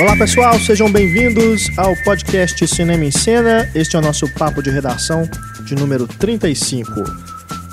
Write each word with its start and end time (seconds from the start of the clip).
Olá 0.00 0.16
pessoal, 0.16 0.58
sejam 0.60 0.90
bem-vindos 0.92 1.76
ao 1.76 1.92
podcast 2.04 2.64
Cinema 2.68 3.04
em 3.04 3.10
Cena. 3.10 3.68
Este 3.74 3.96
é 3.96 3.98
o 3.98 4.02
nosso 4.02 4.32
papo 4.34 4.62
de 4.62 4.70
redação 4.70 5.28
de 5.64 5.74
número 5.74 6.06
35. 6.06 6.88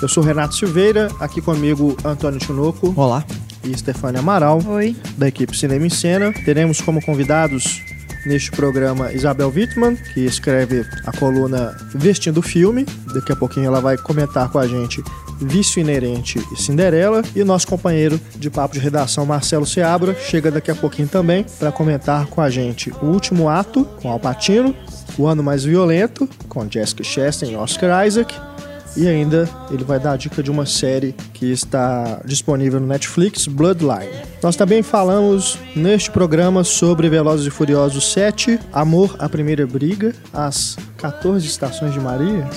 Eu 0.02 0.08
sou 0.08 0.24
Renato 0.24 0.56
Silveira, 0.56 1.08
aqui 1.20 1.40
comigo 1.40 1.96
Antônio 2.04 2.40
Tinoco. 2.40 2.92
Olá. 2.96 3.24
E 3.62 3.78
Stefania 3.78 4.18
Amaral, 4.18 4.60
Oi. 4.66 4.96
da 5.16 5.28
equipe 5.28 5.56
Cinema 5.56 5.86
em 5.86 5.90
Cena. 5.90 6.32
Teremos 6.32 6.80
como 6.80 7.00
convidados 7.00 7.80
neste 8.26 8.50
programa 8.50 9.12
Isabel 9.12 9.52
Wittmann, 9.54 9.94
que 9.94 10.20
escreve 10.26 10.84
a 11.06 11.12
coluna 11.16 11.76
Vestindo 11.94 12.38
o 12.38 12.42
Filme. 12.42 12.84
Daqui 13.14 13.32
a 13.32 13.36
pouquinho 13.36 13.66
ela 13.66 13.80
vai 13.80 13.96
comentar 13.96 14.50
com 14.50 14.58
a 14.58 14.66
gente 14.66 15.00
Vício 15.40 15.80
Inerente 15.80 16.40
e 16.52 16.60
Cinderela. 16.60 17.22
E 17.34 17.44
nosso 17.44 17.66
companheiro 17.66 18.20
de 18.36 18.50
papo 18.50 18.74
de 18.74 18.80
redação, 18.80 19.26
Marcelo 19.26 19.66
Seabra, 19.66 20.14
chega 20.14 20.50
daqui 20.50 20.70
a 20.70 20.74
pouquinho 20.74 21.08
também 21.08 21.44
para 21.58 21.72
comentar 21.72 22.26
com 22.26 22.40
a 22.40 22.50
gente 22.50 22.92
O 23.02 23.06
Último 23.06 23.48
Ato, 23.48 23.84
com 24.00 24.10
Al 24.10 24.20
Pacino, 24.20 24.74
O 25.18 25.26
Ano 25.26 25.42
Mais 25.42 25.64
Violento, 25.64 26.28
com 26.48 26.68
Jessica 26.70 27.04
Chastain 27.04 27.52
e 27.52 27.56
Oscar 27.56 28.06
Isaac. 28.06 28.34
E 28.96 29.06
ainda 29.06 29.46
ele 29.70 29.84
vai 29.84 30.00
dar 30.00 30.12
a 30.12 30.16
dica 30.16 30.42
de 30.42 30.50
uma 30.50 30.64
série 30.64 31.14
que 31.34 31.52
está 31.52 32.22
disponível 32.24 32.80
no 32.80 32.86
Netflix, 32.86 33.46
Bloodline. 33.46 34.10
Nós 34.42 34.56
também 34.56 34.82
falamos 34.82 35.58
neste 35.74 36.10
programa 36.10 36.64
sobre 36.64 37.10
Velozes 37.10 37.46
e 37.46 37.50
Furiosos 37.50 38.10
7, 38.12 38.58
Amor 38.72 39.14
à 39.18 39.28
Primeira 39.28 39.66
Briga, 39.66 40.14
As 40.32 40.78
14 40.96 41.46
Estações 41.46 41.92
de 41.92 42.00
Maria, 42.00 42.48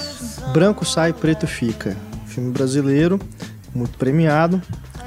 Branco 0.53 0.85
Sai, 0.85 1.11
Preto 1.11 1.45
Fica. 1.45 2.08
Filme 2.39 2.53
brasileiro, 2.53 3.19
muito 3.75 3.97
premiado, 3.97 4.61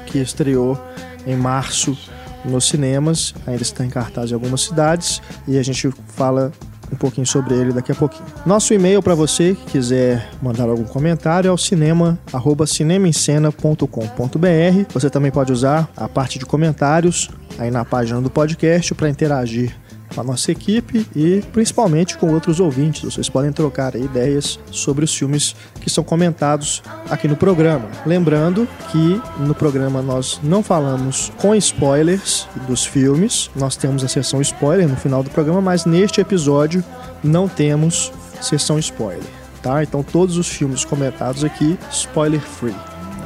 que 0.05 0.19
estreou 0.19 0.79
em 1.25 1.35
março 1.35 1.97
nos 2.45 2.69
cinemas, 2.69 3.33
ainda 3.47 3.63
está 3.63 3.83
em 3.83 3.89
cartaz 3.89 4.29
em 4.29 4.35
algumas 4.35 4.61
cidades, 4.61 5.19
e 5.47 5.57
a 5.57 5.63
gente 5.63 5.91
fala 6.09 6.51
um 6.91 6.95
pouquinho 6.95 7.25
sobre 7.25 7.55
ele 7.55 7.73
daqui 7.73 7.91
a 7.91 7.95
pouquinho. 7.95 8.23
Nosso 8.45 8.71
e-mail 8.71 9.01
para 9.01 9.15
você 9.15 9.55
que 9.55 9.71
quiser 9.71 10.29
mandar 10.43 10.69
algum 10.69 10.83
comentário 10.83 11.47
é 11.47 11.51
o 11.51 11.57
cinema 11.57 12.19
arroba 12.31 12.67
cinemaencena.com.br. 12.67 14.93
Você 14.93 15.09
também 15.09 15.31
pode 15.31 15.51
usar 15.51 15.89
a 15.97 16.07
parte 16.07 16.37
de 16.37 16.45
comentários 16.45 17.31
aí 17.57 17.71
na 17.71 17.83
página 17.83 18.21
do 18.21 18.29
podcast 18.29 18.93
para 18.93 19.09
interagir 19.09 19.75
com 20.13 20.21
a 20.21 20.23
nossa 20.23 20.51
equipe 20.51 21.05
e 21.15 21.43
principalmente 21.51 22.17
com 22.17 22.31
outros 22.33 22.59
ouvintes. 22.59 23.03
Vocês 23.03 23.29
podem 23.29 23.51
trocar 23.51 23.95
ideias 23.95 24.59
sobre 24.71 25.03
os 25.03 25.13
filmes 25.13 25.55
que 25.81 25.89
são 25.89 26.03
comentados 26.03 26.81
aqui 27.09 27.27
no 27.27 27.35
programa. 27.35 27.87
Lembrando 28.05 28.67
que 28.91 29.21
no 29.39 29.53
programa 29.53 30.01
nós 30.01 30.39
não 30.43 30.63
falamos 30.63 31.31
com 31.37 31.55
spoilers 31.55 32.47
dos 32.67 32.85
filmes, 32.85 33.49
nós 33.55 33.75
temos 33.75 34.03
a 34.03 34.07
sessão 34.07 34.41
spoiler 34.41 34.87
no 34.87 34.95
final 34.95 35.23
do 35.23 35.29
programa, 35.29 35.61
mas 35.61 35.85
neste 35.85 36.21
episódio 36.21 36.83
não 37.23 37.47
temos 37.47 38.11
sessão 38.41 38.77
spoiler, 38.79 39.23
tá? 39.61 39.83
Então 39.83 40.03
todos 40.03 40.37
os 40.37 40.47
filmes 40.47 40.83
comentados 40.83 41.43
aqui 41.43 41.77
spoiler 41.91 42.41
free, 42.41 42.75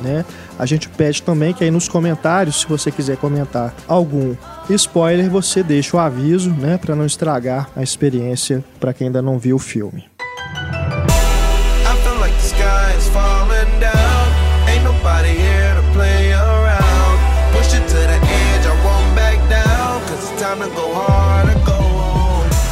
né? 0.04 0.24
A 0.60 0.66
gente 0.66 0.90
pede 0.90 1.22
também 1.22 1.54
que 1.54 1.64
aí 1.64 1.70
nos 1.70 1.88
comentários, 1.88 2.62
se 2.62 2.68
você 2.68 2.92
quiser 2.92 3.18
comentar 3.18 3.74
algum 3.88 4.36
spoiler, 4.76 5.30
você 5.30 5.64
deixa 5.64 5.96
o 5.96 6.00
aviso, 6.00 6.52
né, 6.52 6.78
para 6.78 6.96
não 6.96 7.06
estragar 7.06 7.70
a 7.76 7.82
experiência 7.82 8.64
para 8.80 8.94
quem 8.94 9.08
ainda 9.08 9.22
não 9.22 9.40
viu 9.40 9.56
o 9.56 9.60
filme. 9.60 10.06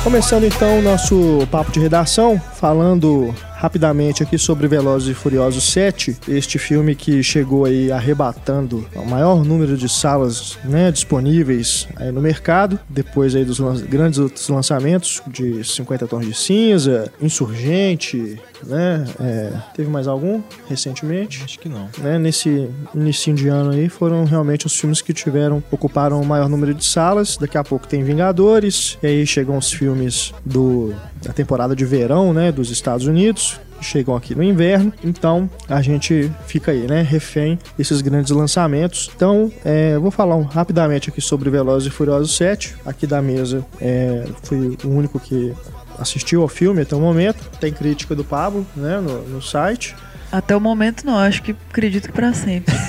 Começando 0.03 0.43
então 0.43 0.77
o 0.77 0.81
nosso 0.83 1.47
papo 1.49 1.71
de 1.71 1.79
redação, 1.79 2.39
falando 2.53 3.33
rapidamente 3.65 4.21
aqui 4.21 4.37
sobre 4.37 4.67
Velozes 4.67 5.09
e 5.09 5.13
Furiosos 5.15 5.63
7, 5.71 6.17
este 6.27 6.59
filme 6.59 6.93
que 6.93 7.23
chegou 7.23 7.65
aí 7.65 7.91
arrebatando 7.91 8.85
o 8.95 9.03
maior 9.09 9.43
número 9.43 9.75
de 9.75 9.89
salas 9.89 10.55
né, 10.63 10.91
disponíveis 10.91 11.87
no 12.13 12.21
mercado, 12.21 12.79
depois 12.87 13.33
aí 13.35 13.43
dos 13.43 13.57
lan- 13.57 13.81
grandes 13.89 14.19
outros 14.19 14.47
lançamentos 14.49 15.19
de 15.25 15.63
50 15.63 16.05
Tons 16.05 16.27
de 16.27 16.33
Cinza, 16.35 17.11
Insurgente, 17.19 18.39
né? 18.65 19.05
é, 19.19 19.51
teve 19.75 19.89
mais 19.89 20.07
algum 20.07 20.41
recentemente? 20.67 21.41
Acho 21.43 21.59
que 21.59 21.69
não. 21.69 21.87
né, 21.99 22.17
nesse 22.19 22.69
início 22.93 23.33
de 23.33 23.47
ano 23.47 23.71
aí 23.71 23.89
foram 23.89 24.25
realmente 24.25 24.65
os 24.65 24.77
filmes 24.79 25.01
que 25.01 25.13
tiveram 25.13 25.63
ocuparam 25.71 26.21
o 26.21 26.25
maior 26.25 26.49
número 26.49 26.73
de 26.73 26.83
salas. 26.85 27.37
Daqui 27.37 27.57
a 27.57 27.63
pouco 27.63 27.87
tem 27.87 28.03
Vingadores, 28.03 28.97
e 29.01 29.07
aí 29.07 29.27
chegam 29.27 29.57
os 29.57 29.71
filmes 29.71 30.33
do 30.45 30.93
da 31.23 31.33
temporada 31.33 31.75
de 31.75 31.85
verão, 31.85 32.33
né, 32.33 32.51
dos 32.51 32.69
Estados 32.69 33.07
Unidos. 33.07 33.59
Chegam 33.81 34.15
aqui 34.15 34.33
no 34.33 34.41
inverno, 34.41 34.93
então 35.03 35.49
a 35.67 35.81
gente 35.81 36.31
fica 36.47 36.71
aí, 36.71 36.87
né, 36.87 37.01
refém 37.01 37.59
desses 37.77 37.99
grandes 38.01 38.31
lançamentos. 38.31 39.11
Então, 39.15 39.51
é, 39.65 39.97
vou 39.97 40.09
falar 40.11 40.35
um- 40.37 40.43
rapidamente 40.43 41.09
aqui 41.09 41.19
sobre 41.19 41.49
Velozes 41.49 41.87
e 41.87 41.91
Furiosos 41.91 42.35
7. 42.37 42.73
Aqui 42.85 43.05
da 43.05 43.21
mesa, 43.21 43.65
é, 43.81 44.23
fui 44.43 44.77
o 44.83 44.87
único 44.87 45.19
que 45.19 45.53
assistiu 45.99 46.41
ao 46.41 46.47
filme 46.47 46.81
até 46.81 46.95
o 46.95 46.99
momento. 46.99 47.49
Tem 47.59 47.71
crítica 47.71 48.15
do 48.15 48.23
Pablo, 48.23 48.65
né, 48.75 48.99
no, 48.99 49.21
no 49.23 49.41
site. 49.41 49.95
Até 50.31 50.55
o 50.55 50.61
momento 50.61 51.05
não, 51.05 51.17
acho 51.17 51.41
que 51.41 51.55
acredito 51.69 52.07
que 52.07 52.13
pra 52.13 52.33
sempre. 52.33 52.73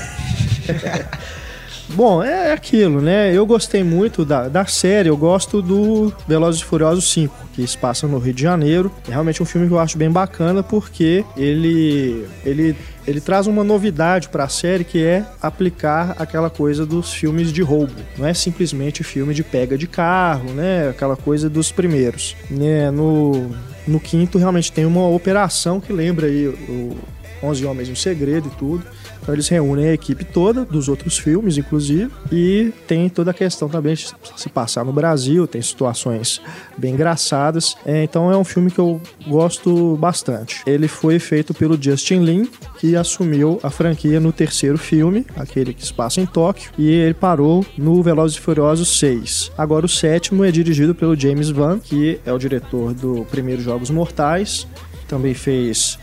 Bom, 1.88 2.22
é 2.22 2.52
aquilo, 2.52 3.00
né? 3.00 3.32
Eu 3.32 3.46
gostei 3.46 3.84
muito 3.84 4.24
da, 4.24 4.48
da 4.48 4.66
série, 4.66 5.08
eu 5.08 5.16
gosto 5.16 5.62
do 5.62 6.12
Velozes 6.26 6.60
e 6.60 6.64
Furiosos 6.64 7.10
5, 7.12 7.34
que 7.54 7.64
se 7.66 7.78
passa 7.78 8.08
no 8.08 8.18
Rio 8.18 8.34
de 8.34 8.42
Janeiro. 8.42 8.90
É 9.06 9.12
realmente 9.12 9.40
um 9.40 9.46
filme 9.46 9.68
que 9.68 9.72
eu 9.72 9.78
acho 9.78 9.96
bem 9.96 10.10
bacana 10.10 10.62
porque 10.62 11.24
ele 11.36 12.26
ele 12.44 12.76
ele 13.06 13.20
traz 13.20 13.46
uma 13.46 13.62
novidade 13.62 14.28
para 14.28 14.44
a 14.44 14.48
série 14.48 14.84
que 14.84 15.02
é 15.02 15.24
aplicar 15.40 16.16
aquela 16.18 16.50
coisa 16.50 16.84
dos 16.84 17.12
filmes 17.12 17.52
de 17.52 17.62
roubo. 17.62 17.94
Não 18.18 18.26
é 18.26 18.34
simplesmente 18.34 19.04
filme 19.04 19.32
de 19.32 19.44
pega 19.44 19.78
de 19.78 19.86
carro, 19.86 20.50
né? 20.52 20.88
Aquela 20.88 21.16
coisa 21.16 21.48
dos 21.48 21.70
primeiros. 21.70 22.36
Né? 22.50 22.90
No, 22.90 23.50
no 23.86 24.00
quinto 24.00 24.38
realmente 24.38 24.72
tem 24.72 24.84
uma 24.84 25.08
operação 25.08 25.80
que 25.80 25.92
lembra 25.92 26.26
aí 26.26 26.48
o 26.48 26.96
11 27.42 27.64
Homens 27.64 27.88
um 27.88 27.94
Segredo 27.94 28.50
e 28.52 28.58
tudo. 28.58 28.84
Então 29.26 29.34
eles 29.34 29.48
reúnem 29.48 29.88
a 29.88 29.92
equipe 29.92 30.24
toda, 30.24 30.64
dos 30.64 30.88
outros 30.88 31.18
filmes, 31.18 31.58
inclusive, 31.58 32.08
e 32.30 32.72
tem 32.86 33.08
toda 33.08 33.32
a 33.32 33.34
questão 33.34 33.68
também 33.68 33.96
de 33.96 34.06
se 34.36 34.48
passar 34.48 34.84
no 34.84 34.92
Brasil, 34.92 35.48
tem 35.48 35.60
situações 35.60 36.40
bem 36.78 36.94
engraçadas. 36.94 37.76
É, 37.84 38.04
então 38.04 38.30
é 38.30 38.36
um 38.36 38.44
filme 38.44 38.70
que 38.70 38.78
eu 38.78 39.00
gosto 39.26 39.96
bastante. 39.96 40.62
Ele 40.64 40.86
foi 40.86 41.18
feito 41.18 41.52
pelo 41.52 41.76
Justin 41.80 42.20
Lin, 42.20 42.48
que 42.78 42.94
assumiu 42.94 43.58
a 43.64 43.68
franquia 43.68 44.20
no 44.20 44.30
terceiro 44.30 44.78
filme, 44.78 45.26
aquele 45.34 45.74
que 45.74 45.84
se 45.84 45.92
passa 45.92 46.20
em 46.20 46.26
Tóquio, 46.26 46.70
e 46.78 46.88
ele 46.88 47.14
parou 47.14 47.66
no 47.76 48.00
Velozes 48.04 48.38
e 48.38 48.40
Furiosos 48.40 48.96
6. 48.96 49.50
Agora 49.58 49.86
o 49.86 49.88
sétimo 49.88 50.44
é 50.44 50.52
dirigido 50.52 50.94
pelo 50.94 51.18
James 51.18 51.50
Van, 51.50 51.80
que 51.80 52.20
é 52.24 52.32
o 52.32 52.38
diretor 52.38 52.94
do 52.94 53.26
primeiro 53.28 53.60
Jogos 53.60 53.90
Mortais, 53.90 54.68
também 55.08 55.34
fez 55.34 55.98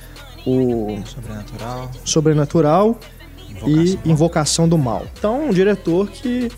o 0.45 0.99
Sobrenatural. 1.05 1.91
Sobrenatural 2.03 2.99
e 3.65 3.71
Invocação. 3.71 4.11
Invocação 4.11 4.69
do 4.69 4.77
Mal. 4.77 5.05
Então, 5.17 5.49
um 5.49 5.51
diretor 5.51 6.09
que, 6.09 6.51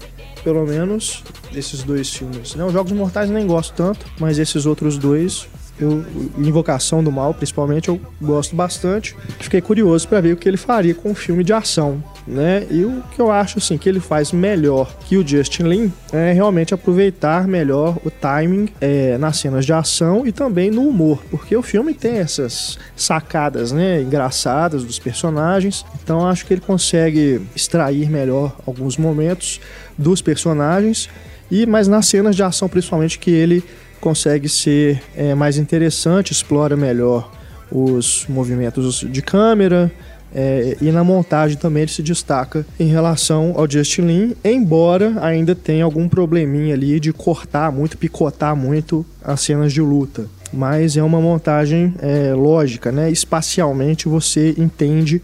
pelo 0.43 0.65
menos, 0.65 1.23
esses 1.53 1.83
dois 1.83 2.09
filmes, 2.13 2.55
né? 2.55 2.63
Os 2.63 2.73
Jogos 2.73 2.91
Mortais 2.91 3.29
nem 3.29 3.45
gosto 3.45 3.73
tanto, 3.73 4.05
mas 4.19 4.37
esses 4.39 4.65
outros 4.65 4.97
dois, 4.97 5.47
eu, 5.79 6.05
Invocação 6.37 7.03
do 7.03 7.11
Mal, 7.11 7.33
principalmente, 7.33 7.89
eu 7.89 7.99
gosto 8.21 8.55
bastante. 8.55 9.15
Fiquei 9.39 9.61
curioso 9.61 10.07
para 10.07 10.21
ver 10.21 10.33
o 10.33 10.37
que 10.37 10.47
ele 10.47 10.57
faria 10.57 10.95
com 10.95 11.11
um 11.11 11.15
filme 11.15 11.43
de 11.43 11.53
ação, 11.53 12.03
né? 12.27 12.65
E 12.69 12.85
o 12.85 13.03
que 13.13 13.21
eu 13.21 13.31
acho, 13.31 13.57
assim, 13.57 13.77
que 13.77 13.89
ele 13.89 13.99
faz 13.99 14.31
melhor 14.31 14.95
que 15.01 15.17
o 15.17 15.27
Justin 15.27 15.63
Lin 15.63 15.93
é 16.13 16.31
realmente 16.31 16.73
aproveitar 16.73 17.47
melhor 17.47 17.97
o 18.05 18.09
timing 18.09 18.69
é, 18.79 19.17
nas 19.17 19.37
cenas 19.37 19.65
de 19.65 19.73
ação 19.73 20.25
e 20.25 20.31
também 20.31 20.71
no 20.71 20.87
humor, 20.87 21.21
porque 21.29 21.55
o 21.55 21.61
filme 21.61 21.93
tem 21.93 22.17
essas 22.17 22.77
sacadas, 22.95 23.71
né, 23.71 24.01
engraçadas 24.01 24.83
dos 24.83 24.99
personagens. 24.99 25.85
Então 26.03 26.27
acho 26.27 26.45
que 26.45 26.53
ele 26.53 26.61
consegue 26.61 27.41
extrair 27.55 28.09
melhor 28.09 28.55
alguns 28.65 28.97
momentos 28.97 29.59
dos 29.97 30.21
personagens 30.21 31.09
e 31.49 31.65
mas 31.65 31.87
nas 31.87 32.07
cenas 32.07 32.35
de 32.35 32.43
ação 32.43 32.67
principalmente 32.67 33.19
que 33.19 33.31
ele 33.31 33.63
consegue 33.99 34.47
ser 34.49 35.01
é, 35.15 35.33
mais 35.33 35.57
interessante, 35.57 36.31
explora 36.31 36.75
melhor 36.75 37.31
os 37.71 38.25
movimentos 38.27 38.99
de 38.99 39.21
câmera, 39.21 39.91
é, 40.37 40.75
e 40.81 40.91
na 40.91 41.01
montagem 41.01 41.57
também 41.57 41.83
ele 41.83 41.91
se 41.91 42.03
destaca 42.03 42.65
em 42.77 42.87
relação 42.87 43.53
ao 43.55 43.69
Justin 43.71 44.01
Lin, 44.01 44.35
embora 44.43 45.13
ainda 45.21 45.55
tenha 45.55 45.85
algum 45.85 46.09
probleminha 46.09 46.73
ali 46.73 46.99
de 46.99 47.13
cortar 47.13 47.71
muito, 47.71 47.97
picotar 47.97 48.53
muito 48.53 49.05
as 49.23 49.39
cenas 49.39 49.71
de 49.71 49.79
luta. 49.79 50.25
Mas 50.51 50.97
é 50.97 51.03
uma 51.03 51.21
montagem 51.21 51.93
é, 51.99 52.33
lógica, 52.33 52.91
né? 52.91 53.09
Espacialmente 53.09 54.09
você 54.09 54.53
entende 54.57 55.21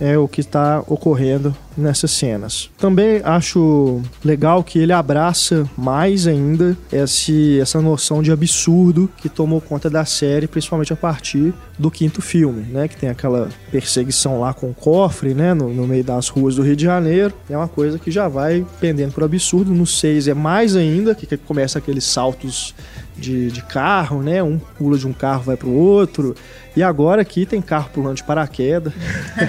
é 0.00 0.16
o 0.16 0.28
que 0.28 0.40
está 0.40 0.82
ocorrendo 0.86 1.54
nessas 1.76 2.10
cenas. 2.12 2.70
Também 2.78 3.20
acho 3.22 4.00
legal 4.24 4.64
que 4.64 4.78
ele 4.78 4.92
abraça 4.92 5.68
mais 5.76 6.26
ainda 6.26 6.76
esse, 6.90 7.60
essa 7.60 7.80
noção 7.80 8.22
de 8.22 8.32
absurdo 8.32 9.10
que 9.18 9.28
tomou 9.28 9.60
conta 9.60 9.90
da 9.90 10.04
série, 10.04 10.46
principalmente 10.46 10.92
a 10.92 10.96
partir 10.96 11.52
do 11.78 11.90
quinto 11.90 12.22
filme, 12.22 12.62
né? 12.62 12.88
Que 12.88 12.96
tem 12.96 13.10
aquela 13.10 13.48
perseguição 13.70 14.40
lá 14.40 14.54
com 14.54 14.70
o 14.70 14.74
cofre, 14.74 15.34
né? 15.34 15.52
No, 15.52 15.72
no 15.72 15.86
meio 15.86 16.02
das 16.02 16.28
ruas 16.28 16.56
do 16.56 16.62
Rio 16.62 16.76
de 16.76 16.84
Janeiro. 16.84 17.34
É 17.50 17.56
uma 17.56 17.68
coisa 17.68 17.98
que 17.98 18.10
já 18.10 18.26
vai 18.28 18.64
pendendo 18.80 19.12
para 19.12 19.22
o 19.22 19.26
absurdo. 19.26 19.72
No 19.72 19.86
6 19.86 20.28
é 20.28 20.34
mais 20.34 20.74
ainda, 20.74 21.14
que, 21.14 21.36
começa 21.36 21.78
aqueles 21.78 22.04
saltos 22.04 22.74
de, 23.16 23.50
de 23.50 23.62
carro, 23.62 24.22
né? 24.22 24.42
Um 24.42 24.58
pula 24.58 24.96
de 24.96 25.06
um 25.06 25.12
carro, 25.12 25.42
vai 25.42 25.56
pro 25.56 25.70
outro. 25.70 26.34
E 26.76 26.82
agora 26.82 27.22
aqui 27.22 27.46
tem 27.46 27.62
carro 27.62 27.88
pulando 27.92 28.16
de 28.16 28.22
paraquedas, 28.24 28.92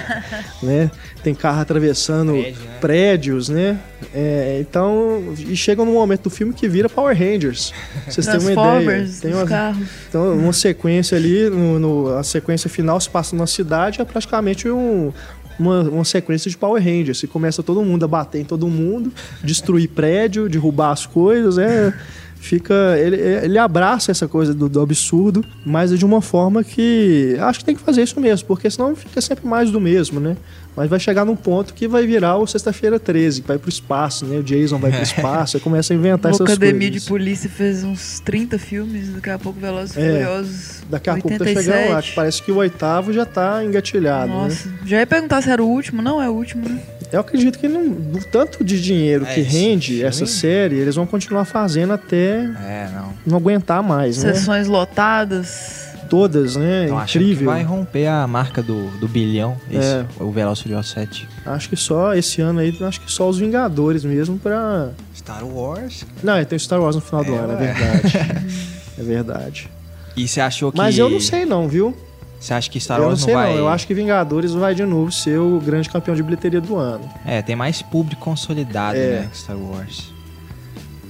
né? 0.62 0.90
Tem 1.22 1.34
carro 1.34 1.60
atravessando 1.60 2.32
Prédio, 2.32 2.60
né? 2.64 2.76
prédios, 2.80 3.48
né? 3.50 3.78
É, 4.14 4.58
então, 4.60 5.34
e 5.38 5.54
chega 5.54 5.84
num 5.84 5.92
momento 5.92 6.22
do 6.22 6.30
filme 6.30 6.54
que 6.54 6.66
vira 6.68 6.88
Power 6.88 7.16
Rangers. 7.16 7.72
Vocês 8.08 8.26
têm 8.26 8.40
uma 8.40 8.52
ideia. 8.80 9.08
Tem 9.20 9.34
uma, 9.34 9.44
carros. 9.46 9.86
então, 10.08 10.32
uma 10.38 10.52
sequência 10.52 11.16
ali, 11.18 11.50
no, 11.50 11.78
no- 11.78 12.16
a 12.16 12.22
sequência 12.22 12.70
final 12.70 12.98
se 13.00 13.10
passa 13.10 13.36
numa 13.36 13.46
cidade, 13.46 14.00
é 14.00 14.04
praticamente 14.04 14.68
um- 14.70 15.12
uma, 15.58 15.82
uma 15.82 16.04
sequência 16.04 16.50
de 16.50 16.56
Power 16.56 16.82
Rangers. 16.82 17.22
E 17.22 17.26
começa 17.26 17.62
todo 17.62 17.82
mundo 17.82 18.04
a 18.04 18.08
bater 18.08 18.40
em 18.40 18.44
todo 18.44 18.66
mundo, 18.68 19.12
destruir 19.44 19.88
prédio, 19.88 20.48
derrubar 20.48 20.92
as 20.92 21.04
coisas, 21.04 21.58
é. 21.58 21.92
Fica. 22.40 22.74
Ele, 22.98 23.16
ele 23.16 23.58
abraça 23.58 24.10
essa 24.10 24.26
coisa 24.28 24.54
do, 24.54 24.68
do 24.68 24.80
absurdo, 24.80 25.44
mas 25.66 25.96
de 25.98 26.04
uma 26.04 26.22
forma 26.22 26.62
que. 26.64 27.36
Acho 27.40 27.58
que 27.60 27.64
tem 27.64 27.74
que 27.74 27.82
fazer 27.82 28.02
isso 28.02 28.20
mesmo, 28.20 28.46
porque 28.46 28.70
senão 28.70 28.94
fica 28.96 29.20
sempre 29.20 29.46
mais 29.46 29.70
do 29.70 29.80
mesmo, 29.80 30.20
né? 30.20 30.36
Mas 30.76 30.88
vai 30.88 31.00
chegar 31.00 31.24
num 31.24 31.34
ponto 31.34 31.74
que 31.74 31.88
vai 31.88 32.06
virar 32.06 32.36
o 32.36 32.46
Sexta-feira 32.46 33.00
13, 33.00 33.42
que 33.42 33.48
vai 33.48 33.58
pro 33.58 33.68
espaço, 33.68 34.24
né? 34.24 34.38
O 34.38 34.42
Jason 34.44 34.78
vai 34.78 34.92
pro 34.92 35.02
espaço, 35.02 35.56
aí 35.56 35.60
começa 35.60 35.92
a 35.92 35.96
inventar 35.96 36.30
essas 36.30 36.42
Academia 36.46 36.88
coisas. 36.88 37.02
de 37.02 37.08
Polícia 37.08 37.50
fez 37.50 37.82
uns 37.82 38.20
30 38.20 38.58
filmes, 38.60 39.08
daqui 39.08 39.28
a 39.30 39.38
pouco 39.40 39.58
Velozes 39.58 39.96
e 39.96 40.00
É, 40.00 40.12
Furiosos. 40.12 40.82
Daqui 40.88 41.10
a 41.10 41.14
pouco 41.14 41.28
tá 41.30 41.44
87. 41.44 41.64
chegando 41.66 41.92
lá, 41.94 42.02
que 42.02 42.12
parece 42.14 42.42
que 42.42 42.52
o 42.52 42.56
oitavo 42.56 43.12
já 43.12 43.26
tá 43.26 43.64
engatilhado, 43.64 44.28
né? 44.28 44.34
Nossa, 44.36 44.72
já 44.86 45.00
ia 45.00 45.06
perguntar 45.06 45.42
se 45.42 45.50
era 45.50 45.62
o 45.62 45.66
último, 45.66 46.00
não 46.00 46.22
é 46.22 46.28
o 46.28 46.32
último, 46.32 46.68
né? 46.68 46.80
Eu 47.12 47.20
acredito 47.20 47.58
que 47.58 47.66
não, 47.68 47.88
do 47.90 48.24
tanto 48.26 48.62
de 48.62 48.80
dinheiro 48.82 49.24
É, 49.26 49.34
que 49.34 49.40
rende 49.40 49.88
filme- 49.94 50.02
essa 50.04 50.26
série, 50.26 50.76
eles 50.76 50.94
vão 50.94 51.06
continuar 51.06 51.44
fazendo 51.46 51.92
até 51.94 52.40
É, 52.44 52.88
não. 52.94 53.12
não 53.26 53.36
aguentar 53.38 53.82
mais, 53.82 54.22
né? 54.22 54.34
Sessões 54.34 54.66
lotadas. 54.68 55.86
Todas, 56.08 56.56
né? 56.56 56.84
Então 56.86 56.98
achando 56.98 57.22
que 57.24 57.32
Incrível. 57.32 57.52
vai 57.52 57.62
romper 57.62 58.06
a 58.06 58.26
marca 58.26 58.62
do, 58.62 58.88
do 58.98 59.06
bilhão, 59.06 59.58
esse, 59.70 59.86
É. 59.86 60.06
o 60.18 60.30
Veloz 60.30 60.58
Furioso 60.58 60.88
7. 60.88 61.28
Acho 61.44 61.68
que 61.68 61.76
só 61.76 62.14
esse 62.14 62.40
ano 62.40 62.60
aí, 62.60 62.74
acho 62.80 62.98
que 63.02 63.12
só 63.12 63.28
os 63.28 63.38
Vingadores 63.38 64.04
mesmo 64.06 64.38
pra. 64.38 64.88
Star 65.14 65.44
Wars. 65.44 66.06
Não, 66.22 66.42
tem 66.46 66.56
o 66.56 66.60
Star 66.60 66.80
Wars 66.80 66.96
no 66.96 67.02
final 67.02 67.22
do 67.24 67.34
É, 67.34 67.36
ano, 67.36 67.52
é 67.52 67.56
ué. 67.56 67.72
verdade. 67.74 68.16
é 68.98 69.02
verdade. 69.02 69.70
E 70.16 70.26
você 70.26 70.40
achou 70.40 70.72
que... 70.72 70.78
Mas 70.78 70.96
eu 70.96 71.10
não 71.10 71.20
sei 71.20 71.44
não, 71.44 71.68
viu? 71.68 71.94
Você 72.40 72.54
acha 72.54 72.70
que 72.70 72.78
Star 72.80 72.98
eu 72.98 73.02
não 73.02 73.08
Wars 73.10 73.20
não, 73.20 73.24
sei 73.26 73.34
vai... 73.34 73.50
não. 73.50 73.58
Eu 73.58 73.68
acho 73.68 73.86
que 73.86 73.92
Vingadores 73.94 74.52
vai 74.52 74.74
de 74.74 74.84
novo 74.84 75.10
ser 75.10 75.38
o 75.38 75.58
grande 75.60 75.88
campeão 75.90 76.14
de 76.14 76.22
bilheteria 76.22 76.60
do 76.60 76.76
ano. 76.76 77.08
É, 77.26 77.42
tem 77.42 77.56
mais 77.56 77.82
público 77.82 78.22
consolidado, 78.22 78.96
É. 78.96 79.20
né, 79.20 79.30
Star 79.34 79.56
Wars. 79.56 80.12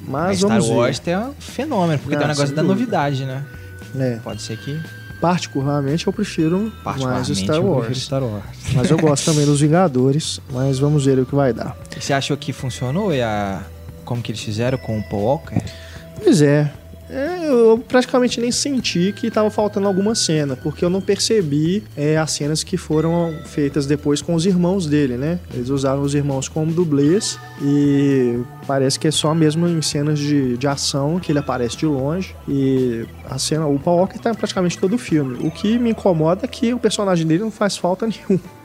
Mas, 0.07 0.43
Mas 0.43 0.63
Star 0.63 0.77
Wars 0.77 0.99
ver. 0.99 1.05
tem 1.05 1.17
um 1.19 1.33
fenômeno, 1.39 1.99
porque 1.99 2.15
Ah, 2.15 2.19
tem 2.19 2.27
um 2.27 2.31
negócio 2.31 2.55
da 2.55 2.63
dúvida. 2.63 2.75
novidade, 2.81 3.25
né? 3.27 3.45
É, 3.99 4.17
Pode 4.25 4.41
ser 4.41 4.57
que... 4.57 4.81
particularmente 5.21 6.07
eu 6.07 6.13
prefiro 6.13 6.73
mais 6.83 7.27
Star 7.29 7.61
Wars. 7.63 7.99
Star 7.99 8.23
Wars. 8.23 8.45
Mas 8.75 8.91
eu 8.91 8.97
gosto 8.99 9.27
também 9.27 9.45
dos 9.45 9.61
Vingadores, 9.61 10.41
mas 10.51 10.79
vamos 10.79 11.05
ver 11.05 11.19
o 11.19 11.27
que 11.27 11.35
vai 11.35 11.53
dar. 11.53 11.77
E 11.97 12.01
você 12.01 12.13
achou 12.15 12.37
que 12.39 12.53
funcionou 12.55 13.13
e 13.15 13.21
a... 13.21 13.63
como 14.05 14.23
que 14.23 14.31
eles 14.33 14.41
fizeram 14.43 14.79
com 14.79 14.99
o 14.99 15.03
Paul 15.03 15.23
Walker? 15.25 15.61
Pois 16.23 16.41
é. 16.41 16.71
É, 17.11 17.49
eu 17.49 17.83
praticamente 17.89 18.41
nem 18.41 18.53
senti 18.53 19.13
que 19.13 19.29
estava 19.29 19.51
faltando 19.51 19.87
alguma 19.87 20.15
cena, 20.15 20.57
porque 20.57 20.85
eu 20.85 20.91
não 20.91 21.01
percebi 21.01 21.83
é, 21.97 22.19
as 22.19 22.31
cenas 22.33 22.63
que 22.63 22.77
foram 22.77 23.35
feitas 23.47 23.87
depois 23.87 24.21
com 24.21 24.35
os 24.35 24.45
irmãos 24.45 24.87
dele, 24.87 25.17
né? 25.17 25.39
Eles 25.53 25.71
usaram 25.71 26.03
os 26.03 26.15
irmãos 26.15 26.49
como 26.49 26.73
dublês 26.73 27.39
e 27.63 28.39
parece 28.67 28.99
que 28.99 29.09
é 29.09 29.11
só 29.11 29.35
mesmo 29.35 29.67
em 29.67 29.81
cenas 29.81 30.19
de, 30.19 30.57
de 30.57 30.67
ação 30.67 31.19
que 31.19 31.33
ele 31.33 31.39
aparece 31.39 31.77
de 31.77 31.87
longe. 31.87 32.35
E 32.47 33.07
a 33.29 33.39
cena, 33.39 33.67
o 33.67 33.79
Paul 33.79 33.99
Walker 33.99 34.17
em 34.19 34.35
praticamente 34.35 34.79
todo 34.79 34.95
o 34.95 34.99
filme. 34.99 35.47
O 35.47 35.51
que 35.51 35.79
me 35.79 35.91
incomoda 35.91 36.45
é 36.45 36.49
que 36.49 36.75
o 36.75 36.79
personagem 36.79 37.27
dele 37.27 37.43
não 37.43 37.51
faz 37.51 37.77
falta 37.77 38.07
nenhuma 38.29 38.59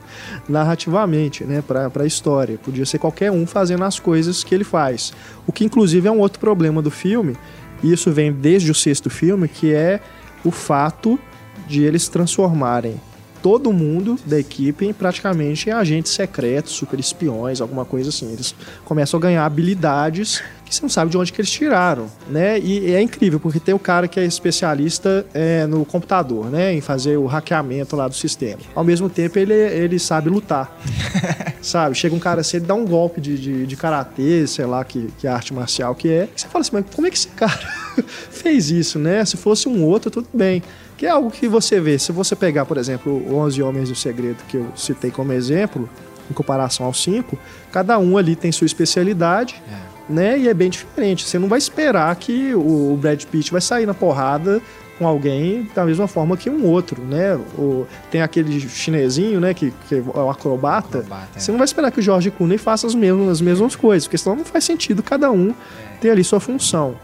narrativamente, 0.48 1.44
né, 1.44 1.62
para 1.66 1.90
a 1.94 2.06
história. 2.06 2.58
Podia 2.62 2.86
ser 2.86 2.98
qualquer 2.98 3.30
um 3.30 3.46
fazendo 3.46 3.84
as 3.84 3.98
coisas 3.98 4.44
que 4.44 4.54
ele 4.54 4.64
faz. 4.64 5.12
O 5.46 5.52
que 5.52 5.64
inclusive 5.64 6.06
é 6.06 6.10
um 6.10 6.18
outro 6.18 6.38
problema 6.38 6.80
do 6.80 6.90
filme, 6.90 7.36
e 7.84 7.92
isso 7.92 8.10
vem 8.10 8.32
desde 8.32 8.70
o 8.70 8.74
sexto 8.74 9.10
filme, 9.10 9.46
que 9.46 9.74
é 9.74 10.00
o 10.42 10.50
fato 10.50 11.20
de 11.68 11.82
eles 11.82 12.08
transformarem 12.08 12.98
todo 13.44 13.74
mundo 13.74 14.18
da 14.24 14.40
equipe 14.40 14.86
em 14.86 14.92
praticamente 14.94 15.70
agentes 15.70 16.12
secretos, 16.12 16.72
super 16.72 16.98
espiões, 16.98 17.60
alguma 17.60 17.84
coisa 17.84 18.08
assim. 18.08 18.32
Eles 18.32 18.54
começam 18.86 19.18
a 19.18 19.20
ganhar 19.20 19.44
habilidades 19.44 20.42
que 20.64 20.74
você 20.74 20.80
não 20.80 20.88
sabe 20.88 21.10
de 21.10 21.18
onde 21.18 21.30
que 21.30 21.42
eles 21.42 21.50
tiraram, 21.50 22.06
né? 22.26 22.58
E 22.58 22.94
é 22.94 23.02
incrível, 23.02 23.38
porque 23.38 23.60
tem 23.60 23.74
o 23.74 23.78
cara 23.78 24.08
que 24.08 24.18
é 24.18 24.24
especialista 24.24 25.26
é, 25.34 25.66
no 25.66 25.84
computador, 25.84 26.50
né? 26.50 26.72
Em 26.72 26.80
fazer 26.80 27.18
o 27.18 27.26
hackeamento 27.26 27.94
lá 27.94 28.08
do 28.08 28.14
sistema. 28.14 28.60
Ao 28.74 28.82
mesmo 28.82 29.10
tempo, 29.10 29.38
ele, 29.38 29.52
ele 29.52 29.98
sabe 29.98 30.30
lutar, 30.30 30.74
sabe? 31.60 31.94
Chega 31.94 32.14
um 32.14 32.18
cara 32.18 32.40
assim, 32.40 32.56
ele 32.56 32.66
dá 32.66 32.74
um 32.74 32.86
golpe 32.86 33.20
de, 33.20 33.36
de, 33.36 33.66
de 33.66 33.76
karatê, 33.76 34.46
sei 34.46 34.64
lá, 34.64 34.82
que, 34.86 35.10
que 35.18 35.26
arte 35.26 35.52
marcial 35.52 35.94
que 35.94 36.08
é. 36.08 36.30
Você 36.34 36.48
fala 36.48 36.62
assim, 36.62 36.70
mas 36.72 36.86
como 36.94 37.06
é 37.06 37.10
que 37.10 37.18
esse 37.18 37.28
cara 37.28 37.68
fez 38.30 38.70
isso, 38.70 38.98
né? 38.98 39.22
Se 39.26 39.36
fosse 39.36 39.68
um 39.68 39.84
outro, 39.84 40.10
tudo 40.10 40.28
bem. 40.32 40.62
Que 40.96 41.06
é 41.06 41.10
algo 41.10 41.30
que 41.30 41.48
você 41.48 41.80
vê. 41.80 41.98
Se 41.98 42.12
você 42.12 42.36
pegar, 42.36 42.64
por 42.64 42.76
exemplo, 42.76 43.12
o 43.12 43.36
11 43.36 43.62
Homens 43.62 43.88
do 43.88 43.94
Segredo, 43.94 44.38
que 44.48 44.56
eu 44.56 44.66
citei 44.76 45.10
como 45.10 45.32
exemplo, 45.32 45.88
em 46.30 46.34
comparação 46.34 46.86
aos 46.86 47.02
cinco, 47.02 47.38
cada 47.72 47.98
um 47.98 48.16
ali 48.16 48.36
tem 48.36 48.52
sua 48.52 48.66
especialidade, 48.66 49.60
né? 50.08 50.38
E 50.38 50.48
é 50.48 50.54
bem 50.54 50.70
diferente. 50.70 51.24
Você 51.24 51.38
não 51.38 51.48
vai 51.48 51.58
esperar 51.58 52.14
que 52.16 52.54
o 52.54 52.96
Brad 53.00 53.22
Pitt 53.24 53.50
vai 53.50 53.60
sair 53.60 53.86
na 53.86 53.94
porrada 53.94 54.60
com 54.98 55.06
alguém 55.06 55.68
da 55.74 55.84
mesma 55.84 56.06
forma 56.06 56.36
que 56.36 56.48
um 56.48 56.66
outro, 56.66 57.02
né? 57.02 57.34
O, 57.58 57.86
tem 58.10 58.22
aquele 58.22 58.60
chinesinho, 58.60 59.40
né? 59.40 59.52
Que, 59.52 59.72
que 59.88 59.96
é 59.96 60.00
o 60.00 60.30
acrobata. 60.30 60.98
Acrobata, 60.98 61.28
é. 61.36 61.40
Você 61.40 61.50
não 61.50 61.58
vai 61.58 61.64
esperar 61.64 61.90
que 61.90 62.00
o 62.00 62.02
George 62.02 62.30
Clooney 62.30 62.58
faça 62.58 62.86
as 62.86 62.94
mesmas, 62.94 63.28
as 63.28 63.40
mesmas 63.40 63.74
coisas, 63.74 64.06
porque 64.06 64.18
senão 64.18 64.36
não 64.36 64.44
faz 64.44 64.64
sentido 64.64 65.02
cada 65.02 65.30
um 65.30 65.54
ter 66.00 66.10
ali 66.10 66.22
sua 66.22 66.38
função. 66.38 66.94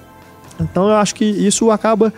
Então 0.61 0.89
eu 0.89 0.97
acho 0.97 1.15
que 1.15 1.25
isso 1.25 1.71
acaba 1.71 2.13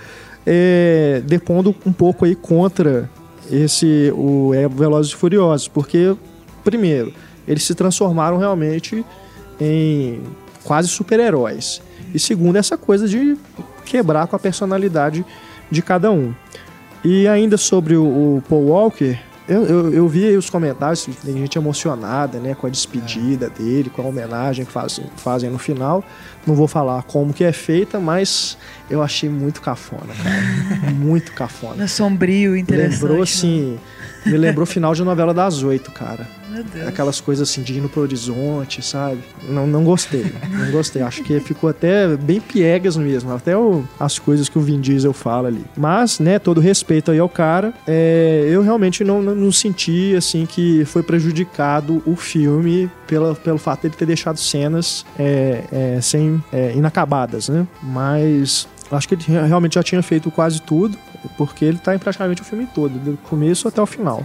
é, 0.47 1.23
depondo 1.25 1.75
um 1.87 1.93
pouco 1.93 2.25
aí 2.25 2.35
contra 2.35 3.09
esse 3.51 4.13
o 4.15 4.53
é, 4.55 4.69
Velozes 4.69 5.13
e 5.13 5.17
Furiosos, 5.17 5.69
porque 5.69 6.17
primeiro 6.65 7.13
eles 7.47 7.65
se 7.65 7.75
transformaram 7.75 8.39
realmente 8.39 9.05
em 9.61 10.21
quase 10.65 10.89
super-heróis 10.89 11.83
e 12.15 12.19
segundo 12.19 12.57
essa 12.57 12.77
coisa 12.77 13.09
de 13.09 13.37
quebrar 13.85 14.27
com 14.27 14.37
a 14.37 14.39
personalidade 14.39 15.25
de 15.71 15.83
cada 15.83 16.11
um. 16.11 16.33
E 17.05 17.27
ainda 17.27 17.57
sobre 17.57 17.97
o, 17.97 18.05
o 18.05 18.43
Paul 18.49 18.69
Walker, 18.69 19.19
eu, 19.53 19.67
eu, 19.67 19.93
eu 19.93 20.09
vi 20.09 20.27
aí 20.27 20.37
os 20.37 20.49
comentários, 20.49 21.07
tem 21.25 21.37
gente 21.37 21.59
emocionada, 21.59 22.39
né, 22.39 22.55
com 22.55 22.67
a 22.67 22.71
despedida 22.71 23.51
dele, 23.51 23.91
com 23.91 24.03
a 24.03 24.07
homenagem 24.07 24.65
que 24.65 24.73
fazem, 24.73 25.05
fazem 25.17 25.51
no 25.51 25.59
final. 25.59 26.03
Não 26.47 26.55
vou 26.55 26.67
falar 26.67 27.03
como 27.03 27.33
que 27.33 27.45
é 27.45 27.53
feita, 27.53 28.01
mas 28.01 28.57
eu 28.91 29.03
achei 29.03 29.29
muito 29.29 29.61
cafona, 29.61 30.13
cara. 30.23 30.91
muito 30.95 31.33
cafona. 31.33 31.85
É 31.85 31.87
sombrio, 31.87 32.57
interessante. 32.57 33.03
Lembrou 33.03 33.19
né? 33.19 33.79
Me 34.27 34.37
lembrou 34.37 34.65
final 34.67 34.95
de 34.95 35.03
novela 35.03 35.33
das 35.35 35.63
oito, 35.63 35.91
cara. 35.91 36.27
Meu 36.51 36.63
Deus. 36.65 36.87
Aquelas 36.87 37.19
coisas 37.21 37.49
assim 37.49 37.63
de 37.63 37.79
indo 37.79 37.89
pro 37.89 38.03
horizonte, 38.03 38.83
sabe? 38.85 39.19
Não, 39.49 39.67
não 39.67 39.83
gostei. 39.85 40.31
Não 40.51 40.71
gostei. 40.71 41.01
Acho 41.01 41.23
que 41.23 41.41
ficou 41.41 41.71
até 41.71 42.15
bem 42.17 42.41
piegas 42.41 42.95
mesmo. 42.97 43.33
Até 43.33 43.57
o- 43.57 43.85
as 43.99 44.19
coisas 44.19 44.51
que 44.51 44.59
o 44.59 44.61
Vin 44.61 44.79
Diesel 44.81 45.15
fala 45.15 45.49
ali. 45.49 45.65
Mas, 45.77 46.19
né, 46.19 46.39
todo 46.39 46.61
respeito 46.61 47.11
aí 47.11 47.19
ao 47.19 47.29
cara, 47.29 47.73
é, 47.87 48.47
eu 48.51 48.63
realmente 48.63 49.03
não, 49.03 49.23
não, 49.23 49.35
não 49.35 49.51
senti, 49.53 50.15
assim, 50.15 50.45
que 50.45 50.85
foi 50.85 51.03
prejudicado 51.03 52.03
o 52.05 52.15
filme 52.17 52.91
pela, 53.07 53.35
pelo 53.35 53.57
fato 53.59 53.81
de 53.83 53.87
ele 53.89 53.95
ter 53.97 54.05
deixado 54.07 54.39
cenas 54.39 55.07
é, 55.19 55.65
é, 55.73 56.01
sem, 56.03 56.43
é, 56.53 56.73
inacabadas, 56.75 57.49
né? 57.49 57.67
Mas 57.83 58.69
acho 58.91 59.09
que 59.09 59.15
ele 59.15 59.23
realmente 59.49 59.77
já 59.77 59.83
tinha 59.83 60.03
feito 60.03 60.31
quase 60.31 60.61
tudo, 60.61 60.99
porque 61.37 61.65
ele 61.65 61.79
tá 61.79 61.95
em 61.95 61.99
praticamente 61.99 62.43
o 62.43 62.45
filme 62.45 62.67
todo, 62.67 62.99
do 62.99 63.17
começo 63.29 63.69
até 63.69 63.81
o 63.81 63.87
final. 63.87 64.25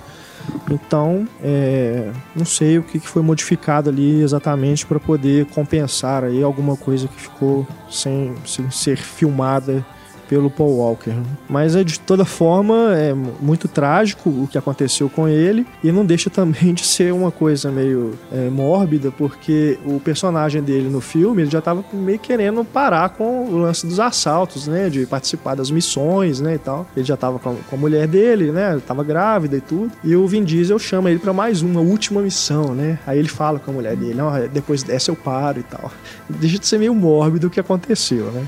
Então, 0.69 1.27
é, 1.41 2.11
não 2.35 2.45
sei 2.45 2.77
o 2.77 2.83
que 2.83 2.99
que 2.99 3.07
foi 3.07 3.21
modificado 3.21 3.89
ali 3.89 4.21
exatamente 4.21 4.85
para 4.85 4.99
poder 4.99 5.45
compensar 5.47 6.23
aí 6.23 6.41
alguma 6.41 6.77
coisa 6.77 7.07
que 7.07 7.19
ficou 7.19 7.67
sem, 7.89 8.33
sem 8.45 8.69
ser 8.71 8.97
filmada 8.97 9.85
pelo 10.27 10.49
Paul 10.49 10.77
Walker. 10.77 11.13
Mas 11.49 11.75
é 11.75 11.83
de 11.83 11.99
toda 11.99 12.25
forma 12.25 12.95
é 12.95 13.13
muito 13.13 13.67
trágico 13.67 14.29
o 14.29 14.47
que 14.47 14.57
aconteceu 14.57 15.09
com 15.09 15.27
ele 15.27 15.65
e 15.83 15.91
não 15.91 16.05
deixa 16.05 16.29
também 16.29 16.73
de 16.73 16.85
ser 16.85 17.13
uma 17.13 17.31
coisa 17.31 17.71
meio 17.71 18.13
é, 18.31 18.49
mórbida, 18.49 19.11
porque 19.11 19.77
o 19.85 19.99
personagem 19.99 20.61
dele 20.61 20.89
no 20.89 21.01
filme 21.01 21.43
ele 21.43 21.51
já 21.51 21.59
estava 21.59 21.83
meio 21.93 22.19
querendo 22.19 22.63
parar 22.63 23.09
com 23.09 23.45
o 23.45 23.57
lance 23.57 23.85
dos 23.85 23.99
assaltos, 23.99 24.67
né, 24.67 24.89
de 24.89 25.05
participar 25.05 25.55
das 25.55 25.71
missões, 25.71 26.39
né, 26.39 26.55
e 26.55 26.59
tal. 26.59 26.87
Ele 26.95 27.05
já 27.05 27.13
estava 27.13 27.39
com, 27.39 27.55
com, 27.55 27.75
a 27.75 27.79
mulher 27.79 28.07
dele, 28.07 28.51
né, 28.51 28.77
estava 28.77 29.03
grávida 29.03 29.57
e 29.57 29.61
tudo. 29.61 29.91
E 30.03 30.15
o 30.15 30.27
Vin 30.27 30.43
Diesel 30.43 30.79
chama 30.79 31.09
ele 31.09 31.19
para 31.19 31.33
mais 31.33 31.61
uma 31.61 31.81
última 31.81 32.21
missão, 32.21 32.73
né? 32.73 32.99
Aí 33.05 33.19
ele 33.19 33.27
fala 33.27 33.59
com 33.59 33.71
a 33.71 33.73
mulher 33.73 33.95
dele, 33.95 34.15
não, 34.15 34.31
depois 34.51 34.83
dessa 34.83 35.11
eu 35.11 35.15
paro 35.15 35.59
e 35.59 35.63
tal. 35.63 35.91
Deixa 36.29 36.59
de 36.59 36.67
ser 36.67 36.77
meio 36.77 36.93
mórbido 36.93 37.47
o 37.47 37.49
que 37.49 37.59
aconteceu, 37.59 38.31
né? 38.31 38.45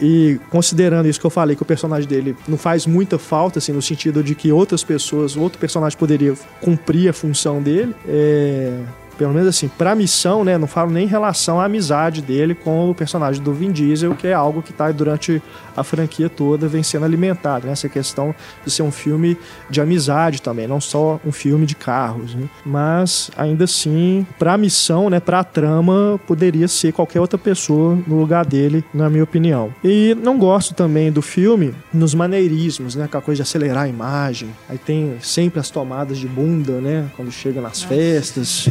E 0.00 0.38
considerando 0.50 1.08
isso 1.08 1.20
que 1.20 1.26
eu 1.26 1.30
falei, 1.30 1.56
que 1.56 1.62
o 1.62 1.66
personagem 1.66 2.08
dele 2.08 2.36
não 2.46 2.58
faz 2.58 2.86
muita 2.86 3.18
falta, 3.18 3.58
assim, 3.58 3.72
no 3.72 3.82
sentido 3.82 4.22
de 4.22 4.34
que 4.34 4.52
outras 4.52 4.82
pessoas, 4.84 5.36
outro 5.36 5.58
personagem 5.58 5.98
poderia 5.98 6.34
cumprir 6.60 7.08
a 7.08 7.12
função 7.12 7.62
dele, 7.62 7.94
é 8.06 8.80
pelo 9.16 9.32
menos 9.32 9.48
assim, 9.48 9.68
pra 9.68 9.94
missão, 9.94 10.44
né? 10.44 10.58
Não 10.58 10.66
falo 10.66 10.90
nem 10.90 11.04
em 11.04 11.08
relação 11.08 11.60
à 11.60 11.64
amizade 11.64 12.20
dele 12.20 12.54
com 12.54 12.90
o 12.90 12.94
personagem 12.94 13.42
do 13.42 13.52
Vin 13.52 13.72
Diesel, 13.72 14.14
que 14.14 14.26
é 14.26 14.32
algo 14.32 14.62
que 14.62 14.72
tá 14.72 14.90
durante 14.92 15.42
a 15.76 15.84
franquia 15.84 16.28
toda 16.28 16.66
vem 16.68 16.82
sendo 16.82 17.04
alimentado, 17.04 17.66
né? 17.66 17.72
Essa 17.72 17.88
questão 17.88 18.34
de 18.64 18.70
ser 18.70 18.82
um 18.82 18.90
filme 18.90 19.36
de 19.68 19.80
amizade 19.80 20.40
também, 20.40 20.66
não 20.66 20.80
só 20.80 21.20
um 21.24 21.32
filme 21.32 21.66
de 21.66 21.74
carros, 21.74 22.34
né? 22.34 22.48
Mas 22.64 23.30
ainda 23.36 23.64
assim, 23.64 24.26
pra 24.38 24.56
missão, 24.56 25.10
né? 25.10 25.20
Pra 25.20 25.44
trama, 25.44 26.20
poderia 26.26 26.68
ser 26.68 26.92
qualquer 26.92 27.20
outra 27.20 27.38
pessoa 27.38 27.98
no 28.06 28.18
lugar 28.18 28.44
dele, 28.44 28.84
na 28.92 29.10
minha 29.10 29.24
opinião. 29.24 29.72
E 29.84 30.16
não 30.22 30.38
gosto 30.38 30.74
também 30.74 31.12
do 31.12 31.22
filme 31.22 31.74
nos 31.92 32.14
maneirismos, 32.14 32.94
né? 32.94 33.04
Aquela 33.04 33.22
coisa 33.22 33.36
de 33.36 33.42
acelerar 33.42 33.84
a 33.84 33.88
imagem. 33.88 34.48
Aí 34.68 34.78
tem 34.78 35.16
sempre 35.20 35.60
as 35.60 35.70
tomadas 35.70 36.18
de 36.18 36.26
bunda, 36.26 36.80
né? 36.80 37.10
Quando 37.16 37.30
chega 37.30 37.60
nas 37.60 37.82
Nossa. 37.82 37.88
festas 37.88 38.68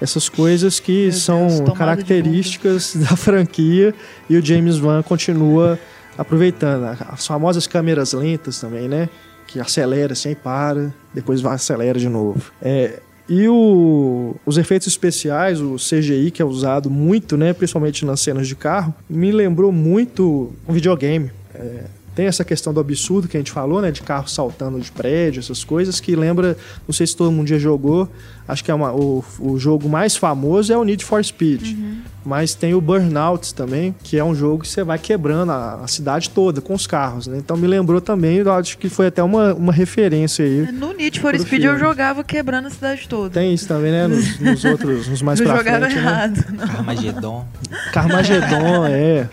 essas 0.00 0.28
coisas 0.28 0.78
que 0.80 1.04
Meu 1.04 1.12
são 1.12 1.46
Deus, 1.46 1.78
características 1.78 2.94
da 2.96 3.16
franquia 3.16 3.94
e 4.28 4.36
o 4.36 4.44
James 4.44 4.80
Wan 4.80 5.02
continua 5.02 5.78
aproveitando. 6.16 6.84
As 6.84 7.26
famosas 7.26 7.66
câmeras 7.66 8.12
lentas 8.12 8.60
também, 8.60 8.88
né? 8.88 9.08
Que 9.46 9.60
acelera 9.60 10.12
assim 10.12 10.30
e 10.30 10.34
para, 10.34 10.92
depois 11.12 11.40
vai 11.40 11.54
acelera 11.54 11.98
de 11.98 12.08
novo. 12.08 12.40
É, 12.60 13.00
e 13.28 13.48
o, 13.48 14.36
os 14.44 14.58
efeitos 14.58 14.86
especiais, 14.86 15.60
o 15.60 15.76
CGI 15.76 16.30
que 16.30 16.42
é 16.42 16.44
usado 16.44 16.90
muito, 16.90 17.36
né, 17.36 17.52
principalmente 17.54 18.04
nas 18.04 18.20
cenas 18.20 18.46
de 18.46 18.54
carro, 18.54 18.94
me 19.08 19.32
lembrou 19.32 19.72
muito 19.72 20.52
um 20.68 20.72
videogame. 20.72 21.30
É, 21.54 21.84
tem 22.14 22.26
essa 22.26 22.44
questão 22.44 22.72
do 22.72 22.78
absurdo 22.78 23.26
que 23.26 23.36
a 23.36 23.40
gente 23.40 23.50
falou, 23.50 23.82
né? 23.82 23.90
De 23.90 24.02
carro 24.02 24.28
saltando 24.28 24.78
de 24.78 24.90
prédio, 24.92 25.40
essas 25.40 25.64
coisas, 25.64 25.98
que 25.98 26.14
lembra, 26.14 26.56
não 26.86 26.92
sei 26.92 27.06
se 27.06 27.16
todo 27.16 27.32
mundo 27.32 27.48
já 27.48 27.58
jogou, 27.58 28.08
acho 28.46 28.62
que 28.62 28.70
é 28.70 28.74
uma, 28.74 28.92
o, 28.92 29.24
o 29.40 29.58
jogo 29.58 29.88
mais 29.88 30.14
famoso 30.14 30.72
é 30.72 30.76
o 30.76 30.84
Need 30.84 31.04
for 31.04 31.24
Speed. 31.24 31.72
Uhum. 31.72 32.02
Mas 32.24 32.54
tem 32.54 32.74
o 32.74 32.80
Burnout 32.80 33.54
também, 33.54 33.94
que 34.02 34.16
é 34.16 34.24
um 34.24 34.34
jogo 34.34 34.62
que 34.62 34.68
você 34.68 34.82
vai 34.82 34.98
quebrando 34.98 35.52
a, 35.52 35.80
a, 35.84 35.86
cidade 35.86 36.30
toda 36.30 36.60
com 36.60 36.72
os 36.72 36.86
carros, 36.86 37.26
né? 37.26 37.36
Então 37.36 37.54
me 37.56 37.66
lembrou 37.66 38.00
também, 38.00 38.38
eu 38.38 38.52
acho 38.52 38.78
que 38.78 38.88
foi 38.88 39.08
até 39.08 39.22
uma, 39.22 39.52
uma 39.52 39.72
referência 39.72 40.44
aí. 40.44 40.72
No 40.72 40.94
Need 40.94 41.20
for 41.20 41.34
Speed 41.34 41.48
filme. 41.48 41.66
eu 41.66 41.78
jogava 41.78 42.24
quebrando 42.24 42.68
a 42.68 42.70
cidade 42.70 43.06
toda. 43.08 43.28
Tem 43.28 43.52
isso 43.52 43.68
também, 43.68 43.92
né? 43.92 44.06
Nos, 44.06 44.40
nos 44.40 44.64
outros, 44.64 45.06
nos 45.06 45.20
mais 45.20 45.38
eu 45.38 45.46
pra 45.46 45.56
jogava 45.56 45.86
frente. 45.86 45.96
Né? 45.96 46.00
errado. 46.00 46.44
Né? 46.50 46.66
Carmageddon. 46.66 47.46
Carmageddon, 47.92 48.86
é. 48.86 49.28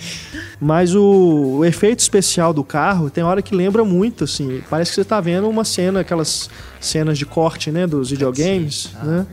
Mas 0.59 0.93
o, 0.93 1.57
o, 1.59 1.65
efeito 1.65 1.99
especial 1.99 2.53
do 2.53 2.63
carro 2.63 3.09
tem 3.09 3.23
hora 3.23 3.41
que 3.41 3.55
lembra 3.55 3.85
muito, 3.85 4.25
assim. 4.25 4.61
Parece 4.69 4.91
que 4.91 4.95
você 4.95 5.05
tá 5.05 5.19
vendo 5.21 5.49
uma 5.49 5.63
cena, 5.63 6.01
aquelas 6.01 6.49
cenas 6.79 7.17
de 7.17 7.25
corte, 7.25 7.71
né, 7.71 7.87
dos 7.87 8.11
videogames, 8.11 8.91
ah. 9.01 9.03
né? 9.03 9.25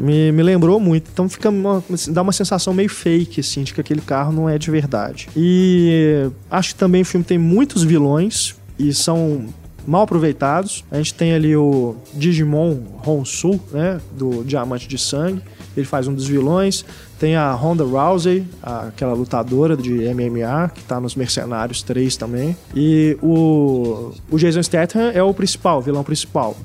Me, 0.00 0.32
me 0.32 0.42
lembrou 0.42 0.78
muito. 0.78 1.10
Então 1.12 1.28
fica 1.28 1.50
uma, 1.50 1.82
dá 2.08 2.22
uma 2.22 2.32
sensação 2.32 2.72
meio 2.72 2.88
fake, 2.88 3.40
assim, 3.40 3.62
de 3.62 3.74
que 3.74 3.80
aquele 3.80 4.00
carro 4.00 4.32
não 4.32 4.48
é 4.48 4.58
de 4.58 4.70
verdade. 4.70 5.28
E 5.36 6.30
acho 6.50 6.74
que 6.74 6.78
também 6.78 7.02
o 7.02 7.04
filme 7.04 7.24
tem 7.24 7.38
muitos 7.38 7.82
vilões 7.82 8.54
e 8.78 8.92
são 8.94 9.46
mal 9.86 10.02
aproveitados. 10.02 10.84
A 10.90 10.98
gente 10.98 11.14
tem 11.14 11.32
ali 11.32 11.56
o 11.56 11.96
Digimon 12.14 12.78
Honsu, 13.04 13.58
né, 13.72 14.00
do 14.12 14.44
Diamante 14.44 14.86
de 14.86 14.98
Sangue. 14.98 15.42
Ele 15.76 15.86
faz 15.86 16.06
um 16.06 16.14
dos 16.14 16.26
vilões. 16.26 16.84
Tem 17.18 17.36
a 17.36 17.52
Ronda 17.52 17.84
Rousey, 17.84 18.44
aquela 18.62 19.12
lutadora 19.14 19.76
de 19.76 19.92
MMA, 19.92 20.70
que 20.74 20.84
tá 20.84 21.00
nos 21.00 21.14
Mercenários 21.14 21.82
3 21.82 22.16
também. 22.16 22.56
E 22.74 23.16
o, 23.22 24.12
o 24.30 24.38
Jason 24.38 24.62
Statham 24.62 25.10
é 25.12 25.22
o 25.22 25.32
principal, 25.32 25.80
vilão 25.80 26.04
principal. 26.04 26.56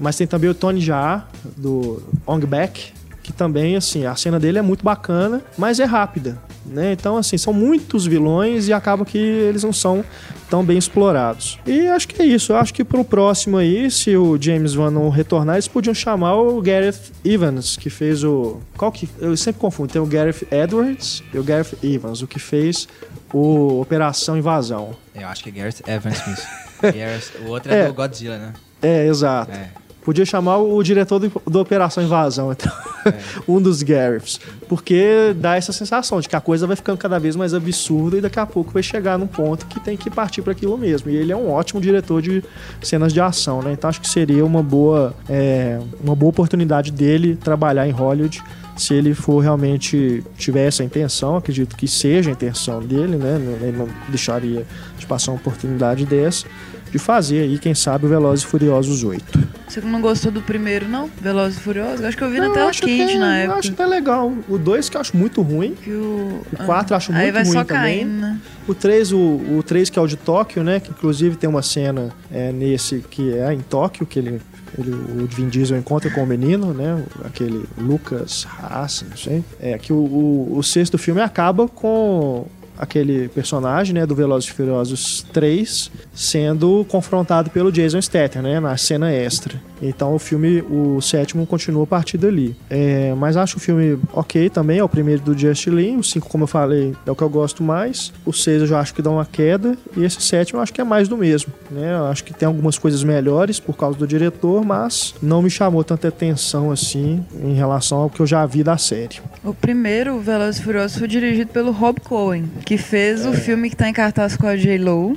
Mas 0.00 0.16
tem 0.16 0.26
também 0.26 0.48
o 0.50 0.54
Tony 0.54 0.80
Jaa, 0.80 1.28
do 1.56 2.02
Ong 2.26 2.44
Bak, 2.46 2.92
que 3.22 3.32
também, 3.32 3.76
assim, 3.76 4.06
a 4.06 4.16
cena 4.16 4.40
dele 4.40 4.58
é 4.58 4.62
muito 4.62 4.84
bacana, 4.84 5.42
mas 5.56 5.78
é 5.78 5.84
rápida, 5.84 6.38
né? 6.66 6.92
Então, 6.92 7.16
assim, 7.16 7.38
são 7.38 7.52
muitos 7.52 8.06
vilões 8.06 8.66
e 8.66 8.72
acaba 8.72 9.04
que 9.04 9.18
eles 9.18 9.62
não 9.62 9.72
são 9.72 10.04
tão 10.48 10.64
bem 10.64 10.76
explorados. 10.76 11.58
E 11.64 11.86
acho 11.86 12.08
que 12.08 12.20
é 12.20 12.24
isso. 12.24 12.52
Eu 12.52 12.56
acho 12.56 12.74
que 12.74 12.82
pro 12.82 13.04
próximo 13.04 13.56
aí, 13.56 13.88
se 13.90 14.16
o 14.16 14.36
James 14.40 14.74
Van 14.74 14.90
não 14.90 15.08
retornar, 15.08 15.56
eles 15.56 15.68
podiam 15.68 15.94
chamar 15.94 16.34
o 16.34 16.60
Gareth 16.60 17.12
Evans, 17.24 17.76
que 17.76 17.88
fez 17.88 18.24
o... 18.24 18.60
Qual 18.76 18.90
que... 18.90 19.08
Eu 19.20 19.36
sempre 19.36 19.60
confundo. 19.60 19.92
Tem 19.92 20.02
o 20.02 20.06
Gareth 20.06 20.46
Edwards 20.50 21.22
e 21.32 21.38
o 21.38 21.44
Gareth 21.44 21.76
Evans, 21.84 22.20
o 22.22 22.26
que 22.26 22.40
fez 22.40 22.88
o 23.32 23.80
Operação 23.80 24.36
Invasão. 24.36 24.96
Eu 25.14 25.28
acho 25.28 25.44
que 25.44 25.50
é 25.50 25.52
Gareth 25.52 25.82
Evans 25.86 26.26
mesmo. 26.26 27.46
o 27.46 27.50
outro 27.50 27.72
é, 27.72 27.82
é, 27.82 27.86
do 27.86 27.94
Godzilla, 27.94 28.38
né? 28.38 28.52
É, 28.82 29.06
exato. 29.06 29.52
É. 29.52 29.70
Podia 30.10 30.26
chamar 30.26 30.58
o 30.58 30.82
diretor 30.82 31.20
do, 31.20 31.30
do 31.46 31.60
Operação 31.60 32.02
Invasão, 32.02 32.50
então. 32.50 32.72
É. 33.06 33.14
um 33.46 33.62
dos 33.62 33.80
Gareths. 33.80 34.40
Porque 34.68 35.32
dá 35.36 35.54
essa 35.54 35.72
sensação 35.72 36.20
de 36.20 36.28
que 36.28 36.34
a 36.34 36.40
coisa 36.40 36.66
vai 36.66 36.74
ficando 36.74 36.98
cada 36.98 37.16
vez 37.16 37.36
mais 37.36 37.54
absurda 37.54 38.18
e 38.18 38.20
daqui 38.20 38.40
a 38.40 38.44
pouco 38.44 38.72
vai 38.72 38.82
chegar 38.82 39.16
num 39.16 39.28
ponto 39.28 39.66
que 39.66 39.78
tem 39.78 39.96
que 39.96 40.10
partir 40.10 40.42
para 40.42 40.50
aquilo 40.50 40.76
mesmo. 40.76 41.08
E 41.12 41.14
ele 41.14 41.30
é 41.30 41.36
um 41.36 41.48
ótimo 41.48 41.80
diretor 41.80 42.20
de 42.20 42.42
cenas 42.82 43.12
de 43.12 43.20
ação, 43.20 43.62
né? 43.62 43.72
Então 43.72 43.88
acho 43.88 44.00
que 44.00 44.08
seria 44.08 44.44
uma 44.44 44.64
boa, 44.64 45.14
é, 45.28 45.78
uma 46.02 46.16
boa 46.16 46.30
oportunidade 46.30 46.90
dele 46.90 47.36
trabalhar 47.36 47.86
em 47.86 47.92
Hollywood 47.92 48.42
se 48.76 48.94
ele 48.94 49.14
for 49.14 49.40
realmente 49.40 50.24
tiver 50.36 50.66
essa 50.66 50.82
intenção, 50.82 51.36
acredito 51.36 51.76
que 51.76 51.86
seja 51.86 52.30
a 52.30 52.32
intenção 52.32 52.80
dele, 52.80 53.16
né? 53.16 53.38
Ele 53.62 53.76
não 53.76 53.88
deixaria 54.08 54.66
de 54.98 55.06
passar 55.06 55.30
uma 55.32 55.38
oportunidade 55.38 56.04
dessa 56.04 56.46
de 56.90 56.98
fazer 56.98 57.42
aí, 57.42 57.58
quem 57.58 57.74
sabe, 57.74 58.06
o 58.06 58.08
Velozes 58.08 58.44
e 58.44 58.48
Furiosos 58.48 59.04
8. 59.04 59.48
Você 59.68 59.80
não 59.80 60.00
gostou 60.00 60.32
do 60.32 60.42
primeiro, 60.42 60.88
não? 60.88 61.08
Velozes 61.20 61.58
e 61.58 61.60
Furiosos? 61.60 62.04
Acho 62.04 62.16
que 62.16 62.24
eu 62.24 62.30
vi 62.30 62.38
não, 62.38 62.48
na 62.48 62.54
tela 62.54 62.70
quente 62.72 63.18
na 63.18 63.38
época. 63.38 63.54
Eu 63.54 63.58
acho 63.60 63.72
até 63.72 63.86
legal. 63.86 64.32
O 64.48 64.58
2 64.58 64.88
que 64.88 64.96
eu 64.96 65.00
acho 65.00 65.16
muito 65.16 65.42
ruim. 65.42 65.76
O 65.86 66.64
4 66.66 66.94
ah, 66.94 66.96
acho 66.96 67.12
muito 67.12 67.32
ruim 67.32 67.44
só 67.44 67.64
também. 67.64 67.98
Caindo, 67.98 68.20
né? 68.20 68.40
O 68.66 68.74
3, 68.74 69.12
o, 69.12 69.18
o 69.18 69.62
3 69.64 69.88
que 69.90 69.98
é 69.98 70.02
o 70.02 70.06
de 70.06 70.16
Tóquio, 70.16 70.64
né? 70.64 70.80
Que 70.80 70.90
inclusive 70.90 71.36
tem 71.36 71.48
uma 71.48 71.62
cena 71.62 72.10
é, 72.32 72.50
nesse 72.50 73.04
que 73.08 73.32
é 73.32 73.52
em 73.52 73.60
Tóquio, 73.60 74.04
que 74.04 74.18
ele 74.18 74.40
ele, 74.78 74.92
o 74.92 75.26
Vin 75.26 75.48
Diesel 75.48 75.76
encontra 75.76 76.10
com 76.10 76.22
o 76.22 76.26
menino, 76.26 76.72
né? 76.72 77.02
Aquele 77.24 77.64
Lucas 77.76 78.46
Haas, 78.46 79.04
não 79.08 79.16
sei. 79.16 79.44
É 79.58 79.76
que 79.78 79.92
o, 79.92 79.96
o, 79.96 80.58
o, 80.58 80.62
sexto 80.62 80.96
filme 80.96 81.20
acaba 81.20 81.66
com 81.66 82.46
aquele 82.80 83.28
personagem, 83.28 83.94
né, 83.94 84.06
do 84.06 84.14
Velozes 84.14 84.48
e 84.48 84.52
Furiosos 84.52 85.26
3, 85.34 85.90
sendo 86.14 86.86
confrontado 86.88 87.50
pelo 87.50 87.70
Jason 87.70 88.00
Statham, 88.00 88.40
né, 88.42 88.58
na 88.58 88.74
cena 88.78 89.12
extra. 89.12 89.60
Então 89.80 90.14
o 90.14 90.18
filme, 90.18 90.62
o 90.62 91.00
sétimo, 91.00 91.46
continua 91.46 91.84
a 91.84 91.86
partir 91.86 92.18
dali. 92.18 92.56
É, 92.68 93.14
mas 93.16 93.36
acho 93.36 93.56
o 93.56 93.60
filme 93.60 93.98
ok 94.12 94.50
também, 94.50 94.78
é 94.78 94.84
o 94.84 94.88
primeiro 94.88 95.22
do 95.22 95.36
Just 95.36 95.66
Lin. 95.66 95.96
O 95.96 96.04
5, 96.04 96.28
como 96.28 96.44
eu 96.44 96.48
falei, 96.48 96.94
é 97.06 97.10
o 97.10 97.16
que 97.16 97.22
eu 97.22 97.28
gosto 97.28 97.62
mais. 97.62 98.12
O 98.24 98.32
6 98.32 98.62
eu 98.62 98.66
já 98.66 98.80
acho 98.80 98.94
que 98.94 99.02
dá 99.02 99.10
uma 99.10 99.24
queda. 99.24 99.76
E 99.96 100.04
esse 100.04 100.20
sétimo 100.20 100.58
eu 100.58 100.62
acho 100.62 100.72
que 100.72 100.80
é 100.80 100.84
mais 100.84 101.08
do 101.08 101.16
mesmo. 101.16 101.52
Né? 101.70 101.94
Eu 101.94 102.06
acho 102.06 102.24
que 102.24 102.32
tem 102.34 102.46
algumas 102.46 102.78
coisas 102.78 103.02
melhores 103.02 103.58
por 103.58 103.76
causa 103.76 103.98
do 103.98 104.06
diretor, 104.06 104.64
mas 104.64 105.14
não 105.22 105.42
me 105.42 105.50
chamou 105.50 105.82
tanta 105.82 106.08
atenção 106.08 106.70
assim 106.70 107.24
em 107.42 107.54
relação 107.54 107.98
ao 107.98 108.10
que 108.10 108.20
eu 108.20 108.26
já 108.26 108.44
vi 108.46 108.62
da 108.62 108.76
série. 108.76 109.20
O 109.42 109.54
primeiro, 109.54 110.16
o 110.16 110.20
Velozes 110.20 110.60
e 110.60 110.64
Furiosos, 110.64 110.98
foi 110.98 111.08
dirigido 111.08 111.50
pelo 111.50 111.70
Rob 111.70 112.00
Cohen, 112.00 112.44
que 112.64 112.76
fez 112.76 113.24
é. 113.24 113.28
o 113.28 113.32
filme 113.32 113.70
que 113.70 113.76
tá 113.76 113.88
em 113.88 113.92
cartaz 113.92 114.36
com 114.36 114.46
a 114.46 114.56
J-Lo, 114.56 115.16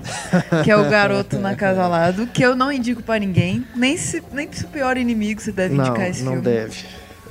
que 0.63 0.71
é 0.71 0.77
o 0.77 0.87
Garoto 0.89 1.37
Nacasalado, 1.39 2.27
que 2.27 2.43
eu 2.43 2.55
não 2.55 2.71
indico 2.71 3.03
para 3.03 3.19
ninguém, 3.19 3.65
nem 3.75 3.97
se, 3.97 4.23
nem 4.31 4.47
o 4.61 4.67
pior 4.67 4.97
inimigo 4.97 5.41
você 5.41 5.51
deve 5.51 5.73
não, 5.75 5.85
indicar 5.85 6.09
esse 6.09 6.23
não 6.23 6.33
filme. 6.33 6.47
Não 6.47 6.53
deve. 6.53 6.77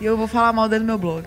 E 0.01 0.05
eu 0.05 0.17
vou 0.17 0.27
falar 0.27 0.53
mal 0.53 0.69
dele 0.69 0.81
no 0.81 0.87
meu 0.87 0.99
blog. 0.99 1.25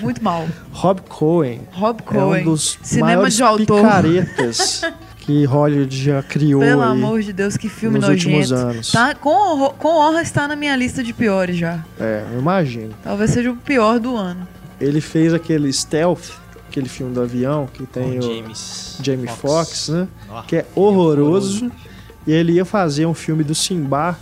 Muito 0.00 0.24
mal. 0.24 0.46
Rob 0.72 1.02
Cohen. 1.02 1.60
Rob 1.72 2.02
Cohen. 2.02 2.40
É 2.40 2.42
um 2.42 2.44
dos 2.52 2.78
Cinema 2.82 3.08
maiores 3.08 3.34
de 3.34 3.42
autor. 3.42 3.76
picaretas 3.82 4.80
que 5.20 5.44
Hollywood 5.44 5.94
já 6.04 6.22
criou 6.22 6.60
Pelo 6.62 6.82
amor 6.82 7.20
de 7.20 7.32
Deus, 7.32 7.56
que 7.56 7.68
filme 7.68 7.98
nos 7.98 8.08
nojento. 8.08 8.28
últimos 8.36 8.52
anos. 8.52 8.92
Tá, 8.92 9.14
com, 9.14 9.68
com 9.76 9.88
honra 9.88 10.22
está 10.22 10.46
na 10.48 10.56
minha 10.56 10.74
lista 10.76 11.02
de 11.02 11.12
piores 11.12 11.56
já. 11.58 11.84
É, 12.00 12.24
eu 12.32 12.38
imagino. 12.38 12.94
Talvez 13.02 13.32
seja 13.32 13.50
o 13.50 13.56
pior 13.56 13.98
do 13.98 14.16
ano. 14.16 14.46
Ele 14.80 15.00
fez 15.00 15.34
aquele 15.34 15.70
Stealth, 15.72 16.30
aquele 16.70 16.88
filme 16.88 17.12
do 17.12 17.20
avião 17.20 17.68
que 17.72 17.84
tem 17.86 18.18
Com 18.18 18.18
o 18.18 18.22
James, 18.22 18.98
Jamie 19.02 19.28
Foxx, 19.28 19.88
né? 19.88 20.08
Ó, 20.30 20.42
Que 20.42 20.56
é 20.56 20.66
horroroso. 20.74 21.70
E 22.26 22.32
ele 22.32 22.52
ia 22.52 22.64
fazer 22.64 23.04
um 23.06 23.14
filme 23.14 23.42
do 23.44 23.54
Simba 23.54 24.18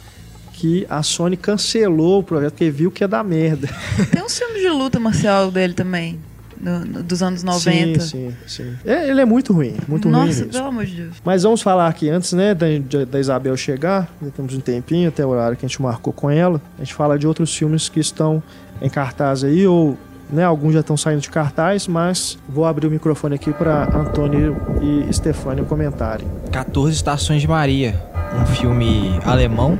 que 0.64 0.87
a 0.88 1.02
Sony 1.02 1.37
cancelou 1.37 2.21
o 2.21 2.23
projeto 2.23 2.52
porque 2.52 2.71
viu 2.71 2.90
que 2.90 3.04
ia 3.04 3.09
dar 3.09 3.23
merda. 3.23 3.68
Tem 4.11 4.23
uns 4.23 4.38
filmes 4.38 4.62
de 4.62 4.68
luta 4.71 4.99
marcial 4.99 5.50
dele 5.50 5.75
também, 5.75 6.18
no- 6.59 6.83
no- 6.87 7.02
dos 7.02 7.23
anos 7.23 7.42
90. 7.42 8.00
Sim, 8.00 8.30
sim, 8.30 8.35
sim. 8.47 8.73
É, 8.83 9.11
ele 9.11 9.21
é 9.21 9.26
muito 9.26 9.52
ruim, 9.52 9.75
muito 9.87 10.09
ruim 10.09 10.26
Nossa, 10.26 10.47
pelo 10.47 10.64
amor 10.68 10.87
de 10.87 10.94
Deus. 11.02 11.16
Mas 11.23 11.42
vamos 11.42 11.61
falar 11.61 11.87
aqui 11.87 12.09
antes, 12.09 12.33
né, 12.33 12.54
da, 12.54 12.64
da 13.11 13.21
Isabel 13.21 13.54
chegar. 13.59 14.09
Já 14.25 14.30
temos 14.30 14.54
um 14.54 14.61
tempinho 14.61 15.11
até 15.11 15.25
o 15.26 15.28
horário 15.28 15.54
que 15.54 15.66
a 15.66 15.68
gente 15.68 15.83
marcou 15.83 16.14
com 16.14 16.30
ela. 16.30 16.59
A 16.78 16.83
gente 16.83 16.94
fala 16.94 17.18
de 17.18 17.26
outros 17.26 17.54
filmes 17.54 17.90
que 17.90 18.00
estão 18.00 18.42
em 18.80 18.88
cartaz 18.88 19.44
aí, 19.44 19.66
ou 19.66 19.99
né, 20.33 20.44
alguns 20.44 20.73
já 20.73 20.80
estão 20.80 20.97
saindo 20.97 21.21
de 21.21 21.28
cartaz, 21.28 21.87
mas 21.87 22.38
vou 22.49 22.64
abrir 22.64 22.87
o 22.87 22.90
microfone 22.90 23.35
aqui 23.35 23.52
para 23.52 23.94
Antônio 23.94 24.56
e 24.80 25.12
Stefânia 25.12 25.62
comentarem. 25.62 26.26
14 26.50 26.97
Estações 26.97 27.42
de 27.42 27.49
Maria, 27.49 28.02
um 28.40 28.47
filme 28.47 29.21
alemão 29.26 29.78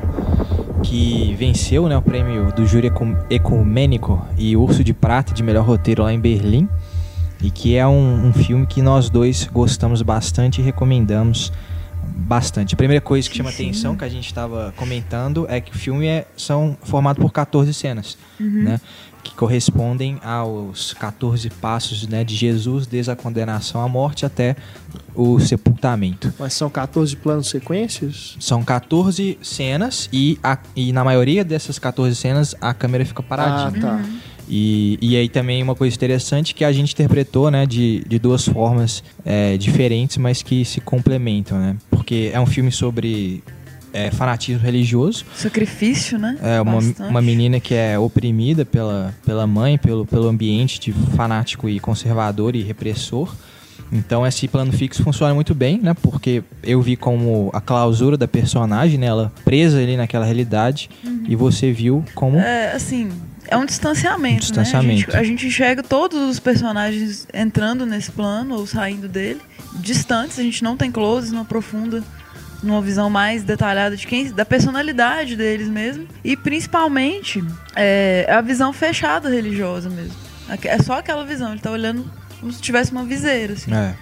que 0.85 1.33
venceu 1.37 1.87
né, 1.87 1.97
o 1.97 2.01
prêmio 2.01 2.51
do 2.53 2.65
júri 2.65 2.87
Ecu- 2.87 3.17
ecumênico 3.29 4.23
e 4.37 4.55
Urso 4.55 4.83
de 4.83 4.93
Prata 4.93 5.33
de 5.33 5.41
melhor 5.43 5.65
roteiro 5.65 6.03
lá 6.03 6.13
em 6.13 6.19
Berlim. 6.19 6.67
E 7.41 7.51
que 7.51 7.75
é 7.75 7.85
um, 7.85 8.27
um 8.27 8.33
filme 8.33 8.65
que 8.65 8.81
nós 8.81 9.09
dois 9.09 9.45
gostamos 9.51 10.01
bastante 10.01 10.61
e 10.61 10.63
recomendamos 10.63 11.51
bastante. 12.03 12.73
A 12.73 12.77
primeira 12.77 13.01
coisa 13.01 13.29
que 13.29 13.35
chama 13.35 13.51
Sim. 13.51 13.65
atenção, 13.65 13.95
que 13.95 14.03
a 14.05 14.09
gente 14.09 14.25
estava 14.25 14.73
comentando, 14.77 15.45
é 15.49 15.59
que 15.59 15.71
o 15.71 15.77
filme 15.77 16.07
é 16.07 16.25
são 16.37 16.77
formado 16.83 17.19
por 17.21 17.31
14 17.31 17.73
cenas, 17.73 18.17
né? 18.39 18.79
Que 19.25 19.33
correspondem 19.33 20.19
aos 20.23 20.93
14 20.93 21.49
passos 21.49 22.07
né, 22.07 22.23
de 22.23 22.35
Jesus, 22.35 22.85
desde 22.85 23.09
a 23.09 23.15
condenação 23.15 23.81
à 23.81 23.87
morte 23.89 24.23
até 24.23 24.55
o 25.15 25.39
sepultamento. 25.39 26.31
Mas 26.37 26.53
são 26.53 26.69
14 26.69 27.15
planos 27.15 27.49
sequências? 27.49 28.37
São 28.39 28.63
14 28.63 29.37
cenas 29.41 30.07
e, 30.13 30.37
a- 30.43 30.59
e 30.75 30.93
na 30.93 31.03
maioria 31.03 31.43
dessas 31.43 31.79
14 31.79 32.15
cenas 32.15 32.53
a 32.61 32.71
câmera 32.71 33.03
fica 33.03 33.21
Ah, 33.21 33.25
paradinha. 33.27 33.81
tá. 33.81 34.05
E, 34.47 34.99
e 35.01 35.15
aí 35.17 35.27
também 35.27 35.63
uma 35.63 35.73
coisa 35.73 35.95
interessante 35.95 36.53
que 36.53 36.63
a 36.63 36.71
gente 36.71 36.93
interpretou 36.93 37.49
né, 37.49 37.65
de, 37.65 38.03
de 38.07 38.19
duas 38.19 38.47
formas 38.47 39.03
é, 39.25 39.57
diferentes, 39.57 40.17
mas 40.17 40.43
que 40.43 40.63
se 40.63 40.79
complementam, 40.79 41.57
né? 41.57 41.75
Porque 41.89 42.29
é 42.31 42.39
um 42.39 42.45
filme 42.45 42.71
sobre 42.71 43.43
é, 43.95 44.11
fanatismo 44.11 44.61
religioso. 44.61 45.25
Sacrifício, 45.33 46.19
né? 46.19 46.37
É 46.43 46.61
uma, 46.61 46.73
Bastante. 46.73 47.09
uma 47.09 47.21
menina 47.21 47.61
que 47.61 47.73
é 47.73 47.97
oprimida 47.97 48.65
pela, 48.65 49.15
pela 49.25 49.47
mãe, 49.47 49.77
pelo, 49.77 50.05
pelo 50.05 50.27
ambiente 50.27 50.79
de 50.81 50.91
fanático 51.15 51.69
e 51.69 51.79
conservador 51.79 52.55
e 52.57 52.61
repressor. 52.61 53.33
Então 53.91 54.27
esse 54.27 54.47
plano 54.49 54.73
fixo 54.73 55.01
funciona 55.01 55.33
muito 55.33 55.55
bem, 55.55 55.79
né? 55.79 55.93
Porque 55.93 56.43
eu 56.61 56.81
vi 56.81 56.97
como 56.97 57.49
a 57.53 57.61
clausura 57.61 58.17
da 58.17 58.27
personagem, 58.27 58.97
né? 58.97 59.05
Ela 59.05 59.31
presa 59.45 59.77
ali 59.77 59.95
naquela 59.95 60.25
realidade. 60.25 60.89
E 61.27 61.35
você 61.35 61.71
viu 61.71 62.03
como... 62.13 62.37
É, 62.37 62.73
assim, 62.73 63.09
é 63.47 63.55
um 63.55 63.65
distanciamento, 63.65 64.35
Um 64.35 64.39
distanciamento. 64.39 65.11
né? 65.11 65.17
A 65.17 65.17
gente, 65.17 65.17
a 65.17 65.23
gente 65.23 65.47
enxerga 65.47 65.81
todos 65.81 66.19
os 66.29 66.39
personagens 66.39 67.27
entrando 67.33 67.85
nesse 67.85 68.11
plano 68.11 68.55
ou 68.55 68.67
saindo 68.67 69.07
dele, 69.07 69.39
distantes, 69.75 70.37
a 70.37 70.43
gente 70.43 70.63
não 70.63 70.75
tem 70.75 70.91
closes, 70.91 71.31
não 71.31 71.41
aprofunda 71.41 72.03
numa 72.65 72.81
visão 72.81 73.09
mais 73.09 73.43
detalhada 73.43 73.95
de 73.95 74.05
quem, 74.07 74.31
da 74.31 74.45
personalidade 74.45 75.35
deles 75.35 75.67
mesmo. 75.69 76.07
E 76.23 76.35
principalmente 76.35 77.43
é, 77.75 78.25
a 78.29 78.41
visão 78.41 78.73
fechada 78.73 79.29
religiosa 79.29 79.89
mesmo. 79.89 80.13
É 80.63 80.77
só 80.81 80.99
aquela 80.99 81.25
visão, 81.25 81.51
ele 81.51 81.61
tá 81.61 81.71
olhando 81.71 82.05
como 82.39 82.51
se 82.51 82.61
tivesse 82.61 82.91
uma 82.91 83.03
viseira, 83.03 83.53
assim, 83.53 83.73
É. 83.73 83.95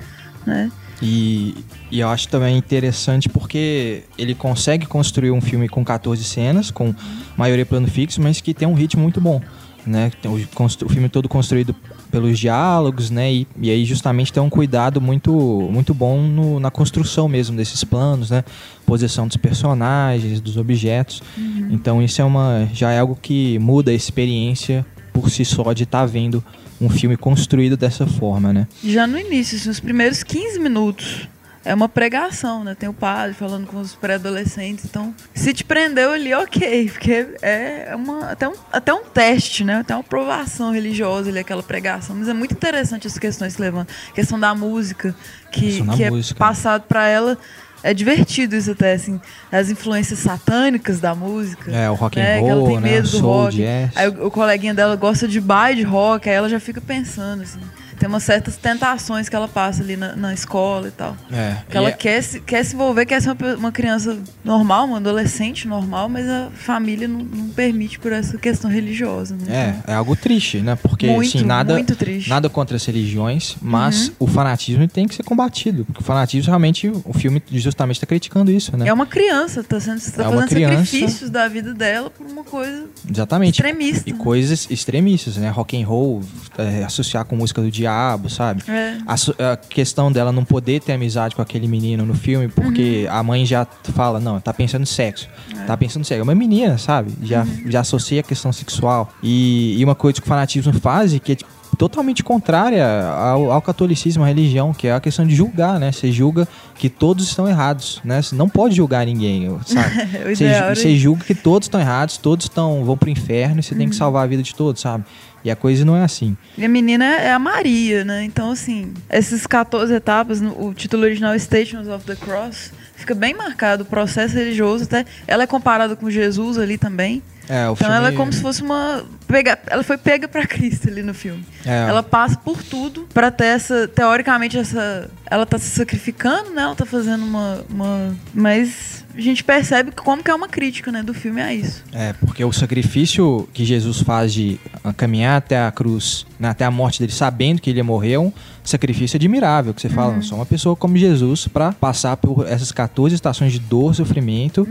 né? 0.46 0.72
E, 1.02 1.56
e 1.92 2.00
eu 2.00 2.08
acho 2.10 2.28
também 2.30 2.58
interessante 2.58 3.28
porque 3.28 4.04
ele 4.18 4.34
consegue 4.34 4.86
construir 4.86 5.32
um 5.32 5.42
filme 5.42 5.68
com 5.68 5.84
14 5.84 6.24
cenas, 6.24 6.72
com 6.72 6.94
maioria 7.36 7.66
plano 7.66 7.88
fixo, 7.88 8.22
mas 8.22 8.40
que 8.40 8.54
tem 8.54 8.68
um 8.68 8.74
ritmo 8.74 9.02
muito 9.02 9.20
bom. 9.20 9.42
Né? 9.86 10.12
O, 10.26 10.86
o 10.86 10.90
filme 10.90 11.10
todo 11.10 11.28
construído 11.28 11.76
pelos 12.14 12.38
diálogos, 12.38 13.10
né? 13.10 13.34
E, 13.34 13.48
e 13.60 13.72
aí 13.72 13.84
justamente 13.86 14.32
tem 14.32 14.42
um 14.44 14.50
cuidado 14.50 15.02
muito, 15.02 15.32
muito 15.72 15.96
bom 15.96 16.22
no- 16.22 16.60
na 16.60 16.70
construção 16.70 17.28
mesmo 17.28 17.58
desses 17.58 17.84
planos, 17.84 18.30
né? 18.30 18.44
Posição 18.86 19.28
dos 19.28 19.36
personagens, 19.36 20.40
dos 20.40 20.56
objetos. 20.56 21.24
Então 21.72 22.04
isso 22.04 22.22
é 22.22 22.24
uma 22.24 22.70
já 22.72 22.92
é 22.92 23.00
algo 23.00 23.18
que 23.20 23.58
muda 23.58 23.90
a 23.90 23.94
experiência 23.96 24.86
por 25.12 25.32
si 25.32 25.44
só 25.44 25.74
de 25.74 25.84
estar 25.84 26.06
vendo 26.06 26.44
um 26.80 26.88
filme 26.90 27.18
construído 27.18 27.76
dessa 27.76 28.06
forma, 28.06 28.54
né? 28.54 28.68
Já 28.84 29.08
no 29.08 29.18
início, 29.18 29.58
assim, 29.58 29.70
os 29.72 29.80
primeiros 29.80 30.22
15 30.22 30.60
minutos 30.60 31.28
é 31.66 31.74
uma 31.74 31.88
pregação, 31.88 32.64
né? 32.64 32.76
Tem 32.76 32.90
o 32.90 32.94
padre 32.94 33.34
falando 33.34 33.66
com 33.66 33.80
os 33.80 33.96
pré-adolescentes. 33.96 34.86
Então, 34.86 35.14
se 35.34 35.54
te 35.54 35.64
prendeu 35.64 36.12
ali, 36.12 36.34
ok. 36.34 36.90
Porque 36.90 37.28
é 37.42 37.94
uma, 37.96 38.32
até, 38.32 38.48
um, 38.50 38.54
até 38.72 38.94
um 38.94 39.04
teste, 39.04 39.64
né? 39.64 39.78
Até 39.78 39.96
uma 39.96 40.04
provação 40.04 40.72
religiosa 40.72 41.30
ali, 41.30 41.40
aquela 41.40 41.64
pregação. 41.64 42.16
Mas 42.16 42.28
é 42.28 42.34
muito 42.34 42.54
interessante 42.54 43.08
as 43.08 43.18
questões 43.18 43.56
que 43.56 43.62
levantam. 43.62 43.96
A 44.10 44.14
questão 44.14 44.40
da 44.40 44.54
música, 44.54 45.16
que, 45.52 45.82
que 45.82 46.10
música. 46.10 46.36
é 46.36 46.38
passado 46.38 46.84
pra 46.84 47.08
ela. 47.08 47.38
É 47.82 47.94
divertido 47.94 48.56
isso 48.56 48.72
até, 48.72 48.94
assim. 48.94 49.20
As 49.52 49.70
influências 49.70 50.20
satânicas 50.20 51.00
da 51.00 51.16
música. 51.16 51.72
É, 51.72 51.90
o 51.90 51.94
rock 51.94 52.20
and 52.20 52.24
né? 52.24 52.40
Que 52.40 52.48
ela 52.48 52.60
roll, 52.60 52.68
tem 52.68 52.80
né? 52.80 52.90
medo 52.92 53.10
do 53.10 53.18
Soul, 53.18 53.44
rock. 53.44 53.56
jazz. 53.58 53.92
Aí 53.96 54.08
o, 54.10 54.28
o 54.28 54.32
coleguinha 54.32 54.74
dela 54.74 54.96
gosta 54.96 55.28
de 55.28 55.40
bar 55.40 55.74
de 55.74 55.84
rock, 55.84 56.30
aí 56.30 56.36
ela 56.36 56.50
já 56.50 56.60
fica 56.60 56.80
pensando, 56.82 57.44
assim. 57.44 57.60
Tem 58.04 58.10
umas 58.10 58.24
certas 58.24 58.58
tentações 58.58 59.30
que 59.30 59.36
ela 59.38 59.48
passa 59.48 59.82
ali 59.82 59.96
na, 59.96 60.14
na 60.14 60.34
escola 60.34 60.90
e 60.90 60.92
tal. 60.92 61.16
É, 61.32 61.56
Que 61.70 61.78
ela 61.78 61.88
é- 61.88 61.94
quer, 61.94 62.22
se, 62.22 62.42
quer 62.42 62.62
se 62.66 62.76
envolver, 62.76 63.06
quer 63.06 63.22
ser 63.22 63.30
uma, 63.30 63.56
uma 63.56 63.72
criança 63.72 64.18
normal, 64.44 64.88
uma 64.88 64.98
adolescente 64.98 65.70
normal, 65.70 66.10
mas 66.10 66.28
a 66.28 66.50
família 66.54 67.08
não, 67.08 67.20
não 67.20 67.48
permite 67.48 67.98
por 68.00 68.12
essa 68.12 68.38
questão 68.38 68.70
religiosa. 68.70 69.38
Né? 69.38 69.78
É, 69.88 69.92
é 69.94 69.96
algo 69.96 70.18
triste, 70.18 70.58
né? 70.58 70.76
Porque 70.76 71.08
muito, 71.08 71.38
assim, 71.38 71.46
nada, 71.46 71.76
muito 71.76 71.96
triste. 71.96 72.30
nada 72.30 72.50
contra 72.50 72.76
as 72.76 72.84
religiões, 72.86 73.56
mas 73.62 74.12
o 74.20 74.28
fanatismo 74.28 74.86
tem 74.86 75.08
que 75.08 75.16
ser 75.16 75.24
combatido. 75.24 75.86
Porque 75.86 76.02
o 76.02 76.04
fanatismo 76.04 76.48
realmente, 76.50 76.92
o 77.06 77.14
filme 77.14 77.42
justamente 77.54 77.96
está 77.96 78.06
criticando 78.06 78.52
isso, 78.52 78.76
né? 78.76 78.86
É 78.86 78.92
uma 78.92 79.06
criança, 79.06 79.64
tá, 79.64 79.80
sendo, 79.80 80.02
tá 80.12 80.24
É 80.24 80.26
fazendo 80.30 80.48
criança. 80.50 80.84
sacrifícios 80.84 81.30
da 81.30 81.48
vida 81.48 81.74
dela 81.74 82.10
por 82.10 82.28
uma 82.28 82.44
coisa 82.44 82.84
Exatamente. 83.10 83.62
extremista. 83.62 84.10
E 84.10 84.12
né? 84.12 84.20
coisas 84.20 84.68
extremistas, 84.70 85.38
né? 85.38 85.50
Rock 85.50 85.82
and 85.82 85.88
roll, 85.88 86.22
é, 86.58 86.84
associar 86.84 87.24
com 87.24 87.38
música 87.38 87.62
do 87.62 87.72
diabo, 87.72 87.93
sabe? 88.30 88.64
É. 88.68 88.98
A, 89.08 89.52
a 89.54 89.58
questão 89.58 90.12
dela 90.12 90.32
não 90.32 90.44
poder 90.44 90.82
ter 90.82 90.94
amizade 90.94 91.36
com 91.36 91.42
aquele 91.42 91.68
menino 91.68 92.06
no 92.06 92.14
filme, 92.14 92.48
porque 92.48 93.06
Uhum. 93.10 93.16
a 93.16 93.24
mãe 93.24 93.46
já 93.46 93.66
fala, 93.94 94.20
não, 94.20 94.40
tá 94.40 94.54
pensando 94.54 94.84
em 94.84 94.86
sexo. 94.86 95.28
É. 95.56 95.66
Tá 95.66 95.76
pensando 95.78 96.02
em 96.02 96.06
sexo. 96.06 96.22
É 96.22 96.24
uma 96.24 96.36
menina, 96.36 96.78
sabe? 96.78 97.12
Já, 97.24 97.44
Uhum. 97.44 97.64
já 97.72 97.80
associa 97.82 98.20
a 98.22 98.24
questão 98.24 98.52
sexual. 98.52 99.12
E, 99.22 99.76
e 99.78 99.84
uma 99.84 99.96
coisa 99.96 100.20
que 100.22 100.26
o 100.26 100.30
fanatismo 100.30 100.74
faz, 100.74 101.18
que 101.20 101.32
é 101.32 101.36
tipo, 101.36 101.50
totalmente 101.78 102.24
contrária 102.24 102.86
ao, 103.08 103.52
ao 103.52 103.62
catolicismo, 103.62 104.24
à 104.24 104.28
religião, 104.28 104.74
que 104.74 104.88
é 104.88 104.94
a 104.94 105.00
questão 105.00 105.26
de 105.26 105.34
julgar, 105.36 105.80
né? 105.80 105.92
Você 105.92 106.12
julga 106.12 106.48
que 106.76 106.88
todos 106.88 107.28
estão 107.28 107.48
errados, 107.48 108.00
né? 108.06 108.22
Você 108.22 108.36
não 108.36 108.48
pode 108.48 108.76
julgar 108.76 109.06
ninguém, 109.08 109.50
sabe? 109.66 109.90
Você, 110.76 110.96
julga 110.98 111.24
que 111.26 111.34
todos 111.34 111.66
estão 111.66 111.82
errados, 111.82 112.18
todos 112.18 112.46
estão, 112.46 112.86
vão 112.86 112.96
pro 112.96 113.10
inferno 113.10 113.60
e 113.60 113.64
você 113.64 113.74
Uhum. 113.74 113.80
tem 113.80 113.90
que 113.90 113.96
salvar 113.96 114.24
a 114.24 114.28
vida 114.28 114.44
de 114.44 114.54
todos, 114.54 114.82
sabe? 114.82 115.04
E 115.44 115.52
a 115.52 115.56
coisa 115.56 115.84
não 115.84 115.96
é 115.96 116.04
assim. 116.04 116.38
E 116.58 116.64
a 116.64 116.70
menina 116.70 117.06
é 117.06 117.34
a 117.34 117.40
Maria, 117.40 118.06
né? 118.06 118.24
Então, 118.24 118.52
assim, 118.52 118.94
essas 119.10 119.46
14 119.46 119.94
etapas, 119.94 120.42
o 120.42 120.74
título 120.74 121.04
original 121.04 121.38
Stations 121.38 121.88
of 121.88 122.06
the 122.06 122.16
Cross, 122.16 122.72
fica 122.96 123.14
bem 123.14 123.34
marcado 123.34 123.84
o 123.84 123.86
processo 123.86 124.36
religioso. 124.36 124.86
Até 124.86 125.06
ela 125.28 125.44
é 125.44 125.48
comparada 125.48 125.96
com 125.96 126.10
Jesus 126.10 126.58
ali 126.58 126.78
também. 126.78 127.22
É, 127.50 127.68
o 127.68 127.74
Então 127.74 127.76
filme... 127.76 127.94
ela 127.96 128.08
é 128.10 128.12
como 128.14 128.32
se 128.32 128.42
fosse 128.42 128.62
uma. 128.62 129.04
Pega, 129.28 129.60
ela 129.68 129.84
foi 129.84 129.98
pega 129.98 130.28
pra 130.28 130.46
Cristo 130.48 130.88
ali 130.88 131.04
no 131.04 131.14
filme. 131.14 131.46
É. 131.66 131.90
Ela 131.90 132.02
passa 132.02 132.38
por 132.38 132.64
tudo 132.64 133.08
pra 133.14 133.30
ter 133.30 133.46
essa. 133.46 133.88
Teoricamente, 133.88 134.58
essa. 134.58 135.10
Ela 135.30 135.46
tá 135.46 135.58
se 135.58 135.70
sacrificando, 135.72 136.52
né? 136.52 136.62
Ela 136.62 136.76
tá 136.76 136.86
fazendo 136.86 137.26
uma. 137.26 137.66
uma 137.70 138.16
mas 138.34 139.03
a 139.16 139.22
gente 139.22 139.44
percebe 139.44 139.92
como 139.92 140.24
que 140.24 140.32
é 140.32 140.36
uma 140.36 140.48
crítica, 140.48 140.92
né, 140.92 141.04
do 141.04 141.14
filme 141.14 141.42
a 141.42 141.54
isso. 141.54 141.84
É, 141.92 142.14
porque 142.14 142.44
o 142.44 142.52
sacrifício 142.52 143.48
que 143.54 143.64
Jesus 143.64 144.02
faz 144.02 144.34
de 144.34 144.60
caminhar 144.98 145.38
até 145.38 145.64
a 145.64 145.72
cruz, 145.72 146.26
né, 146.40 146.50
até 146.50 146.66
a 146.66 146.72
morte 146.72 147.00
dele, 147.00 147.12
sabendo 147.12 147.62
que 147.62 147.70
ele 147.70 147.80
ia 147.80 147.84
morrer, 147.84 148.14
é 148.14 148.20
um 148.20 148.32
sacrifício 148.64 149.18
admirável. 149.18 149.74
Que 149.74 149.82
você 149.82 149.90
fala, 149.90 150.22
sou 150.22 150.38
uma 150.38 150.46
pessoa 150.46 150.76
como 150.76 150.98
Jesus 150.98 151.48
pra 151.48 151.72
passar 151.74 152.18
por 152.18 152.48
essas 152.48 152.72
14 152.72 153.14
estações 153.14 153.52
de 153.52 153.60
dor, 153.60 153.94
sofrimento 153.94 154.68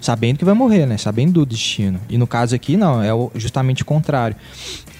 sabendo 0.00 0.38
que 0.38 0.44
vai 0.44 0.54
morrer, 0.54 0.86
né? 0.86 0.96
Sabendo 0.96 1.32
do 1.34 1.46
destino. 1.46 2.00
E 2.08 2.16
no 2.16 2.26
caso 2.26 2.54
aqui, 2.54 2.76
não, 2.76 3.02
é 3.02 3.10
justamente 3.38 3.82
o 3.82 3.84
contrário. 3.84 4.36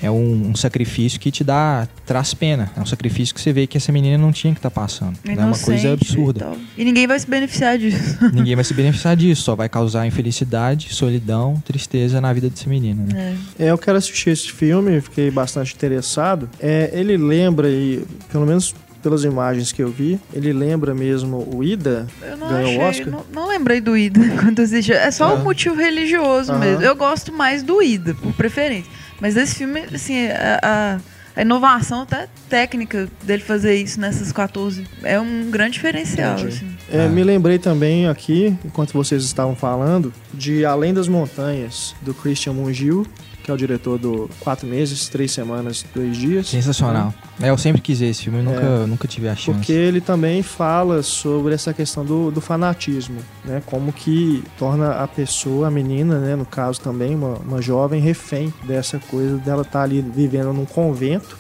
É 0.02 0.10
um, 0.10 0.50
um 0.50 0.54
sacrifício 0.54 1.18
que 1.18 1.30
te 1.30 1.42
dá, 1.42 1.88
traz 2.04 2.34
pena. 2.34 2.70
É 2.76 2.80
um 2.80 2.86
sacrifício 2.86 3.34
que 3.34 3.40
você 3.40 3.52
vê 3.52 3.66
que 3.66 3.78
essa 3.78 3.90
menina 3.90 4.18
não 4.18 4.30
tinha 4.30 4.52
que 4.52 4.58
estar 4.58 4.70
passando. 4.70 5.18
É 5.26 5.32
uma 5.32 5.58
coisa 5.58 5.94
absurda. 5.94 6.40
E, 6.40 6.42
tal. 6.42 6.56
E 6.76 6.84
ninguém 6.84 7.06
vai 7.06 7.18
se 7.18 7.26
beneficiar 7.26 7.78
disso. 7.78 8.18
Ninguém 8.32 8.54
vai 8.54 8.64
se 8.64 8.74
beneficiar 8.74 9.16
disso, 9.16 9.42
só 9.42 9.56
vai 9.56 9.68
causar 9.68 10.06
infelicidade, 10.06 10.94
solidão, 10.94 11.62
tristeza 11.64 12.20
na 12.20 12.32
vida 12.32 12.50
dessa 12.50 12.68
menina, 12.68 13.04
né? 13.06 13.38
É. 13.58 13.66
É, 13.66 13.70
eu 13.70 13.78
quero 13.78 13.96
assistir 13.96 14.30
esse 14.30 14.52
filme, 14.52 15.00
fiquei 15.00 15.30
bastante 15.30 15.74
interessado. 15.74 16.48
É, 16.60 16.90
ele 16.92 17.16
lembra, 17.16 17.68
e 17.68 18.04
pelo 18.30 18.46
menos 18.46 18.74
pelas 19.02 19.24
imagens 19.24 19.72
que 19.72 19.82
eu 19.82 19.90
vi, 19.90 20.18
ele 20.32 20.52
lembra 20.52 20.94
mesmo 20.94 21.48
o 21.54 21.62
Ida, 21.62 22.06
Eu 22.22 22.36
não 22.36 22.48
ganhou 22.48 22.78
o 22.80 22.86
achei, 22.86 23.04
Oscar. 23.04 23.10
não, 23.10 23.24
não 23.32 23.48
lembrei 23.48 23.80
do 23.80 23.96
Ida 23.96 24.20
quando 24.40 24.60
assisti. 24.60 24.92
É 24.92 25.10
só 25.10 25.28
Ah. 25.30 25.34
o 25.34 25.44
motivo 25.44 25.76
religioso 25.76 26.52
Aham. 26.52 26.60
mesmo. 26.60 26.82
Eu 26.82 26.96
gosto 26.96 27.32
mais 27.32 27.62
do 27.62 27.82
Ida, 27.82 28.14
por 28.14 28.32
preferência. 28.32 28.90
Mas 29.20 29.36
esse 29.36 29.54
filme, 29.56 29.84
assim, 29.94 30.26
a, 30.28 30.60
a- 30.62 30.98
a 31.38 31.42
inovação 31.42 32.00
até 32.00 32.28
técnica 32.48 33.08
dele 33.22 33.42
fazer 33.42 33.74
isso 33.76 34.00
nessas 34.00 34.32
14 34.32 34.86
é 35.02 35.20
um 35.20 35.50
grande 35.50 35.72
diferencial. 35.74 36.34
Assim. 36.34 36.66
É, 36.90 37.04
Ah. 37.04 37.08
Me 37.08 37.22
lembrei 37.22 37.58
também 37.58 38.08
aqui, 38.08 38.56
enquanto 38.64 38.92
vocês 38.92 39.22
estavam 39.22 39.54
falando, 39.54 40.12
de 40.32 40.64
Além 40.64 40.94
das 40.94 41.08
Montanhas, 41.08 41.94
do 42.00 42.14
Christian 42.14 42.54
Mungil, 42.54 43.06
que 43.46 43.50
é 43.52 43.54
o 43.54 43.56
diretor 43.56 43.96
do 43.96 44.28
Quatro 44.40 44.66
Meses, 44.66 45.08
Três 45.08 45.30
Semanas, 45.30 45.84
Dois 45.94 46.16
Dias. 46.16 46.48
Sensacional. 46.48 47.14
É, 47.40 47.48
eu 47.48 47.56
sempre 47.56 47.80
quis 47.80 48.00
ver 48.00 48.08
esse 48.08 48.24
filme, 48.24 48.42
nunca, 48.42 48.88
nunca 48.88 49.06
tive 49.06 49.28
a 49.28 49.36
chance. 49.36 49.52
Porque 49.52 49.72
ele 49.72 50.00
também 50.00 50.42
fala 50.42 51.00
sobre 51.00 51.54
essa 51.54 51.72
questão 51.72 52.04
do, 52.04 52.32
do 52.32 52.40
fanatismo, 52.40 53.20
né? 53.44 53.62
Como 53.64 53.92
que 53.92 54.42
torna 54.58 55.00
a 55.00 55.06
pessoa, 55.06 55.68
a 55.68 55.70
menina, 55.70 56.18
né? 56.18 56.34
No 56.34 56.44
caso 56.44 56.80
também, 56.80 57.14
uma, 57.14 57.34
uma 57.34 57.62
jovem 57.62 58.00
refém 58.00 58.52
dessa 58.64 58.98
coisa 58.98 59.36
dela 59.36 59.62
estar 59.62 59.82
ali 59.82 60.02
vivendo 60.02 60.52
num 60.52 60.64
convento 60.64 61.38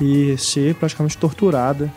e 0.00 0.34
ser 0.38 0.74
praticamente 0.76 1.18
torturada 1.18 1.92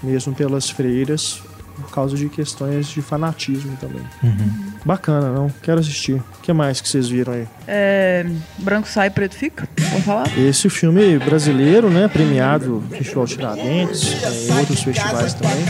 mesmo 0.00 0.32
pelas 0.36 0.70
freiras 0.70 1.42
por 1.76 1.90
causa 1.90 2.16
de 2.16 2.28
questões 2.28 2.88
de 2.88 3.02
fanatismo 3.02 3.76
também. 3.76 4.02
Uhum. 4.22 4.70
Bacana, 4.84 5.30
não? 5.30 5.50
Quero 5.62 5.80
assistir. 5.80 6.14
O 6.14 6.40
que 6.42 6.52
mais 6.52 6.80
que 6.80 6.88
vocês 6.88 7.08
viram 7.08 7.34
aí? 7.34 7.46
É, 7.66 8.26
branco 8.58 8.88
sai, 8.88 9.10
preto 9.10 9.34
fica? 9.34 9.68
Vou 9.92 10.00
falar? 10.00 10.38
Esse 10.38 10.70
filme 10.70 11.18
brasileiro, 11.18 11.90
né? 11.90 12.08
Premiado 12.08 12.82
no 12.88 12.96
Festival 12.96 13.26
Tiradentes, 13.26 14.22
é, 14.22 14.52
em 14.52 14.58
outros 14.58 14.82
festivais 14.82 15.34
também. 15.34 15.64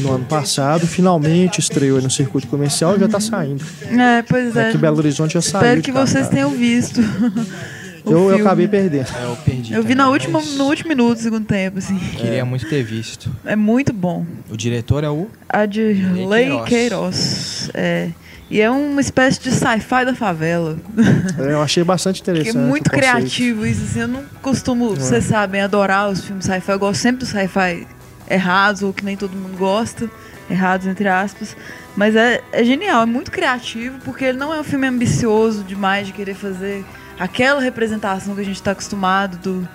No 0.00 0.14
ano 0.14 0.24
passado, 0.24 0.86
finalmente 0.86 1.60
estreou 1.60 1.98
aí 1.98 2.02
no 2.02 2.10
circuito 2.10 2.48
comercial 2.48 2.96
e 2.96 3.00
já 3.00 3.08
tá 3.08 3.20
saindo. 3.20 3.64
É, 3.82 4.22
pois 4.22 4.56
é. 4.56 4.68
Aqui 4.68 4.76
em 4.76 4.80
Belo 4.80 4.98
Horizonte 4.98 5.34
já 5.34 5.42
saiu. 5.42 5.62
Espero 5.62 5.82
que 5.82 5.92
vocês 5.92 6.28
tenham 6.28 6.50
visto. 6.50 7.00
Eu, 8.06 8.30
eu 8.30 8.36
acabei 8.38 8.68
perdendo. 8.68 9.06
É, 9.16 9.24
eu 9.24 9.36
perdi. 9.44 9.72
Eu 9.72 9.82
vi 9.82 9.88
também, 9.88 9.96
na 9.96 10.08
última, 10.08 10.38
mas 10.38 10.54
no 10.56 10.64
último 10.64 10.88
minuto 10.88 11.16
do 11.16 11.22
segundo 11.22 11.44
tempo, 11.46 11.78
assim. 11.78 11.98
Queria 12.16 12.44
muito 12.44 12.68
ter 12.68 12.82
visto. 12.82 13.30
É 13.44 13.56
muito 13.56 13.92
bom. 13.92 14.24
O 14.48 14.56
diretor 14.56 15.02
é 15.04 15.10
o. 15.10 15.28
A 15.48 15.66
de 15.66 15.80
Lei 16.28 16.46
Queiroz. 16.46 16.68
Queiroz. 16.68 17.70
É. 17.74 18.10
E 18.48 18.60
é 18.60 18.70
uma 18.70 19.00
espécie 19.00 19.40
de 19.40 19.50
sci-fi 19.50 20.04
da 20.04 20.14
favela. 20.14 20.76
É, 21.38 21.52
Eu 21.52 21.60
achei 21.60 21.82
bastante 21.82 22.22
Que 22.22 22.30
interessante. 22.30 22.56
é 22.56 22.60
muito 22.60 22.90
criativo 22.90 23.66
isso, 23.66 23.82
assim. 23.82 24.00
Eu 24.00 24.08
não 24.08 24.22
costumo, 24.40 24.94
vocês 24.94 25.24
sabem, 25.24 25.60
adorar 25.60 26.08
os 26.08 26.24
filmes 26.24 26.44
sci-fi. 26.44 26.70
Eu 26.72 26.78
gosto 26.78 27.00
sempre 27.00 27.18
dos 27.18 27.28
sci-fi 27.28 27.86
errados, 28.30 28.82
ou 28.82 28.92
que 28.92 29.04
nem 29.04 29.16
todo 29.16 29.32
mundo 29.32 29.56
gosta. 29.58 30.08
Errados, 30.48 30.86
entre 30.86 31.08
aspas. 31.08 31.56
Mas 31.96 32.14
é, 32.14 32.40
é 32.52 32.62
genial, 32.62 33.02
é 33.02 33.06
muito 33.06 33.30
criativo, 33.32 33.98
porque 34.04 34.24
ele 34.24 34.38
não 34.38 34.54
é 34.54 34.60
um 34.60 34.64
filme 34.64 34.86
ambicioso 34.86 35.64
demais 35.64 36.06
de 36.06 36.12
querer 36.12 36.34
fazer 36.34 36.84
aquela 37.18 37.60
representação 37.60 38.34
que 38.34 38.40
a 38.40 38.44
gente 38.44 38.56
está 38.56 38.72
acostumado 38.72 39.36
do, 39.38 39.68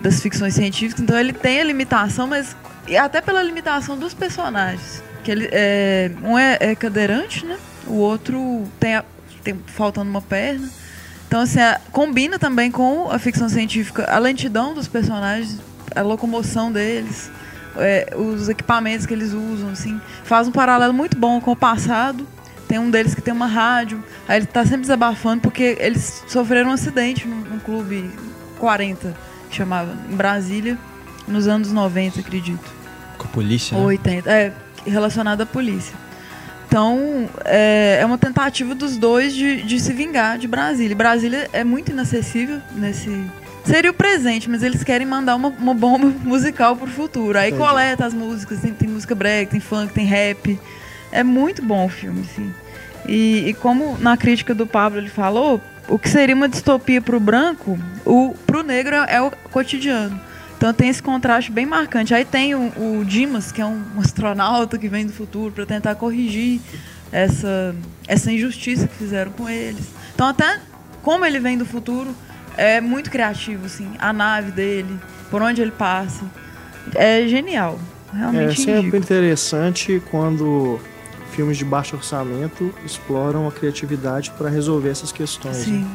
das 0.00 0.20
ficções 0.20 0.54
científicas. 0.54 1.00
Então 1.02 1.18
ele 1.18 1.32
tem 1.32 1.60
a 1.60 1.64
limitação, 1.64 2.26
mas 2.26 2.56
até 3.00 3.20
pela 3.20 3.42
limitação 3.42 3.96
dos 3.98 4.14
personagens. 4.14 5.02
Que 5.22 5.30
ele, 5.30 5.48
é, 5.52 6.10
um 6.22 6.38
é, 6.38 6.56
é 6.60 6.74
cadeirante, 6.74 7.44
né? 7.44 7.58
O 7.86 7.94
outro 7.94 8.64
tem, 8.78 8.96
a- 8.96 9.04
tem 9.44 9.54
faltando 9.66 10.10
uma 10.10 10.22
perna. 10.22 10.68
Então, 11.28 11.40
assim, 11.42 11.60
a- 11.60 11.78
combina 11.92 12.38
também 12.38 12.70
com 12.70 13.10
a 13.10 13.18
ficção 13.18 13.48
científica 13.48 14.04
a 14.10 14.18
lentidão 14.18 14.72
dos 14.74 14.88
personagens, 14.88 15.58
a 15.94 16.00
locomoção 16.00 16.72
deles, 16.72 17.30
é, 17.76 18.14
os 18.16 18.48
equipamentos 18.48 19.04
que 19.06 19.12
eles 19.12 19.32
usam, 19.32 19.68
assim. 19.70 20.00
Faz 20.24 20.48
um 20.48 20.52
paralelo 20.52 20.94
muito 20.94 21.16
bom 21.18 21.40
com 21.40 21.52
o 21.52 21.56
passado. 21.56 22.26
Tem 22.70 22.78
um 22.78 22.88
deles 22.88 23.16
que 23.16 23.20
tem 23.20 23.34
uma 23.34 23.48
rádio, 23.48 24.00
aí 24.28 24.36
ele 24.36 24.46
tá 24.46 24.62
sempre 24.62 24.82
desabafando 24.82 25.40
porque 25.42 25.76
eles 25.80 26.22
sofreram 26.28 26.70
um 26.70 26.72
acidente 26.72 27.26
num, 27.26 27.40
num 27.40 27.58
clube 27.58 28.08
40, 28.60 29.12
que 29.50 29.56
chamava, 29.56 29.92
em 30.08 30.14
Brasília, 30.14 30.78
nos 31.26 31.48
anos 31.48 31.72
90, 31.72 32.20
acredito. 32.20 32.62
Com 33.18 33.26
a 33.26 33.30
polícia. 33.30 33.76
Ou 33.76 33.82
Né? 33.82 33.88
80, 33.88 34.30
é, 34.30 34.52
relacionado 34.86 35.40
à 35.40 35.46
polícia. 35.46 35.96
Então, 36.68 37.28
é, 37.44 37.98
é 38.00 38.06
uma 38.06 38.16
tentativa 38.16 38.72
dos 38.72 38.96
dois 38.96 39.34
de, 39.34 39.62
de 39.62 39.80
se 39.80 39.92
vingar 39.92 40.38
de 40.38 40.46
Brasília. 40.46 40.92
E 40.92 40.94
Brasília 40.94 41.50
é 41.52 41.64
muito 41.64 41.90
inacessível 41.90 42.60
nesse. 42.76 43.10
Seria 43.64 43.90
o 43.90 43.94
presente, 43.94 44.48
mas 44.48 44.62
eles 44.62 44.84
querem 44.84 45.08
mandar 45.08 45.34
uma, 45.34 45.48
uma 45.48 45.74
bomba 45.74 46.06
musical 46.22 46.76
pro 46.76 46.86
futuro. 46.86 47.36
Aí 47.36 47.50
Entendi. 47.50 47.66
coleta 47.66 48.06
as 48.06 48.14
músicas, 48.14 48.60
tem, 48.60 48.72
tem 48.72 48.88
música 48.88 49.12
break, 49.12 49.50
tem 49.50 49.58
funk, 49.58 49.92
tem 49.92 50.06
rap. 50.06 50.56
É 51.12 51.22
muito 51.22 51.62
bom 51.62 51.86
o 51.86 51.88
filme, 51.88 52.20
assim. 52.20 52.52
E, 53.06 53.48
e 53.48 53.54
como 53.54 53.98
na 53.98 54.16
crítica 54.16 54.54
do 54.54 54.66
Pablo 54.66 54.98
ele 54.98 55.08
falou, 55.08 55.60
o 55.88 55.98
que 55.98 56.08
seria 56.08 56.34
uma 56.34 56.48
distopia 56.48 57.00
pro 57.00 57.18
branco, 57.18 57.78
o, 58.04 58.34
pro 58.46 58.62
negro 58.62 58.94
é, 58.94 59.16
é 59.16 59.22
o 59.22 59.30
cotidiano. 59.50 60.20
Então 60.56 60.72
tem 60.74 60.90
esse 60.90 61.02
contraste 61.02 61.50
bem 61.50 61.64
marcante. 61.64 62.14
Aí 62.14 62.24
tem 62.24 62.54
o, 62.54 63.00
o 63.00 63.04
Dimas, 63.04 63.50
que 63.50 63.60
é 63.60 63.66
um 63.66 63.82
astronauta 63.98 64.78
que 64.78 64.88
vem 64.88 65.06
do 65.06 65.12
futuro 65.12 65.52
para 65.52 65.66
tentar 65.66 65.94
corrigir 65.94 66.60
essa, 67.10 67.74
essa 68.06 68.30
injustiça 68.30 68.86
que 68.86 68.94
fizeram 68.94 69.32
com 69.32 69.48
eles. 69.48 69.86
Então 70.14 70.26
até 70.28 70.60
como 71.02 71.24
ele 71.24 71.40
vem 71.40 71.56
do 71.56 71.64
futuro, 71.64 72.14
é 72.56 72.80
muito 72.80 73.10
criativo, 73.10 73.66
assim. 73.66 73.90
A 73.98 74.12
nave 74.12 74.52
dele, 74.52 74.98
por 75.30 75.40
onde 75.42 75.62
ele 75.62 75.70
passa. 75.70 76.24
É 76.94 77.26
genial. 77.26 77.80
É 78.12 78.18
Realmente 78.18 78.60
sempre 78.60 78.80
indico. 78.80 78.96
interessante 78.96 80.02
quando 80.10 80.78
filmes 81.30 81.56
de 81.56 81.64
baixo 81.64 81.96
orçamento 81.96 82.72
exploram 82.84 83.46
a 83.48 83.52
criatividade 83.52 84.30
para 84.36 84.48
resolver 84.48 84.90
essas 84.90 85.12
questões. 85.12 85.56
Sim. 85.56 85.80
né? 85.80 85.86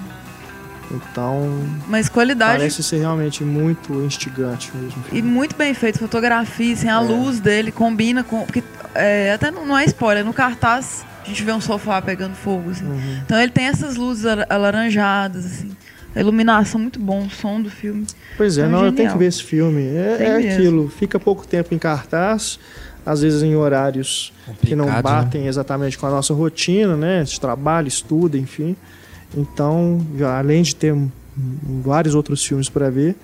Então, 0.91 1.49
Mas 1.87 2.07
qualidade 2.07 2.59
parece 2.59 2.83
ser 2.83 2.97
realmente 2.99 3.43
muito 3.43 3.93
instigante 4.03 4.71
mesmo. 4.75 5.03
E 5.11 5.21
muito 5.21 5.55
bem 5.55 5.73
feito, 5.73 5.97
fotografia, 5.97 6.73
assim, 6.73 6.87
a 6.87 6.95
É. 6.95 6.99
luz 6.99 7.39
dele 7.39 7.71
combina 7.71 8.23
com. 8.23 8.45
Porque 8.45 8.63
é, 8.93 9.33
até 9.33 9.49
não, 9.49 9.75
é 9.77 9.83
spoiler, 9.85 10.23
no 10.23 10.31
cartaz 10.33 11.03
a 11.23 11.27
gente 11.27 11.41
vê 11.43 11.51
um 11.51 11.59
sofá 11.59 11.99
pegando 12.03 12.35
fogo, 12.35 12.69
assim. 12.69 12.85
Uhum. 12.85 13.19
Então 13.25 13.39
ele 13.41 13.51
tem 13.51 13.65
essas 13.65 13.95
luzes 13.95 14.27
ala- 14.27 14.45
alaranjadas, 14.47 15.43
assim. 15.45 15.71
A 16.15 16.19
iluminação 16.19 16.79
muito 16.79 16.99
bom, 16.99 17.25
o 17.25 17.29
som 17.31 17.59
do 17.59 17.69
filme. 17.69 18.05
Pois 18.37 18.57
é, 18.57 18.61
É 18.61 18.67
não, 18.67 18.85
eu 18.85 18.91
tenho 18.91 19.11
que 19.11 19.17
ver 19.17 19.25
esse 19.25 19.43
filme. 19.43 19.81
É, 19.81 20.17
é 20.19 20.53
aquilo, 20.53 20.87
fica 20.87 21.19
pouco 21.19 21.45
tempo 21.47 21.73
em 21.73 21.79
cartaz, 21.79 22.59
às 23.05 23.21
vezes 23.21 23.43
em 23.43 23.55
horários 23.55 24.33
que 24.61 24.75
não 24.75 24.85
Complicado, 24.85 25.15
né? 25.15 25.21
batem 25.23 25.47
exatamente 25.47 25.97
com 25.97 26.07
a 26.07 26.09
nossa 26.09 26.33
rotina, 26.33 26.95
né? 26.95 27.23
De 27.23 27.39
trabalho, 27.39 27.87
estudo, 27.87 28.37
enfim. 28.37 28.75
Então, 29.35 30.05
já, 30.17 30.37
além 30.39 30.61
de 30.63 30.75
ter 30.75 30.95
vários 31.83 32.15
outros 32.15 32.45
filmes 32.45 32.69
para 32.69 32.89
ver, 32.89 33.15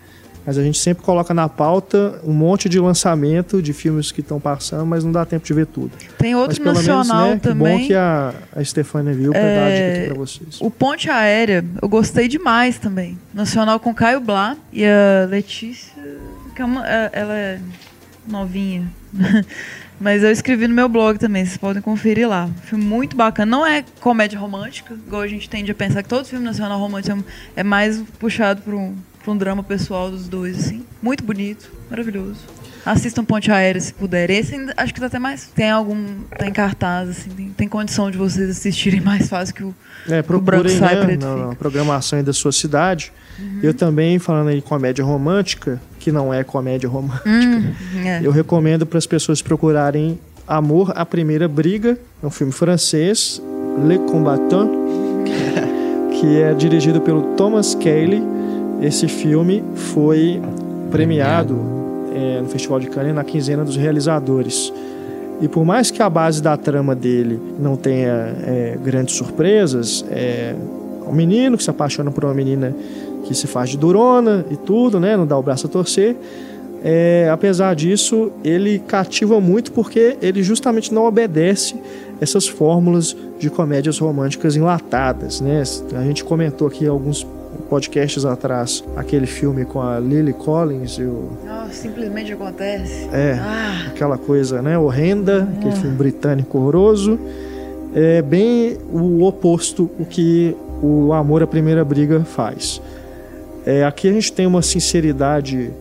mas 0.46 0.58
a 0.58 0.64
gente 0.64 0.78
sempre 0.80 1.04
coloca 1.04 1.34
na 1.34 1.48
pauta 1.48 2.20
um 2.24 2.34
monte 2.34 2.68
de 2.68 2.80
lançamento 2.80 3.62
de 3.62 3.74
filmes 3.74 4.12
que 4.12 4.22
estão 4.22 4.40
passando, 4.40 4.86
mas 4.86 5.04
não 5.04 5.12
dá 5.12 5.24
tempo 5.26 5.46
de 5.46 5.54
ver 5.54 5.68
tudo. 5.68 5.92
Tem 6.18 6.34
mas 6.34 6.42
outro 6.42 6.64
pelo 6.64 6.76
nacional 6.76 7.28
menos, 7.28 7.34
né, 7.36 7.36
que 7.36 7.42
também. 7.48 7.78
bom 7.80 7.88
que 7.88 7.94
a, 7.94 8.34
a 8.56 8.64
Stefania 8.64 9.14
viu 9.14 9.32
para 9.32 9.40
dar 9.42 9.68
a 9.68 9.70
dica 9.72 9.98
aqui 10.00 10.06
para 10.08 10.16
vocês. 10.18 10.58
O 10.60 10.72
Ponte 10.72 11.10
Aérea, 11.10 11.64
eu 11.82 11.88
gostei 11.88 12.28
demais 12.28 12.78
também. 12.80 13.18
Nacional 13.34 13.80
com 13.80 13.94
Caio 13.94 14.20
Blá 14.20 14.58
e 14.74 14.84
a 14.84 15.28
Letícia, 15.30 15.94
que 16.56 16.62
é 16.62 16.66
uma, 16.66 16.88
é- 16.90 17.10
ela 17.14 17.34
é 17.38 17.60
novinha. 18.28 18.88
Mas 20.00 20.24
eu 20.24 20.32
escrevi 20.32 20.68
no 20.68 20.74
meu 20.74 20.90
blog 20.90 21.20
também, 21.20 21.46
vocês 21.46 21.58
podem 21.58 21.82
conferir 21.82 22.28
lá. 22.28 22.50
Filme 22.64 22.84
muito 22.84 23.16
bacana. 23.16 23.50
Não 23.50 23.66
é 23.66 23.86
comédia 24.00 24.40
romântica, 24.40 24.96
igual 24.96 25.22
a 25.22 25.28
gente 25.28 25.48
tende 25.48 25.72
a 25.72 25.76
pensar 25.76 26.02
que 26.02 26.10
todo 26.10 26.26
filme 26.26 26.44
nacional 26.44 26.80
romântico 26.80 27.24
é 27.56 27.64
mais 27.64 28.02
puxado 28.18 28.64
para 28.64 28.76
um, 28.76 28.96
um 29.28 29.38
drama 29.38 29.62
pessoal 29.62 30.10
dos 30.10 30.28
dois, 30.28 30.58
assim. 30.58 30.84
Muito 31.02 31.24
bonito, 31.24 31.72
maravilhoso. 31.90 32.40
Assistam 32.86 33.24
Ponte 33.24 33.52
Aérea 33.52 33.80
se 33.80 33.94
puderem. 33.94 34.38
Esse 34.38 34.56
acho 34.76 34.94
que 34.94 35.00
tá 35.00 35.06
até 35.06 35.20
mais. 35.20 35.48
Tem 35.54 35.70
algum. 35.70 36.22
Tá 36.38 36.48
em 36.48 36.52
cartaz, 36.52 37.10
assim. 37.10 37.30
Tem, 37.30 37.50
tem 37.50 37.68
condição 37.68 38.10
de 38.10 38.18
vocês 38.18 38.50
assistirem 38.50 39.00
mais 39.02 39.30
fácil 39.30 39.54
que 39.54 39.64
o. 39.64 39.76
É, 40.08 40.22
branco 40.22 40.44
procurem 40.44 40.78
sai, 40.78 40.96
né, 40.96 41.06
preto 41.06 41.26
na, 41.26 41.56
programação 41.56 42.18
aí 42.18 42.26
da 42.26 42.34
sua 42.34 42.52
cidade. 42.52 43.12
Eu 43.64 43.74
também, 43.74 44.20
falando 44.20 44.50
aí 44.50 44.58
de 44.58 44.62
comédia 44.62 45.04
romântica, 45.04 45.82
que 46.00 46.12
não 46.12 46.34
é 46.34 46.44
comédia 46.44 46.88
romântica, 46.88 47.28
Hum, 47.28 47.74
é. 48.06 48.20
eu 48.24 48.32
recomendo 48.32 48.86
para 48.86 49.00
as 49.00 49.08
pessoas 49.08 49.42
procurarem 49.42 50.20
Amor 50.48 50.92
à 50.96 51.04
Primeira 51.06 51.48
Briga, 51.48 51.98
é 52.22 52.26
um 52.26 52.30
filme 52.30 52.52
francês, 52.52 53.42
Le 53.88 53.98
Combattant, 54.00 54.70
que 56.20 56.42
é 56.42 56.54
dirigido 56.54 57.02
pelo 57.02 57.36
Thomas 57.36 57.74
Cayley. 57.74 58.22
Esse 58.82 59.08
filme 59.08 59.64
foi 59.76 60.42
premiado 60.92 61.81
é, 62.14 62.42
no 62.42 62.48
Festival 62.48 62.80
de 62.80 62.88
Cannes 62.88 63.14
na 63.14 63.24
quinzena 63.24 63.64
dos 63.64 63.76
realizadores. 63.76 64.72
E 65.42 65.48
por 65.48 65.66
mais 65.66 65.90
que 65.90 66.02
a 66.04 66.10
base 66.10 66.42
da 66.42 66.56
trama 66.56 66.96
dele 66.96 67.40
não 67.60 67.76
tenha 67.76 68.36
é, 68.46 68.78
grandes 68.84 69.16
surpresas, 69.16 70.06
é 70.12 70.56
um 71.08 71.14
menino 71.14 71.58
que 71.58 71.64
se 71.64 71.70
apaixona 71.70 72.12
por 72.12 72.24
uma 72.24 72.34
menina 72.34 72.76
que 73.24 73.34
se 73.34 73.48
faz 73.48 73.70
de 73.72 73.78
durona 73.78 74.46
e 74.52 74.56
tudo, 74.56 75.00
né? 75.00 75.18
Não 75.18 75.26
dá 75.26 75.38
o 75.38 75.42
braço 75.42 75.68
a 75.68 75.70
torcer. 75.70 76.16
É, 76.84 77.30
apesar 77.32 77.76
disso, 77.76 78.32
ele 78.44 78.80
cativa 78.80 79.40
muito 79.40 79.72
porque 79.72 80.18
ele 80.22 80.42
justamente 80.42 80.94
não 80.94 81.06
obedece 81.06 81.76
essas 82.20 82.48
fórmulas 82.48 83.16
de 83.40 83.50
comédias 83.50 84.00
românticas 84.00 84.56
enlatadas, 84.56 85.42
né? 85.42 85.64
A 85.96 86.04
gente 86.04 86.24
comentou 86.24 86.68
aqui 86.68 86.88
alguns 86.88 87.26
podcasts 87.70 88.26
atrás 88.26 88.84
aquele 88.96 89.26
filme 89.26 89.66
com 89.66 89.82
a 89.82 90.00
Lily 90.00 90.34
Collins 90.34 90.98
e 90.98 91.04
o 91.04 91.30
Oh, 91.46 91.72
simplesmente 91.72 92.34
acontece. 92.34 93.08
é 93.14 93.38
Ah, 93.40 93.88
aquela 93.88 94.18
coisa, 94.18 94.62
né, 94.62 94.78
horrenda, 94.78 95.48
aquele 95.58 95.76
filme 95.76 95.96
britânico 95.96 96.58
horroroso. 96.58 97.20
É 97.94 98.22
bem 98.22 98.78
o 98.92 99.24
oposto 99.24 99.90
o 100.00 100.06
que 100.06 100.56
o 100.82 101.12
Amor 101.14 101.44
à 101.44 101.48
Primeira 101.48 101.84
Briga 101.84 102.22
faz. 102.22 102.82
É, 103.66 103.84
aqui 103.84 104.08
a 104.10 104.12
gente 104.14 104.32
tem 104.32 104.48
uma 104.48 104.62
sinceridade 104.62 105.72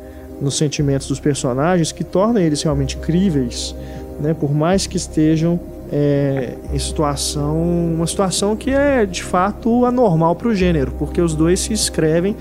nos 0.40 0.56
sentimentos 0.58 1.06
dos 1.08 1.20
personagens 1.20 1.92
que 1.92 2.02
torna 2.04 2.40
eles 2.40 2.62
realmente 2.62 2.96
críveis, 2.96 3.74
né, 4.20 4.34
por 4.34 4.52
mais 4.54 4.86
que 4.86 4.96
estejam 4.96 5.58
é, 5.92 6.54
em 6.72 6.78
situação, 6.78 7.60
uma 7.94 8.06
situação 8.06 8.54
que 8.54 8.70
é 8.70 9.04
de 9.04 9.22
fato 9.22 9.84
anormal 9.84 10.36
para 10.36 10.48
o 10.48 10.54
gênero, 10.54 10.92
porque 10.98 11.20
os 11.20 11.34
dois 11.34 11.60
se 11.60 11.72
inscrevem 11.72 12.36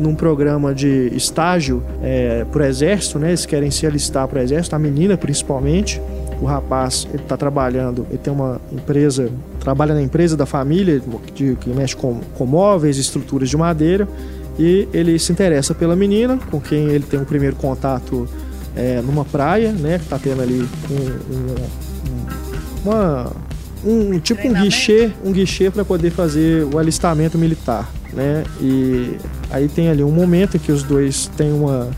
num 0.00 0.14
programa 0.14 0.74
de 0.74 1.10
estágio 1.14 1.82
é, 2.02 2.44
para 2.50 2.62
o 2.62 2.66
exército, 2.66 3.18
né? 3.18 3.28
Eles 3.28 3.46
querem 3.46 3.70
se 3.70 3.86
alistar 3.86 4.26
para 4.26 4.40
o 4.40 4.42
exército, 4.42 4.74
a 4.74 4.78
menina 4.78 5.16
principalmente. 5.16 6.00
O 6.40 6.46
rapaz, 6.46 7.06
está 7.14 7.36
trabalhando, 7.36 8.04
ele 8.10 8.18
tem 8.18 8.32
uma 8.32 8.60
empresa, 8.72 9.30
trabalha 9.60 9.94
na 9.94 10.02
empresa 10.02 10.36
da 10.36 10.44
família, 10.44 11.00
de, 11.32 11.54
que 11.60 11.70
mexe 11.70 11.94
com, 11.94 12.20
com 12.36 12.44
móveis, 12.44 12.98
estruturas 12.98 13.48
de 13.48 13.56
madeira, 13.56 14.08
e 14.58 14.88
ele 14.92 15.16
se 15.18 15.30
interessa 15.30 15.74
pela 15.74 15.94
menina, 15.94 16.38
com 16.50 16.60
quem 16.60 16.88
ele 16.88 17.04
tem 17.04 17.20
o 17.20 17.24
primeiro 17.24 17.54
contato 17.54 18.28
é, 18.76 19.00
numa 19.00 19.24
praia, 19.24 19.70
né? 19.72 20.00
Que 20.00 20.06
tá 20.08 20.18
tendo 20.18 20.42
ali 20.42 20.68
um, 20.90 20.94
um- 21.34 21.36
um- 21.52 21.83
uma, 22.84 23.32
um 23.84 24.18
tipo 24.18 24.46
um 24.46 24.52
guichê, 24.52 25.10
um 25.24 25.32
guichê 25.32 25.70
para 25.70 25.84
poder 25.84 26.10
fazer 26.10 26.64
o 26.64 26.78
alistamento 26.78 27.38
militar, 27.38 27.90
né? 28.12 28.44
E 28.60 29.16
aí 29.50 29.68
tem 29.68 29.88
ali 29.88 30.02
um 30.02 30.12
momento 30.12 30.56
em 30.56 30.60
que 30.60 30.70
os 30.70 30.82
dois 30.82 31.30
têm 31.36 31.52
uma 31.52 31.90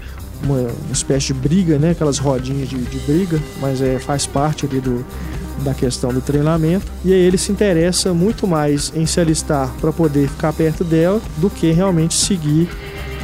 uma 0.42 0.68
espécie 0.92 1.28
de 1.28 1.34
briga, 1.34 1.78
né? 1.78 1.90
Aquelas 1.90 2.18
rodinhas 2.18 2.68
de, 2.68 2.76
de 2.76 2.98
briga, 3.00 3.40
mas 3.60 3.80
é, 3.80 3.98
faz 3.98 4.26
parte 4.26 4.66
ali 4.66 4.80
do, 4.80 5.04
da 5.64 5.74
questão 5.74 6.12
do 6.12 6.20
treinamento. 6.20 6.86
E 7.04 7.12
aí 7.12 7.20
ele 7.20 7.38
se 7.38 7.50
interessa 7.50 8.12
muito 8.12 8.46
mais 8.46 8.92
em 8.94 9.06
se 9.06 9.20
alistar 9.20 9.72
para 9.80 9.92
poder 9.92 10.28
ficar 10.28 10.52
perto 10.52 10.84
dela 10.84 11.20
do 11.38 11.48
que 11.48 11.70
realmente 11.72 12.14
seguir 12.14 12.68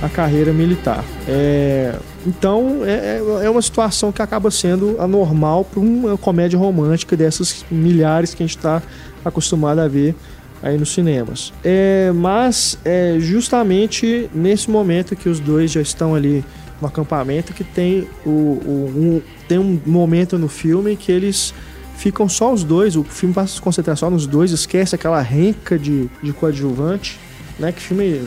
a 0.00 0.08
carreira 0.08 0.52
militar. 0.52 1.04
É, 1.28 1.94
então 2.26 2.80
é, 2.84 3.18
é 3.44 3.50
uma 3.50 3.62
situação 3.62 4.12
que 4.12 4.22
acaba 4.22 4.50
sendo 4.50 4.96
anormal 5.00 5.64
para 5.64 5.80
uma 5.80 6.16
comédia 6.16 6.58
romântica 6.58 7.16
dessas 7.16 7.64
milhares 7.70 8.34
que 8.34 8.42
a 8.42 8.46
gente 8.46 8.56
está 8.56 8.82
acostumado 9.24 9.80
a 9.80 9.88
ver 9.88 10.14
aí 10.62 10.78
nos 10.78 10.92
cinemas. 10.92 11.52
É, 11.64 12.12
mas 12.14 12.78
é 12.84 13.16
justamente 13.18 14.30
nesse 14.34 14.70
momento 14.70 15.16
que 15.16 15.28
os 15.28 15.40
dois 15.40 15.70
já 15.72 15.80
estão 15.80 16.14
ali 16.14 16.44
no 16.80 16.86
acampamento 16.88 17.52
que 17.52 17.64
tem 17.64 18.08
o, 18.24 18.30
o- 18.30 18.92
um, 18.96 19.22
tem 19.48 19.58
um 19.58 19.80
momento 19.86 20.38
no 20.38 20.48
filme 20.48 20.96
que 20.96 21.10
eles 21.12 21.52
ficam 21.96 22.28
só 22.28 22.52
os 22.52 22.64
dois, 22.64 22.96
o 22.96 23.04
filme 23.04 23.34
passa 23.34 23.52
a 23.52 23.56
se 23.56 23.60
concentrar 23.60 23.96
só 23.96 24.10
nos 24.10 24.26
dois, 24.26 24.50
esquece 24.50 24.94
aquela 24.94 25.20
renca 25.20 25.78
de, 25.78 26.08
de 26.22 26.32
coadjuvante, 26.32 27.18
né? 27.58 27.70
Que 27.70 27.80
filme, 27.80 28.22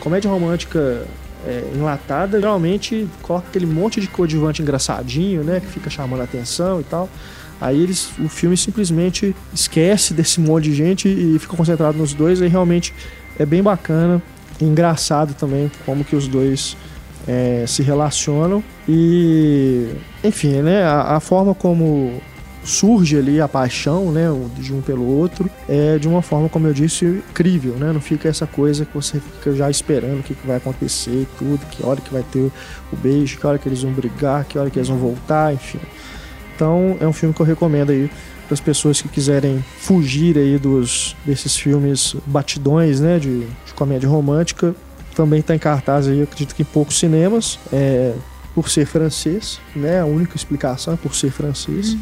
comédia 0.00 0.28
romântica 0.30 1.02
é, 1.46 1.70
enlatada, 1.74 2.38
geralmente 2.40 3.08
coloca 3.22 3.48
aquele 3.48 3.66
monte 3.66 4.00
de 4.00 4.06
coadjuvante 4.08 4.62
engraçadinho, 4.62 5.42
né? 5.42 5.60
Que 5.60 5.66
fica 5.66 5.90
chamando 5.90 6.20
a 6.20 6.24
atenção 6.24 6.80
e 6.80 6.84
tal. 6.84 7.08
Aí 7.60 7.80
eles, 7.80 8.10
o 8.18 8.28
filme 8.28 8.56
simplesmente 8.56 9.36
esquece 9.52 10.14
desse 10.14 10.40
monte 10.40 10.64
de 10.64 10.74
gente 10.74 11.08
e 11.08 11.38
fica 11.38 11.56
concentrado 11.56 11.98
nos 11.98 12.14
dois, 12.14 12.40
aí 12.40 12.48
realmente 12.48 12.94
é 13.38 13.44
bem 13.44 13.62
bacana 13.62 14.22
e 14.60 14.64
engraçado 14.64 15.34
também 15.34 15.70
como 15.84 16.02
que 16.02 16.16
os 16.16 16.26
dois 16.26 16.76
é, 17.28 17.64
se 17.66 17.82
relacionam 17.82 18.64
e 18.88 19.88
enfim, 20.24 20.62
né, 20.62 20.82
a, 20.82 21.16
a 21.16 21.20
forma 21.20 21.54
como 21.54 22.20
surge 22.64 23.16
ali 23.16 23.40
a 23.40 23.48
paixão, 23.48 24.12
né, 24.12 24.26
de 24.56 24.72
um 24.72 24.80
pelo 24.80 25.06
outro, 25.06 25.50
é 25.68 25.98
de 25.98 26.06
uma 26.06 26.22
forma, 26.22 26.48
como 26.48 26.66
eu 26.66 26.74
disse, 26.74 27.04
incrível, 27.04 27.74
né? 27.74 27.92
Não 27.92 28.00
fica 28.00 28.28
essa 28.28 28.46
coisa 28.46 28.84
que 28.84 28.94
você 28.94 29.18
fica 29.18 29.54
já 29.54 29.70
esperando 29.70 30.20
o 30.20 30.22
que, 30.22 30.34
que 30.34 30.46
vai 30.46 30.56
acontecer 30.56 31.10
e 31.10 31.28
tudo, 31.38 31.60
que 31.66 31.84
hora 31.84 32.00
que 32.00 32.12
vai 32.12 32.22
ter 32.22 32.50
o 32.92 32.96
beijo, 32.96 33.38
que 33.38 33.46
hora 33.46 33.58
que 33.58 33.68
eles 33.68 33.82
vão 33.82 33.92
brigar, 33.92 34.44
que 34.44 34.58
hora 34.58 34.70
que 34.70 34.78
eles 34.78 34.88
vão 34.88 34.98
voltar, 34.98 35.54
enfim. 35.54 35.80
Então, 36.54 36.96
é 37.00 37.06
um 37.06 37.12
filme 37.12 37.34
que 37.34 37.40
eu 37.40 37.46
recomendo 37.46 37.90
aí 37.90 38.10
para 38.46 38.54
as 38.54 38.60
pessoas 38.60 39.00
que 39.00 39.08
quiserem 39.08 39.64
fugir 39.78 40.36
aí 40.36 40.58
dos 40.58 41.16
desses 41.24 41.56
filmes 41.56 42.16
batidões, 42.26 43.00
né, 43.00 43.18
de, 43.18 43.40
de 43.40 43.74
comédia 43.74 44.08
romântica. 44.08 44.74
Também 45.14 45.40
está 45.40 45.54
em 45.54 45.58
cartaz 45.58 46.06
aí, 46.08 46.22
acredito 46.22 46.54
que 46.54 46.62
em 46.62 46.66
poucos 46.66 46.98
cinemas. 46.98 47.58
É, 47.72 48.12
por 48.54 48.68
ser 48.68 48.86
francês, 48.86 49.60
né? 49.74 50.00
A 50.00 50.06
única 50.06 50.36
explicação 50.36 50.94
é 50.94 50.96
por 50.96 51.14
ser 51.14 51.30
francês. 51.30 51.96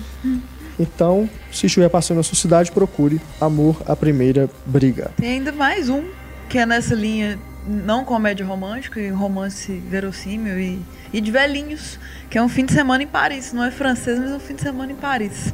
Então, 0.79 1.29
se 1.53 1.67
estiver 1.67 1.89
passando 1.89 2.19
na 2.19 2.23
sua 2.23 2.37
cidade, 2.37 2.71
procure 2.71 3.21
Amor 3.41 3.83
à 3.87 3.97
Primeira 3.97 4.49
Briga. 4.65 5.11
Tem 5.17 5.33
ainda 5.33 5.53
mais 5.53 5.89
um 5.89 6.05
que 6.49 6.57
é 6.57 6.65
nessa 6.65 6.95
linha 6.95 7.39
não 7.67 8.05
comédia 8.05 8.47
romântica 8.47 8.99
e 8.99 9.11
romance 9.11 9.73
verossímil 9.91 10.59
e, 10.59 10.83
e 11.13 11.21
de 11.21 11.31
velhinhos, 11.31 11.99
que 12.31 12.39
é 12.39 12.43
um 12.43 12.49
fim 12.49 12.65
de 12.65 12.73
semana 12.73 13.03
em 13.03 13.07
Paris. 13.07 13.53
Não 13.53 13.63
é 13.63 13.71
francês, 13.71 14.19
mas 14.19 14.31
é 14.31 14.35
um 14.35 14.41
fim 14.41 14.55
de 14.55 14.63
semana 14.63 14.93
em 14.93 14.97
Paris. 14.97 15.53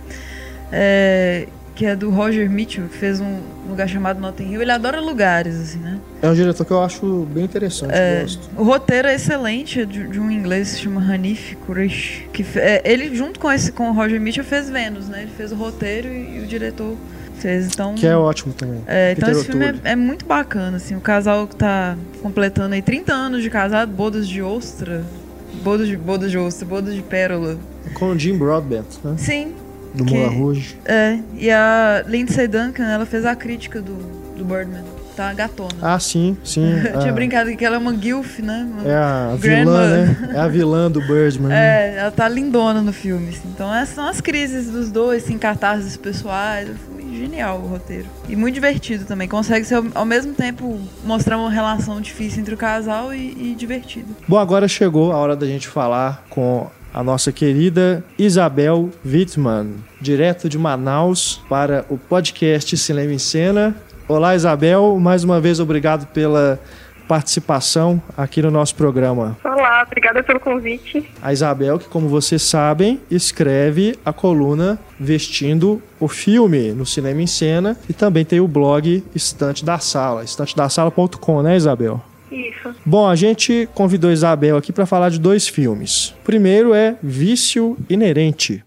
É, 0.71 1.49
que 1.75 1.85
é 1.85 1.97
do 1.97 2.09
Roger 2.11 2.49
Mitchell, 2.49 2.85
que 2.89 2.97
fez 2.97 3.21
um 3.21 3.41
lugar 3.69 3.89
chamado 3.89 4.21
Notting 4.21 4.53
Hill. 4.53 4.63
Ele 4.63 4.71
adora 4.71 5.01
lugares, 5.01 5.57
assim, 5.57 5.79
né? 5.79 5.99
É 6.23 6.29
um 6.29 6.35
diretor 6.35 6.65
que 6.65 6.71
eu 6.71 6.83
acho 6.83 7.27
bem 7.33 7.45
interessante, 7.45 7.93
É, 7.93 8.25
o 8.57 8.63
roteiro 8.63 9.09
é 9.09 9.15
excelente, 9.15 9.81
é 9.81 9.85
de, 9.85 10.07
de 10.07 10.21
um 10.21 10.31
inglês 10.31 10.71
que 10.71 10.75
se 10.77 10.83
chama 10.83 11.01
Hanif 11.01 11.57
Kureish. 11.67 12.27
Que, 12.33 12.45
é, 12.57 12.81
ele, 12.85 13.15
junto 13.15 13.41
com, 13.41 13.51
esse, 13.51 13.73
com 13.73 13.91
o 13.91 13.93
Roger 13.93 14.21
Mitchell, 14.21 14.45
fez 14.45 14.71
Vênus, 14.71 15.09
né? 15.09 15.23
Ele 15.23 15.33
fez 15.37 15.51
o 15.51 15.57
roteiro 15.57 16.07
e, 16.09 16.39
e 16.39 16.41
o 16.45 16.47
diretor 16.47 16.95
fez. 17.39 17.67
Então, 17.67 17.95
Que 17.97 18.07
é 18.07 18.17
ótimo 18.17 18.55
também. 18.55 18.81
é, 18.87 19.13
então 19.17 19.29
esse 19.31 19.45
filme 19.47 19.65
é, 19.67 19.75
é 19.93 19.97
muito 19.97 20.25
bacana, 20.25 20.77
assim. 20.77 20.95
O 20.95 21.01
casal 21.01 21.49
que 21.49 21.57
tá 21.57 21.97
completando 22.23 22.75
aí 22.75 22.83
30 22.83 23.13
anos 23.13 23.43
de 23.43 23.51
casado, 23.51 23.91
bodas 23.91 24.29
de 24.29 24.41
ostra. 24.41 25.03
Bodas 25.63 25.89
de, 25.89 25.97
bodas 25.97 26.31
de 26.31 26.39
ostra, 26.39 26.67
bodas 26.67 26.95
de 26.95 27.03
pérola. 27.03 27.59
Com 27.95 28.11
o 28.11 28.19
Jim 28.19 28.37
Broadbent, 28.39 28.85
né? 29.03 29.15
Sim, 29.17 29.55
Do 29.95 30.05
Que- 30.05 30.15
Moulin 30.15 30.37
Rouge. 30.39 30.77
é. 30.85 31.19
E 31.39 31.51
a 31.51 32.03
Lindsay 32.07 32.49
Duncan, 32.49 32.85
ela 32.85 33.07
fez 33.07 33.25
a 33.25 33.35
crítica 33.37 33.81
do, 33.81 33.95
do 34.37 34.45
Birdman. 34.45 34.83
Tá 35.17 35.33
gatona. 35.33 35.71
Ah, 35.81 35.97
sim, 36.01 36.37
sim. 36.43 36.69
Eu 36.93 36.99
tinha 36.99 37.11
Ah, 37.13 37.15
brincado 37.15 37.57
que 37.57 37.65
ela 37.65 37.77
é 37.77 37.79
uma 37.79 37.93
guilf, 37.93 38.41
né? 38.41 38.67
Uma- 38.69 38.89
É 38.91 38.97
a 38.97 39.37
Grandma. 39.41 39.73
vilã, 39.73 39.89
né? 40.07 40.29
É 40.35 40.39
a 40.41 40.49
vilã 40.49 40.91
do 40.91 41.01
Birdman. 41.01 41.49
né? 41.51 41.57
É, 41.95 41.97
ela 41.99 42.11
tá 42.11 42.29
lindona 42.29 42.83
no 42.83 42.93
filme. 42.93 43.29
assim. 43.29 43.47
Então 43.55 43.73
essas 43.73 43.95
são 43.95 44.09
as 44.09 44.21
crises 44.21 44.69
dos 44.69 44.91
dois, 44.91 45.23
assim, 45.23 45.39
cartazes 45.39 45.97
pessoais. 45.97 46.69
Foi 46.93 47.05
genial 47.17 47.61
o 47.61 47.69
roteiro. 47.69 48.07
E 48.29 48.35
muito 48.35 48.55
divertido 48.55 49.05
também. 49.05 49.29
Consegue 49.29 49.65
ser, 49.65 49.77
ao- 49.77 49.85
ao 49.95 50.05
mesmo 50.05 50.35
tempo, 50.35 50.81
mostrar 51.05 51.39
uma 51.39 51.49
relação 51.49 52.01
difícil 52.01 52.41
entre 52.41 52.53
o 52.55 52.59
casal 52.59 53.15
e, 53.15 53.53
e 53.53 53.55
divertido. 53.57 54.09
Bom, 54.27 54.37
agora 54.41 54.67
chegou 54.67 55.13
a 55.13 55.17
hora 55.17 55.37
da 55.37 55.47
gente 55.47 55.69
falar 55.69 56.25
com 56.29 56.67
a 56.95 57.03
nossa 57.03 57.33
querida 57.33 58.05
Isabel 58.17 58.89
Wittmann, 59.05 59.75
direto 60.01 60.49
de 60.49 60.57
Manaus 60.57 61.43
para 61.49 61.85
o 61.91 61.99
podcast 61.99 62.77
Cinema 62.77 63.13
em 63.13 63.19
Cena. 63.19 63.75
Olá, 64.07 64.37
Isabel. 64.37 64.97
Mais 65.01 65.25
uma 65.25 65.41
vez, 65.41 65.59
obrigado 65.59 66.07
pela 66.07 66.61
participação 67.09 68.01
aqui 68.17 68.41
no 68.41 68.51
nosso 68.51 68.77
programa. 68.77 69.37
Olá, 69.45 69.83
obrigada 69.85 70.23
pelo 70.23 70.39
convite. 70.39 71.11
A 71.21 71.33
Isabel, 71.33 71.81
que 71.81 71.89
como 71.89 72.09
vocês 72.09 72.43
sabem, 72.43 73.01
escreve 73.11 73.99
a 74.05 74.13
coluna 74.13 74.79
Vestindo 74.99 75.83
o 75.99 76.07
Filme 76.07 76.73
no 76.73 76.87
Cinema 76.87 77.21
em 77.21 77.27
Cena 77.27 77.77
e 77.89 77.93
também 77.93 78.25
tem 78.25 78.41
o 78.41 78.47
blog 78.47 79.03
Estante 79.15 79.65
da 79.65 79.81
Sala, 79.81 80.23
estantedassala.com, 80.23 81.43
né, 81.43 81.57
Isabel? 81.57 82.01
Isso. 82.35 82.75
Bom, 82.85 83.09
a 83.09 83.15
gente 83.15 83.69
convidou 83.75 84.11
Isabel 84.11 84.57
aqui 84.57 84.73
para 84.73 84.87
falar 84.87 85.09
de 85.09 85.21
dois 85.21 85.47
filmes. 85.47 86.09
O 86.21 86.25
primeiro 86.25 86.75
é 86.75 86.97
Vício 87.01 87.77
Inerente. 87.89 88.65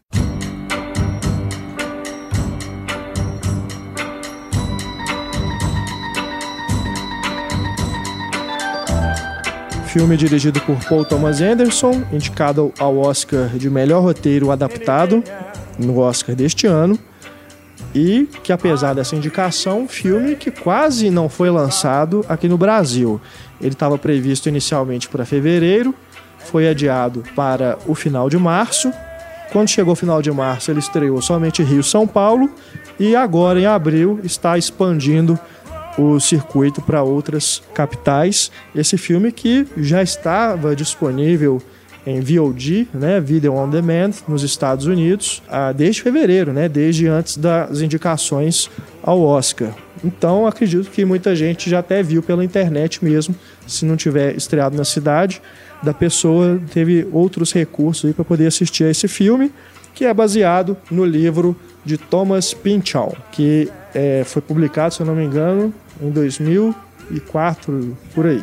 filme 9.97 10.15
dirigido 10.15 10.61
por 10.61 10.77
Paul 10.87 11.03
Thomas 11.03 11.41
Anderson, 11.41 12.03
indicado 12.13 12.71
ao 12.77 12.99
Oscar 12.99 13.47
de 13.57 13.67
melhor 13.67 14.03
roteiro 14.03 14.51
adaptado 14.51 15.23
no 15.79 15.97
Oscar 15.97 16.35
deste 16.35 16.67
ano. 16.67 16.99
E 17.93 18.27
que 18.43 18.51
apesar 18.51 18.93
dessa 18.93 19.15
indicação, 19.15 19.81
um 19.81 19.87
filme 19.87 20.35
que 20.35 20.51
quase 20.51 21.09
não 21.09 21.29
foi 21.29 21.49
lançado 21.49 22.25
aqui 22.27 22.47
no 22.47 22.57
Brasil. 22.57 23.19
Ele 23.59 23.73
estava 23.73 23.97
previsto 23.97 24.49
inicialmente 24.49 25.07
para 25.09 25.25
fevereiro, 25.25 25.93
foi 26.37 26.67
adiado 26.67 27.23
para 27.35 27.77
o 27.85 27.95
final 27.95 28.29
de 28.29 28.37
março. 28.37 28.91
Quando 29.51 29.69
chegou 29.69 29.93
o 29.93 29.95
final 29.95 30.21
de 30.21 30.31
março, 30.31 30.69
ele 30.69 30.79
estreou 30.79 31.21
somente 31.21 31.63
Rio 31.63 31.81
São 31.81 32.05
Paulo 32.05 32.49
e 32.99 33.15
agora 33.15 33.59
em 33.59 33.65
abril 33.65 34.19
está 34.23 34.57
expandindo 34.57 35.39
o 35.97 36.19
circuito 36.19 36.81
para 36.81 37.01
outras 37.01 37.63
capitais. 37.73 38.51
Esse 38.75 38.97
filme 38.97 39.31
que 39.31 39.67
já 39.77 40.03
estava 40.03 40.75
disponível 40.75 41.61
em 42.07 42.21
VOD, 42.21 42.87
né, 42.93 43.19
Video 43.19 43.53
on 43.53 43.69
Demand, 43.69 44.11
nos 44.29 44.41
Estados 44.41 44.85
Unidos, 44.85 45.43
ah, 45.49 45.73
desde 45.73 46.01
fevereiro, 46.01 46.53
né, 46.53 46.69
desde 46.69 47.05
antes 47.05 47.35
das 47.35 47.81
indicações 47.81 48.69
ao 49.03 49.21
Oscar. 49.21 49.75
Então, 50.01 50.47
acredito 50.47 50.89
que 50.89 51.03
muita 51.03 51.35
gente 51.35 51.69
já 51.69 51.79
até 51.79 52.01
viu 52.01 52.23
pela 52.23 52.45
internet 52.45 53.03
mesmo, 53.03 53.35
se 53.67 53.83
não 53.83 53.97
tiver 53.97 54.37
estreado 54.37 54.77
na 54.77 54.85
cidade, 54.85 55.41
da 55.83 55.93
pessoa 55.93 56.61
teve 56.73 57.05
outros 57.11 57.51
recursos 57.51 58.13
para 58.13 58.23
poder 58.23 58.47
assistir 58.47 58.85
a 58.85 58.89
esse 58.89 59.09
filme, 59.09 59.51
que 59.93 60.05
é 60.05 60.13
baseado 60.13 60.77
no 60.89 61.03
livro 61.03 61.57
de 61.83 61.97
Thomas 61.97 62.53
Pynchon, 62.53 63.13
que 63.33 63.69
é, 63.93 64.23
foi 64.25 64.41
publicado, 64.41 64.93
se 64.93 65.01
eu 65.01 65.05
não 65.05 65.15
me 65.15 65.25
engano, 65.25 65.73
em 66.01 66.09
2004, 66.09 67.97
por 68.15 68.27
aí. 68.27 68.41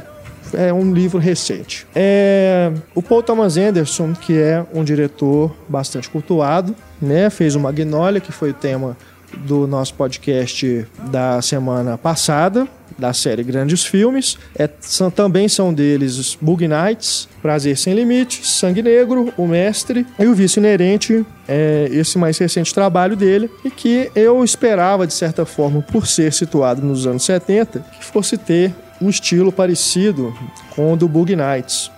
É 0.52 0.72
um 0.72 0.92
livro 0.92 1.18
recente. 1.18 1.86
É, 1.94 2.72
o 2.94 3.02
Paul 3.02 3.22
Thomas 3.22 3.56
Anderson, 3.56 4.12
que 4.12 4.38
é 4.38 4.64
um 4.72 4.84
diretor 4.84 5.54
bastante 5.68 6.08
cultuado, 6.08 6.74
né, 7.00 7.30
fez 7.30 7.54
o 7.54 7.60
Magnolia, 7.60 8.20
que 8.20 8.32
foi 8.32 8.50
o 8.50 8.54
tema 8.54 8.96
do 9.38 9.66
nosso 9.66 9.94
podcast 9.94 10.86
da 11.10 11.42
semana 11.42 11.98
passada, 11.98 12.68
da 12.98 13.12
série 13.12 13.42
Grandes 13.42 13.84
Filmes. 13.84 14.38
É, 14.56 14.68
são, 14.80 15.10
também 15.10 15.48
são 15.48 15.72
deles 15.72 16.36
Bug 16.40 16.66
Nights, 16.66 17.28
Prazer 17.42 17.76
Sem 17.76 17.94
Limite, 17.94 18.46
Sangue 18.46 18.82
Negro, 18.82 19.32
O 19.36 19.46
Mestre 19.46 20.06
e 20.18 20.26
O 20.26 20.34
Vício 20.34 20.60
Inerente, 20.60 21.24
é, 21.48 21.88
esse 21.90 22.18
mais 22.18 22.38
recente 22.38 22.72
trabalho 22.72 23.16
dele, 23.16 23.50
e 23.64 23.70
que 23.70 24.10
eu 24.14 24.44
esperava, 24.44 25.06
de 25.06 25.14
certa 25.14 25.44
forma, 25.44 25.82
por 25.82 26.06
ser 26.06 26.32
situado 26.32 26.82
nos 26.82 27.06
anos 27.06 27.24
70, 27.24 27.80
que 27.80 28.04
fosse 28.04 28.36
ter 28.36 28.72
um 29.04 29.10
estilo 29.10 29.52
parecido 29.52 30.34
com 30.70 30.92
o 30.92 30.96
do 30.96 31.08
Bug 31.08 31.34
Nights. 31.34 31.90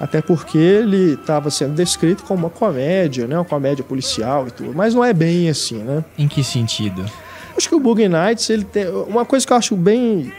Até 0.00 0.20
porque 0.20 0.58
ele 0.58 1.14
estava 1.14 1.50
sendo 1.50 1.74
descrito 1.74 2.24
como 2.24 2.40
uma 2.40 2.50
comédia, 2.50 3.26
né? 3.26 3.36
Uma 3.36 3.44
comédia 3.44 3.84
policial 3.84 4.48
e 4.48 4.50
tudo. 4.50 4.72
Mas 4.74 4.94
não 4.94 5.04
é 5.04 5.12
bem 5.12 5.48
assim, 5.48 5.78
né? 5.78 6.04
Em 6.18 6.26
que 6.26 6.42
sentido? 6.42 7.04
Acho 7.56 7.68
que 7.68 7.74
o 7.74 7.80
Bug 7.80 8.08
Nights, 8.08 8.50
ele 8.50 8.64
tem 8.64 8.88
uma 8.88 9.24
coisa 9.24 9.46
que 9.46 9.52
eu 9.52 9.56
acho 9.56 9.76
bem 9.76 10.32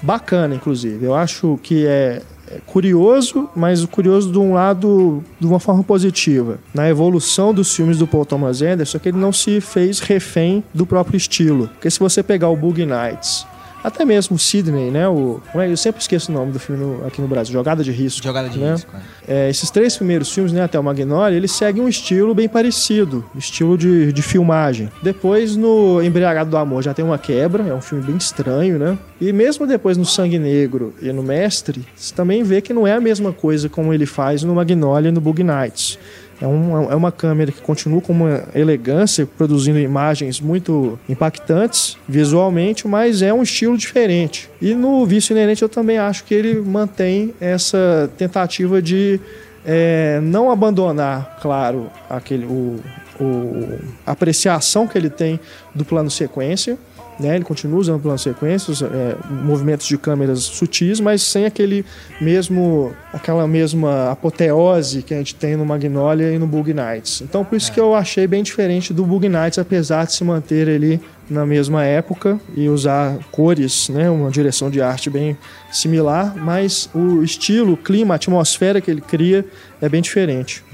bacana, 0.00 0.54
inclusive. 0.54 1.04
Eu 1.04 1.14
acho 1.14 1.58
que 1.62 1.86
é 1.86 2.22
é 2.50 2.58
curioso, 2.66 3.48
mas 3.54 3.84
curioso 3.84 4.32
de 4.32 4.38
um 4.38 4.54
lado 4.54 5.22
de 5.38 5.46
uma 5.46 5.60
forma 5.60 5.84
positiva. 5.84 6.58
Na 6.74 6.88
evolução 6.88 7.54
dos 7.54 7.72
filmes 7.74 7.98
do 7.98 8.08
Paul 8.08 8.26
Thomas 8.26 8.60
Anderson, 8.60 8.98
que 8.98 9.08
ele 9.08 9.18
não 9.18 9.32
se 9.32 9.60
fez 9.60 10.00
refém 10.00 10.64
do 10.74 10.84
próprio 10.84 11.16
estilo. 11.16 11.68
Porque 11.68 11.88
se 11.88 12.00
você 12.00 12.24
pegar 12.24 12.48
o 12.48 12.56
Bug 12.56 12.84
Nights 12.84 13.46
até 13.82 14.04
mesmo 14.04 14.38
Sidney, 14.38 14.90
né? 14.90 15.08
O, 15.08 15.40
é, 15.54 15.70
eu 15.70 15.76
sempre 15.76 16.00
esqueço 16.00 16.30
o 16.30 16.34
nome 16.34 16.52
do 16.52 16.58
filme 16.58 16.82
no- 16.84 17.06
aqui 17.06 17.20
no 17.20 17.28
Brasil, 17.28 17.52
Jogada 17.52 17.82
de 17.82 17.90
Risco. 17.90 18.22
Jogada 18.22 18.48
de 18.48 18.58
né? 18.58 18.72
risco. 18.72 18.90
é. 19.26 19.46
É, 19.46 19.50
esses 19.50 19.70
três 19.70 19.96
primeiros 19.96 20.32
filmes, 20.32 20.52
né, 20.52 20.62
até 20.62 20.78
o 20.78 20.82
Magnolia, 20.82 21.36
eles 21.36 21.52
seguem 21.52 21.82
um 21.82 21.88
estilo 21.88 22.34
bem 22.34 22.48
parecido, 22.48 23.24
estilo 23.36 23.78
de, 23.78 24.12
de 24.12 24.22
filmagem. 24.22 24.90
Depois, 25.02 25.56
no 25.56 26.02
Embriagado 26.02 26.50
do 26.50 26.56
Amor, 26.56 26.82
já 26.82 26.92
tem 26.92 27.04
uma 27.04 27.18
quebra, 27.18 27.62
é 27.66 27.74
um 27.74 27.80
filme 27.80 28.04
bem 28.04 28.16
estranho, 28.16 28.78
né? 28.78 28.98
E 29.20 29.32
mesmo 29.32 29.66
depois 29.66 29.96
no 29.96 30.04
Sangue 30.04 30.38
Negro 30.38 30.92
e 31.00 31.12
no 31.12 31.22
Mestre, 31.22 31.84
você 31.94 32.14
também 32.14 32.42
vê 32.42 32.60
que 32.60 32.72
não 32.72 32.86
é 32.86 32.92
a 32.94 33.00
mesma 33.00 33.32
coisa 33.32 33.68
como 33.68 33.92
ele 33.94 34.06
faz 34.06 34.42
no 34.42 34.54
Magnolia 34.54 35.08
e 35.10 35.12
no 35.12 35.20
Bug 35.20 35.42
Nights. 35.44 35.98
É, 36.40 36.46
um- 36.46 36.90
é 36.90 36.94
uma 36.94 37.12
câmera 37.12 37.52
que 37.52 37.60
continua 37.60 38.00
com 38.00 38.12
uma 38.12 38.44
elegância, 38.54 39.26
produzindo 39.26 39.78
imagens 39.78 40.40
muito 40.40 40.98
impactantes 41.08 41.96
visualmente, 42.08 42.88
mas 42.88 43.20
é 43.22 43.32
um 43.32 43.42
estilo 43.42 43.76
diferente. 43.76 44.48
E 44.60 44.74
no 44.74 45.04
Vício 45.04 45.32
Inerente 45.34 45.62
eu 45.62 45.68
também 45.68 45.98
acho 45.98 46.24
que 46.24 46.32
ele 46.34 46.60
mantém 46.60 47.34
essa 47.40 48.10
tentativa 48.16 48.80
de 48.80 49.20
é, 49.66 50.18
não 50.22 50.50
abandonar, 50.50 51.36
claro, 51.42 51.90
aquele, 52.08 52.46
o, 52.46 52.80
o- 53.20 53.78
a 54.06 54.12
apreciação 54.12 54.86
que 54.86 54.96
ele 54.96 55.10
tem 55.10 55.38
do 55.74 55.84
plano 55.84 56.10
sequência. 56.10 56.78
Né, 57.20 57.36
ele 57.36 57.44
continua 57.44 57.78
usando 57.78 58.00
plano 58.00 58.18
sequências, 58.18 58.80
é, 58.80 59.14
movimentos 59.28 59.86
de 59.86 59.98
câmeras 59.98 60.40
sutis, 60.40 61.00
mas 61.00 61.20
sem 61.20 61.44
aquele 61.44 61.84
mesmo, 62.18 62.94
aquela 63.12 63.46
mesma 63.46 64.10
apoteose 64.10 65.02
que 65.02 65.12
a 65.12 65.18
gente 65.18 65.34
tem 65.34 65.54
no 65.54 65.66
Magnolia 65.66 66.32
e 66.32 66.38
no 66.38 66.46
Bug 66.46 66.72
Nights. 66.72 67.20
Então, 67.20 67.44
por 67.44 67.56
isso 67.56 67.70
que 67.70 67.78
eu 67.78 67.94
achei 67.94 68.26
bem 68.26 68.42
diferente 68.42 68.94
do 68.94 69.04
Bug 69.04 69.28
Nights, 69.28 69.58
apesar 69.58 70.06
de 70.06 70.14
se 70.14 70.24
manter 70.24 70.66
ali 70.66 70.98
na 71.28 71.44
mesma 71.44 71.84
época 71.84 72.40
e 72.56 72.68
usar 72.68 73.18
cores, 73.30 73.88
né, 73.90 74.08
uma 74.10 74.30
direção 74.30 74.70
de 74.70 74.80
arte 74.80 75.10
bem 75.10 75.36
similar, 75.70 76.34
mas 76.36 76.88
o 76.94 77.22
estilo, 77.22 77.74
o 77.74 77.76
clima, 77.76 78.14
a 78.14 78.16
atmosfera 78.16 78.80
que 78.80 78.90
ele 78.90 79.00
cria 79.00 79.44
é 79.80 79.88
bem 79.88 80.00
diferente. 80.00 80.64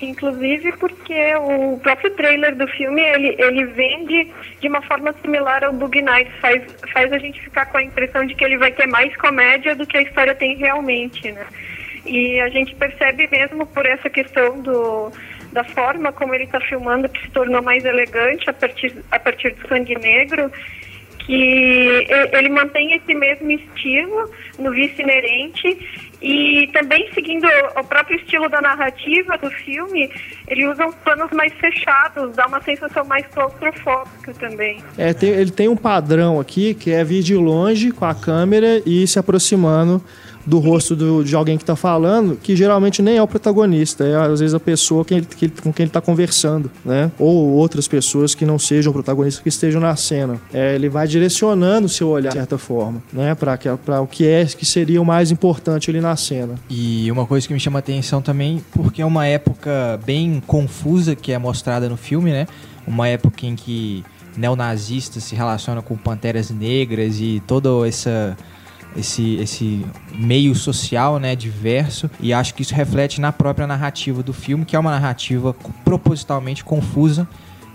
Inclusive 0.00 0.72
porque 0.78 1.34
o 1.36 1.78
próprio 1.82 2.10
trailer 2.12 2.56
do 2.56 2.66
filme, 2.68 3.02
ele, 3.02 3.36
ele 3.38 3.64
vende 3.66 4.32
de 4.58 4.68
uma 4.68 4.80
forma 4.82 5.14
similar 5.20 5.62
ao 5.62 5.72
Bug 5.72 6.00
Nights. 6.00 6.32
Faz, 6.40 6.62
faz 6.92 7.12
a 7.12 7.18
gente 7.18 7.40
ficar 7.40 7.66
com 7.66 7.76
a 7.76 7.82
impressão 7.82 8.24
de 8.24 8.34
que 8.34 8.42
ele 8.42 8.56
vai 8.56 8.72
ter 8.72 8.86
mais 8.86 9.14
comédia 9.16 9.76
do 9.76 9.86
que 9.86 9.98
a 9.98 10.02
história 10.02 10.34
tem 10.34 10.56
realmente, 10.56 11.30
né? 11.30 11.46
E 12.06 12.40
a 12.40 12.48
gente 12.48 12.74
percebe 12.76 13.28
mesmo 13.30 13.66
por 13.66 13.84
essa 13.84 14.08
questão 14.08 14.58
do, 14.60 15.12
da 15.52 15.64
forma 15.64 16.12
como 16.12 16.34
ele 16.34 16.44
está 16.44 16.60
filmando, 16.60 17.08
que 17.08 17.20
se 17.20 17.30
tornou 17.30 17.62
mais 17.62 17.84
elegante 17.84 18.48
a 18.48 18.54
partir, 18.54 18.94
a 19.10 19.18
partir 19.18 19.54
do 19.54 19.68
Sangue 19.68 19.98
Negro, 19.98 20.50
que 21.18 22.06
ele 22.32 22.48
mantém 22.48 22.94
esse 22.94 23.14
mesmo 23.14 23.50
estilo 23.50 24.30
no 24.58 24.70
Vice 24.70 25.02
Inerente 25.02 26.09
e 26.22 26.68
também 26.72 27.08
seguindo 27.14 27.46
o 27.78 27.84
próprio 27.84 28.16
estilo 28.18 28.48
da 28.48 28.60
narrativa 28.60 29.38
do 29.38 29.50
filme, 29.50 30.10
ele 30.48 30.66
usa 30.68 30.86
uns 30.86 30.94
planos 30.96 31.30
mais 31.32 31.52
fechados, 31.54 32.34
dá 32.36 32.46
uma 32.46 32.60
sensação 32.62 33.04
mais 33.04 33.26
claustrofóbica 33.28 34.32
também. 34.34 34.82
É, 34.98 35.12
tem- 35.14 35.30
ele 35.30 35.50
tem 35.50 35.68
um 35.68 35.76
padrão 35.76 36.38
aqui 36.40 36.74
que 36.74 36.90
é 36.90 37.02
vir 37.04 37.22
de 37.22 37.34
longe 37.34 37.90
com 37.90 38.04
a 38.04 38.14
câmera 38.14 38.82
e 38.84 39.06
se 39.06 39.18
aproximando 39.18 40.02
do 40.46 40.58
rosto 40.58 40.96
do- 40.96 41.22
de 41.22 41.34
alguém 41.36 41.56
que 41.56 41.62
está 41.62 41.76
falando, 41.76 42.36
que 42.36 42.56
geralmente 42.56 43.02
nem 43.02 43.16
é 43.18 43.22
o 43.22 43.26
protagonista, 43.28 44.04
é 44.04 44.16
às 44.16 44.40
vezes 44.40 44.54
a 44.54 44.60
pessoa 44.60 45.04
que 45.04 45.14
ele- 45.14 45.26
que 45.26 45.44
ele- 45.46 45.54
com 45.62 45.72
quem 45.72 45.84
ele 45.84 45.90
está 45.90 46.00
conversando, 46.00 46.70
né? 46.84 47.10
Ou 47.18 47.50
outras 47.50 47.86
pessoas 47.86 48.34
que 48.34 48.44
não 48.46 48.58
sejam 48.58 48.92
protagonistas 48.92 49.42
que 49.42 49.48
estejam 49.48 49.80
na 49.80 49.94
cena. 49.96 50.40
É, 50.52 50.74
ele 50.74 50.88
vai 50.88 51.06
direcionando 51.06 51.86
o 51.86 51.88
seu 51.88 52.08
olhar 52.08 52.30
de 52.30 52.36
certa 52.36 52.56
forma, 52.58 53.02
né? 53.12 53.34
Para 53.34 53.58
o 54.02 54.06
que 54.06 54.26
é 54.26 54.44
que 54.46 54.64
seria 54.64 55.00
o 55.00 55.04
mais 55.04 55.30
importante 55.30 55.90
ali 55.90 56.00
na 56.00 56.16
cena. 56.16 56.54
E 56.70 57.10
uma 57.12 57.26
coisa 57.26 57.46
que 57.46 57.52
me 57.54 57.60
chama 57.60 57.78
a 57.78 57.80
atenção 57.80 58.22
também, 58.22 58.62
porque 58.72 59.02
é 59.02 59.06
uma 59.06 59.26
época 59.26 60.00
bem 60.06 60.42
confusa 60.46 61.14
que 61.14 61.32
é 61.32 61.38
mostrada 61.38 61.88
no 61.88 61.96
filme, 61.96 62.30
né? 62.30 62.46
Uma 62.86 63.06
época 63.08 63.46
em 63.46 63.54
que 63.54 64.02
neonazistas 64.36 65.22
se 65.24 65.34
relacionam 65.34 65.82
com 65.82 65.96
panteras 65.96 66.50
negras 66.50 67.20
e 67.20 67.42
toda 67.46 67.68
essa 67.86 68.36
esse, 68.96 69.36
esse 69.36 69.84
meio 70.12 70.54
social, 70.54 71.18
né, 71.18 71.36
diverso, 71.36 72.10
e 72.20 72.32
acho 72.32 72.54
que 72.54 72.62
isso 72.62 72.74
reflete 72.74 73.20
na 73.20 73.32
própria 73.32 73.66
narrativa 73.66 74.22
do 74.22 74.32
filme, 74.32 74.64
que 74.64 74.74
é 74.74 74.78
uma 74.78 74.90
narrativa 74.90 75.54
propositalmente 75.84 76.64
confusa, 76.64 77.28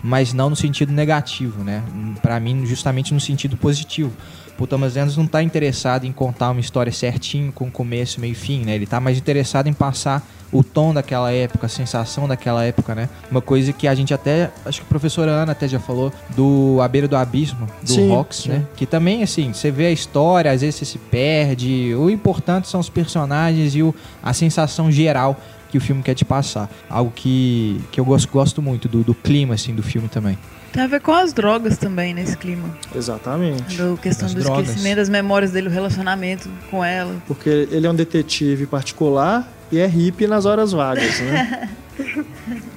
mas 0.04 0.34
não 0.34 0.49
no 0.49 0.56
sentido 0.56 0.91
negativo, 0.91 1.63
né? 1.63 1.84
Para 2.21 2.39
mim, 2.39 2.65
justamente 2.65 3.13
no 3.13 3.19
sentido 3.19 3.58
positivo. 3.58 4.12
O 4.57 4.65
Thomas 4.65 4.95
Anderson 4.95 5.21
não 5.21 5.27
tá 5.27 5.43
interessado 5.43 6.05
em 6.05 6.11
contar 6.11 6.51
uma 6.51 6.61
história 6.61 6.91
certinho, 6.91 7.51
com 7.51 7.69
começo, 7.69 8.21
meio 8.21 8.31
e 8.31 8.35
fim, 8.35 8.63
né? 8.63 8.75
Ele 8.75 8.85
tá 8.85 8.99
mais 8.99 9.17
interessado 9.17 9.67
em 9.67 9.73
passar 9.73 10.25
o 10.51 10.63
tom 10.63 10.93
daquela 10.93 11.31
época, 11.31 11.65
a 11.65 11.69
sensação 11.69 12.27
daquela 12.27 12.63
época, 12.63 12.95
né? 12.95 13.09
Uma 13.29 13.41
coisa 13.41 13.73
que 13.73 13.87
a 13.87 13.93
gente 13.93 14.13
até, 14.13 14.51
acho 14.65 14.79
que 14.79 14.85
a 14.85 14.89
professora 14.89 15.31
Ana 15.31 15.51
até 15.51 15.67
já 15.67 15.79
falou, 15.79 16.11
do 16.36 16.80
A 16.82 16.88
Beira 16.88 17.07
do 17.07 17.17
Abismo, 17.17 17.67
do 17.82 17.91
Sim, 17.91 18.09
Rox, 18.09 18.38
sim. 18.38 18.49
né? 18.49 18.65
Que 18.75 18.86
também, 18.86 19.23
assim, 19.23 19.51
você 19.51 19.69
vê 19.71 19.88
a 19.88 19.91
história, 19.91 20.51
às 20.51 20.61
vezes 20.61 20.75
você 20.75 20.86
se 20.86 20.97
perde, 20.97 21.93
o 21.95 22.09
importante 22.09 22.69
são 22.69 22.80
os 22.80 22.89
personagens 22.89 23.75
e 23.75 23.84
o, 23.84 23.93
a 24.23 24.32
sensação 24.32 24.89
geral 24.89 25.38
que 25.69 25.77
o 25.77 25.82
filme 25.82 26.01
quer 26.01 26.13
te 26.13 26.23
passar. 26.23 26.69
Algo 26.89 27.11
que, 27.13 27.82
que 27.91 27.99
eu 27.99 28.05
gosto, 28.05 28.32
gosto 28.32 28.61
muito 28.61 28.88
do, 28.88 29.03
do 29.03 29.13
clima 29.13 29.55
assim 29.55 29.75
do 29.75 29.84
filme 29.84 30.07
também. 30.07 30.38
Tem 30.76 30.84
a 30.84 30.88
ver 30.88 30.99
com 30.99 31.13
as 31.13 31.32
drogas 31.32 31.78
também 31.78 32.13
nesse 32.13 32.36
clima. 32.36 32.67
Exatamente. 32.93 33.78
Do 33.78 33.95
questão 33.95 34.26
As 34.26 34.34
do 34.34 34.41
drogas. 34.41 34.67
esquecimento, 34.67 34.97
das 34.97 35.07
memórias 35.07 35.51
dele, 35.51 35.69
o 35.69 35.71
relacionamento 35.71 36.49
com 36.69 36.84
ela. 36.84 37.15
Porque 37.26 37.69
ele 37.71 37.88
é 37.88 37.89
um 37.89 37.95
detetive 37.95 38.65
particular 38.65 39.49
e 39.71 39.80
é 39.80 39.88
hippie 39.88 40.28
nas 40.28 40.45
horas 40.45 40.73
vagas, 40.73 41.17
né? 41.21 41.69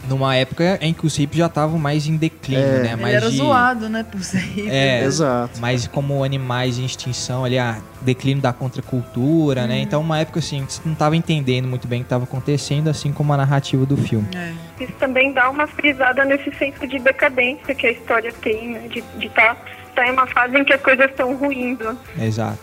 Numa 0.08 0.34
época 0.36 0.78
em 0.80 0.92
que 0.94 1.06
os 1.06 1.16
hippies 1.16 1.38
já 1.38 1.46
estavam 1.46 1.78
mais 1.78 2.06
em 2.06 2.16
declínio, 2.16 2.64
É. 2.64 2.78
né? 2.82 2.92
Ele 2.92 3.02
Mais 3.02 3.14
era 3.14 3.30
de- 3.30 3.36
zoado, 3.36 3.88
né, 3.88 4.04
por 4.10 4.22
ser 4.22 4.38
hippie. 4.38 4.70
É. 4.70 5.04
Exato. 5.04 5.60
mas 5.60 5.86
como 5.86 6.24
animais 6.24 6.78
em 6.78 6.84
extinção, 6.84 7.44
ali, 7.44 7.58
a 7.58 7.78
declínio 8.00 8.42
da 8.42 8.52
contracultura, 8.52 9.66
né? 9.66 9.80
Então, 9.80 10.00
uma 10.00 10.18
época 10.20 10.38
assim, 10.38 10.64
que 10.64 10.72
você 10.72 10.80
não 10.84 10.92
estava 10.92 11.16
entendendo 11.16 11.66
muito 11.68 11.86
bem 11.86 12.00
o 12.00 12.02
que 12.02 12.06
estava 12.06 12.24
acontecendo, 12.24 12.88
assim 12.88 13.12
como 13.12 13.32
a 13.32 13.36
narrativa 13.36 13.84
do 13.84 13.96
filme. 13.96 14.26
É. 14.34 14.52
Isso 14.82 14.92
também 14.98 15.32
dá 15.32 15.50
uma 15.50 15.66
frisada 15.66 16.24
nesse 16.24 16.52
senso 16.56 16.86
de 16.86 16.98
decadência 16.98 17.74
que 17.74 17.86
a 17.86 17.90
história 17.92 18.32
tem, 18.40 18.70
né? 18.72 18.88
De 18.88 19.26
estar 19.26 19.56
tá, 19.94 20.06
em 20.06 20.12
uma 20.12 20.26
fase 20.28 20.56
em 20.56 20.64
que 20.64 20.72
as 20.72 20.80
coisas 20.80 21.10
estão 21.10 21.34
ruindo. 21.36 21.98
Exato. 22.20 22.60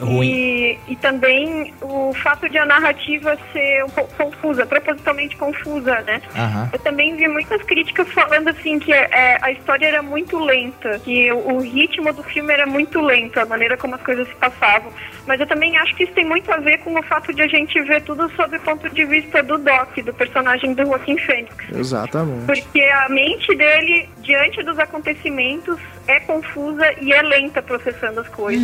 Ruim. 0.00 0.28
E, 0.28 0.78
e 0.88 0.96
também 0.96 1.72
o 1.80 2.12
fato 2.14 2.48
de 2.48 2.58
a 2.58 2.66
narrativa 2.66 3.36
ser 3.52 3.84
um 3.84 3.90
pouco 3.90 4.14
confusa, 4.14 4.66
propositalmente 4.66 5.36
confusa, 5.36 6.00
né? 6.02 6.20
Aham. 6.36 6.70
Eu 6.72 6.78
também 6.80 7.16
vi 7.16 7.28
muitas 7.28 7.62
críticas 7.62 8.08
falando 8.08 8.48
assim 8.48 8.78
que 8.78 8.92
é, 8.92 9.38
a 9.40 9.52
história 9.52 9.86
era 9.86 10.02
muito 10.02 10.38
lenta, 10.38 10.98
que 11.00 11.30
o, 11.32 11.54
o 11.54 11.60
ritmo 11.60 12.12
do 12.12 12.22
filme 12.22 12.52
era 12.52 12.66
muito 12.66 13.00
lento, 13.00 13.38
a 13.38 13.46
maneira 13.46 13.76
como 13.76 13.94
as 13.94 14.02
coisas 14.02 14.26
se 14.28 14.34
passavam. 14.34 14.92
Mas 15.26 15.40
eu 15.40 15.46
também 15.46 15.76
acho 15.78 15.94
que 15.94 16.04
isso 16.04 16.12
tem 16.12 16.24
muito 16.24 16.50
a 16.52 16.56
ver 16.58 16.78
com 16.78 16.98
o 16.98 17.02
fato 17.02 17.32
de 17.32 17.42
a 17.42 17.48
gente 17.48 17.80
ver 17.82 18.02
tudo 18.02 18.30
sob 18.34 18.56
o 18.56 18.60
ponto 18.60 18.88
de 18.90 19.04
vista 19.04 19.42
do 19.42 19.58
Doc, 19.58 19.96
do 20.04 20.12
personagem 20.12 20.74
do 20.74 20.84
Joaquim 20.84 21.16
Fênix. 21.18 21.54
Exatamente. 21.72 22.46
Porque 22.46 22.82
a 22.82 23.08
mente 23.08 23.54
dele, 23.54 24.08
diante 24.18 24.62
dos 24.62 24.78
acontecimentos, 24.78 25.78
é 26.06 26.20
confusa 26.20 26.84
e 27.00 27.12
é 27.12 27.22
lenta 27.22 27.62
processando 27.62 28.20
as 28.20 28.28
coisas. 28.28 28.62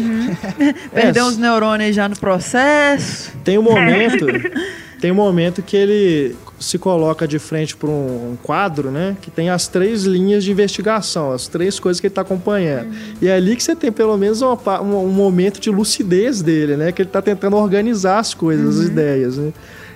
Perdeu 0.93 1.20
É, 1.20 1.20
os 1.23 1.37
neurônios 1.37 1.95
já 1.95 2.09
no 2.09 2.19
processo. 2.19 3.33
Tem 3.45 3.59
um 3.59 3.63
momento, 3.63 4.27
tem 5.01 5.11
um 5.11 5.15
momento 5.15 5.63
que 5.63 5.77
ele 5.77 6.37
se 6.59 6.79
coloca 6.79 7.27
de 7.27 7.39
frente 7.39 7.75
para 7.75 7.89
um, 7.89 8.33
um 8.33 8.37
quadro, 8.43 8.91
né, 8.91 9.17
que 9.23 9.31
tem 9.31 9.49
as 9.49 9.67
três 9.67 10.05
linhas 10.05 10.45
de 10.45 10.51
investigação, 10.51 11.33
as 11.33 11.49
três 11.49 11.81
coisas 11.81 11.99
que 12.01 12.07
ele 12.07 12.13
está 12.13 12.21
acompanhando. 12.21 12.95
E 13.21 13.29
é 13.29 13.35
ali 13.35 13.57
que 13.57 13.63
você 13.63 13.75
tem 13.75 13.91
pelo 13.91 14.17
menos 14.19 14.43
um, 14.43 14.53
um 14.83 15.09
momento 15.09 15.59
de 15.59 15.71
lucidez 15.71 16.43
dele, 16.43 16.77
né, 16.77 16.93
que 16.93 17.01
ele 17.01 17.09
está 17.09 17.23
tentando 17.23 17.57
organizar 17.57 18.19
as 18.19 18.35
coisas, 18.35 18.79
as 18.79 18.87
ideias, 18.87 19.39
né. 19.39 19.53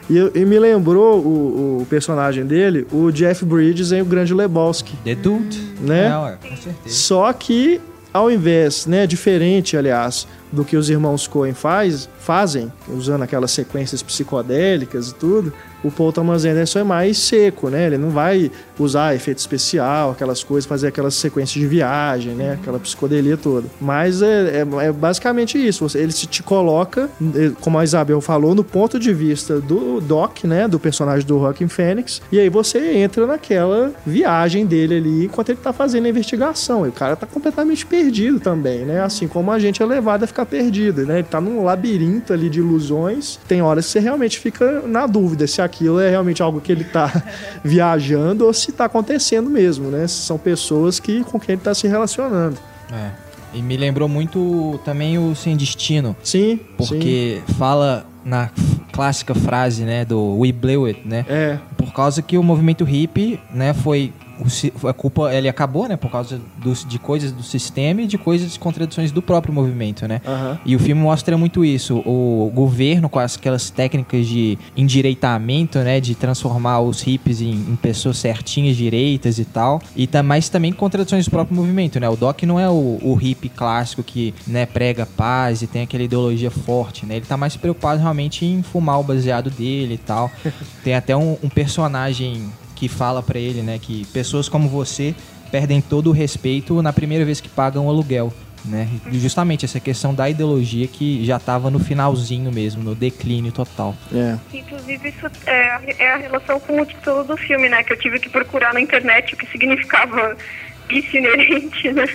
E, 0.09 0.19
e 0.39 0.45
me 0.45 0.59
lembrou 0.59 1.19
o, 1.19 1.83
o 1.83 1.87
personagem 1.87 2.45
dele, 2.45 2.87
o 2.93 3.11
Jeff 3.11 3.45
Bridges 3.45 3.91
em 3.91 4.03
O 4.03 4.05
Grande 4.05 4.35
Lebowski, 4.35 4.97
The 5.03 5.15
Dude. 5.15 5.59
né? 5.81 6.07
É, 6.07 6.49
com 6.49 6.57
certeza. 6.57 6.95
Só 6.95 7.33
que, 7.33 7.81
ao 8.13 8.31
invés, 8.31 8.87
né, 8.87 9.07
diferente, 9.07 9.77
aliás, 9.77 10.27
do 10.55 10.65
que 10.65 10.77
os 10.77 10.89
irmãos 10.89 11.27
Coen 11.27 11.53
faz, 11.53 12.09
fazem, 12.19 12.73
usando 12.89 13.23
aquelas 13.23 13.51
sequências 13.51 14.03
psicodélicas 14.03 15.11
e 15.11 15.15
tudo, 15.15 15.53
o 15.85 15.91
Paul 15.91 16.13
Thomas 16.13 16.45
Anderson 16.45 16.79
é 16.81 16.85
mais 16.85 17.19
seco, 17.19 17.69
né? 17.69 17.87
Ele 17.87 17.99
não 17.99 18.11
vai 18.11 18.51
usar 18.79 19.15
efeito 19.15 19.39
especial, 19.39 20.11
aquelas 20.11 20.43
coisas, 20.43 20.67
fazer 20.69 20.89
aquelas 20.89 21.15
sequências 21.15 21.61
de 21.61 21.67
viagem, 21.67 22.33
né? 22.33 22.55
Aquela 22.55 22.79
psicodelia 22.81 23.37
toda. 23.37 23.67
Mas 23.81 24.23
é, 24.23 24.63
é- 24.81 24.87
é 24.87 24.93
basicamente 24.93 25.57
isso. 25.59 25.87
Ele 25.97 26.11
se 26.13 26.27
te 26.27 26.43
coloca, 26.43 27.09
eh, 27.37 27.53
como 27.61 27.79
a 27.79 27.85
Isabel 27.85 28.21
falou, 28.21 28.55
no 28.55 28.65
ponto 28.65 28.99
de 28.99 29.13
vista 29.13 29.61
do 29.61 30.01
Doc, 30.01 30.45
né? 30.45 30.67
Do 30.67 30.79
personagem 30.81 31.27
do 31.27 31.39
Joaquin 31.39 31.69
Phoenix. 31.69 32.21
E 32.33 32.39
aí 32.41 32.49
você 32.49 32.95
entra 32.97 33.27
naquela 33.27 33.93
viagem 34.07 34.65
dele 34.67 34.97
ali 34.97 35.25
enquanto 35.27 35.51
ele 35.51 35.59
tá 35.63 35.73
fazendo 35.73 36.07
a 36.07 36.09
investigação. 36.09 36.87
E 36.87 36.89
o 36.89 36.93
cara 36.93 37.15
tá 37.15 37.27
completamente 37.27 37.85
perdido 37.87 38.41
também, 38.41 38.81
né? 38.85 39.03
Assim 39.03 39.29
como 39.29 39.51
a 39.53 39.59
gente 39.59 39.83
é 39.83 39.87
levado 39.87 40.25
a 40.25 40.27
ficar 40.27 40.47
perdido, 40.47 41.05
né? 41.07 41.19
Ele 41.19 41.29
tá 41.29 41.41
num 41.41 41.63
labirinto 41.65 42.33
ali 42.33 42.49
de 42.49 42.61
ilusões. 42.61 43.39
Tem 43.47 43.61
horas 43.63 43.87
que 43.87 43.93
você 43.93 44.01
realmente 44.01 44.39
fica 44.39 44.83
na 44.87 45.07
dúvida 45.07 45.47
se 45.47 45.61
aquilo 45.75 45.99
é 45.99 46.09
realmente 46.09 46.43
algo 46.43 46.61
que 46.61 46.71
ele 46.71 46.85
tá 46.85 47.11
viajando 47.65 48.47
ou 48.47 48.53
se 48.53 48.71
tá 48.73 48.85
acontecendo 48.85 49.51
mesmo, 49.51 49.91
né? 49.91 50.07
Se 50.07 50.23
são 50.23 50.39
pessoas 50.39 51.01
que, 51.01 51.25
com 51.25 51.39
quem 51.41 51.55
ele 51.55 51.63
tá 51.63 51.75
se 51.75 51.89
relacionando. 51.89 52.57
É. 52.93 53.11
E 53.53 53.63
me 53.63 53.77
lembrou 53.77 54.09
muito 54.09 54.81
também 54.85 55.19
o 55.19 55.35
Sem 55.35 55.57
Destino, 55.57 56.17
Sim, 56.23 56.59
sim. 56.59 56.59
porque 56.77 57.43
fala 57.57 58.05
na 58.25 58.51
clássica 58.91 59.35
frase, 59.35 59.85
né, 59.85 60.05
do 60.05 60.39
We 60.39 60.51
Blew 60.51 60.87
It, 60.87 61.03
né? 61.05 61.25
É, 61.29 61.59
Por 61.77 61.93
causa 61.93 62.23
que 62.23 62.39
o 62.39 62.43
movimento 62.43 62.85
hippie, 62.85 63.39
né, 63.53 63.75
foi 63.75 64.13
o 64.39 64.89
a 64.89 64.93
culpa, 64.93 65.33
ele 65.35 65.49
acabou, 65.49 65.89
né, 65.89 65.97
por 65.97 66.11
causa 66.11 66.41
dos, 66.59 66.85
de 66.85 66.99
coisas 66.99 67.33
do 67.33 67.43
sistema 67.43 68.03
e 68.03 68.07
de 68.07 68.19
coisas 68.19 68.53
de 68.53 68.59
contradições 68.59 69.13
do 69.13 69.23
próprio 69.23 69.53
movimento, 69.53 70.07
né? 70.09 70.21
aham. 70.27 70.59
E 70.65 70.75
o 70.75 70.79
filme 70.79 71.01
mostra 71.01 71.37
muito 71.39 71.65
isso. 71.65 71.97
O 72.07 72.51
governo, 72.55 73.09
com 73.09 73.19
as- 73.19 73.37
aquelas 73.37 73.71
técnicas 73.71 74.27
de 74.27 74.59
endireitamento, 74.77 75.79
né? 75.81 76.01
De 76.01 76.15
transformar 76.15 76.81
os 76.81 77.01
hippies 77.03 77.41
em, 77.41 77.51
em 77.53 77.77
pessoas 77.77 78.17
certinhas, 78.19 78.77
direitas 78.77 79.39
e 79.39 79.45
tal. 79.45 79.81
E 79.95 80.07
tam, 80.07 80.23
mas 80.23 80.49
também 80.49 80.73
contradições 80.73 81.25
do 81.27 81.31
próprio 81.31 81.57
movimento, 81.57 82.01
né? 82.01 82.09
O 82.09 82.17
Doc 82.17 82.43
não 82.45 82.59
é 82.59 82.69
o, 82.69 82.99
o 83.03 83.15
hippie 83.15 83.49
clássico 83.49 84.03
que 84.03 84.35
né, 84.47 84.67
prega 84.67 85.07
paz 85.07 85.63
e 85.63 85.67
tem 85.67 85.83
aquela 85.83 86.03
ideologia 86.03 86.51
forte, 86.51 87.05
né? 87.07 87.17
Ele 87.17 87.27
tá 87.27 87.37
mais 87.37 87.57
preocupado 87.57 88.01
realmente 88.01 88.45
em 88.45 88.63
fumar 88.63 88.99
o 89.01 89.03
baseado 89.05 89.51
dele 89.51 89.95
e 89.95 89.99
tal. 89.99 90.31
Tem 90.83 90.95
até 90.95 91.17
um, 91.17 91.37
um 91.43 91.49
personagem 91.49 92.45
que 92.75 92.89
fala 92.89 93.23
pra 93.23 93.39
ele, 93.39 93.63
né? 93.63 93.79
Que 93.81 94.05
pessoas 94.07 94.49
como 94.49 94.69
você 94.69 95.15
perdem 95.51 95.81
todo 95.81 96.09
o 96.09 96.13
respeito 96.13 96.83
na 96.83 96.93
primeira 96.93 97.25
vez 97.25 97.41
que 97.41 97.49
pagam 97.49 97.87
o 97.87 97.89
aluguel. 97.89 98.33
Né? 98.65 98.89
E 99.13 99.19
justamente 99.19 99.67
essa 99.67 99.79
questão 99.79 100.15
da 100.15 100.27
ideologia 100.31 100.87
que 100.87 101.23
já 101.23 101.37
estava 101.37 101.71
no 101.71 101.79
finalzinho 101.79 102.51
mesmo, 102.51 102.83
no 102.83 102.95
declínio 102.95 103.53
total. 103.53 103.95
É. 104.11 104.39
Inclusive, 104.57 105.11
isso 105.11 105.27
é, 105.45 105.69
a- 105.71 105.83
é 105.99 106.11
a 106.13 106.17
relação 106.17 106.59
com 106.59 106.81
o 106.81 106.87
título 106.87 107.25
do 107.25 107.37
filme, 107.37 107.69
né? 107.69 107.83
Que 107.83 107.93
eu 107.93 107.99
tive 107.99 108.19
que 108.19 108.31
procurar 108.31 108.73
na 108.73 108.81
internet 108.81 109.35
o 109.35 109.37
que 109.37 109.45
significava 109.51 110.35
vício 110.89 111.19
inerente, 111.19 111.93
né? 111.93 112.07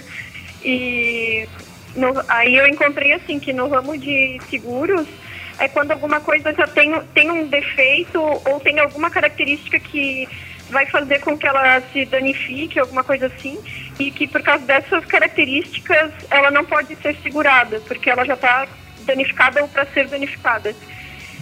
E 0.66 1.48
no- 1.96 2.20
aí 2.28 2.56
eu 2.56 2.68
encontrei, 2.68 3.14
assim, 3.14 3.40
que 3.40 3.54
no 3.54 3.68
ramo 3.70 3.96
de 3.96 4.40
seguros 4.50 5.08
é 5.60 5.68
quando 5.68 5.92
alguma 5.92 6.20
coisa 6.20 6.54
já 6.54 6.68
tem, 6.68 7.00
tem 7.14 7.30
um 7.30 7.48
defeito 7.48 8.20
ou 8.20 8.60
tem 8.60 8.80
alguma 8.80 9.10
característica 9.10 9.80
que 9.80 10.28
vai 10.70 10.86
fazer 10.86 11.20
com 11.20 11.38
que 11.38 11.48
ela 11.48 11.82
se 11.92 12.06
danifique, 12.06 12.80
alguma 12.80 13.04
coisa 13.04 13.26
assim, 13.26 13.60
e 14.00 14.12
que 14.12 14.28
por 14.28 14.42
causa 14.42 14.66
dessas 14.66 15.04
características 15.06 16.12
ela 16.30 16.52
não 16.52 16.64
pode 16.64 16.96
ser 16.98 17.16
segurada, 17.24 17.80
porque 17.82 18.10
ela 18.10 18.24
já 18.24 18.36
está 18.36 18.68
danificada 19.02 19.62
ou 19.62 19.68
para 19.68 19.86
ser 19.88 20.08
danificada. 20.08 20.76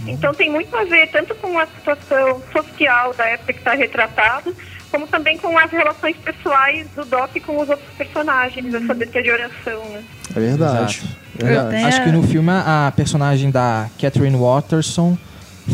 Então 0.05 0.33
tem 0.33 0.49
muito 0.49 0.75
a 0.75 0.83
ver 0.83 1.07
tanto 1.07 1.35
com 1.35 1.57
a 1.57 1.65
situação 1.65 2.41
social 2.51 3.13
da 3.13 3.25
época 3.25 3.53
que 3.53 3.59
está 3.59 3.73
retratada, 3.73 4.53
como 4.91 5.07
também 5.07 5.37
com 5.37 5.57
as 5.57 5.69
relações 5.69 6.15
pessoais 6.17 6.87
do 6.91 7.03
Doc 7.03 7.35
com 7.45 7.59
os 7.59 7.69
outros 7.69 7.89
personagens, 7.97 8.73
essa 8.73 8.93
deterioração. 8.93 9.83
Né? 9.89 10.03
É 10.35 10.39
verdade. 10.39 10.99
Exato. 10.99 11.26
É. 11.39 11.83
Acho 11.83 12.03
que 12.03 12.11
no 12.11 12.23
filme 12.23 12.49
a, 12.51 12.87
a 12.87 12.91
personagem 12.91 13.51
da 13.51 13.87
Catherine 13.99 14.35
Watterson 14.35 15.17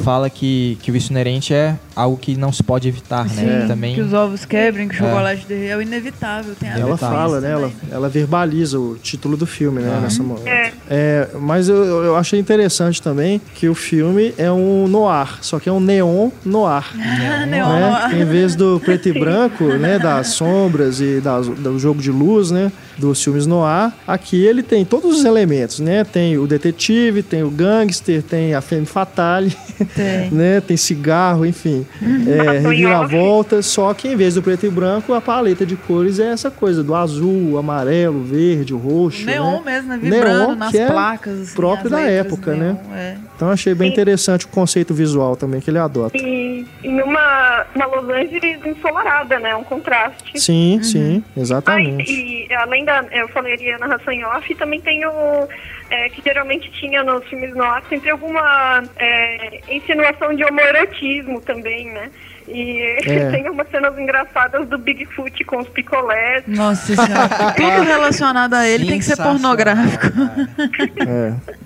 fala 0.03 0.29
que, 0.29 0.77
que 0.81 0.89
o 0.89 0.93
vício 0.93 1.11
inerente 1.11 1.53
é 1.53 1.75
algo 1.95 2.17
que 2.17 2.35
não 2.35 2.51
se 2.51 2.63
pode 2.63 2.87
evitar, 2.87 3.25
né? 3.25 3.61
Sim, 3.61 3.67
Também 3.67 3.95
que 3.95 4.01
os 4.01 4.13
ovos 4.13 4.45
quebrem, 4.45 4.87
que 4.87 4.95
o 4.95 5.05
É. 5.05 5.09
chocolate 5.09 5.45
derrete 5.47 5.71
é 5.71 5.77
o 5.77 5.81
inevitável. 5.81 6.55
Tem 6.59 6.69
a 6.69 6.79
Ela 6.79 6.97
fala, 6.97 7.39
né? 7.39 7.51
Ela, 7.51 7.61
também. 7.69 7.75
ela 7.91 8.09
verbaliza 8.09 8.79
o 8.79 8.95
título 9.01 9.37
do 9.37 9.45
filme, 9.45 9.81
né? 9.81 9.93
Ah. 9.97 10.01
Nessa 10.01 10.23
É. 10.45 10.71
É, 10.89 11.27
mas 11.39 11.69
eu, 11.69 11.75
eu 12.03 12.15
achei 12.15 12.39
interessante 12.39 13.01
também 13.01 13.39
que 13.55 13.67
o 13.69 13.75
filme 13.75 14.33
é 14.37 14.51
um 14.51 14.87
noir, 14.87 15.37
só 15.41 15.59
que 15.59 15.69
é 15.69 15.71
um 15.71 15.79
neon 15.79 16.29
noir. 16.45 16.83
Neon 17.47 17.69
né? 17.69 18.09
noir. 18.09 18.21
Em 18.21 18.25
vez 18.25 18.55
do 18.55 18.79
preto 18.83 19.09
e 19.09 19.13
branco, 19.19 19.63
né, 19.65 19.99
das 19.99 20.27
sombras 20.29 20.99
e 20.99 21.19
das- 21.19 21.47
do 21.47 21.77
jogo 21.79 22.01
de 22.01 22.11
luz, 22.11 22.51
né, 22.51 22.71
dos 22.97 23.23
filmes 23.23 23.45
noir, 23.45 23.91
aqui 24.07 24.43
ele 24.45 24.61
tem 24.63 24.83
todos 24.85 25.17
os 25.19 25.25
elementos, 25.25 25.79
né? 25.79 26.03
Tem 26.03 26.37
o 26.37 26.45
detetive, 26.47 27.23
tem 27.23 27.43
o 27.43 27.49
gangster, 27.49 28.21
tem 28.21 28.53
a 28.53 28.61
femme 28.61 28.85
fatale, 28.85 29.55
Tem. 29.95 30.29
né? 30.31 30.61
Tem 30.61 30.77
cigarro, 30.77 31.45
enfim, 31.45 31.82
é, 32.01 32.59
reviravolta, 32.59 33.61
só 33.61 33.93
que 33.93 34.07
em 34.07 34.15
vez 34.15 34.35
do 34.35 34.41
preto 34.41 34.65
e 34.65 34.69
branco, 34.69 35.13
a 35.13 35.21
paleta 35.21 35.65
de 35.65 35.75
cores 35.75 36.19
é 36.19 36.31
essa 36.31 36.49
coisa 36.51 36.83
do 36.83 36.93
azul, 36.95 37.57
amarelo, 37.57 38.23
verde, 38.23 38.73
roxo, 38.73 39.25
Neon 39.25 39.51
né? 39.57 39.61
mesmo, 39.65 39.89
né? 39.89 39.99
Vibrando 40.01 40.47
Neon, 40.47 40.55
nas 40.55 40.71
que 40.71 40.77
é 40.77 40.87
placas. 40.87 41.41
assim, 41.41 41.55
próprio 41.55 41.89
da 41.89 42.01
época, 42.01 42.53
neon, 42.55 42.73
né? 42.73 42.77
é. 42.95 43.15
Então 43.35 43.49
achei 43.49 43.73
bem 43.73 43.87
Sim. 43.87 43.93
interessante 43.93 44.45
o 44.45 44.47
conceito 44.49 44.93
visual 44.93 45.35
também 45.35 45.59
que 45.59 45.69
ele 45.69 45.79
adota. 45.79 46.15
E 46.17 46.65
em 46.83 47.01
uma, 47.01 47.65
uma 47.75 47.85
Los 47.87 48.09
Angeles 48.09 48.59
ensolarada, 48.65 49.39
né? 49.39 49.55
Um 49.55 49.63
contraste. 49.63 50.39
Sim, 50.39 50.75
Uhum. 50.77 50.83
sim, 50.83 51.23
Ah, 51.35 51.39
exatamente. 51.39 52.11
e, 52.11 52.47
e 52.49 52.53
além 52.53 52.85
da, 52.85 53.03
eu 53.11 53.27
falaria 53.29 53.77
narração 53.77 54.13
em 54.13 54.23
off, 54.23 54.53
também 54.55 54.79
tem 54.79 55.05
o, 55.05 55.47
é, 55.95 56.09
que 56.09 56.21
geralmente 56.23 56.71
tinha 56.71 57.03
nos 57.03 57.23
filmes 57.25 57.55
nossos, 57.55 57.87
sempre 57.89 58.09
alguma 58.09 58.83
é, 58.97 59.61
insinuação 59.69 60.33
de 60.35 60.43
homoerotismo 60.43 61.39
também, 61.41 61.91
né? 61.91 62.09
E 62.45 62.81
É. 63.09 63.29
tem 63.31 63.49
umas 63.49 63.69
cenas 63.69 63.97
engraçadas 63.97 64.67
do 64.67 64.77
Bigfoot 64.77 65.43
com 65.45 65.59
os 65.59 65.67
picolés. 65.69 66.43
Nossa 66.45 66.87
senhora. 66.93 67.29
Tudo 67.55 67.83
relacionado 67.83 68.53
a 68.55 68.67
ele 68.67 68.85
tem 68.87 68.99
que 68.99 69.05
ser 69.05 69.15
pornográfico. 69.15 70.09
cara. 70.11 70.49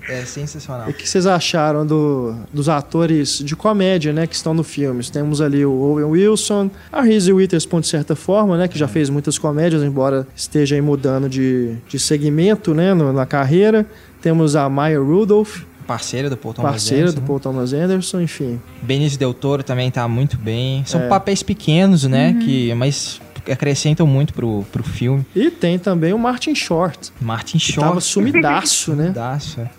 É. 0.08 0.18
É 0.20 0.24
sensacional. 0.24 0.86
E 0.88 0.90
o 0.90 0.94
que 0.94 1.08
vocês 1.08 1.26
acharam 1.26 1.84
do- 1.84 2.34
dos 2.52 2.68
atores 2.68 3.38
de 3.38 3.56
comédia, 3.56 4.12
né, 4.12 4.26
que 4.26 4.34
estão 4.36 4.54
no 4.54 4.62
filme? 4.62 5.02
Temos 5.10 5.40
ali 5.40 5.64
o 5.66 5.72
Owen 5.72 6.04
Wilson, 6.06 6.70
a 6.92 7.02
Reese 7.02 7.32
Witherspoon, 7.32 7.80
de 7.80 7.88
certa 7.88 8.14
forma, 8.14 8.56
né, 8.56 8.68
que 8.68 8.78
já 8.78 8.86
fez 8.88 9.10
muitas 9.10 9.36
comédias, 9.36 9.82
embora 9.82 10.26
esteja 10.36 10.76
aí 10.76 10.80
mudando 10.80 11.28
de, 11.28 11.74
de 11.88 11.98
segmento, 11.98 12.72
né, 12.72 12.94
no- 12.94 13.12
na 13.12 13.26
carreira. 13.26 13.84
Temos 14.20 14.56
a 14.56 14.68
Maya 14.68 15.00
Rudolph, 15.00 15.62
Parceira 15.86 16.28
do 16.28 16.36
Paul 16.36 16.52
Thomas 16.52 16.70
parceira 16.72 17.04
Anderson, 17.04 17.20
do? 17.20 17.26
Paul 17.26 17.40
Thomas 17.40 17.72
Anderson, 17.72 18.20
enfim. 18.20 18.60
Benício 18.82 19.18
Del 19.18 19.32
Toro 19.32 19.62
também 19.62 19.90
tá 19.90 20.06
muito 20.06 20.36
bem. 20.36 20.82
São 20.84 21.00
É. 21.02 21.08
papéis 21.08 21.42
pequenos, 21.42 22.04
né? 22.04 22.36
Que, 22.42 22.74
mas 22.74 23.20
acrescentam 23.50 24.06
muito 24.06 24.34
pro, 24.34 24.66
pro 24.70 24.82
filme. 24.82 25.24
E 25.34 25.50
tem 25.50 25.78
também 25.78 26.12
o 26.12 26.18
Martin 26.18 26.54
Short, 26.54 27.10
Martin 27.18 27.58
Short. 27.58 27.80
tava 27.80 28.00
sumidaço, 28.02 28.92
né? 28.94 29.10
Daço, 29.14 29.62
é. 29.62 29.70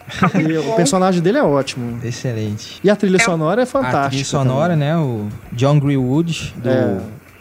E 0.42 0.58
o 0.58 0.74
personagem 0.74 1.22
dele 1.22 1.38
é 1.38 1.44
ótimo. 1.44 2.00
Excelente. 2.04 2.80
E 2.84 2.90
a 2.90 2.96
trilha 2.96 3.20
sonora 3.20 3.62
é 3.62 3.64
A 3.64 3.68
fantástica. 3.68 4.10
trilha 4.10 4.26
sonora, 4.26 4.74
também. 4.74 4.88
né? 4.90 4.98
O 4.98 5.28
John 5.52 5.80
Greenwood, 5.80 6.56
do 6.58 6.68
É, 6.70 6.98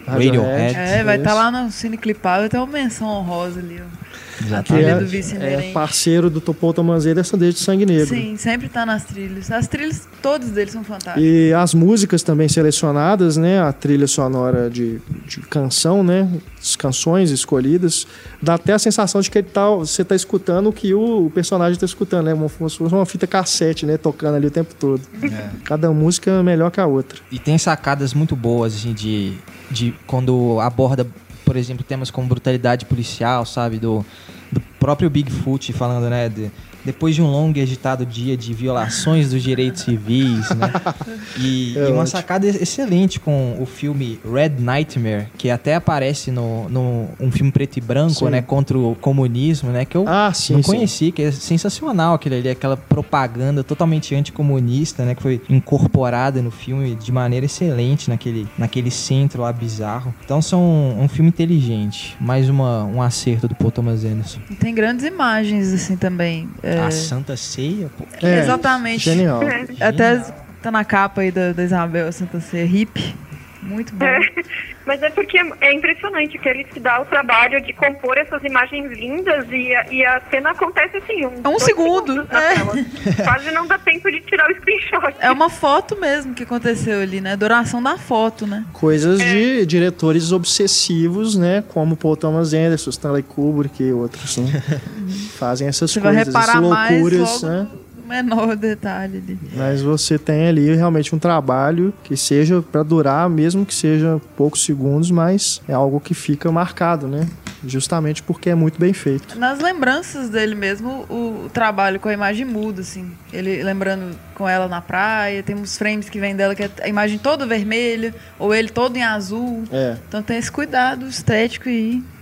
Radiohead. 0.07 0.75
É, 0.77 1.03
vai 1.05 1.17
estar 1.17 1.31
Isso. 1.31 1.39
lá 1.39 1.51
no 1.51 1.71
Cine 1.71 1.97
Clipado, 1.97 2.47
ter 2.51 2.59
uma 2.59 2.67
menção 2.67 3.09
honrosa 3.09 3.61
ali. 3.61 3.81
ó. 3.81 3.99
Que 4.39 4.45
Exatamente. 4.45 4.67
trilha 4.67 4.91
é, 4.91 4.99
do 5.01 5.07
vice 5.07 5.37
é 5.37 5.73
parceiro 5.73 6.31
do 6.31 6.41
Paul 6.41 6.73
Thomas 6.73 7.07
Anderson 7.07 7.37
desde 7.37 7.61
Sangue 7.61 7.85
Negro. 7.85 8.07
Sim, 8.07 8.37
sempre 8.37 8.69
tá 8.69 8.87
nas 8.87 9.05
trilhas. 9.05 9.51
As 9.51 9.67
trilhas, 9.67 10.09
todos 10.23 10.49
deles 10.51 10.73
são 10.73 10.85
fantásticos. 10.85 11.23
E 11.23 11.53
as 11.53 11.75
músicas 11.75 12.23
também 12.23 12.49
selecionadas, 12.49 13.37
né? 13.37 13.61
A 13.61 13.73
trilha 13.73 14.07
sonora 14.07 14.71
de, 14.71 15.01
de 15.27 15.41
canção, 15.41 16.05
né? 16.05 16.29
As 16.61 16.77
canções 16.77 17.33
escolhidas. 17.33 18.07
Dá 18.41 18.55
até 18.55 18.73
a 18.73 18.79
sensação 18.79 19.21
de 19.21 19.29
que 19.29 19.39
ele 19.39 19.49
tá, 19.49 19.69
você 19.71 20.05
tá 20.05 20.15
escutando 20.15 20.69
o 20.69 20.73
que 20.73 20.95
o, 20.95 21.27
o 21.27 21.31
personagem 21.31 21.77
tá 21.79 21.87
escutando, 21.87 22.27
né? 22.27 22.33
Como 22.33 22.71
se 22.71 22.79
fosse 22.79 22.95
uma 22.95 23.07
fita 23.07 23.27
cassete, 23.27 23.85
né? 23.85 23.97
Tocando 23.97 24.37
ali 24.37 24.47
o 24.47 24.51
tempo 24.53 24.73
todo. 24.79 25.03
É. 25.21 25.51
Cada 25.65 25.91
música 25.91 26.31
é 26.31 26.43
melhor 26.45 26.71
que 26.71 26.81
a 26.81 26.87
outra. 26.87 27.19
E 27.33 27.41
tem 27.41 27.59
sacadas 27.59 28.15
muito 28.15 28.37
boas, 28.37 28.77
assim, 28.77 28.93
de, 28.93 29.37
de 29.69 29.93
quando 30.07 30.61
aborda, 30.61 31.05
por 31.49 31.57
exemplo, 31.57 31.83
temas 31.83 32.11
como 32.11 32.29
brutalidade 32.29 32.85
policial, 32.85 33.47
sabe? 33.47 33.79
Do, 33.79 34.05
do 34.53 34.61
próprio 34.79 35.09
Bigfoot 35.09 35.73
falando, 35.73 36.11
né? 36.11 36.29
de- 36.29 36.51
depois 36.85 37.15
de 37.15 37.23
um 37.23 37.27
longo 37.27 37.59
e 37.59 37.63
agitado 37.63 38.05
dia 38.07 38.37
de 38.37 38.53
violações 38.55 39.31
dos 39.31 39.43
direitos 39.43 39.83
civis, 39.83 40.49
né? 40.51 40.73
E, 41.41 41.77
É 41.79 41.89
e 41.89 41.93
uma 41.93 42.07
sacada 42.07 42.47
excelente 42.47 43.21
com 43.21 43.57
o 43.61 43.67
filme 43.67 44.19
Red 44.25 44.51
Nightmare, 44.59 45.27
que 45.37 45.51
até 45.51 45.75
aparece 45.75 46.31
no, 46.31 46.69
no 46.69 47.09
um 47.21 47.31
filme 47.31 47.53
preto 47.53 47.77
e 47.77 47.81
branco, 47.81 48.15
Sim. 48.15 48.31
né? 48.31 48.43
Contra 48.43 48.77
o 48.79 48.95
comunismo, 48.97 49.71
né? 49.71 49.85
Que 49.85 49.97
eu 49.97 50.05
Ah, 50.09 50.33
sim, 50.33 50.55
não 50.55 50.63
sim. 50.63 50.71
conheci, 50.73 51.13
que 51.13 51.23
é 51.23 51.31
sensacional 51.33 52.15
aquele 52.15 52.37
ali, 52.37 52.49
aquela 52.49 52.77
propaganda 52.77 53.63
totalmente 53.63 54.15
anticomunista, 54.15 55.05
né? 55.05 55.15
Que 55.15 55.23
foi 55.23 55.41
incorporada 55.49 56.43
no 56.43 56.51
filme 56.51 56.95
de 56.95 57.13
maneira 57.13 57.47
excelente 57.47 58.09
naquele, 58.09 58.47
naquele 58.59 58.91
centro 58.91 59.43
lá 59.43 59.53
bizarro. 59.53 60.15
Então 60.25 60.41
são 60.43 60.97
um 60.99 61.09
filme 61.09 61.29
inteligente. 61.29 62.17
Mais 62.21 62.49
uma, 62.49 62.85
um 62.85 63.01
acerto 63.03 63.47
do 63.49 63.55
Paul 63.55 63.71
Thomas 63.71 64.05
Anderson. 64.05 64.41
E 64.51 64.55
tem 64.55 64.75
grandes 64.75 65.05
imagens, 65.05 65.73
assim, 65.73 65.97
também. 65.97 66.49
É, 66.77 66.81
A 66.81 66.91
Santa 66.91 67.37
Ceia, 67.37 67.91
pô. 67.97 68.05
É, 68.23 68.41
Exatamente. 68.41 69.05
Genial. 69.05 69.41
Até 69.81 70.23
tá 70.63 70.71
na 70.71 70.85
capa 70.85 71.21
aí 71.23 71.31
da, 71.31 71.53
da 71.53 71.63
Isabel 71.65 72.11
Santa 72.13 72.41
Ceia, 72.41 72.65
hip. 72.65 73.15
Muito 73.63 73.95
bom. 73.95 74.05
É, 74.05 74.21
mas 74.87 75.03
é 75.03 75.11
porque 75.11 75.39
é 75.61 75.73
impressionante 75.73 76.39
que 76.39 76.49
ele 76.49 76.67
se 76.73 76.81
dá 76.81 77.01
o 77.01 77.05
trabalho 77.05 77.61
de 77.61 77.73
compor 77.73 78.17
essas 78.17 78.43
imagens 78.45 78.91
lindas 78.93 79.47
e 79.51 79.75
a, 79.75 79.93
e 79.93 80.05
a 80.05 80.21
cena 80.31 80.51
acontece 80.51 80.97
assim, 80.97 81.27
um, 81.27 81.41
É 81.45 81.49
um 81.49 81.59
segundo, 81.59 82.27
é. 82.31 82.55
tela. 82.55 82.73
Quase 83.25 83.51
não 83.51 83.67
dá 83.67 83.79
tempo 83.79 84.11
de 84.11 84.21
tirar 84.21 84.51
o 84.51 84.55
screenshot. 84.55 85.15
É 85.21 85.31
uma 85.31 85.51
foto 85.51 85.99
mesmo 85.99 86.35
que 86.35 86.43
aconteceu 86.43 87.01
ali, 87.01 87.21
né? 87.21 87.37
Duração 87.37 87.83
da 87.83 87.97
foto, 87.99 88.47
né? 88.47 88.65
Coisas 88.73 89.19
de 89.19 89.67
diretores 89.67 90.33
obsessivos, 90.33 91.37
né? 91.37 91.63
Como 91.69 91.97
Paul 91.97 92.17
Thomas 92.17 92.53
Anderson, 92.53 92.91
Stanley 92.91 93.23
Kubrick 93.23 93.83
e 93.83 93.93
outros, 93.93 94.37
né? 94.39 94.63
Fazem 95.39 95.69
essas 95.69 95.91
Você 95.91 96.01
vai 96.01 96.15
coisas, 96.15 96.35
reparar 96.35 96.59
essas 96.59 96.69
mais 96.69 96.93
loucuras, 96.93 97.43
logo 97.43 97.55
né? 97.55 97.69
No 98.09 98.15
menor 98.15 98.57
detalhe 98.57 99.19
ali. 99.19 99.39
Mas 99.55 99.83
você 99.83 100.19
tem 100.19 100.49
ali 100.49 100.75
realmente 100.75 101.15
um 101.15 101.19
trabalho 101.19 101.93
que 102.03 102.17
seja 102.17 102.63
para 102.63 102.83
durar, 102.83 103.29
mesmo 103.29 103.67
que 103.67 103.75
seja 103.75 104.21
poucos 104.37 104.65
segundos, 104.65 105.11
mas 105.11 105.61
é 105.69 105.75
algo 105.75 106.01
que 106.01 106.15
fica 106.15 106.51
marcado, 106.51 107.07
né? 107.07 107.29
Justamente 107.67 108.23
porque 108.23 108.51
é 108.51 108.55
muito 108.55 108.79
bem 108.79 108.93
feito. 108.93 109.39
Nas 109.39 109.59
lembranças 109.59 110.31
dele 110.31 110.55
mesmo, 110.55 111.05
o, 111.09 111.47
o 111.47 111.51
trabalho 111.53 111.99
com 111.99 112.09
a 112.09 112.13
imagem 112.13 112.47
muda, 112.47 112.81
assim. 112.83 113.11
Ele 113.33 113.63
lembrando 113.63 114.17
com 114.35 114.49
ela 114.49 114.69
na 114.69 114.81
praia, 114.81 115.43
tem 115.43 115.57
uns 115.57 115.77
frames 115.77 116.09
que 116.09 116.21
vem 116.21 116.37
dela 116.37 116.55
que 116.55 116.63
é 116.63 116.71
a 116.83 116.89
imagem 116.89 117.19
toda 117.19 117.45
vermelha, 117.45 118.15
ou 118.39 118.55
ele 118.55 118.69
todo 118.69 118.97
em 118.97 119.03
azul. 119.03 119.65
É. 119.73 119.97
Então 120.09 120.23
tem 120.23 120.39
esse 120.39 120.51
cuidado 120.51 121.07
estético 121.07 121.69
aí. 121.69 122.01
E 122.01 122.18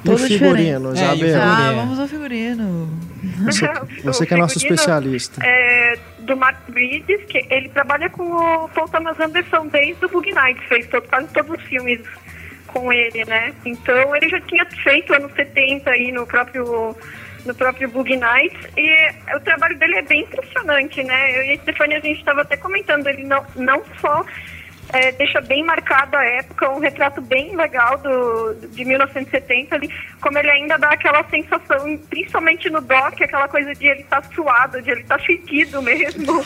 o 0.00 0.04
Toda 0.04 0.26
figurino, 0.26 0.92
diferente. 0.92 0.98
É, 0.98 1.16
e 1.16 1.22
o 1.22 1.26
Isabel? 1.26 1.42
Ah, 1.42 1.56
Figurino. 1.56 1.76
vamos 1.76 1.98
ao 1.98 2.08
figurino. 2.08 2.98
Você, 3.44 3.66
você 4.02 4.26
que 4.26 4.34
é 4.34 4.36
nosso 4.36 4.54
figurino 4.54 4.74
especialista. 4.74 5.44
É, 5.44 5.98
do 6.20 6.36
Mark 6.36 6.58
Bridges, 6.68 7.24
que 7.26 7.46
ele 7.50 7.68
trabalha 7.68 8.08
com 8.08 8.22
o 8.22 8.68
Paul 8.68 8.88
Thomas 8.88 9.18
Anderson 9.20 9.66
desde 9.66 10.04
o 10.04 10.08
Bug 10.08 10.32
Nights, 10.32 10.64
fez 10.68 10.86
todo, 10.88 11.06
quase 11.08 11.28
todos 11.28 11.58
os 11.58 11.62
filmes 11.64 12.00
com 12.66 12.92
ele, 12.92 13.24
né? 13.24 13.52
Então 13.64 14.14
ele 14.16 14.28
já 14.28 14.40
tinha 14.42 14.64
feito 14.66 15.12
anos 15.12 15.32
70 15.34 15.90
aí 15.90 16.12
no 16.12 16.26
próprio 16.26 16.96
no 17.44 17.54
próprio 17.54 17.88
Bug 17.88 18.14
Nights 18.16 18.68
e 18.76 19.34
o 19.34 19.40
trabalho 19.40 19.76
dele 19.78 19.96
é 19.96 20.02
bem 20.02 20.22
impressionante, 20.22 21.02
né? 21.02 21.38
Eu 21.38 21.44
e 21.44 21.52
a 21.52 21.62
Stefania 21.62 21.98
a 21.98 22.00
gente 22.00 22.18
estava 22.18 22.42
até 22.42 22.56
comentando, 22.56 23.06
ele 23.06 23.24
não, 23.24 23.44
não 23.56 23.82
só 24.00 24.24
é, 24.92 25.12
deixa 25.12 25.40
bem 25.40 25.64
marcada 25.64 26.18
a 26.18 26.24
época, 26.24 26.70
um 26.70 26.78
retrato 26.80 27.20
bem 27.20 27.56
legal 27.56 27.98
do, 27.98 28.54
de 28.68 28.84
1970 28.84 29.74
ali, 29.74 29.90
como 30.20 30.38
ele 30.38 30.50
ainda 30.50 30.76
dá 30.78 30.90
aquela 30.90 31.24
sensação, 31.28 31.96
principalmente 32.08 32.68
no 32.70 32.80
doc, 32.80 33.20
aquela 33.20 33.48
coisa 33.48 33.74
de 33.74 33.86
ele 33.86 34.00
estar 34.00 34.22
suado, 34.34 34.80
de 34.82 34.90
ele 34.90 35.00
estar 35.02 35.18
fedido 35.20 35.80
mesmo. 35.82 36.44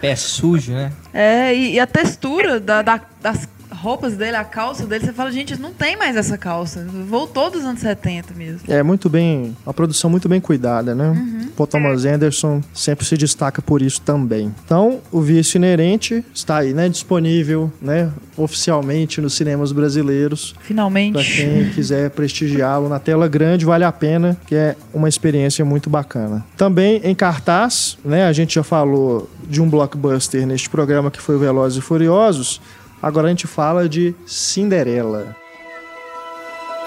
Pé 0.00 0.16
sujo, 0.16 0.72
né? 0.72 0.92
É, 1.12 1.54
e, 1.54 1.74
e 1.74 1.80
a 1.80 1.86
textura 1.86 2.58
da- 2.60 2.82
da- 2.82 3.00
das 3.20 3.48
roupas 3.80 4.16
dele, 4.16 4.36
a 4.36 4.44
calça 4.44 4.86
dele, 4.86 5.04
você 5.04 5.12
fala, 5.12 5.30
gente, 5.30 5.58
não 5.58 5.72
tem 5.72 5.96
mais 5.96 6.16
essa 6.16 6.36
calça. 6.36 6.86
Voltou 7.08 7.50
dos 7.50 7.64
anos 7.64 7.80
70 7.80 8.34
mesmo. 8.34 8.60
É 8.68 8.82
muito 8.82 9.08
bem, 9.08 9.56
uma 9.64 9.72
produção 9.72 10.10
muito 10.10 10.28
bem 10.28 10.40
cuidada, 10.40 10.94
né? 10.94 11.50
Paul 11.56 11.66
Thomas 11.66 12.04
Anderson 12.04 12.62
sempre 12.72 13.04
se 13.04 13.16
destaca 13.16 13.60
por 13.62 13.82
isso 13.82 14.00
também. 14.00 14.54
Então, 14.64 15.00
o 15.10 15.20
Vício 15.20 15.56
Inerente 15.56 16.24
está 16.34 16.58
aí, 16.58 16.72
né? 16.72 16.88
Disponível, 16.88 17.72
né? 17.80 18.10
Oficialmente 18.36 19.20
nos 19.20 19.34
cinemas 19.34 19.72
brasileiros. 19.72 20.52
Para 20.52 20.62
Finalmente. 20.64 21.36
quem 21.36 21.70
quiser 21.70 22.10
prestigiá-lo 22.10 22.88
na 22.88 22.98
tela 22.98 23.28
grande, 23.28 23.64
vale 23.64 23.84
a 23.84 23.92
pena, 23.92 24.36
que 24.46 24.54
é 24.54 24.76
uma 24.92 25.08
experiência 25.08 25.64
muito 25.64 25.88
bacana. 25.90 26.44
Também 26.56 27.00
em 27.04 27.14
cartaz, 27.14 27.98
né? 28.04 28.26
A 28.26 28.32
gente 28.32 28.54
já 28.54 28.62
falou 28.62 29.28
de 29.48 29.60
um 29.60 29.68
blockbuster 29.68 30.46
neste 30.46 30.68
programa 30.68 31.10
que 31.10 31.20
foi 31.20 31.36
o 31.36 31.38
Velozes 31.38 31.78
e 31.78 31.80
Furiosos. 31.80 32.60
Agora 33.02 33.26
a 33.26 33.30
gente 33.30 33.46
fala 33.46 33.88
de 33.88 34.14
Cinderela. 34.26 35.36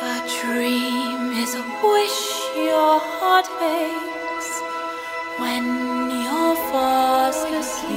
A 0.01 0.20
dream 0.28 1.32
is 1.34 1.55
a 1.55 1.64
wish 1.86 2.57
your 2.57 2.99
heart 3.20 3.47
when. 3.59 4.12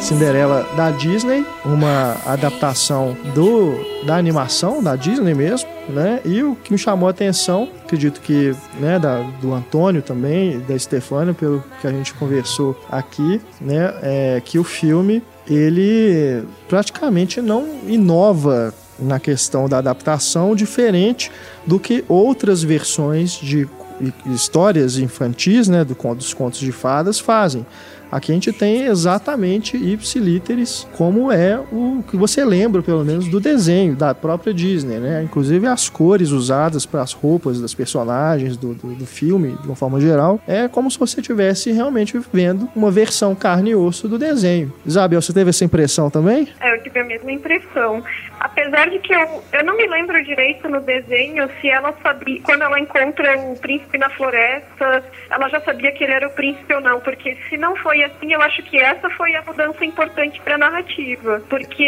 Cinderela 0.00 0.66
da 0.76 0.90
Disney, 0.90 1.46
uma 1.64 2.16
adaptação 2.26 3.16
do 3.34 3.74
da 4.04 4.16
animação 4.16 4.82
da 4.82 4.96
Disney 4.96 5.34
mesmo, 5.34 5.68
né? 5.88 6.20
E 6.24 6.42
o 6.42 6.56
que 6.56 6.72
me 6.72 6.78
chamou 6.78 7.06
a 7.06 7.10
atenção, 7.10 7.68
acredito 7.84 8.20
que, 8.20 8.54
né, 8.78 8.98
da, 8.98 9.20
do 9.40 9.54
Antônio 9.54 10.02
também, 10.02 10.60
da 10.60 10.78
Stefania, 10.78 11.32
pelo 11.32 11.64
que 11.80 11.86
a 11.86 11.90
gente 11.90 12.12
conversou 12.14 12.78
aqui, 12.90 13.40
né, 13.60 13.94
é 14.02 14.42
que 14.44 14.58
o 14.58 14.64
filme 14.64 15.22
ele 15.48 16.44
praticamente 16.68 17.40
não 17.40 17.66
inova 17.86 18.72
na 18.98 19.18
questão 19.18 19.68
da 19.68 19.78
adaptação, 19.78 20.54
diferente 20.54 21.30
do 21.66 21.78
que 21.80 22.04
outras 22.08 22.62
versões 22.62 23.32
de 23.32 23.68
hi- 24.00 24.12
histórias 24.32 24.98
infantis, 24.98 25.68
né, 25.68 25.84
do, 25.84 25.94
dos 26.14 26.32
contos 26.32 26.60
de 26.60 26.70
fadas 26.72 27.18
fazem. 27.18 27.66
Aqui 28.14 28.30
a 28.30 28.34
gente 28.36 28.52
tem 28.52 28.84
exatamente 28.84 29.76
ipsilíteres, 29.76 30.86
como 30.96 31.32
é 31.32 31.58
o 31.72 32.00
que 32.08 32.16
você 32.16 32.44
lembra, 32.44 32.80
pelo 32.80 33.04
menos, 33.04 33.26
do 33.26 33.40
desenho 33.40 33.96
da 33.96 34.14
própria 34.14 34.54
Disney, 34.54 35.00
né? 35.00 35.24
Inclusive 35.24 35.66
as 35.66 35.88
cores 35.88 36.30
usadas 36.30 36.86
para 36.86 37.02
as 37.02 37.12
roupas 37.12 37.60
das 37.60 37.74
personagens 37.74 38.56
do, 38.56 38.72
do, 38.72 38.94
do 38.94 39.04
filme, 39.04 39.58
de 39.60 39.66
uma 39.66 39.74
forma 39.74 40.00
geral, 40.00 40.40
é 40.46 40.68
como 40.68 40.88
se 40.88 40.96
você 40.96 41.18
estivesse 41.18 41.72
realmente 41.72 42.16
vendo 42.32 42.68
uma 42.76 42.88
versão 42.88 43.34
carne 43.34 43.70
e 43.70 43.74
osso 43.74 44.06
do 44.06 44.16
desenho. 44.16 44.72
Isabel, 44.86 45.20
você 45.20 45.32
teve 45.32 45.50
essa 45.50 45.64
impressão 45.64 46.08
também? 46.08 46.46
É, 46.60 46.72
eu 46.72 46.84
tive 46.84 47.00
a 47.00 47.04
mesma 47.04 47.32
impressão. 47.32 48.00
Apesar 48.44 48.90
de 48.90 48.98
que 48.98 49.14
eu, 49.14 49.42
eu 49.54 49.64
não 49.64 49.74
me 49.74 49.86
lembro 49.86 50.22
direito 50.22 50.68
no 50.68 50.78
desenho 50.78 51.48
se 51.62 51.70
ela 51.70 51.94
sabia, 52.02 52.42
quando 52.42 52.60
ela 52.60 52.78
encontra 52.78 53.38
o 53.38 53.58
príncipe 53.58 53.96
na 53.96 54.10
floresta, 54.10 55.02
ela 55.30 55.48
já 55.48 55.62
sabia 55.62 55.90
que 55.92 56.04
ele 56.04 56.12
era 56.12 56.28
o 56.28 56.30
príncipe 56.30 56.74
ou 56.74 56.80
não, 56.82 57.00
porque 57.00 57.38
se 57.48 57.56
não 57.56 57.74
foi 57.76 58.04
assim, 58.04 58.34
eu 58.34 58.42
acho 58.42 58.62
que 58.64 58.76
essa 58.76 59.08
foi 59.08 59.34
a 59.34 59.40
mudança 59.40 59.82
importante 59.82 60.42
para 60.42 60.56
a 60.56 60.58
narrativa, 60.58 61.42
porque 61.48 61.86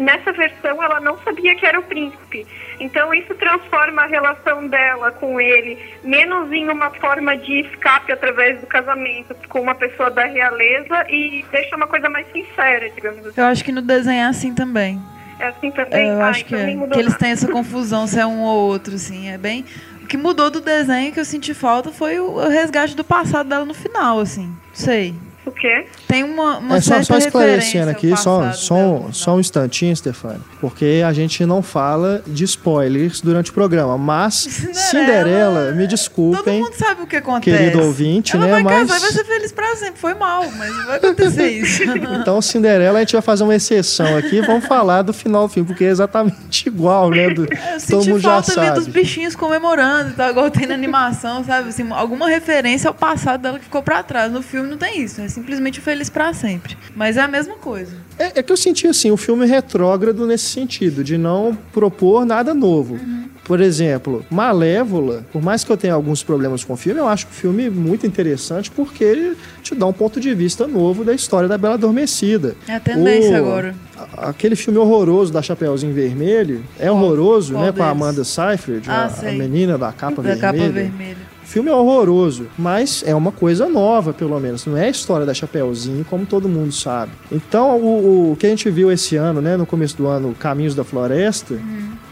nessa 0.00 0.32
versão 0.32 0.82
ela 0.82 0.98
não 0.98 1.16
sabia 1.18 1.54
que 1.54 1.64
era 1.64 1.78
o 1.78 1.84
príncipe. 1.84 2.44
Então 2.80 3.14
isso 3.14 3.32
transforma 3.36 4.02
a 4.02 4.06
relação 4.06 4.66
dela 4.66 5.12
com 5.12 5.40
ele 5.40 5.78
menos 6.02 6.50
em 6.50 6.68
uma 6.68 6.90
forma 6.90 7.36
de 7.36 7.60
escape 7.60 8.10
através 8.10 8.60
do 8.60 8.66
casamento 8.66 9.36
com 9.48 9.60
uma 9.60 9.76
pessoa 9.76 10.10
da 10.10 10.24
realeza 10.24 11.06
e 11.08 11.44
deixa 11.52 11.76
uma 11.76 11.86
coisa 11.86 12.10
mais 12.10 12.26
sincera, 12.32 12.90
digamos 12.90 13.24
assim. 13.24 13.40
Eu 13.40 13.46
acho 13.46 13.64
que 13.64 13.70
no 13.70 13.82
desenho 13.82 14.22
é 14.22 14.24
assim 14.24 14.52
também. 14.52 15.00
É 15.40 15.48
assim 15.48 15.70
também? 15.70 16.08
É, 16.08 16.12
eu 16.12 16.20
Ah, 16.20 16.28
acho 16.28 16.44
que 16.44 16.54
então 16.54 16.60
é. 16.62 16.66
nem 16.66 16.76
mudou 16.76 16.92
Que 16.92 17.00
eles 17.00 17.16
têm 17.16 17.30
essa 17.30 17.48
confusão 17.48 18.06
se 18.06 18.18
é 18.20 18.26
um 18.26 18.40
ou 18.42 18.68
outro, 18.68 18.94
assim. 18.94 19.28
É 19.28 19.38
bem. 19.38 19.64
O 20.02 20.06
que 20.06 20.16
mudou 20.16 20.50
do 20.50 20.60
desenho 20.60 21.12
que 21.12 21.18
eu 21.20 21.24
senti 21.24 21.54
falta 21.54 21.90
foi 21.90 22.18
o 22.20 22.46
resgate 22.48 22.94
do 22.94 23.04
passado 23.04 23.48
dela 23.48 23.64
no 23.64 23.74
final, 23.74 24.18
assim. 24.20 24.52
Sei. 24.72 25.14
O 25.50 25.52
quê? 25.52 25.86
Tem 26.06 26.22
uma, 26.22 26.58
uma 26.58 26.76
é 26.76 26.80
só, 26.80 27.02
só 27.02 27.18
esclarecendo 27.18 27.86
referência 27.86 27.90
aqui, 27.90 28.22
só, 28.22 28.52
só, 28.52 28.74
dela 28.74 28.86
um- 29.08 29.12
só 29.12 29.34
um 29.36 29.40
instantinho, 29.40 29.94
Stefano, 29.96 30.44
porque 30.60 31.02
a 31.04 31.12
gente 31.12 31.44
não 31.44 31.60
fala 31.60 32.22
de 32.26 32.44
spoilers 32.44 33.20
durante 33.20 33.50
o 33.50 33.54
programa, 33.54 33.98
mas 33.98 34.34
Cinderela, 34.72 34.72
Cinderela, 34.72 35.72
me 35.72 35.78
Todo 35.82 35.86
desculpem, 35.88 36.60
mundo 36.62 36.74
sabe 36.74 37.02
o 37.02 37.06
que 37.06 37.16
acontece. 37.16 37.56
querido 37.56 37.82
ouvinte, 37.82 38.36
Ela 38.36 38.44
né? 38.46 38.50
vai 38.52 38.62
Mas 38.62 38.78
casar 38.88 38.96
e 38.96 39.00
vai 39.00 39.10
ser 39.10 39.24
feliz 39.24 39.52
pra 39.52 39.76
sempre. 39.76 40.00
Foi 40.00 40.14
mal, 40.14 40.44
mas 40.56 40.86
vai 40.86 40.96
acontecer 40.96 41.48
isso. 41.50 41.82
então 42.20 42.40
Cinderela 42.40 42.98
a 42.98 43.00
gente 43.02 43.12
vai 43.12 43.22
fazer 43.22 43.42
uma 43.44 43.54
exceção 43.54 44.16
aqui, 44.16 44.36
e 44.36 44.40
vamos 44.42 44.64
falar 44.66 45.02
do 45.02 45.12
final 45.12 45.48
do 45.48 45.52
filme, 45.52 45.66
porque 45.66 45.84
é 45.84 45.88
exatamente 45.88 46.68
igual, 46.68 47.10
né? 47.10 47.28
do- 47.30 47.42
Eu 47.50 47.58
todo 47.58 47.80
senti 47.80 48.10
mundo 48.10 48.20
já 48.20 48.30
falta 48.42 48.72
dos 48.74 48.84
sabe. 48.84 48.90
bichinhos 49.00 49.34
comemorando 49.34 50.12
tal, 50.16 50.30
igual 50.30 50.50
tem 50.50 50.66
na 50.66 50.74
animação, 50.74 51.44
sabe? 51.44 51.70
Assim, 51.70 51.86
alguma 51.90 52.28
referência 52.28 52.88
ao 52.88 52.94
passado 52.94 53.40
dela 53.42 53.58
que 53.58 53.64
ficou 53.64 53.82
pra 53.82 54.02
trás. 54.02 54.30
No 54.30 54.42
filme 54.42 54.68
não 54.70 54.76
tem 54.76 55.00
isso, 55.02 55.20
é 55.20 55.24
simplesmente 55.40 55.80
feliz 55.80 56.08
pra 56.08 56.32
sempre. 56.32 56.76
Mas 56.94 57.16
é 57.16 57.20
a 57.22 57.28
mesma 57.28 57.54
coisa. 57.54 57.92
É, 58.18 58.40
é 58.40 58.42
que 58.42 58.52
eu 58.52 58.56
senti 58.56 58.86
assim, 58.86 59.10
o 59.10 59.16
filme 59.16 59.46
retrógrado 59.46 60.26
nesse 60.26 60.44
sentido, 60.46 61.02
de 61.02 61.16
não 61.16 61.56
propor 61.72 62.24
nada 62.24 62.52
novo. 62.54 62.98
Por 63.44 63.60
exemplo, 63.60 64.24
Malévola, 64.30 65.24
por 65.32 65.42
mais 65.42 65.64
que 65.64 65.72
eu 65.72 65.76
tenha 65.76 65.94
alguns 65.94 66.22
problemas 66.22 66.62
com 66.62 66.74
o 66.74 66.76
filme, 66.76 67.00
eu 67.00 67.08
acho 67.08 67.26
o 67.26 67.30
filme 67.30 67.68
muito 67.68 68.06
interessante 68.06 68.70
porque 68.70 69.02
ele 69.02 69.36
te 69.62 69.74
dá 69.74 69.86
um 69.86 69.92
ponto 69.92 70.20
de 70.20 70.32
vista 70.34 70.68
novo 70.68 71.04
da 71.04 71.12
história 71.12 71.48
da 71.48 71.58
Bela 71.58 71.74
Adormecida. 71.74 72.54
É 72.68 72.74
a 72.76 72.80
tendência 72.80 73.32
O- 73.32 73.36
agora. 73.46 73.74
Aquele 74.16 74.54
filme 74.54 74.78
horroroso 74.78 75.32
da 75.32 75.42
Chapeuzinho 75.42 75.92
Vermelho 75.92 76.62
é 76.78 76.90
horroroso, 76.92 77.52
qual 77.54 77.64
né? 77.64 77.72
Com 77.72 77.82
a 77.82 77.86
deles? 77.86 78.02
Amanda 78.02 78.24
Seyfried, 78.24 78.88
Ah, 78.88 79.10
a, 79.20 79.28
a 79.28 79.32
menina 79.32 79.76
da 79.76 79.90
capa 79.92 80.22
Da 80.22 80.34
vermelha. 80.34 80.40
capa 80.40 80.68
vermelha. 80.72 81.29
O 81.50 81.52
filme 81.52 81.68
é 81.68 81.74
horroroso, 81.74 82.46
mas 82.56 83.02
é 83.04 83.12
uma 83.12 83.32
coisa 83.32 83.68
nova, 83.68 84.12
pelo 84.12 84.38
menos. 84.38 84.64
Não 84.66 84.76
é 84.76 84.84
a 84.86 84.88
história 84.88 85.26
da 85.26 85.34
Chapeuzinho, 85.34 86.06
como 86.08 86.24
todo 86.24 86.48
mundo 86.48 86.70
sabe. 86.70 87.10
Então, 87.32 87.76
o, 87.76 88.30
o 88.30 88.36
que 88.36 88.46
a 88.46 88.50
gente 88.50 88.70
viu 88.70 88.88
esse 88.92 89.16
ano, 89.16 89.40
né, 89.40 89.56
no 89.56 89.66
começo 89.66 89.96
do 89.96 90.06
ano, 90.06 90.32
Caminhos 90.38 90.76
da 90.76 90.84
Floresta, 90.84 91.58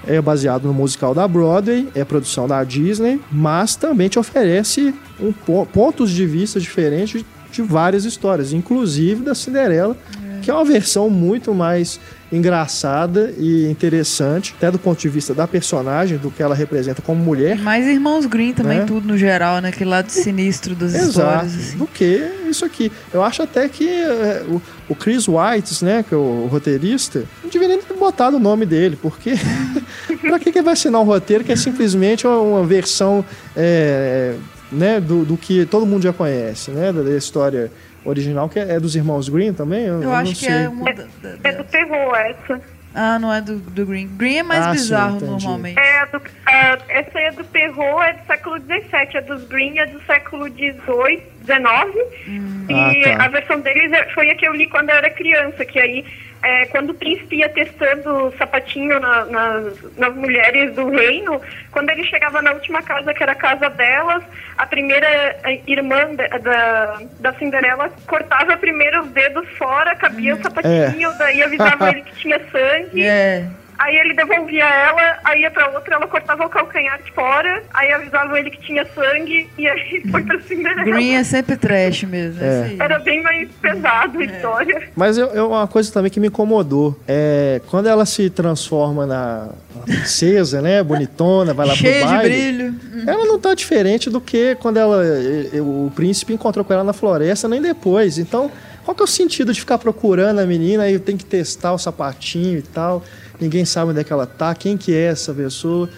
é 0.05 0.21
baseado 0.21 0.65
no 0.65 0.75
musical 0.75 1.15
da 1.15 1.29
Broadway, 1.29 1.87
é 1.95 2.05
produção 2.05 2.49
da 2.49 2.65
Disney, 2.65 3.21
mas 3.31 3.77
também 3.77 4.09
te 4.09 4.19
oferece 4.19 4.93
um 5.21 5.31
po- 5.33 5.65
pontos 5.73 6.11
de 6.11 6.27
vista 6.27 6.59
diferentes 6.59 7.25
de 7.53 7.63
várias 7.63 8.05
histórias, 8.05 8.53
inclusive 8.53 9.23
da 9.23 9.37
Cinderela, 9.37 9.97
que 10.43 10.51
é 10.51 10.55
uma 10.55 10.65
versão 10.65 11.09
muito 11.09 11.55
mais 11.55 12.01
engraçada 12.31 13.33
e 13.39 13.67
interessante, 13.71 14.55
até 14.57 14.71
do 14.71 14.79
ponto 14.79 14.99
de 14.99 15.09
vista 15.09 15.33
da 15.35 15.47
personagem, 15.47 16.19
do 16.19 16.31
que 16.31 16.43
ela 16.43 16.55
representa 16.55 17.01
como 17.01 17.23
mulher. 17.23 17.59
Mais 17.59 17.87
Irmãos 17.87 18.27
Green 18.27 18.53
também, 18.53 18.79
Né? 18.81 18.85
tudo 18.85 19.07
no 19.09 19.17
geral, 19.17 19.61
né? 19.61 19.71
Aquele 19.71 19.91
lado 19.91 20.11
sinistro 20.11 20.75
das 20.75 20.95
Exato, 20.95 21.09
histórias. 21.09 21.55
Assim. 21.55 21.79
do 21.79 21.87
que 21.87 22.31
isso 22.49 22.65
aqui. 22.65 22.93
Eu 23.13 23.23
acho 23.23 23.43
até 23.43 23.69
que 23.69 23.89
é, 23.89 24.45
o, 24.47 24.61
o 24.89 24.95
Chris 24.95 25.27
White, 25.27 25.85
né, 25.85 26.05
que 26.07 26.15
é 26.15 26.17
o, 26.17 26.47
roteirista, 26.51 27.25
não 27.43 27.51
deveria 27.51 27.77
nem 27.77 27.85
ter 27.85 27.95
botado 27.95 28.37
o 28.37 28.41
nome 28.41 28.67
dele, 28.67 28.99
porque 29.01 29.33
pra 30.21 30.39
que, 30.39 30.53
que 30.53 30.59
ele 30.59 30.65
vai 30.65 30.75
assinar 30.75 31.01
um 31.01 31.05
roteiro 31.05 31.45
que 31.45 31.53
é 31.53 31.57
simplesmente 31.57 32.27
uma, 32.27 32.39
uma 32.39 32.65
versão 32.67 33.25
é, 33.57 34.35
né, 34.71 35.01
do, 35.01 35.25
do 35.25 35.37
que 35.37 35.65
todo 35.67 35.87
mundo 35.87 36.03
já 36.03 36.13
conhece, 36.13 36.71
né, 36.71 36.93
da, 36.93 37.03
da 37.03 37.17
história 37.17 37.71
original, 38.09 38.49
que 38.49 38.59
é, 38.59 38.73
é 38.75 38.81
dos 38.81 38.95
irmãos 38.97 39.29
Green 39.29 39.53
também? 39.53 39.85
Eu, 39.85 39.95
Eu 39.97 40.03
eu 40.05 40.15
acho 40.15 40.25
não 40.27 40.33
que 40.33 40.45
sei. 40.45 40.65
é 40.65 40.69
uma 40.69 40.93
da- 40.93 41.05
da- 41.23 41.49
É 41.49 41.53
do 41.53 41.65
terror 41.65 42.15
essa. 42.17 42.61
Ah, 42.95 43.19
não 43.19 43.33
é 43.33 43.41
do, 43.41 43.57
do 43.59 43.87
Green. 43.87 44.09
Green 44.17 44.39
é 44.39 44.43
mais 44.43 44.61
Ah, 44.67 44.71
sim, 44.75 44.81
bizarro 44.81 45.17
entendi. 45.17 45.31
normalmente. 45.31 45.79
É 45.79 46.07
do, 46.07 46.21
ah, 46.47 46.79
essa 46.89 47.19
aí 47.19 47.25
é 47.27 47.33
do 47.33 47.45
terror, 47.45 48.03
é 48.03 48.13
do 48.15 48.27
século 48.27 48.57
XVII. 48.59 49.17
A 49.17 49.21
dos 49.21 49.45
Green 49.45 49.79
é 49.79 49.87
do 49.87 50.01
século 50.05 50.49
XVIII, 50.49 51.23
XIX. 51.49 52.47
E 52.69 52.75
Ah, 52.75 53.17
tá. 53.19 53.25
a 53.25 53.29
versão 53.29 53.61
deles 53.61 53.91
é- 53.93 54.05
foi 54.11 54.31
a 54.31 54.35
que 54.35 54.47
eu 54.47 54.55
li 54.55 54.67
quando 54.69 54.91
eu 54.91 54.97
era 54.97 55.11
criança, 55.11 55.65
que 55.65 55.81
aí 55.81 56.05
é, 56.41 56.67
quando 56.67 56.91
o 56.91 56.95
príncipe 56.95 57.35
ia 57.39 57.49
testando 57.49 58.27
o 58.29 58.33
sapatinho 58.39 59.01
na- 59.01 59.25
nas, 59.25 59.97
nas 59.97 60.15
mulheres 60.15 60.73
do 60.73 60.89
reino, 60.89 61.41
quando 61.73 61.91
ele 61.91 62.05
chegava 62.05 62.41
na 62.41 62.53
última 62.53 62.81
casa, 62.81 63.13
que 63.13 63.21
era 63.25 63.33
a 63.33 63.35
casa 63.35 63.69
delas, 63.71 64.23
a 64.57 64.65
primeira 64.65 65.05
eh, 65.43 65.61
irmã 65.67 66.15
da, 66.15 66.29
da, 66.39 67.01
da 67.19 67.33
Cinderela 67.35 67.91
cortava 68.07 68.57
primeiro 68.57 69.01
os 69.03 69.09
dedos 69.11 69.49
fora, 69.59 69.97
cabia 69.97 70.37
o 70.37 70.41
sapatinho, 70.43 71.11
daí 71.19 71.43
avisava 71.43 71.89
ele 71.91 72.03
que 72.03 72.15
tinha 72.15 72.39
sangue. 72.53 73.03
É. 73.05 73.45
Aí 73.79 73.95
ele 73.97 74.13
devolvia 74.13 74.65
ela, 74.65 75.19
aí 75.25 75.43
ia 75.43 75.51
pra 75.53 75.69
outra, 75.71 75.95
ela 75.95 76.07
cortava 76.09 76.45
o 76.45 76.49
calcanhar 76.49 77.01
de 77.01 77.13
fora, 77.13 77.63
aí 77.73 77.93
avisava 77.93 78.37
ele 78.39 78.51
que 78.51 78.61
tinha 78.61 78.85
sangue, 78.93 79.49
e 79.57 79.69
aí 79.69 80.03
foi 80.11 80.23
pra 80.25 80.41
Cinderela. 80.41 80.83
Green 80.85 81.15
é 81.15 81.23
sempre 81.23 81.57
trash 81.57 82.03
mesmo. 82.03 82.43
É. 82.43 82.47
É. 82.49 82.63
aí. 82.65 82.77
Era 82.81 82.99
bem 82.99 83.23
mais 83.23 83.49
pesado 83.63 84.19
a 84.19 84.25
história. 84.25 84.89
Mas 84.97 85.17
eu, 85.17 85.29
eu- 85.29 85.49
uma 85.51 85.69
coisa 85.69 85.93
também 85.93 86.11
que 86.11 86.19
me 86.19 86.27
incomodou 86.27 86.99
é 87.07 87.61
quando 87.69 87.89
ela 87.89 88.05
se 88.05 88.29
transforma 88.29 89.07
na, 89.07 89.49
na 89.77 89.83
princesa, 89.83 90.61
né, 90.61 90.83
bonitona, 90.83 91.55
vai 91.55 91.67
lá 91.69 91.75
Cheio 91.75 92.01
pro 92.01 92.09
de 92.09 92.15
baile. 92.17 92.35
brilho. 92.71 92.75
Ela 93.07 93.25
não 93.27 93.39
tá 93.39 93.55
diferente 93.55 94.11
do 94.11 94.21
que 94.21 94.57
quando 94.57 94.77
ela, 94.79 95.03
o 95.61 95.93
príncipe 95.95 96.33
encontrou 96.33 96.65
com 96.65 96.73
ela 96.73 96.83
na 96.83 96.93
floresta, 96.93 97.47
nem 97.49 97.63
depois. 97.63 98.19
Então, 98.19 98.51
qual 98.85 98.95
que 98.95 99.03
é 99.03 99.05
o 99.05 99.07
sentido 99.07 99.53
de 99.53 99.61
ficar 99.61 99.79
procurando 99.79 100.41
a 100.41 100.47
menina 100.47 100.91
e 100.91 100.99
tem 100.99 101.17
que 101.17 101.25
testar 101.25 101.73
o 101.73 101.79
sapatinho 101.79 102.59
e 102.59 102.63
tal? 102.63 103.05
Ninguém 103.41 103.65
sabe 103.65 103.91
onde 103.93 104.01
é 104.01 104.05
que 104.05 104.13
ela 104.13 104.27
tá, 104.27 104.55
quem 104.55 104.77
que 104.77 104.95
é 104.95 105.05
essa 105.07 105.33
pessoa, 105.33 105.89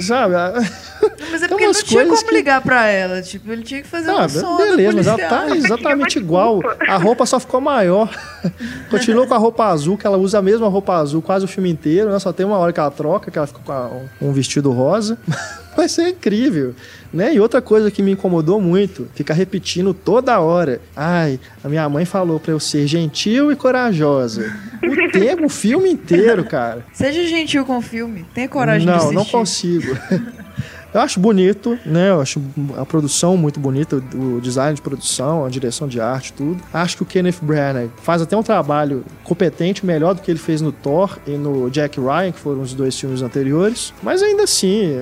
sabe? 0.00 0.34
Mas 1.30 1.42
é 1.42 1.48
porque 1.48 1.66
não 1.66 1.72
tinha 1.74 2.06
como 2.06 2.24
que- 2.24 2.34
ligar 2.34 2.60
pra 2.62 2.86
ela. 2.86 3.20
Tipo, 3.20 3.52
ele 3.52 3.62
tinha 3.62 3.82
que 3.82 3.88
fazer 3.88 4.10
Ah, 4.10 4.24
um 4.24 4.28
som 4.28 4.56
beleza, 4.56 4.96
mas 4.96 5.06
ela 5.06 5.18
tá 5.18 5.48
exatamente 5.54 6.18
igual. 6.18 6.60
A 6.88 6.96
roupa 6.96 7.26
só 7.26 7.38
ficou 7.38 7.60
maior. 7.60 8.08
Continuou 8.90 9.26
com 9.26 9.34
a 9.34 9.38
roupa 9.38 9.66
azul, 9.66 9.98
que 9.98 10.06
ela 10.06 10.16
usa 10.16 10.38
a 10.38 10.42
mesma 10.42 10.68
roupa 10.68 10.94
azul 10.94 11.20
quase 11.20 11.44
o 11.44 11.48
filme 11.48 11.70
inteiro, 11.70 12.10
né? 12.10 12.18
Só 12.18 12.32
tem 12.32 12.46
uma 12.46 12.56
hora 12.56 12.72
que 12.72 12.80
ela 12.80 12.90
troca, 12.90 13.30
que 13.30 13.36
ela 13.36 13.46
fica 13.46 13.60
com 13.60 14.06
um 14.20 14.32
vestido 14.32 14.70
rosa. 14.72 15.18
Vai 15.76 15.88
ser 15.90 16.08
incrível, 16.08 16.74
né? 17.16 17.34
E 17.34 17.40
outra 17.40 17.62
coisa 17.62 17.90
que 17.90 18.02
me 18.02 18.12
incomodou 18.12 18.60
muito, 18.60 19.08
ficar 19.14 19.34
repetindo 19.34 19.94
toda 19.94 20.38
hora. 20.38 20.80
Ai, 20.94 21.40
a 21.64 21.68
minha 21.68 21.88
mãe 21.88 22.04
falou 22.04 22.38
pra 22.38 22.52
eu 22.52 22.60
ser 22.60 22.86
gentil 22.86 23.50
e 23.50 23.56
corajosa. 23.56 24.54
O 24.84 25.10
tempo, 25.10 25.46
o 25.46 25.48
filme 25.48 25.90
inteiro, 25.90 26.44
cara. 26.44 26.84
Seja 26.92 27.26
gentil 27.26 27.64
com 27.64 27.78
o 27.78 27.82
filme. 27.82 28.26
Tenha 28.34 28.48
coragem 28.48 28.86
de 28.86 29.04
Não, 29.04 29.12
não 29.12 29.24
consigo. 29.24 29.96
Eu 30.94 31.02
acho 31.02 31.20
bonito, 31.20 31.78
né? 31.84 32.08
Eu 32.08 32.22
acho 32.22 32.40
a 32.78 32.86
produção 32.86 33.36
muito 33.36 33.60
bonita, 33.60 34.02
o 34.14 34.40
design 34.40 34.74
de 34.74 34.80
produção, 34.80 35.44
a 35.44 35.50
direção 35.50 35.86
de 35.86 36.00
arte, 36.00 36.32
tudo. 36.32 36.58
Acho 36.72 36.96
que 36.96 37.02
o 37.02 37.06
Kenneth 37.06 37.36
Branagh 37.42 37.90
faz 38.00 38.22
até 38.22 38.34
um 38.34 38.42
trabalho 38.42 39.04
competente, 39.22 39.84
melhor 39.84 40.14
do 40.14 40.22
que 40.22 40.30
ele 40.30 40.38
fez 40.38 40.62
no 40.62 40.72
Thor 40.72 41.18
e 41.26 41.32
no 41.32 41.68
Jack 41.68 42.00
Ryan, 42.00 42.32
que 42.32 42.38
foram 42.38 42.62
os 42.62 42.72
dois 42.72 42.98
filmes 42.98 43.20
anteriores. 43.20 43.92
Mas 44.02 44.22
ainda 44.22 44.44
assim, 44.44 44.96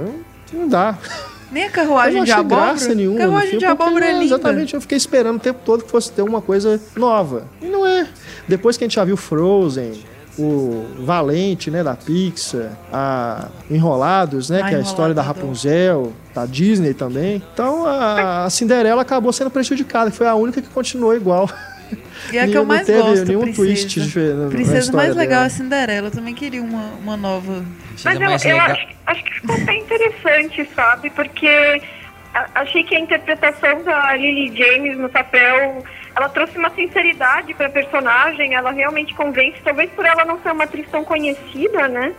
não 0.53 0.67
dá. 0.67 0.99
Nem 1.55 1.65
a 1.65 1.71
carruagem 1.71 2.25
de 2.25 2.33
abóbora. 2.33 2.67
graça 2.67 2.95
nenhuma. 2.95 3.19
carruagem 3.19 3.51
filme, 3.51 3.59
de 3.61 3.65
abóbora 3.67 4.07
é 4.07 4.13
linda. 4.13 4.25
Exatamente, 4.25 4.75
eu 4.75 4.81
fiquei 4.81 4.99
esperando 4.99 5.37
o 5.37 5.41
tempo 5.41 5.61
todo 5.65 5.85
que 5.85 5.91
fosse 5.91 6.11
ter 6.11 6.23
uma 6.23 6.43
coisa 6.43 6.81
nova. 6.97 7.45
E 7.63 7.67
não 7.67 7.87
é. 7.87 8.07
Depois 8.49 8.77
que 8.77 8.85
a 8.85 8.87
gente 8.87 8.97
já 8.97 9.05
viu 9.05 9.17
Frozen, 9.17 9.93
o 10.37 10.85
Valente, 10.99 11.71
né, 11.71 11.85
da 11.85 11.95
Pixar, 11.95 12.73
a 12.93 13.49
Enrolados, 13.71 14.51
né, 14.51 14.63
Ah, 14.65 14.69
que 14.69 14.75
é 14.75 14.79
a 14.79 14.81
história 14.81 15.15
da. 15.15 15.23
Rapunzel, 15.23 16.13
da 16.35 16.45
Disney 16.45 16.93
também. 16.93 17.41
Então 17.55 17.87
a, 17.87 18.45
a 18.45 18.51
Cinderela 18.51 19.03
acabou 19.03 19.33
sendo 19.33 19.51
prejudicada, 19.51 20.11
que 20.11 20.17
foi 20.17 20.27
a 20.27 20.35
única 20.35 20.61
que 20.61 20.69
continuou 20.69 21.15
igual. 21.15 21.49
E 22.33 22.39
a 22.39 22.47
que 22.49 22.55
eu 22.57 22.65
mais 22.65 22.89
gosto, 22.89 23.27
nenhum 23.27 23.43
princesa. 23.43 23.63
twist 23.67 24.01
diferente 24.01 24.35
na 24.37 24.49
Princesa 24.49 24.93
mais 24.93 25.15
legal 25.15 25.25
é 25.25 25.27
dela. 25.27 25.47
a 25.47 25.51
Cinderela. 25.51 26.07
Eu 26.09 26.11
também 26.11 26.35
queria 26.35 26.63
uma, 26.63 26.93
uma 27.03 27.17
nova. 27.17 27.65
Mas 28.05 28.15
eu, 28.21 28.21
mais 28.27 28.45
eu 28.45 28.57
legal. 28.57 28.71
acho, 28.73 28.89
acho 29.07 29.25
que 29.25 29.35
ficou 29.35 29.59
bem 29.61 29.81
interessante, 29.81 30.69
sabe? 30.75 31.11
Porque 31.11 31.83
a- 32.35 32.49
achei 32.55 32.83
que 32.83 32.95
a 32.97 33.01
interpretação 33.01 33.83
da 33.83 34.17
Lily 34.17 34.57
James 34.57 34.97
no 34.99 35.09
papel, 35.11 35.85
ela 36.17 36.29
trouxe 36.31 36.57
uma 36.59 36.71
sinceridade 36.71 37.53
pra 37.55 37.69
personagem, 37.69 38.55
ela 38.55 38.73
realmente 38.73 39.15
convence, 39.15 39.59
talvez 39.63 39.91
por 39.91 40.05
ela 40.07 40.25
não 40.25 40.41
ser 40.41 40.51
uma 40.53 40.65
atriz 40.65 40.87
tão 40.91 41.05
conhecida, 41.05 41.87
né? 41.89 42.13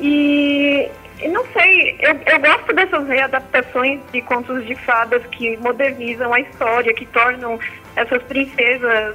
E, 0.00 0.88
e 1.20 1.28
não 1.28 1.44
sei, 1.52 1.96
eu, 2.00 2.18
eu 2.26 2.40
gosto 2.40 2.72
dessas 2.72 3.06
readaptações 3.08 4.00
de 4.12 4.22
contos 4.22 4.64
de 4.66 4.74
fadas 4.76 5.22
que 5.32 5.56
modernizam 5.58 6.32
a 6.32 6.40
história, 6.40 6.94
que 6.94 7.06
tornam 7.06 7.58
essas 7.96 8.22
princesas 8.24 9.14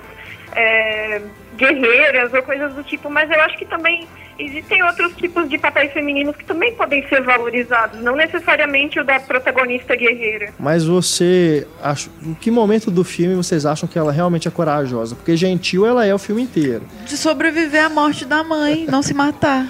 é, 0.56 1.22
guerreiras 1.56 2.34
ou 2.34 2.42
coisas 2.44 2.74
do 2.74 2.84
tipo, 2.84 3.10
mas 3.10 3.30
eu 3.30 3.42
acho 3.42 3.58
que 3.58 3.66
também 3.66 4.08
existem 4.40 4.84
outros 4.84 5.16
tipos 5.16 5.50
de 5.50 5.58
papéis 5.58 5.92
femininos 5.92 6.36
que 6.36 6.46
também 6.46 6.74
podem 6.76 7.08
ser 7.08 7.22
valorizados, 7.24 8.00
não 8.02 8.16
necessariamente 8.16 9.00
o 9.00 9.04
da 9.04 9.20
protagonista 9.20 9.96
guerreira. 9.96 10.54
Mas 10.60 10.86
você 10.86 11.68
acha, 11.82 12.10
em 12.22 12.34
que 12.36 12.52
momento 12.52 12.92
do 12.92 13.04
filme 13.04 13.36
vocês 13.36 13.66
acham 13.66 13.90
que 13.90 13.98
ela 13.98 14.12
realmente 14.12 14.48
é 14.48 14.52
corajosa? 14.52 15.16
Porque 15.16 15.36
gentil 15.36 15.86
ela 15.86 16.06
é 16.06 16.14
o 16.14 16.20
filme 16.20 16.44
inteiro. 16.44 16.84
De 17.06 17.18
sobreviver 17.18 17.84
à 17.84 17.90
morte 17.90 18.26
da 18.26 18.44
mãe, 18.44 18.86
não 18.90 19.02
se 19.02 19.14
matar. 19.14 19.66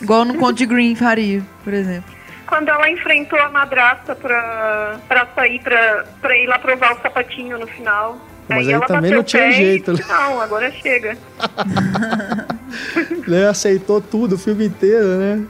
Igual 0.00 0.24
no 0.24 0.34
Conto 0.34 0.54
de 0.54 0.66
Green 0.66 0.94
faria, 0.94 1.42
por 1.62 1.72
exemplo. 1.72 2.12
Quando 2.46 2.68
ela 2.68 2.90
enfrentou 2.90 3.38
a 3.38 3.48
madrasta 3.48 4.14
pra, 4.14 4.98
pra 5.08 5.26
sair, 5.34 5.60
pra, 5.60 6.04
pra 6.20 6.36
ir 6.36 6.46
lá 6.46 6.58
provar 6.58 6.92
o 6.92 7.00
sapatinho 7.00 7.58
no 7.58 7.66
final. 7.66 8.20
Mas 8.48 8.66
aí 8.66 8.72
ela 8.74 8.86
também 8.86 9.10
não 9.10 9.22
tinha 9.22 9.42
pé 9.44 9.50
e 9.50 9.52
jeito, 9.52 9.92
né? 9.92 10.04
Não, 10.08 10.40
agora 10.40 10.70
chega. 10.70 11.16
Né, 13.28 13.46
aceitou 13.46 14.00
tudo 14.00 14.34
o 14.34 14.38
filme 14.38 14.66
inteiro, 14.66 15.06
né? 15.18 15.44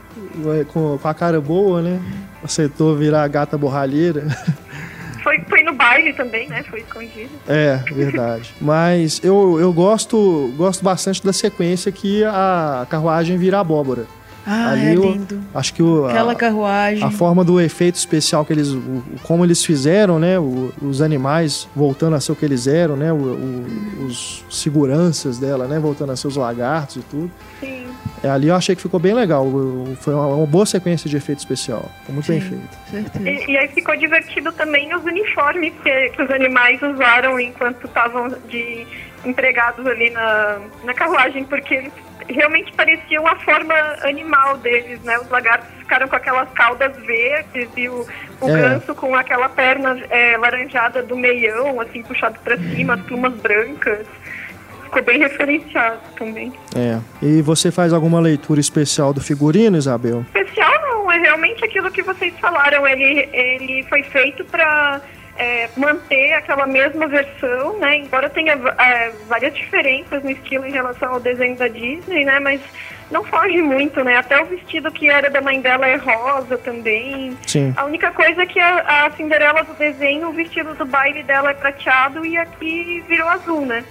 Com, 0.71 0.97
com 0.97 1.07
a 1.07 1.13
cara 1.13 1.39
boa, 1.39 1.81
né? 1.81 1.99
Aceitou 2.43 2.95
virar 2.95 3.23
a 3.23 3.27
gata 3.27 3.57
borralheira. 3.57 4.25
Foi, 5.23 5.39
foi 5.47 5.63
no 5.63 5.73
baile 5.73 6.11
também, 6.11 6.49
né? 6.49 6.63
Foi 6.63 6.81
escondido. 6.81 7.29
É, 7.47 7.77
verdade. 7.93 8.53
Mas 8.59 9.21
eu, 9.23 9.57
eu 9.57 9.71
gosto, 9.71 10.53
gosto 10.57 10.83
bastante 10.83 11.25
da 11.25 11.31
sequência 11.31 11.93
que 11.93 12.25
a 12.25 12.85
carruagem 12.89 13.37
vira 13.37 13.57
abóbora. 13.61 14.05
Ah, 14.45 14.71
Ali 14.71 14.87
é 14.91 14.95
lindo. 14.95 15.39
Acho 15.55 15.73
que 15.73 15.81
o, 15.81 16.05
Aquela 16.05 16.33
a, 16.33 16.35
carruagem. 16.35 17.03
a 17.03 17.09
forma 17.11 17.43
do 17.45 17.61
efeito 17.61 17.95
especial 17.95 18.43
que 18.43 18.51
eles, 18.51 18.69
o, 18.69 18.77
o- 18.77 19.03
como 19.23 19.45
eles 19.45 19.63
fizeram, 19.63 20.19
né, 20.19 20.37
o- 20.37 20.71
os 20.81 21.01
animais 21.01 21.67
voltando 21.75 22.15
a 22.15 22.19
ser 22.19 22.33
o 22.33 22.35
que 22.35 22.43
eles 22.43 22.67
eram, 22.67 22.95
né, 22.97 23.11
o- 23.13 23.15
o- 23.15 24.05
os 24.05 24.43
seguranças 24.49 25.37
dela, 25.37 25.65
né, 25.67 25.79
voltando 25.79 26.11
a 26.11 26.15
ser 26.15 26.27
os 26.27 26.35
lagartos 26.35 26.97
e 26.97 26.99
tudo. 27.01 27.31
Sim. 27.59 27.87
É, 28.21 28.29
ali 28.29 28.47
eu 28.47 28.55
achei 28.55 28.75
que 28.75 28.81
ficou 28.81 28.99
bem 28.99 29.13
legal. 29.13 29.45
Foi 29.99 30.13
uma, 30.13 30.27
uma 30.27 30.45
boa 30.45 30.65
sequência 30.65 31.09
de 31.09 31.15
efeito 31.17 31.39
especial. 31.39 31.89
Ficou 32.01 32.15
muito 32.15 32.27
bem 32.27 32.41
Sim. 32.41 32.49
feito. 32.49 32.77
Certeza. 32.89 33.29
E, 33.29 33.51
e 33.51 33.57
aí 33.57 33.67
ficou 33.69 33.95
divertido 33.97 34.51
também 34.53 34.93
os 34.95 35.03
uniformes 35.03 35.73
que, 35.83 36.09
que 36.09 36.21
os 36.21 36.31
animais 36.31 36.81
usaram 36.81 37.39
enquanto 37.39 37.85
estavam 37.85 38.29
de 38.49 38.85
empregados 39.25 39.85
ali 39.87 40.09
na, 40.09 40.57
na 40.83 40.93
carruagem, 40.93 41.43
porque 41.45 41.73
eles 41.75 41.93
realmente 42.29 42.71
pareciam 42.73 43.25
a 43.27 43.35
forma 43.37 43.73
animal 44.03 44.57
deles, 44.57 45.01
né? 45.03 45.17
Os 45.19 45.29
lagartos 45.29 45.69
ficaram 45.79 46.07
com 46.07 46.15
aquelas 46.15 46.49
caudas 46.51 46.95
verdes 47.05 47.69
e 47.75 47.89
o, 47.89 48.05
o 48.41 48.49
É. 48.49 48.53
ganso 48.61 48.93
com 48.95 49.15
aquela 49.15 49.49
perna 49.49 49.99
é, 50.09 50.37
laranjada 50.37 51.01
do 51.03 51.15
meião, 51.17 51.79
assim, 51.81 52.01
puxado 52.03 52.37
pra 52.43 52.57
cima, 52.57 52.95
as 52.95 53.01
plumas 53.01 53.33
brancas. 53.33 54.05
Ficou 54.85 55.03
bem 55.03 55.19
referenciado 55.19 55.99
também. 56.15 56.53
É. 56.75 56.99
E 57.21 57.41
você 57.41 57.71
faz 57.71 57.91
alguma 57.93 58.19
leitura 58.19 58.59
especial 58.59 59.11
do 59.13 59.21
figurino, 59.21 59.75
Isabel? 59.77 60.23
especial 60.35 60.71
não, 60.83 61.11
é 61.11 61.17
realmente 61.19 61.65
aquilo 61.65 61.89
que 61.91 62.03
vocês 62.03 62.33
falaram. 62.39 62.87
Ele, 62.87 63.27
ele 63.33 63.83
foi 63.89 64.03
feito 64.03 64.45
para 64.45 65.01
manter 65.75 66.33
aquela 66.33 66.67
mesma 66.67 67.07
versão, 67.07 67.79
né? 67.79 67.97
Embora 67.97 68.29
tenha 68.29 68.53
é, 68.53 69.11
várias 69.27 69.53
diferenças 69.55 70.23
no 70.23 70.31
estilo 70.31 70.65
em 70.65 70.71
relação 70.71 71.13
ao 71.13 71.19
desenho 71.19 71.55
da 71.55 71.67
Disney, 71.67 72.23
né? 72.23 72.39
Mas 72.39 72.61
não 73.09 73.23
foge 73.23 73.61
muito, 73.61 74.03
né? 74.03 74.17
Até 74.17 74.41
o 74.41 74.45
vestido 74.45 74.91
que 74.91 75.09
era 75.09 75.29
da 75.29 75.41
mãe 75.41 75.59
dela 75.59 75.87
é 75.87 75.95
rosa 75.95 76.57
também. 76.57 77.37
Sim. 77.47 77.73
A 77.75 77.85
única 77.85 78.11
coisa 78.11 78.43
é 78.43 78.45
que 78.45 78.59
a, 78.59 79.05
a 79.05 79.11
Cinderela 79.11 79.63
do 79.63 79.73
desenho, 79.73 80.29
o 80.29 80.33
vestido 80.33 80.73
do 80.75 80.85
baile 80.85 81.23
dela 81.23 81.51
é 81.51 81.53
prateado 81.53 82.25
e 82.25 82.37
aqui 82.37 83.03
virou 83.07 83.27
azul, 83.29 83.65
né? 83.65 83.83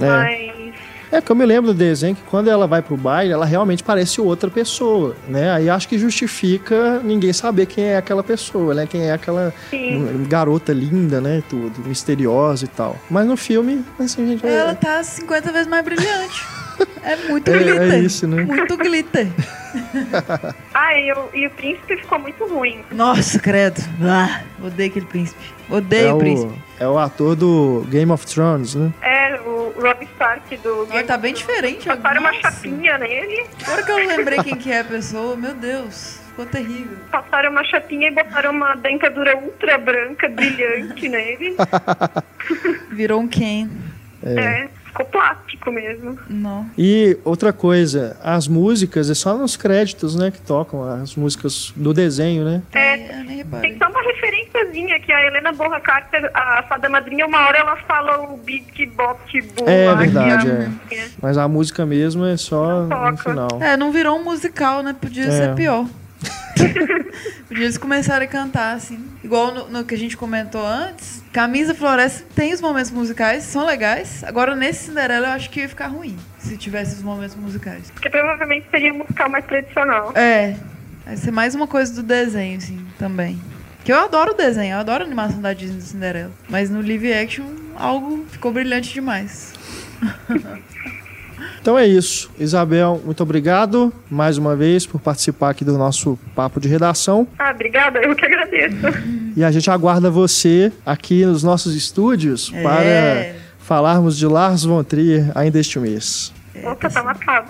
É. 0.00 0.06
Mas 0.06 0.74
É 1.14 1.20
que 1.20 1.30
eu 1.30 1.36
me 1.36 1.46
lembro 1.46 1.72
do 1.72 1.78
desenho 1.78 2.16
que 2.16 2.22
quando 2.22 2.48
ela 2.50 2.66
vai 2.66 2.82
pro 2.82 2.96
baile, 2.96 3.32
ela 3.32 3.46
realmente 3.46 3.84
parece 3.84 4.20
outra 4.20 4.50
pessoa, 4.50 5.14
né? 5.28 5.52
Aí 5.52 5.70
acho 5.70 5.88
que 5.88 5.96
justifica 5.96 6.98
ninguém 7.04 7.32
saber 7.32 7.66
quem 7.66 7.84
é 7.84 7.96
aquela 7.96 8.22
pessoa, 8.24 8.74
né? 8.74 8.84
Quem 8.84 9.02
é 9.02 9.12
aquela 9.12 9.54
Sim. 9.70 10.26
garota 10.28 10.72
linda, 10.72 11.20
né? 11.20 11.40
Tudo, 11.48 11.86
misteriosa 11.86 12.64
e 12.64 12.68
tal. 12.68 12.96
Mas 13.08 13.26
no 13.28 13.36
filme, 13.36 13.84
assim, 13.96 14.26
gente... 14.26 14.44
é- 14.44 14.56
Ela 14.56 14.74
tá 14.74 15.00
50 15.04 15.52
vezes 15.52 15.68
mais 15.68 15.84
brilhante. 15.84 16.53
É 17.02 17.16
muito 17.28 17.50
É- 17.50 17.54
é 17.54 17.58
glitter. 17.58 18.04
isso, 18.04 18.26
né? 18.26 18.42
Muito 18.44 18.76
glitter. 18.76 19.26
Ah, 20.72 20.96
e 20.98 21.12
o, 21.12 21.28
e 21.34 21.46
o 21.46 21.50
príncipe 21.50 21.96
ficou 21.96 22.18
muito 22.18 22.44
ruim. 22.46 22.80
Nossa, 22.92 23.38
credo. 23.38 23.80
Ah, 24.02 24.42
odeio 24.62 24.90
aquele 24.90 25.06
príncipe. 25.06 25.40
Odeio 25.68 26.08
é 26.08 26.12
o 26.12 26.18
príncipe. 26.18 26.52
é 26.78 26.86
o 26.86 26.96
ator 26.98 27.34
do 27.34 27.84
Game 27.88 28.10
of 28.12 28.24
Thrones, 28.26 28.74
né? 28.76 28.92
É, 29.02 29.40
o 29.40 29.72
Rob 29.80 30.04
Stark 30.14 30.56
do. 30.58 30.86
Ele 30.92 31.02
tá 31.04 31.16
bem 31.16 31.32
diferente. 31.34 31.86
Passaram 31.86 32.20
uma 32.20 32.32
chapinha 32.34 32.98
nele, 32.98 33.46
Agora 33.66 33.82
que 33.82 33.90
eu 33.90 33.96
lembrei 33.96 34.42
quem 34.44 34.56
que 34.56 34.70
é 34.70 34.80
a 34.80 34.84
pessoa, 34.84 35.36
meu 35.36 35.54
Deus, 35.54 36.20
ficou 36.28 36.46
terrível. 36.46 36.96
passaram 37.10 37.50
uma 37.50 37.64
chapinha 37.64 38.08
e 38.08 38.10
botaram 38.12 38.50
uma 38.52 38.74
dentadura 38.76 39.36
ultra 39.36 39.76
branca, 39.78 40.28
brilhante 40.28 41.08
nele. 41.08 41.56
Virou 42.92 43.20
um 43.20 43.28
Ken. 43.28 43.68
É. 44.24 44.68
ficou 44.94 45.06
plástico 45.06 45.72
mesmo. 45.72 46.16
Não. 46.30 46.66
E 46.78 47.18
outra 47.24 47.52
coisa, 47.52 48.16
as 48.22 48.46
músicas 48.46 49.10
é 49.10 49.14
só 49.14 49.36
nos 49.36 49.56
créditos, 49.56 50.14
né? 50.14 50.30
Que 50.30 50.40
tocam 50.40 50.84
as 50.84 51.16
músicas 51.16 51.72
do 51.74 51.92
desenho, 51.92 52.44
né? 52.44 52.62
É, 52.72 52.94
reparei. 53.22 53.70
Tem 53.70 53.78
só 53.78 53.88
uma 53.90 54.02
referenciazinha 54.02 55.00
que 55.00 55.12
a 55.12 55.26
Helena 55.26 55.52
Borra 55.52 55.80
Carter, 55.80 56.30
a 56.32 56.62
fada 56.68 56.88
madrinha, 56.88 57.26
uma 57.26 57.46
hora 57.48 57.58
ela 57.58 57.76
fala 57.88 58.20
o 58.32 58.36
beat 58.36 58.86
bop 58.96 59.18
boom. 59.42 59.66
É 59.68 59.94
verdade, 59.96 60.48
é. 60.50 60.70
Mas 61.20 61.36
a 61.36 61.48
música 61.48 61.84
mesmo 61.84 62.24
é 62.24 62.36
só 62.36 62.82
no 62.82 63.16
final. 63.16 63.48
É, 63.60 63.76
não 63.76 63.90
virou 63.90 64.18
um 64.18 64.24
musical, 64.24 64.82
né? 64.82 64.94
Podia 64.98 65.24
É. 65.24 65.30
ser 65.30 65.54
pior. 65.54 65.86
Eles 67.50 67.78
começarem 67.78 68.26
a 68.26 68.30
cantar, 68.30 68.74
assim. 68.74 69.04
Igual 69.22 69.54
no, 69.54 69.68
no 69.68 69.84
que 69.84 69.94
a 69.94 69.98
gente 69.98 70.16
comentou 70.16 70.64
antes. 70.64 71.22
Camisa 71.32 71.74
Floresta 71.74 72.24
tem 72.34 72.52
os 72.52 72.60
momentos 72.60 72.90
musicais, 72.90 73.44
são 73.44 73.64
legais. 73.64 74.24
Agora, 74.24 74.56
nesse 74.56 74.86
Cinderela, 74.86 75.28
eu 75.28 75.32
acho 75.32 75.50
que 75.50 75.60
ia 75.60 75.68
ficar 75.68 75.88
ruim. 75.88 76.16
Se 76.38 76.56
tivesse 76.56 76.94
os 76.96 77.02
momentos 77.02 77.36
musicais. 77.36 77.90
Porque 77.90 78.10
provavelmente 78.10 78.66
seria 78.70 78.92
um 78.92 78.98
musical 78.98 79.28
mais 79.28 79.44
tradicional. 79.44 80.12
É. 80.14 80.56
Vai 81.04 81.16
ser 81.16 81.30
mais 81.30 81.54
uma 81.54 81.66
coisa 81.66 81.94
do 81.94 82.02
desenho, 82.02 82.56
assim, 82.58 82.84
também. 82.98 83.40
Que 83.84 83.92
eu 83.92 83.98
adoro 83.98 84.32
o 84.32 84.34
desenho, 84.34 84.74
eu 84.74 84.78
adoro 84.78 85.04
a 85.04 85.06
animação 85.06 85.40
da 85.40 85.52
Disney 85.52 85.76
do 85.76 85.82
Cinderela. 85.82 86.32
Mas 86.48 86.70
no 86.70 86.80
live 86.80 87.12
action, 87.12 87.46
algo 87.76 88.24
ficou 88.30 88.50
brilhante 88.50 88.92
demais. 88.92 89.52
Então 91.64 91.78
é 91.78 91.86
isso. 91.86 92.30
Isabel, 92.38 93.00
muito 93.06 93.22
obrigado 93.22 93.90
mais 94.10 94.36
uma 94.36 94.54
vez 94.54 94.84
por 94.84 95.00
participar 95.00 95.48
aqui 95.48 95.64
do 95.64 95.78
nosso 95.78 96.18
papo 96.36 96.60
de 96.60 96.68
redação. 96.68 97.26
Ah, 97.38 97.52
obrigada, 97.52 98.00
eu 98.00 98.14
que 98.14 98.22
agradeço. 98.26 98.76
E 99.34 99.42
a 99.42 99.50
gente 99.50 99.70
aguarda 99.70 100.10
você 100.10 100.70
aqui 100.84 101.24
nos 101.24 101.42
nossos 101.42 101.74
estúdios 101.74 102.52
É. 102.54 102.62
para 102.62 103.34
falarmos 103.60 104.18
de 104.18 104.26
Lars 104.26 104.64
von 104.64 104.84
Trier 104.84 105.32
ainda 105.34 105.58
este 105.58 105.78
mês. 105.78 106.34
Opa, 106.64 106.90
tá 106.90 107.02
marcado. 107.02 107.48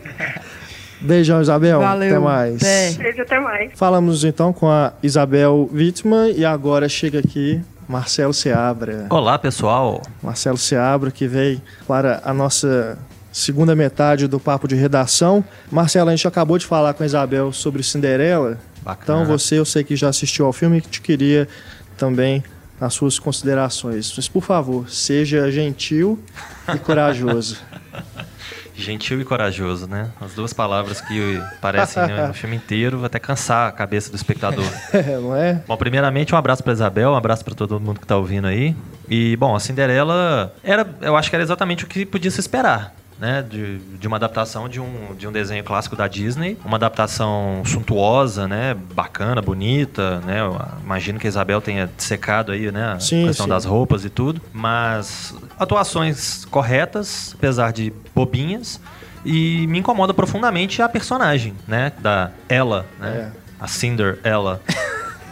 Beijão, 1.00 1.40
Isabel. 1.40 1.80
Valeu. 1.80 2.10
Até 2.10 2.18
mais. 2.18 2.56
Até. 2.56 2.92
Beijo, 3.02 3.22
até 3.22 3.40
mais. 3.40 3.70
Falamos 3.74 4.22
então 4.22 4.52
com 4.52 4.68
a 4.68 4.92
Isabel 5.02 5.66
Wittmann 5.72 6.34
e 6.36 6.44
agora 6.44 6.90
chega 6.90 7.20
aqui 7.20 7.58
Marcelo 7.88 8.34
Seabra. 8.34 9.06
Olá, 9.08 9.38
pessoal. 9.38 10.02
Marcelo 10.22 10.58
Seabra 10.58 11.10
que 11.10 11.26
veio 11.26 11.58
para 11.88 12.20
a 12.22 12.34
nossa 12.34 12.98
segunda 13.32 13.74
metade 13.74 14.26
do 14.26 14.40
papo 14.40 14.66
de 14.66 14.74
redação. 14.74 15.44
Marcelo, 15.70 16.10
a 16.10 16.16
gente 16.16 16.26
acabou 16.26 16.58
de 16.58 16.66
falar 16.66 16.94
com 16.94 17.02
a 17.02 17.06
Isabel 17.06 17.52
sobre 17.52 17.82
Cinderela. 17.82 18.58
Bacana. 18.82 19.22
Então 19.22 19.24
você, 19.24 19.58
eu 19.58 19.64
sei 19.64 19.84
que 19.84 19.94
já 19.94 20.08
assistiu 20.08 20.46
ao 20.46 20.52
filme 20.52 20.78
e 20.78 20.80
te 20.80 21.00
queria 21.00 21.48
também 21.96 22.42
as 22.80 22.94
suas 22.94 23.18
considerações. 23.18 24.12
Mas 24.16 24.28
por 24.28 24.42
favor, 24.42 24.88
seja 24.90 25.50
gentil 25.50 26.18
e 26.74 26.78
corajoso. 26.78 27.58
Gentil 28.80 29.20
e 29.20 29.24
corajoso, 29.26 29.86
né? 29.86 30.08
As 30.18 30.32
duas 30.32 30.54
palavras 30.54 31.02
que 31.02 31.38
parecem 31.60 32.02
né, 32.06 32.28
no 32.28 32.32
filme 32.32 32.56
inteiro, 32.56 32.96
vou 32.96 33.04
até 33.04 33.18
cansar 33.18 33.68
a 33.68 33.72
cabeça 33.72 34.10
do 34.10 34.16
espectador. 34.16 34.64
É, 34.94 35.18
não 35.18 35.36
é? 35.36 35.62
Bom, 35.66 35.76
primeiramente, 35.76 36.34
um 36.34 36.38
abraço 36.38 36.64
pra 36.64 36.72
Isabel, 36.72 37.10
um 37.10 37.14
abraço 37.14 37.44
pra 37.44 37.54
todo 37.54 37.78
mundo 37.78 38.00
que 38.00 38.06
tá 38.06 38.16
ouvindo 38.16 38.46
aí. 38.46 38.74
E, 39.08 39.36
bom, 39.36 39.54
a 39.54 39.60
Cinderela 39.60 40.54
era, 40.64 40.88
eu 41.02 41.14
acho 41.14 41.28
que 41.28 41.36
era 41.36 41.42
exatamente 41.42 41.84
o 41.84 41.86
que 41.86 42.06
podia 42.06 42.30
se 42.30 42.40
esperar. 42.40 42.94
Né, 43.20 43.42
de, 43.42 43.76
de 43.76 44.08
uma 44.08 44.16
adaptação 44.16 44.66
de 44.66 44.80
um, 44.80 45.14
de 45.14 45.28
um 45.28 45.32
desenho 45.32 45.62
clássico 45.62 45.94
da 45.94 46.08
Disney, 46.08 46.56
uma 46.64 46.78
adaptação 46.78 47.62
suntuosa, 47.66 48.48
né, 48.48 48.74
bacana, 48.94 49.42
bonita, 49.42 50.20
né, 50.20 50.38
imagino 50.82 51.18
que 51.18 51.26
a 51.26 51.28
Isabel 51.28 51.60
tenha 51.60 51.90
secado 51.98 52.50
aí, 52.50 52.72
né, 52.72 52.94
a 52.94 52.98
Sim, 52.98 53.26
questão 53.26 53.44
sim. 53.44 53.50
das 53.50 53.66
roupas 53.66 54.06
e 54.06 54.08
tudo, 54.08 54.40
mas 54.54 55.34
atuações 55.58 56.46
corretas, 56.46 57.34
apesar 57.36 57.74
de 57.74 57.92
bobinhas, 58.14 58.80
e 59.22 59.66
me 59.66 59.80
incomoda 59.80 60.14
profundamente 60.14 60.80
a 60.80 60.88
personagem, 60.88 61.52
né, 61.68 61.92
da 61.98 62.30
Ella, 62.48 62.86
né, 62.98 63.32
a 63.60 63.66
Cinder 63.66 64.18
Ella. 64.24 64.62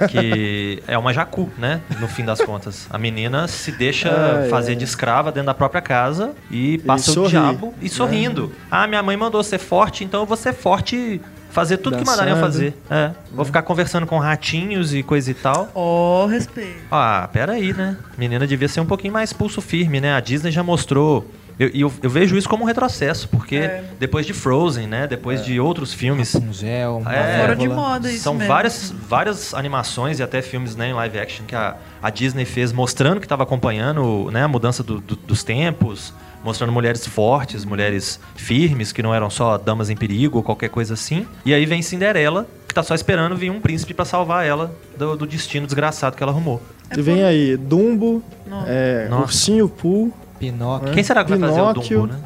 que 0.08 0.82
é 0.86 0.96
uma 0.96 1.12
jacu, 1.12 1.50
né? 1.58 1.80
No 2.00 2.08
fim 2.08 2.24
das 2.24 2.40
contas. 2.40 2.86
A 2.90 2.98
menina 2.98 3.48
se 3.48 3.72
deixa 3.72 4.10
Ai, 4.42 4.48
fazer 4.48 4.72
ai. 4.72 4.76
de 4.76 4.84
escrava 4.84 5.30
dentro 5.32 5.46
da 5.46 5.54
própria 5.54 5.80
casa 5.80 6.32
e 6.50 6.78
passa 6.78 7.10
o 7.10 7.14
sorri, 7.14 7.30
diabo 7.30 7.74
e 7.80 7.88
sorrindo. 7.88 8.52
Ah, 8.70 8.86
minha 8.86 9.02
mãe 9.02 9.16
mandou 9.16 9.42
ser 9.42 9.58
forte, 9.58 10.04
então 10.04 10.20
eu 10.20 10.26
vou 10.26 10.36
ser 10.36 10.52
forte 10.54 11.20
fazer 11.50 11.78
tudo 11.78 11.96
que 11.96 12.04
mandarem 12.04 12.30
eu 12.32 12.36
Dançando. 12.36 12.52
fazer. 12.52 12.74
É. 12.90 13.10
Vou 13.32 13.44
ficar 13.44 13.62
conversando 13.62 14.06
com 14.06 14.18
ratinhos 14.18 14.94
e 14.94 15.02
coisa 15.02 15.30
e 15.30 15.34
tal. 15.34 15.70
Ó, 15.74 16.26
respeito. 16.26 16.78
Ah, 16.90 17.28
peraí, 17.32 17.72
né? 17.72 17.96
Menina 18.16 18.46
devia 18.46 18.68
ser 18.68 18.80
um 18.80 18.86
pouquinho 18.86 19.12
mais 19.12 19.32
pulso 19.32 19.60
firme, 19.60 20.00
né? 20.00 20.14
A 20.14 20.20
Disney 20.20 20.50
já 20.52 20.62
mostrou. 20.62 21.26
Eu, 21.58 21.70
e 21.74 21.80
eu, 21.80 21.92
eu 22.02 22.08
vejo 22.10 22.36
isso 22.36 22.48
como 22.48 22.62
um 22.62 22.66
retrocesso, 22.66 23.28
porque 23.28 23.56
É. 23.56 23.84
depois 23.98 24.24
de 24.24 24.32
Frozen, 24.32 24.86
né? 24.86 25.06
Depois 25.06 25.44
de 25.44 25.58
outros 25.58 25.92
filmes. 25.92 26.32
Rapunzel, 26.32 27.02
É, 27.10 27.40
Fora 27.40 27.56
de 27.56 27.68
moda 27.68 28.10
isso 28.10 28.22
São 28.22 28.34
mesmo. 28.34 28.48
várias, 28.48 28.90
várias 29.08 29.52
animações 29.54 30.18
e 30.20 30.22
até 30.22 30.40
filmes 30.40 30.76
né, 30.76 30.90
em 30.90 30.92
live 30.92 31.18
action 31.18 31.44
que 31.46 31.56
a, 31.56 31.76
a 32.02 32.10
Disney 32.10 32.44
fez 32.44 32.72
mostrando 32.72 33.18
que 33.18 33.26
estava 33.26 33.42
acompanhando 33.42 34.30
né, 34.30 34.44
a 34.44 34.48
mudança 34.48 34.82
do- 34.82 35.00
do- 35.00 35.16
dos 35.16 35.42
tempos, 35.42 36.14
mostrando 36.44 36.72
mulheres 36.72 37.04
fortes, 37.06 37.64
mulheres 37.64 38.20
firmes, 38.36 38.92
que 38.92 39.02
não 39.02 39.12
eram 39.12 39.28
só 39.28 39.58
damas 39.58 39.90
em 39.90 39.96
perigo 39.96 40.38
ou 40.38 40.42
qualquer 40.44 40.68
coisa 40.70 40.94
assim. 40.94 41.26
E 41.44 41.52
aí 41.52 41.66
vem 41.66 41.82
Cinderela, 41.82 42.46
que 42.68 42.74
tá 42.74 42.82
só 42.84 42.94
esperando 42.94 43.34
vir 43.36 43.50
um 43.50 43.60
príncipe 43.60 43.92
para 43.92 44.04
salvar 44.04 44.46
ela 44.46 44.72
do, 44.96 45.16
do 45.16 45.26
destino 45.26 45.66
desgraçado 45.66 46.16
que 46.16 46.22
ela 46.22 46.30
arrumou. 46.30 46.62
E 46.96 47.02
vem 47.02 47.24
aí 47.24 47.56
Dumbo, 47.56 48.22
é. 48.66 49.08
Ursinho 49.10 49.68
Pooh, 49.68 50.12
Pinóquio. 50.38 50.92
Quem 50.92 51.02
será 51.02 51.24
que 51.24 51.30
vai 51.30 51.38
fazer 51.38 51.60
o 51.60 51.72
Pinóquio. 51.72 52.00
Dumbo, 52.02 52.12
né? 52.12 52.20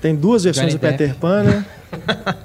tem 0.00 0.14
duas 0.14 0.44
versões 0.44 0.66
Johnny 0.66 0.78
do 0.78 0.80
Peter 0.80 1.08
Depp. 1.08 1.20
Pan, 1.20 1.42
né? 1.42 1.64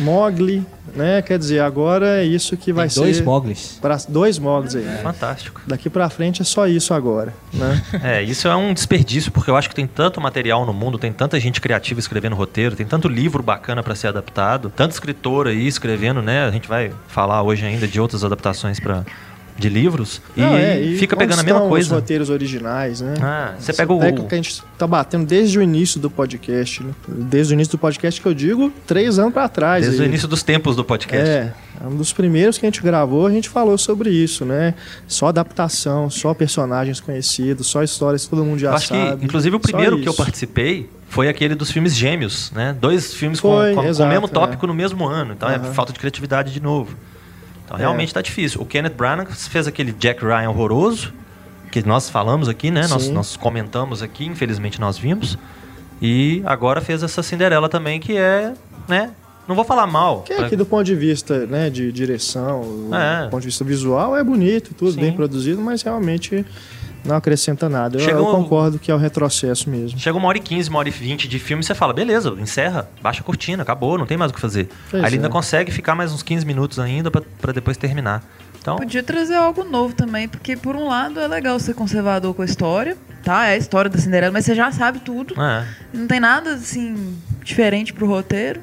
Mogli, 0.00 0.64
né? 0.94 1.20
Quer 1.22 1.38
dizer, 1.38 1.60
agora 1.60 2.22
é 2.22 2.24
isso 2.24 2.56
que 2.56 2.72
vai 2.72 2.88
Tem 2.88 3.02
dois 3.02 3.16
ser 3.18 3.22
Moglis. 3.22 3.78
pra, 3.80 3.98
dois 4.08 4.38
Moglis 4.38 4.74
aí. 4.74 4.84
Fantástico. 5.02 5.60
Daqui 5.66 5.90
pra 5.90 6.08
frente 6.08 6.40
é 6.40 6.44
só 6.44 6.66
isso 6.66 6.94
agora, 6.94 7.34
né? 7.52 7.82
É, 8.02 8.22
isso 8.22 8.48
é 8.48 8.56
um 8.56 8.72
desperdício, 8.72 9.30
porque 9.30 9.50
eu 9.50 9.56
acho 9.56 9.68
que 9.68 9.74
tem 9.74 9.86
tanto 9.86 10.20
material 10.20 10.64
no 10.64 10.72
mundo, 10.72 10.98
tem 10.98 11.12
tanta 11.12 11.38
gente 11.38 11.60
criativa 11.60 12.00
escrevendo 12.00 12.34
roteiro, 12.34 12.74
tem 12.74 12.86
tanto 12.86 13.08
livro 13.08 13.42
bacana 13.42 13.82
pra 13.82 13.94
ser 13.94 14.06
adaptado, 14.08 14.72
tanto 14.74 14.92
escritor 14.92 15.48
aí 15.48 15.66
escrevendo, 15.66 16.22
né? 16.22 16.46
A 16.46 16.50
gente 16.50 16.66
vai 16.66 16.92
falar 17.08 17.42
hoje 17.42 17.64
ainda 17.66 17.86
de 17.86 18.00
outras 18.00 18.24
adaptações 18.24 18.80
para 18.80 19.04
de 19.60 19.68
livros 19.68 20.20
e, 20.36 20.42
é, 20.42 20.96
fica 20.98 21.14
onde 21.14 21.24
pegando 21.24 21.40
a 21.40 21.42
mesma 21.44 21.50
estão 21.58 21.64
Os 21.64 21.68
coisa. 21.68 21.94
roteiros 21.94 22.30
originais, 22.30 23.00
né? 23.00 23.14
Ah, 23.22 23.54
você 23.58 23.72
pega 23.72 23.92
o 23.92 24.00
tecla 24.00 24.24
que 24.26 24.34
a 24.34 24.36
gente 24.38 24.62
tá 24.78 24.86
batendo 24.86 25.26
desde 25.26 25.58
o 25.58 25.62
início 25.62 26.00
do 26.00 26.10
podcast, 26.10 26.82
né? 26.82 26.90
Desde 27.06 27.52
o 27.52 27.54
início 27.54 27.72
do 27.72 27.78
podcast 27.78 28.20
que 28.20 28.26
eu 28.26 28.34
digo, 28.34 28.72
três 28.86 29.18
anos 29.18 29.32
pra 29.32 29.48
trás. 29.48 29.84
desde 29.84 30.00
o 30.00 30.02
aí. 30.02 30.08
início 30.08 30.26
dos 30.26 30.42
tempos 30.42 30.74
do 30.74 30.84
podcast. 30.84 31.28
É, 31.28 31.52
é 31.82 31.86
um 31.86 31.94
dos 31.96 32.12
primeiros 32.12 32.58
que 32.58 32.66
a 32.66 32.68
gente 32.68 32.82
gravou, 32.82 33.26
a 33.26 33.30
gente 33.30 33.48
falou 33.48 33.76
sobre 33.78 34.10
isso, 34.10 34.44
né? 34.44 34.74
Só 35.06 35.26
adaptação, 35.28 36.10
só 36.10 36.34
personagens 36.34 37.00
conhecidos, 37.00 37.66
só 37.66 37.82
histórias 37.82 38.24
que 38.24 38.30
todo 38.30 38.44
mundo 38.44 38.58
já 38.58 38.74
acho 38.74 38.88
sabe. 38.88 39.18
que, 39.18 39.24
inclusive, 39.26 39.54
o 39.56 39.60
primeiro 39.60 40.00
que 40.00 40.08
eu 40.08 40.14
participei 40.14 40.88
foi 41.08 41.28
aquele 41.28 41.54
dos 41.54 41.70
filmes 41.70 41.94
gêmeos, 41.96 42.50
né? 42.54 42.74
Dois 42.80 43.12
filmes 43.14 43.40
com, 43.40 43.48
Foi, 43.50 43.70
com- 43.74 43.80
com 43.82 43.86
o 43.86 43.90
exato, 43.90 44.08
mesmo 44.10 44.28
tópico 44.28 44.64
é. 44.64 44.68
no 44.68 44.74
mesmo 44.74 45.06
ano. 45.06 45.32
Então 45.32 45.50
é 45.50 45.56
Aham. 45.56 45.72
falta 45.72 45.92
de 45.92 45.98
criatividade 45.98 46.52
de 46.52 46.60
novo. 46.60 46.96
Então 47.70 47.78
É. 47.78 47.80
realmente 47.82 48.12
tá 48.12 48.20
difícil. 48.20 48.60
O 48.60 48.66
Kenneth 48.66 48.94
Branagh 48.94 49.28
fez 49.30 49.66
aquele 49.68 49.92
Jack 49.92 50.24
Ryan 50.24 50.50
horroroso, 50.50 51.12
que 51.70 51.86
nós 51.86 52.10
falamos 52.10 52.48
aqui, 52.48 52.68
né? 52.70 52.86
Nós, 52.88 53.08
nós 53.08 53.36
comentamos 53.36 54.02
aqui, 54.02 54.26
infelizmente 54.26 54.80
nós 54.80 54.98
vimos. 54.98 55.38
E 56.02 56.42
agora 56.44 56.80
fez 56.80 57.02
essa 57.02 57.22
Cinderela 57.22 57.68
também, 57.68 58.00
que 58.00 58.16
é, 58.16 58.54
né? 58.88 59.12
Não 59.46 59.54
vou 59.54 59.64
falar 59.64 59.86
mal. 59.86 60.22
Que 60.22 60.32
é 60.32 60.36
pra- 60.36 60.48
que 60.48 60.56
do 60.56 60.66
ponto 60.66 60.84
de 60.84 60.94
vista 60.96 61.46
né, 61.46 61.70
de 61.70 61.92
direção, 61.92 62.88
É. 62.92 63.24
do 63.24 63.30
ponto 63.30 63.40
de 63.42 63.46
vista 63.48 63.64
visual, 63.64 64.16
é 64.16 64.22
bonito, 64.24 64.74
tudo 64.74 64.92
Sim. 64.92 65.00
bem 65.00 65.12
produzido, 65.12 65.60
mas 65.60 65.82
realmente 65.82 66.44
não 67.04 67.16
acrescenta 67.16 67.68
nada. 67.68 67.96
Eu, 67.96 68.00
Chega 68.00 68.18
eu 68.18 68.26
concordo 68.26 68.78
que 68.78 68.90
é 68.90 68.94
o 68.94 68.98
retrocesso 68.98 69.68
mesmo. 69.70 69.98
Chega 69.98 70.16
uma 70.16 70.28
hora 70.28 70.38
e 70.38 70.40
quinze, 70.40 70.68
uma 70.68 70.78
hora 70.78 70.88
e 70.88 70.92
vinte 70.92 71.26
de 71.28 71.38
filme, 71.38 71.62
você 71.62 71.74
fala, 71.74 71.92
beleza, 71.92 72.30
encerra, 72.38 72.88
baixa 73.02 73.20
a 73.20 73.24
cortina, 73.24 73.62
acabou, 73.62 73.96
não 73.98 74.06
tem 74.06 74.16
mais 74.16 74.30
o 74.30 74.34
que 74.34 74.40
fazer. 74.40 74.68
Pois 74.90 75.02
Aí 75.02 75.08
ele 75.08 75.16
é. 75.16 75.18
ainda 75.18 75.28
consegue 75.28 75.70
ficar 75.70 75.94
mais 75.94 76.12
uns 76.12 76.22
15 76.22 76.44
minutos 76.46 76.78
ainda 76.78 77.10
pra 77.10 77.22
pra 77.40 77.52
depois 77.52 77.76
terminar. 77.76 78.22
Então, 78.60 78.76
Podia 78.76 79.02
trazer 79.02 79.36
algo 79.36 79.64
novo 79.64 79.94
também, 79.94 80.28
porque 80.28 80.54
por 80.54 80.76
um 80.76 80.86
lado 80.86 81.18
é 81.18 81.26
legal 81.26 81.58
ser 81.58 81.72
conservador 81.72 82.34
com 82.34 82.42
a 82.42 82.44
história, 82.44 82.94
tá? 83.24 83.46
É 83.46 83.54
a 83.54 83.56
história 83.56 83.90
da 83.90 83.96
Cinderela, 83.98 84.30
mas 84.32 84.44
você 84.44 84.54
já 84.54 84.70
sabe 84.70 84.98
tudo. 85.00 85.34
é. 85.40 85.66
Não 85.94 86.06
tem 86.06 86.20
nada 86.20 86.52
assim 86.54 87.16
diferente 87.42 87.92
pro 87.94 88.06
roteiro. 88.06 88.60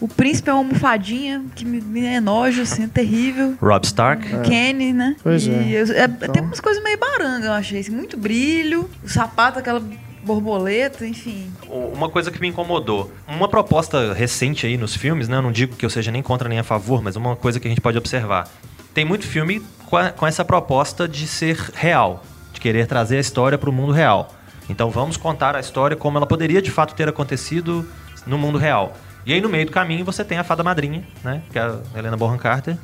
O 0.00 0.06
príncipe 0.06 0.48
é 0.48 0.52
uma 0.52 0.60
almofadinha 0.60 1.44
que 1.56 1.64
me, 1.64 1.80
me 1.80 2.04
é 2.06 2.20
nojo, 2.20 2.62
assim, 2.62 2.84
é 2.84 2.88
terrível. 2.88 3.56
Rob 3.60 3.84
Stark. 3.84 4.34
O 4.36 4.42
Kenny, 4.42 4.92
né? 4.92 5.16
Pois 5.22 5.44
e 5.46 5.50
é. 5.50 5.82
eu- 5.82 5.92
é, 5.92 6.04
Então- 6.04 6.28
Tem 6.32 6.42
umas 6.42 6.60
coisas 6.60 6.82
meio 6.84 6.98
baranga, 6.98 7.46
eu 7.46 7.52
achei. 7.52 7.80
Assim, 7.80 7.90
muito 7.90 8.16
brilho, 8.16 8.88
o 9.02 9.08
sapato, 9.08 9.58
aquela 9.58 9.82
borboleta, 10.24 11.06
enfim. 11.06 11.50
Uma 11.94 12.08
coisa 12.08 12.30
que 12.30 12.40
me 12.40 12.48
incomodou. 12.48 13.10
Uma 13.26 13.48
proposta 13.48 14.12
recente 14.12 14.66
aí 14.66 14.76
nos 14.76 14.94
filmes, 14.94 15.26
né? 15.28 15.36
Eu 15.38 15.42
não 15.42 15.50
digo 15.52 15.74
que 15.74 15.84
eu 15.84 15.90
seja 15.90 16.12
nem 16.12 16.22
contra 16.22 16.48
nem 16.48 16.58
a 16.58 16.64
favor, 16.64 17.02
mas 17.02 17.16
uma 17.16 17.34
coisa 17.34 17.58
que 17.58 17.66
a 17.66 17.70
gente 17.70 17.80
pode 17.80 17.96
observar. 17.98 18.48
Tem 18.94 19.04
muito 19.04 19.26
filme 19.26 19.62
com, 19.86 19.96
a- 19.96 20.10
com 20.10 20.26
essa 20.26 20.44
proposta 20.44 21.08
de 21.08 21.26
ser 21.26 21.56
real, 21.74 22.22
de 22.52 22.60
querer 22.60 22.86
trazer 22.86 23.16
a 23.16 23.20
história 23.20 23.56
para 23.58 23.70
o 23.70 23.72
mundo 23.72 23.92
real. 23.92 24.34
Então 24.68 24.90
vamos 24.90 25.16
contar 25.16 25.56
a 25.56 25.60
história 25.60 25.96
como 25.96 26.18
ela 26.18 26.26
poderia 26.26 26.60
de 26.60 26.70
fato 26.70 26.94
ter 26.94 27.08
acontecido 27.08 27.88
no 28.26 28.36
mundo 28.36 28.58
real. 28.58 28.96
E 29.28 29.32
aí 29.34 29.42
no 29.42 29.48
meio 29.50 29.66
do 29.66 29.72
caminho 29.72 30.06
você 30.06 30.24
tem 30.24 30.38
a 30.38 30.42
fada 30.42 30.64
madrinha, 30.64 31.06
né? 31.22 31.42
Que 31.52 31.58
é 31.58 31.62
a 31.62 31.76
Helena 31.94 32.16
Bonham 32.16 32.38
Carter. 32.38 32.78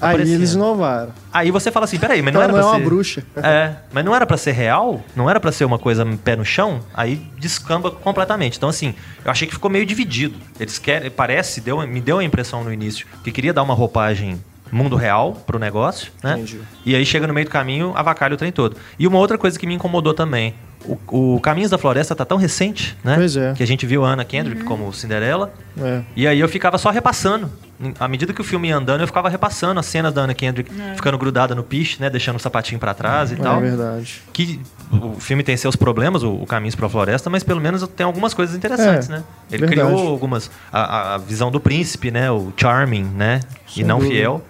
Aí 0.00 0.14
aparecendo. 0.14 0.34
eles 0.36 0.54
inovaram. 0.54 1.12
Aí 1.30 1.50
você 1.50 1.70
fala 1.70 1.84
assim, 1.84 1.98
peraí, 1.98 2.22
mas 2.22 2.32
não 2.32 2.40
Ela 2.40 2.52
era 2.52 2.52
não 2.54 2.58
é 2.58 2.62
pra 2.62 2.70
uma 2.70 2.78
ser... 2.78 2.84
bruxa. 2.84 3.22
É, 3.36 3.74
mas 3.92 4.02
não 4.02 4.16
era 4.16 4.26
pra 4.26 4.38
ser 4.38 4.52
real? 4.52 5.04
Não 5.14 5.28
era 5.28 5.38
pra 5.38 5.52
ser 5.52 5.66
uma 5.66 5.78
coisa 5.78 6.06
pé 6.24 6.36
no 6.36 6.44
chão? 6.44 6.80
Aí 6.94 7.16
descamba 7.38 7.90
completamente. 7.90 8.56
Então, 8.56 8.70
assim, 8.70 8.94
eu 9.22 9.30
achei 9.30 9.46
que 9.46 9.52
ficou 9.52 9.70
meio 9.70 9.84
dividido. 9.84 10.38
Eles 10.58 10.78
querem, 10.78 11.10
parece, 11.10 11.60
deu, 11.60 11.86
me 11.86 12.00
deu 12.00 12.18
a 12.18 12.24
impressão 12.24 12.64
no 12.64 12.72
início 12.72 13.06
que 13.22 13.30
queria 13.30 13.52
dar 13.52 13.62
uma 13.62 13.74
roupagem 13.74 14.42
mundo 14.70 14.96
real 14.96 15.32
pro 15.46 15.58
negócio, 15.58 16.12
né? 16.22 16.32
Entendi. 16.34 16.60
E 16.84 16.94
aí 16.94 17.04
chega 17.04 17.26
no 17.26 17.34
meio 17.34 17.46
do 17.46 17.50
caminho, 17.50 17.92
avacalha 17.96 18.34
o 18.34 18.36
trem 18.36 18.52
todo. 18.52 18.76
E 18.98 19.06
uma 19.06 19.18
outra 19.18 19.36
coisa 19.38 19.58
que 19.58 19.66
me 19.66 19.74
incomodou 19.74 20.14
também. 20.14 20.54
O, 20.82 21.34
o 21.36 21.40
Caminhos 21.40 21.70
da 21.70 21.76
Floresta 21.76 22.14
tá 22.16 22.24
tão 22.24 22.38
recente, 22.38 22.96
né? 23.04 23.14
Pois 23.16 23.36
é. 23.36 23.52
Que 23.52 23.62
a 23.62 23.66
gente 23.66 23.84
viu 23.84 24.02
a 24.02 24.08
Anna 24.12 24.24
Kendrick 24.24 24.64
como 24.64 24.90
Cinderela. 24.94 25.52
É. 25.78 26.00
E 26.16 26.26
aí 26.26 26.40
eu 26.40 26.48
ficava 26.48 26.78
só 26.78 26.88
repassando. 26.88 27.50
À 27.98 28.08
medida 28.08 28.32
que 28.32 28.40
o 28.40 28.44
filme 28.44 28.68
ia 28.68 28.76
andando, 28.76 29.02
eu 29.02 29.06
ficava 29.06 29.28
repassando 29.28 29.78
as 29.78 29.84
cenas 29.84 30.12
da 30.14 30.22
Anna 30.22 30.32
Kendrick 30.32 30.70
ficando 30.96 31.18
grudada 31.18 31.54
no 31.54 31.62
piche, 31.62 31.98
né? 32.00 32.08
Deixando 32.08 32.36
o 32.36 32.38
sapatinho 32.38 32.80
pra 32.80 32.94
trás 32.94 33.30
e 33.30 33.34
É 33.34 33.36
tal. 33.36 33.60
verdade. 33.60 34.22
Que 34.32 34.58
o 34.90 35.20
filme 35.20 35.42
tem 35.42 35.54
seus 35.54 35.76
problemas, 35.76 36.22
o, 36.22 36.32
o 36.32 36.46
Caminhos 36.46 36.74
pra 36.74 36.88
Floresta, 36.88 37.28
mas 37.28 37.42
pelo 37.42 37.60
menos 37.60 37.86
tem 37.88 38.04
algumas 38.06 38.32
coisas 38.32 38.56
interessantes, 38.56 39.10
É, 39.10 39.12
né? 39.12 39.24
Ele 39.52 39.66
verdade. 39.66 39.86
criou 39.90 40.08
algumas. 40.08 40.50
A, 40.72 40.80
a- 40.80 41.14
a 41.16 41.18
visão 41.18 41.50
do 41.50 41.60
príncipe, 41.60 42.10
né? 42.10 42.30
O 42.30 42.54
charming, 42.56 43.04
né? 43.04 43.40
Sem 43.68 43.82
e 43.82 43.86
não 43.86 43.98
dúvida. 43.98 44.14
fiel. 44.14 44.42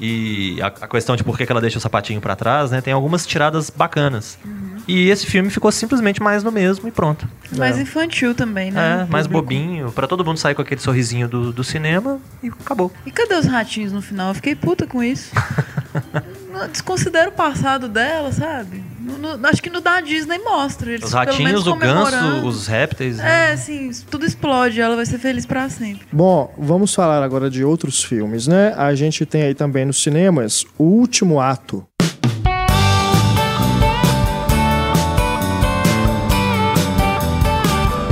E 0.00 0.58
a, 0.62 0.66
a 0.68 0.88
questão 0.88 1.14
de 1.14 1.22
por 1.22 1.36
que 1.36 1.44
ela 1.50 1.60
deixa 1.60 1.76
o 1.78 1.80
sapatinho 1.80 2.20
pra 2.20 2.34
trás, 2.34 2.70
né? 2.70 2.80
Tem 2.80 2.92
algumas 2.92 3.26
tiradas 3.26 3.68
bacanas. 3.68 4.38
Uhum. 4.44 4.70
E 4.88 5.08
esse 5.10 5.26
filme 5.26 5.50
ficou 5.50 5.70
simplesmente 5.70 6.22
mais 6.22 6.42
no 6.42 6.50
mesmo 6.50 6.88
e 6.88 6.90
pronto. 6.90 7.28
Mais 7.56 7.76
É. 7.78 7.82
infantil 7.82 8.34
também, 8.34 8.70
né? 8.70 9.06
É, 9.06 9.12
mais 9.12 9.26
bobinho, 9.26 9.92
pra 9.92 10.06
todo 10.06 10.24
mundo 10.24 10.38
sair 10.38 10.54
com 10.54 10.62
aquele 10.62 10.80
sorrisinho 10.80 11.28
do, 11.28 11.52
do 11.52 11.62
cinema 11.62 12.18
e 12.42 12.48
acabou. 12.48 12.90
E 13.04 13.10
cadê 13.10 13.34
os 13.34 13.44
ratinhos 13.46 13.92
no 13.92 14.00
final? 14.00 14.28
Eu 14.28 14.34
fiquei 14.34 14.54
puta 14.54 14.86
com 14.86 15.02
isso. 15.02 15.30
Não, 16.52 16.68
Desconsidero 16.68 17.30
o 17.30 17.32
passado 17.32 17.88
dela, 17.88 18.32
sabe? 18.32 18.82
No- 19.00 19.36
no- 19.36 19.46
acho 19.48 19.62
que 19.62 19.70
no 19.70 19.80
da 19.80 20.00
Disney 20.00 20.38
mostra. 20.38 20.90
Eles 20.90 21.04
Os 21.04 21.10
pelo 21.10 21.24
ratinhos, 21.24 21.50
menos 21.52 21.66
o 21.66 21.74
ganso, 21.76 22.46
os 22.46 22.66
répteis. 22.66 23.16
né? 23.18 23.50
É, 23.50 23.52
assim, 23.52 23.90
tudo 24.10 24.24
explode, 24.26 24.80
ela 24.80 24.96
vai 24.96 25.06
ser 25.06 25.18
feliz 25.18 25.46
pra 25.46 25.68
sempre. 25.68 26.06
Bom, 26.12 26.52
vamos 26.58 26.94
falar 26.94 27.22
agora 27.22 27.48
de 27.50 27.64
outros 27.64 28.02
filmes, 28.02 28.46
né? 28.46 28.74
A 28.76 28.94
gente 28.94 29.24
tem 29.24 29.42
aí 29.42 29.54
também 29.54 29.84
nos 29.84 30.02
cinemas 30.02 30.64
O 30.78 30.84
Último 30.84 31.40
Ato. 31.40 31.86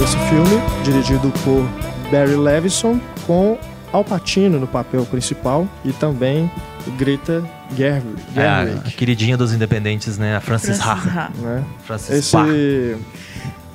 esse 0.02 0.16
filme, 0.28 0.60
dirigido 0.84 1.30
por 1.44 1.62
Barry 2.10 2.36
Levinson, 2.36 2.98
com 3.26 3.58
Al 3.92 4.04
Pacino 4.04 4.58
no 4.58 4.66
papel 4.66 5.04
principal 5.06 5.66
e 5.84 5.92
também 5.92 6.50
Greta 6.96 7.44
Gerwig, 7.76 8.16
É 8.36 8.46
a, 8.46 8.90
queridinha 8.96 9.36
dos 9.36 9.52
independentes, 9.52 10.18
né? 10.18 10.36
A 10.36 10.40
Frances 10.40 10.80
Francis 10.80 10.86
Ha. 10.86 11.22
Ha. 11.22 11.30
né? 11.40 11.64
Frances 11.84 12.34
Ha. 12.34 12.46
Esse, 12.48 12.96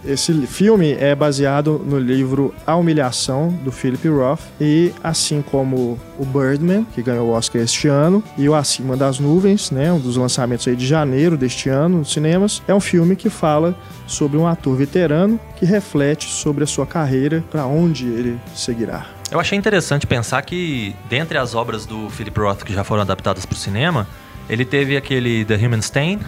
esse 0.06 0.34
filme 0.48 0.92
é 1.00 1.16
baseado 1.16 1.82
no 1.86 1.98
livro 1.98 2.54
A 2.68 2.76
Humilhação, 2.76 3.48
do 3.64 3.72
Philip 3.72 4.06
Roth, 4.10 4.42
e 4.60 4.92
assim 5.02 5.42
como 5.42 5.98
o 6.20 6.26
Birdman, 6.26 6.86
que 6.94 7.02
ganhou 7.02 7.30
o 7.30 7.32
Oscar 7.32 7.62
este 7.62 7.88
ano, 7.88 8.22
e 8.38 8.50
o 8.50 8.54
Acima 8.54 8.98
das 8.98 9.18
Nuvens, 9.18 9.72
né, 9.72 9.94
um 9.94 10.00
dos 10.00 10.18
lançamentos 10.18 10.68
aí 10.68 10.76
de 10.76 10.86
janeiro 10.86 11.38
deste 11.38 11.70
ano 11.70 12.00
nos 12.00 12.12
cinemas, 12.12 12.62
é 12.68 12.76
um 12.76 12.82
filme 12.82 13.16
que 13.16 13.30
fala 13.30 13.74
sobre 14.06 14.38
um 14.38 14.46
ator 14.46 14.76
veterano 14.76 15.40
que 15.56 15.66
reflete 15.66 16.28
sobre 16.28 16.66
a 16.66 16.68
sua 16.68 16.86
carreira, 16.86 17.42
para 17.50 17.66
onde 17.66 18.06
ele 18.06 18.38
seguirá. 18.54 19.06
Eu 19.34 19.40
achei 19.40 19.58
interessante 19.58 20.06
pensar 20.06 20.44
que, 20.44 20.96
dentre 21.10 21.40
as 21.40 21.56
obras 21.56 21.88
do 21.88 22.08
Philip 22.12 22.40
Roth 22.40 22.64
que 22.64 22.72
já 22.72 22.84
foram 22.84 23.02
adaptadas 23.02 23.48
para 23.48 23.56
o 23.56 23.58
cinema, 23.58 24.08
ele 24.48 24.64
teve 24.64 24.96
aquele 24.96 25.44
The 25.44 25.56
Human 25.56 25.80
Stain, 25.80 26.20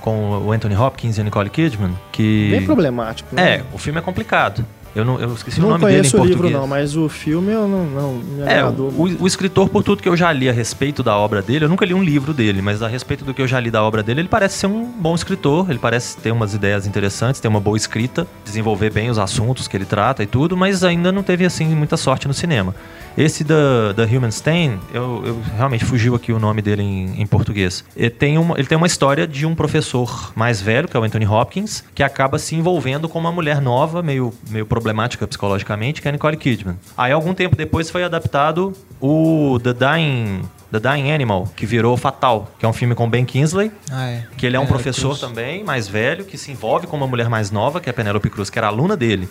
com 0.00 0.30
o 0.38 0.50
Anthony 0.52 0.74
Hopkins 0.74 1.18
e 1.18 1.20
a 1.20 1.24
Nicole 1.24 1.50
Kidman, 1.50 1.92
que... 2.10 2.48
Bem 2.52 2.64
problemático, 2.64 3.34
né? 3.34 3.56
É, 3.56 3.64
o 3.74 3.76
filme 3.76 3.98
é 3.98 4.02
complicado. 4.02 4.64
Eu, 4.96 5.04
não, 5.04 5.20
eu 5.20 5.34
esqueci 5.34 5.58
o 5.58 5.62
não 5.62 5.68
nome 5.70 5.84
dele 5.84 5.98
em 5.98 6.10
conheço 6.10 6.16
o 6.16 6.20
português. 6.20 6.42
livro 6.46 6.58
não, 6.60 6.66
mas 6.66 6.96
o 6.96 7.06
filme 7.08 7.52
eu 7.52 7.68
não, 7.68 7.84
não 7.84 8.12
me 8.14 8.40
É, 8.42 8.60
agradou. 8.60 8.88
o, 8.96 9.02
o 9.24 9.26
escritor, 9.26 9.68
por 9.68 9.82
tudo 9.84 10.02
que 10.02 10.08
eu 10.08 10.16
já 10.16 10.32
li 10.32 10.48
a 10.48 10.52
respeito 10.52 11.02
da 11.02 11.14
obra 11.16 11.42
dele, 11.42 11.66
eu 11.66 11.68
nunca 11.68 11.84
li 11.84 11.92
um 11.92 12.02
livro 12.02 12.32
dele, 12.32 12.62
mas 12.62 12.82
a 12.82 12.88
respeito 12.88 13.22
do 13.24 13.34
que 13.34 13.42
eu 13.42 13.46
já 13.46 13.60
li 13.60 13.70
da 13.70 13.82
obra 13.82 14.02
dele, 14.02 14.22
ele 14.22 14.28
parece 14.28 14.56
ser 14.56 14.68
um 14.68 14.84
bom 14.90 15.14
escritor, 15.14 15.68
ele 15.68 15.78
parece 15.78 16.16
ter 16.16 16.30
umas 16.32 16.54
ideias 16.54 16.86
interessantes, 16.86 17.40
ter 17.40 17.48
uma 17.48 17.60
boa 17.60 17.76
escrita, 17.76 18.26
desenvolver 18.42 18.90
bem 18.90 19.10
os 19.10 19.18
assuntos 19.18 19.68
que 19.68 19.76
ele 19.76 19.84
trata 19.84 20.22
e 20.22 20.26
tudo, 20.26 20.56
mas 20.56 20.82
ainda 20.82 21.12
não 21.12 21.22
teve, 21.22 21.44
assim, 21.44 21.66
muita 21.66 21.98
sorte 21.98 22.26
no 22.26 22.32
cinema. 22.32 22.74
Esse 23.18 23.44
da, 23.44 23.92
da 23.92 24.04
Human 24.04 24.30
Stain, 24.30 24.78
eu, 24.92 25.22
eu 25.26 25.40
realmente 25.56 25.84
fugiu 25.84 26.14
aqui 26.14 26.32
o 26.32 26.38
nome 26.38 26.60
dele 26.60 26.82
em, 26.82 27.20
em 27.22 27.26
português. 27.26 27.82
Ele 27.96 28.10
tem, 28.10 28.36
uma, 28.38 28.58
ele 28.58 28.66
tem 28.68 28.76
uma 28.76 28.86
história 28.86 29.26
de 29.26 29.46
um 29.46 29.54
professor 29.54 30.32
mais 30.34 30.60
velho, 30.60 30.86
que 30.86 30.96
é 30.96 31.00
o 31.00 31.02
Anthony 31.02 31.26
Hopkins, 31.26 31.82
que 31.94 32.02
acaba 32.02 32.38
se 32.38 32.54
envolvendo 32.54 33.08
com 33.08 33.18
uma 33.18 33.32
mulher 33.32 33.60
nova, 33.60 34.02
meio, 34.02 34.32
meio 34.50 34.64
problemática 34.66 34.85
psicologicamente, 35.26 36.00
que 36.02 36.08
é 36.08 36.10
a 36.10 36.12
Nicole 36.12 36.36
Kidman. 36.36 36.76
Aí, 36.96 37.12
algum 37.12 37.32
tempo 37.34 37.54
depois, 37.56 37.90
foi 37.90 38.04
adaptado 38.04 38.72
o 39.00 39.58
The 39.62 39.72
Dying, 39.72 40.42
The 40.72 40.80
Dying 40.80 41.12
Animal, 41.12 41.48
que 41.56 41.64
virou 41.66 41.96
Fatal, 41.96 42.50
que 42.58 42.64
é 42.66 42.68
um 42.68 42.72
filme 42.72 42.94
com 42.94 43.08
Ben 43.08 43.24
Kingsley, 43.24 43.70
Ah, 43.90 44.08
é. 44.08 44.24
que 44.36 44.46
ele 44.46 44.56
é 44.56 44.60
um 44.60 44.64
É, 44.64 44.66
professor 44.66 45.08
Cruz. 45.16 45.20
também, 45.20 45.62
mais 45.64 45.86
velho, 45.88 46.24
que 46.24 46.36
se 46.38 46.50
envolve 46.50 46.86
com 46.86 46.96
uma 46.96 47.06
mulher 47.06 47.28
mais 47.28 47.50
nova, 47.50 47.80
que 47.80 47.88
é 47.88 47.90
a 47.90 47.94
Penelope 47.94 48.28
Cruz, 48.30 48.50
que 48.50 48.58
era 48.58 48.68
aluna 48.68 48.96
dele. 48.96 49.28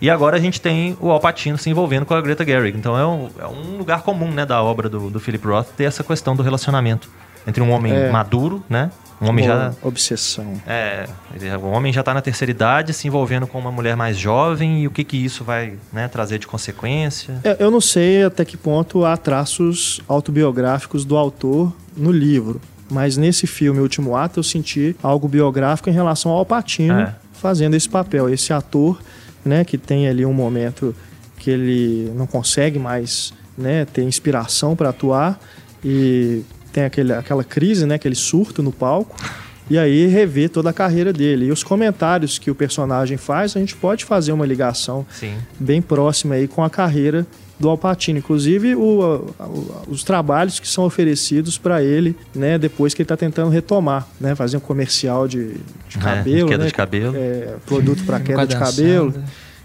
E 0.00 0.08
agora 0.08 0.36
a 0.36 0.40
gente 0.40 0.60
tem 0.60 0.96
o 1.00 1.10
Al 1.10 1.18
Pacino 1.18 1.58
se 1.58 1.68
envolvendo 1.68 2.06
com 2.06 2.14
a 2.14 2.20
Greta 2.20 2.44
Gerwig. 2.44 2.78
Então 2.78 2.96
é 2.96 3.04
um, 3.04 3.28
é 3.40 3.46
um 3.46 3.78
lugar 3.78 4.02
comum, 4.02 4.30
né, 4.30 4.46
da 4.46 4.62
obra 4.62 4.88
do, 4.88 5.10
do 5.10 5.18
Philip 5.18 5.44
Roth 5.44 5.66
ter 5.76 5.84
essa 5.84 6.04
questão 6.04 6.36
do 6.36 6.42
relacionamento 6.42 7.08
entre 7.44 7.60
um 7.62 7.70
homem 7.72 7.92
É. 7.92 8.08
maduro, 8.10 8.62
né? 8.68 8.92
Um 9.20 9.28
homem 9.28 9.44
já 9.44 9.54
Uma 9.56 9.76
Obsessão. 9.82 10.46
é, 10.66 11.08
ele- 11.34 11.50
o 11.56 11.66
homem 11.70 11.92
já 11.92 12.00
está 12.00 12.14
na 12.14 12.20
terceira 12.22 12.50
idade, 12.50 12.92
se 12.92 13.08
envolvendo 13.08 13.46
com 13.46 13.58
uma 13.58 13.72
mulher 13.72 13.96
mais 13.96 14.16
jovem 14.16 14.82
e 14.82 14.86
o 14.86 14.90
que 14.90 15.02
que 15.02 15.16
isso 15.16 15.42
vai, 15.42 15.74
né, 15.92 16.06
trazer 16.08 16.38
de 16.38 16.46
consequência? 16.46 17.40
É, 17.42 17.56
Eu 17.58 17.70
não 17.70 17.80
sei 17.80 18.22
até 18.24 18.44
que 18.44 18.56
ponto 18.56 19.04
há 19.04 19.16
traços 19.16 20.00
autobiográficos 20.08 21.04
do 21.04 21.16
autor 21.16 21.72
no 21.96 22.12
livro, 22.12 22.60
mas 22.88 23.16
nesse 23.16 23.46
filme 23.46 23.80
Último 23.80 24.16
Ato 24.16 24.38
eu 24.38 24.44
senti 24.44 24.94
algo 25.02 25.26
biográfico 25.26 25.90
em 25.90 25.92
relação 25.92 26.30
ao 26.30 26.46
Patino 26.46 27.00
É. 27.00 27.14
fazendo 27.32 27.74
esse 27.74 27.88
papel, 27.88 28.28
esse 28.28 28.52
ator, 28.52 29.00
né, 29.44 29.64
que 29.64 29.76
tem 29.76 30.06
ali 30.08 30.24
um 30.24 30.32
momento 30.32 30.94
que 31.38 31.50
ele 31.50 32.12
não 32.14 32.26
consegue 32.26 32.78
mais, 32.78 33.32
né, 33.56 33.84
ter 33.84 34.02
inspiração 34.02 34.76
para 34.76 34.90
atuar 34.90 35.40
e 35.84 36.42
tem 36.78 36.84
aquele, 36.84 37.12
aquela 37.12 37.42
crise, 37.42 37.84
né, 37.86 37.96
aquele 37.96 38.14
surto 38.14 38.62
no 38.62 38.70
palco. 38.72 39.16
E 39.70 39.76
aí 39.76 40.06
rever 40.06 40.48
toda 40.48 40.70
a 40.70 40.72
carreira 40.72 41.12
dele. 41.12 41.46
E 41.46 41.50
os 41.52 41.62
comentários 41.62 42.38
que 42.38 42.50
o 42.50 42.54
personagem 42.54 43.18
faz, 43.18 43.54
a 43.54 43.60
gente 43.60 43.76
pode 43.76 44.04
fazer 44.04 44.32
uma 44.32 44.46
ligação 44.46 45.04
Sim. 45.10 45.34
bem 45.60 45.82
próxima 45.82 46.36
aí 46.36 46.48
com 46.48 46.64
a 46.64 46.70
carreira 46.70 47.26
do 47.60 47.68
Alpatino. 47.68 48.18
Inclusive, 48.18 48.74
o- 48.76 49.26
o- 49.40 49.82
os 49.88 50.02
trabalhos 50.04 50.58
que 50.58 50.66
são 50.66 50.84
oferecidos 50.84 51.58
para 51.58 51.82
ele, 51.82 52.16
né, 52.34 52.56
depois 52.56 52.94
que 52.94 53.02
ele 53.02 53.04
está 53.04 53.16
tentando 53.16 53.50
retomar, 53.50 54.06
né, 54.18 54.34
fazer 54.34 54.56
um 54.56 54.60
comercial 54.60 55.28
de, 55.28 55.48
de 55.88 55.98
É, 55.98 56.00
cabelo, 56.00 56.48
queda 56.48 56.62
né, 56.64 56.68
de 56.70 56.74
cabelo. 56.74 57.14
é, 57.16 57.56
produto 57.66 58.04
para 58.06 58.20
queda 58.20 58.46
de 58.46 58.56
cabelo. 58.56 59.12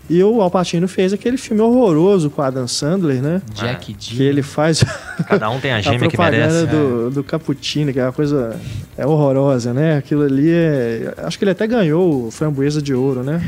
E 0.09 0.21
o 0.21 0.41
Alpatino 0.41 0.85
fez 0.87 1.13
aquele 1.13 1.37
filme 1.37 1.61
horroroso 1.61 2.29
com 2.29 2.41
a 2.41 2.47
Adam 2.47 2.67
Sandler, 2.67 3.21
né? 3.21 3.41
Jack 3.53 3.93
Que 3.93 4.17
D. 4.17 4.23
ele 4.25 4.41
faz 4.41 4.83
Cada 5.27 5.49
um 5.49 5.59
tem 5.61 5.71
a 5.71 5.77
a 5.77 5.81
gêmea 5.81 6.09
que 6.09 6.17
propaganda 6.17 6.47
merece. 6.53 6.65
do, 6.67 7.09
do 7.09 7.23
Cappuccino, 7.23 7.93
que 7.93 7.99
é 7.99 8.03
uma 8.03 8.11
coisa 8.11 8.59
é 8.97 9.05
horrorosa, 9.07 9.73
né? 9.73 9.97
Aquilo 9.97 10.23
ali 10.23 10.49
é. 10.51 11.13
Acho 11.19 11.37
que 11.39 11.45
ele 11.45 11.51
até 11.51 11.65
ganhou 11.65 12.27
o 12.27 12.31
Framboesa 12.31 12.81
de 12.81 12.93
Ouro, 12.93 13.23
né? 13.23 13.41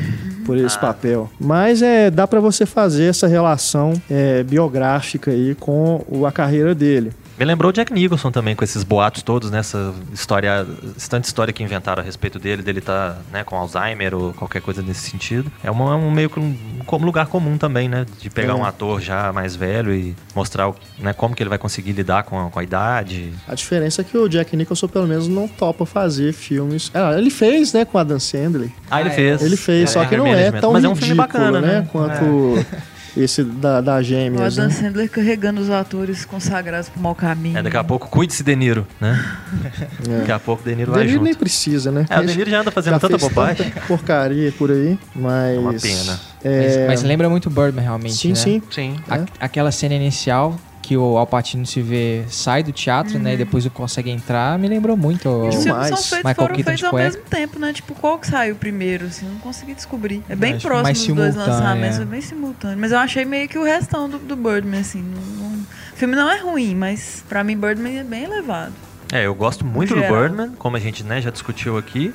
Por 0.46 0.58
esse 0.58 0.78
Ah. 0.78 0.80
papel. 0.80 1.30
Mas 1.40 1.82
é, 1.82 2.10
dá 2.10 2.26
pra 2.26 2.40
você 2.40 2.66
fazer 2.66 3.04
essa 3.06 3.28
relação 3.28 3.94
é, 4.10 4.42
biográfica 4.44 5.32
aí 5.32 5.56
com 5.56 6.04
a 6.26 6.32
carreira 6.32 6.74
dele. 6.74 7.12
Me 7.38 7.44
lembrou 7.44 7.70
o 7.70 7.74
Jack 7.74 7.92
Nicholson 7.92 8.32
também, 8.32 8.56
com 8.56 8.64
esses 8.64 8.82
boatos 8.84 9.22
todos, 9.22 9.52
nessa 9.52 9.94
história, 10.14 10.66
esse 10.96 11.10
tanta 11.10 11.28
história 11.28 11.52
que 11.52 11.62
inventaram 11.62 12.02
a 12.02 12.06
respeito 12.06 12.40
dele, 12.40 12.62
dele 12.62 12.80
tá 12.80 13.18
né, 13.30 13.44
com 13.44 13.58
Alzheimer 13.58 14.16
ou 14.16 14.34
qualquer 14.34 14.62
coisa 14.62 14.82
nesse 14.82 15.10
sentido. 15.12 15.52
É 15.62 15.70
uma- 15.70 15.98
um 15.98 16.10
meio 16.10 16.30
que 16.30 16.40
um, 16.40 16.56
como 16.86 17.06
lugar 17.06 17.26
comum 17.28 17.58
também, 17.58 17.90
né? 17.90 18.06
De 18.22 18.30
pegar 18.30 18.54
É. 18.54 18.56
um 18.56 18.64
ator 18.64 19.02
já 19.02 19.34
mais 19.34 19.54
velho 19.54 19.94
e 19.94 20.16
mostrar 20.34 20.70
o- 20.70 20.76
né, 20.98 21.12
como 21.12 21.36
que 21.36 21.44
ele 21.44 21.50
vai 21.50 21.58
conseguir 21.58 21.92
lidar 21.92 22.24
com 22.24 22.40
a, 22.48 22.50
com 22.50 22.58
a 22.58 22.64
idade. 22.64 23.34
A 23.48 23.54
diferença 23.54 24.00
é 24.00 24.06
que 24.06 24.18
o 24.18 24.30
Jack 24.30 24.56
Nicholson, 24.56 24.88
pelo 24.88 25.06
menos, 25.06 25.28
não 25.28 25.46
topa 25.46 25.86
fazer 25.86 26.32
filmes. 26.32 26.90
Ah, 26.94 27.18
ele 27.18 27.30
fez, 27.30 27.74
né, 27.74 27.84
com 27.84 27.98
a 27.98 28.04
Dan 28.06 28.20
Sandler. 28.20 28.70
Ah, 28.90 29.02
ele 29.02 29.10
Ah, 29.10 29.12
é. 29.12 29.16
fez. 29.16 29.42
Ele 29.42 29.58
fez, 29.58 29.90
É, 29.90 29.94
só 29.94 30.06
que 30.06 30.16
não 30.16 30.26
Anger 30.26 30.38
é 30.40 30.52
tão 30.54 30.72
Mas 30.72 30.86
é 30.86 30.88
um 30.88 30.94
ridículo, 30.94 31.06
filme 31.16 31.16
bacana, 31.18 31.60
né? 31.60 31.88
Quanto 31.92 32.16
esse 33.18 33.44
da, 33.44 33.82
da 33.82 33.98
O 33.98 34.04
Gêmeas, 34.04 34.58
Adam 34.58 34.70
né? 34.70 34.74
Sandler 34.74 35.10
carregando 35.10 35.62
os 35.62 35.70
atores 35.70 36.26
consagrados 36.26 36.90
pro 36.90 37.02
mau 37.02 37.16
caminho. 37.16 37.58
É, 37.58 37.64
daqui 37.64 37.78
a 37.78 37.84
pouco, 37.84 38.08
cuide-se, 38.10 38.44
De 38.44 38.56
Niro, 38.56 38.86
né? 39.00 39.24
Daqui 40.20 40.32
a 40.32 40.40
pouco, 40.40 40.64
De 40.64 40.76
Niro 40.76 40.92
vai 40.92 41.02
Dele 41.02 41.14
junto. 41.14 41.24
nem 41.24 41.34
precisa, 41.34 41.92
né? 41.92 42.06
É, 42.10 42.20
o 42.20 42.26
De 42.26 42.36
Niro 42.36 42.50
já 42.50 42.62
anda 42.62 42.72
fazendo 42.72 42.94
Já 42.94 43.00
tanta 43.00 43.18
bobagem. 43.18 43.70
tanta 43.70 43.82
porcaria 43.88 44.52
por 44.52 44.72
aí, 44.72 44.98
mas... 45.16 45.56
É 45.56 45.60
uma 45.60 45.74
pena. 45.74 46.20
Mas, 46.44 46.76
É... 46.76 46.88
mas 46.88 47.04
lembra 47.04 47.30
muito 47.30 47.50
Birdman, 47.50 47.82
realmente, 47.84 48.16
Sim, 48.16 48.30
né? 48.30 48.36
sim. 48.36 48.62
Sim. 48.70 48.96
A- 49.10 49.18
É. 49.18 49.26
aquela 49.40 49.72
cena 49.72 49.96
inicial 49.96 50.56
que 50.86 50.96
o 50.96 51.18
Alpatino 51.18 51.66
se 51.66 51.82
vê, 51.82 52.24
sai 52.30 52.62
do 52.62 52.72
teatro, 52.72 53.18
né? 53.18 53.34
E 53.34 53.38
depois 53.38 53.68
consegue 53.70 54.10
entrar, 54.12 54.58
me 54.60 54.68
lembrou 54.68 54.96
muito. 54.96 55.28
o- 55.28 55.48
Os 55.50 55.64
filmes 55.64 55.88
são 55.88 55.98
feitos, 55.98 56.18
Michael 56.18 56.36
foram 56.36 56.56
Keaton 56.56 56.70
feitos 56.72 56.84
ao 56.84 56.94
mesmo 56.94 57.22
tempo, 57.24 57.60
né? 57.60 57.74
Tipo, 57.74 57.96
qual 57.96 58.20
que 58.20 58.28
saiu 58.28 58.56
primeiro, 58.56 59.06
assim? 59.08 59.26
Não 59.28 59.38
consegui 59.40 59.74
descobrir. 59.74 60.22
É 60.30 60.36
bem 60.36 60.58
que 60.58 60.62
próximo 60.62 60.84
mais 60.84 60.98
dos 60.98 61.08
dois 61.08 61.34
simultâneo, 61.34 61.60
lançamentos, 61.60 62.00
é. 62.00 62.02
é 62.02 62.06
bem 62.06 62.22
simultâneo. 62.22 62.78
Mas 62.80 62.92
eu 62.92 63.00
achei 63.00 63.26
meio 63.26 63.50
que 63.50 63.58
o 63.58 63.64
restão 63.64 64.08
do, 64.10 64.20
do 64.20 64.36
Birdman, 64.36 64.80
assim. 64.82 65.02
não- 65.02 65.50
não- 65.50 65.56
O 65.56 65.98
filme 65.98 66.16
não 66.16 66.30
é 66.30 66.38
ruim, 66.40 66.76
mas 66.76 67.24
pra 67.28 67.44
mim 67.44 67.58
Birdman 67.58 67.98
é 68.00 68.04
bem 68.04 68.24
elevado. 68.26 68.74
É, 69.12 69.26
eu 69.26 69.34
gosto 69.34 69.66
muito 69.66 69.94
do. 69.96 70.02
Birdman, 70.02 70.52
como 70.58 70.76
a 70.78 70.80
gente 70.80 71.04
né, 71.04 71.22
já 71.22 71.30
discutiu 71.32 71.78
aqui. 71.78 72.14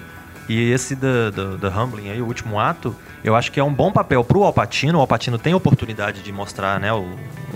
E 0.53 0.73
esse 0.73 0.97
da, 0.97 1.31
da, 1.31 1.45
da 1.69 1.69
Humbling 1.83 2.11
aí, 2.11 2.21
o 2.21 2.27
último 2.27 2.59
ato, 2.59 2.95
eu 3.23 3.37
acho 3.37 3.53
que 3.53 3.61
é 3.61 3.63
um 3.65 3.73
bom 3.73 3.93
papel 3.93 4.25
pro 4.25 4.43
Alpatino. 4.43 4.99
O 4.99 5.01
Alpatino 5.01 5.39
tem 5.39 5.53
a 5.53 5.57
oportunidade 5.57 6.23
de 6.23 6.33
mostrar 6.33 6.81
né, 6.81 6.93
o- 6.93 7.07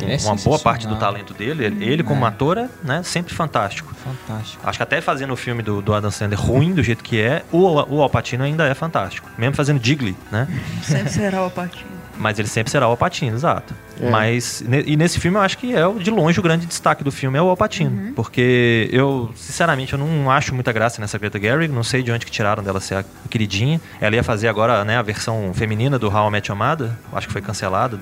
é 0.00 0.16
uma 0.24 0.36
boa 0.36 0.58
parte 0.60 0.86
do 0.86 0.94
talento 0.96 1.34
dele. 1.34 1.64
Ele, 1.64 1.84
ele 1.84 2.02
como 2.04 2.24
É. 2.24 2.28
ator, 2.28 2.56
é 2.56 2.68
né, 2.84 3.02
sempre 3.02 3.34
fantástico. 3.34 3.92
Fantástico. 3.96 4.62
Acho 4.64 4.78
que 4.78 4.82
até 4.84 5.00
fazendo 5.00 5.32
o 5.32 5.36
filme 5.36 5.60
do, 5.62 5.82
do 5.82 5.92
Adam 5.92 6.10
Sandler 6.10 6.40
ruim 6.40 6.72
do 6.72 6.82
jeito 6.84 7.02
que 7.02 7.20
é, 7.20 7.42
o, 7.50 7.58
o 7.96 8.00
Alpatino 8.00 8.44
ainda 8.44 8.64
é 8.68 8.74
fantástico. 8.74 9.28
Mesmo 9.36 9.56
fazendo 9.56 9.80
Digley, 9.80 10.16
né? 10.30 10.46
Sempre 10.82 11.10
será 11.10 11.44
o 11.44 11.50
partido. 11.50 11.93
Mas 12.18 12.38
ele 12.38 12.46
sempre 12.48 12.70
será 12.70 12.86
o 12.86 12.90
Alpatino, 12.90 13.34
exato. 13.36 13.74
É. 14.00 14.08
Mas, 14.08 14.62
e 14.86 14.96
nesse 14.96 15.18
filme 15.18 15.36
eu 15.38 15.42
acho 15.42 15.58
que 15.58 15.74
é 15.74 15.86
o- 15.86 15.98
de 15.98 16.10
longe 16.10 16.38
o 16.38 16.42
grande 16.42 16.64
destaque 16.66 17.02
do 17.02 17.10
filme 17.10 17.36
é 17.38 17.42
o 17.42 17.48
Alpatino. 17.48 18.12
Porque 18.14 18.88
eu, 18.92 19.30
sinceramente, 19.34 19.92
eu 19.92 19.98
não 19.98 20.30
acho 20.30 20.54
muita 20.54 20.72
graça 20.72 21.00
nessa 21.00 21.18
Greta 21.18 21.38
Gerwig. 21.40 21.72
Não 21.72 21.82
sei 21.82 22.02
de 22.02 22.12
onde 22.12 22.24
que 22.24 22.30
tiraram 22.32 22.62
dela 22.62 22.80
ser 22.80 22.96
a 22.96 23.04
queridinha. 23.28 23.80
Ela 24.00 24.14
ia 24.16 24.22
fazer 24.22 24.48
agora 24.48 24.84
né, 24.84 24.96
a 24.96 25.02
versão 25.02 25.52
feminina 25.54 25.98
do 25.98 26.08
How 26.08 26.28
I 26.28 26.30
Met 26.30 26.50
Your 26.50 26.58
Mother. 26.58 26.90
Acho 27.12 27.26
que 27.26 27.32
foi 27.32 27.42
cancelado. 27.42 27.98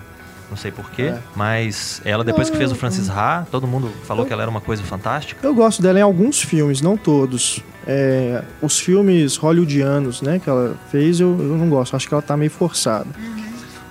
Não 0.50 0.56
sei 0.58 0.70
porquê. 0.70 1.04
É. 1.04 1.18
Mas 1.34 2.02
ela, 2.04 2.22
depois 2.22 2.50
que 2.50 2.56
fez 2.58 2.70
o 2.70 2.74
Francis 2.74 3.08
Ha, 3.08 3.46
todo 3.50 3.66
mundo 3.66 3.90
falou 4.04 4.26
que 4.26 4.32
ela 4.34 4.42
era 4.42 4.50
uma 4.50 4.60
coisa 4.60 4.82
fantástica. 4.82 5.40
Eu 5.46 5.54
gosto 5.54 5.80
dela 5.80 5.98
em 5.98 6.02
alguns 6.02 6.42
filmes, 6.42 6.82
não 6.82 6.94
todos. 6.98 7.60
É, 7.86 8.42
os 8.60 8.78
filmes 8.78 9.36
hollywoodianos, 9.38 10.20
né, 10.20 10.38
que 10.38 10.48
ela 10.50 10.76
fez, 10.90 11.18
eu, 11.20 11.28
eu 11.30 11.56
não 11.56 11.70
gosto. 11.70 11.96
Acho 11.96 12.06
que 12.06 12.12
ela 12.12 12.22
tá 12.22 12.36
meio 12.36 12.50
forçada. 12.50 13.06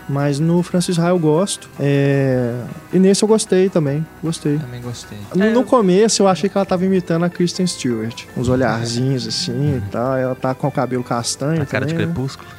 Mas 0.10 0.40
no 0.40 0.62
Francis 0.64 0.98
Ha 1.00 1.10
eu 1.10 1.20
gosto. 1.20 1.70
É, 1.80 2.54
e 2.92 3.00
nesse 3.00 3.24
eu 3.24 3.28
gostei 3.28 3.70
também. 3.70 4.06
Gostei. 4.22 4.58
Também 4.58 4.82
gostei. 4.82 5.18
No, 5.36 5.44
É, 5.44 5.50
no 5.52 5.60
eu- 5.62 5.64
começo 5.64 6.22
eu 6.22 6.28
achei 6.28 6.50
que 6.50 6.58
ela 6.58 6.66
tava 6.66 6.86
imitando 6.86 7.24
a 7.24 7.30
Kristen 7.30 7.66
Stewart. 7.66 8.24
Uns 8.36 8.50
olharzinhos 8.50 9.28
assim 9.28 9.78
e 9.78 9.82
tal. 9.92 10.18
Ela 10.18 10.36
tá 10.36 10.54
com 10.54 10.68
o 10.68 10.72
cabelo 10.72 11.04
castanho 11.04 11.62
A 11.62 11.66
cara 11.66 11.86
de 11.86 11.94
também, 11.94 12.08
né? 12.08 12.14
crepúsculo. 12.14 12.50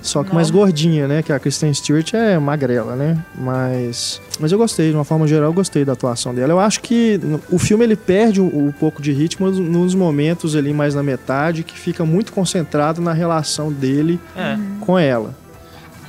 Só 0.00 0.24
que 0.24 0.34
mais 0.34 0.50
Nossa. 0.50 0.58
gordinha, 0.64 1.06
né? 1.06 1.22
Que 1.22 1.32
a 1.32 1.38
Kristen 1.38 1.72
Stewart 1.72 2.12
é 2.14 2.36
magrela, 2.38 2.96
né? 2.96 3.16
Mas. 3.36 4.20
Mas 4.40 4.50
eu 4.50 4.58
gostei, 4.58 4.90
de 4.90 4.96
uma 4.96 5.04
forma 5.04 5.28
geral, 5.28 5.44
eu 5.50 5.52
gostei 5.52 5.84
da 5.84 5.92
atuação 5.92 6.34
dela. 6.34 6.52
Eu 6.52 6.58
acho 6.58 6.80
que 6.80 7.20
o 7.48 7.58
filme 7.58 7.84
ele 7.84 7.94
perde 7.94 8.40
um, 8.40 8.66
um 8.66 8.72
pouco 8.72 9.00
de 9.00 9.12
ritmo 9.12 9.48
nos 9.50 9.94
momentos 9.94 10.56
ali 10.56 10.72
mais 10.72 10.94
na 10.96 11.02
metade, 11.04 11.62
que 11.62 11.78
fica 11.78 12.04
muito 12.04 12.32
concentrado 12.32 13.00
na 13.00 13.12
relação 13.12 13.70
dele 13.72 14.18
É. 14.36 14.56
com 14.80 14.98
ela. 14.98 15.34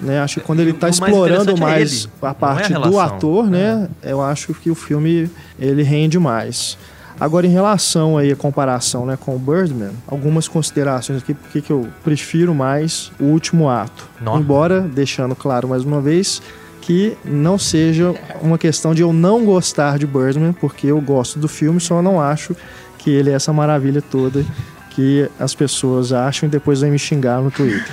Né? 0.03 0.19
Acho 0.19 0.39
que 0.39 0.45
quando 0.45 0.59
ele 0.59 0.71
está 0.71 0.87
mais 0.87 0.99
explorando 0.99 1.51
é 1.51 1.59
mais 1.59 2.03
ele, 2.03 2.11
a 2.21 2.25
não 2.25 2.27
é 2.27 2.31
a 2.31 2.33
parte 2.33 2.73
do. 2.73 2.99
É. 2.99 3.03
ator, 3.03 3.49
né? 3.49 3.89
Eu 4.01 4.21
acho 4.21 4.53
que 4.53 4.69
o 4.69 4.75
filme 4.75 5.29
ele 5.59 5.83
rende 5.83 6.19
mais. 6.19 6.77
Agora, 7.19 7.45
em 7.45 7.49
relação 7.49 8.17
aí 8.17 8.31
à 8.31 8.35
comparação 8.35 9.05
né, 9.05 9.17
com 9.17 9.35
o 9.35 9.39
Birdman, 9.39 9.91
algumas 10.07 10.47
considerações 10.47 11.21
aqui, 11.21 11.33
porque 11.33 11.61
que 11.61 11.71
eu 11.71 11.87
prefiro 12.03 12.53
mais 12.53 13.11
o 13.19 13.25
último 13.25 13.69
ato. 13.69 14.09
Nó. 14.19 14.37
Embora, 14.37 14.81
deixando 14.81 15.35
claro 15.35 15.67
mais 15.67 15.83
uma 15.83 16.01
vez, 16.01 16.41
que 16.81 17.15
não 17.23 17.57
seja 17.57 18.13
uma 18.41 18.57
questão 18.57 18.93
de 18.93 19.03
eu 19.03 19.13
não 19.13 19.45
gostar 19.45 19.97
de 19.97 20.07
Birdman, 20.07 20.53
porque 20.53 20.87
eu 20.87 20.99
gosto 20.99 21.39
do 21.39 21.47
filme, 21.47 21.79
só 21.79 22.01
não 22.01 22.19
acho 22.19 22.55
que 22.97 23.11
ele 23.11 23.29
é 23.29 23.33
essa 23.33 23.53
maravilha 23.53 24.01
toda 24.01 24.43
que 24.95 25.29
as 25.39 25.55
pessoas 25.55 26.13
acham 26.13 26.47
e 26.47 26.51
depois 26.51 26.81
vêm 26.81 26.91
me 26.91 26.99
xingar 26.99 27.41
no 27.41 27.49
Twitter. 27.49 27.83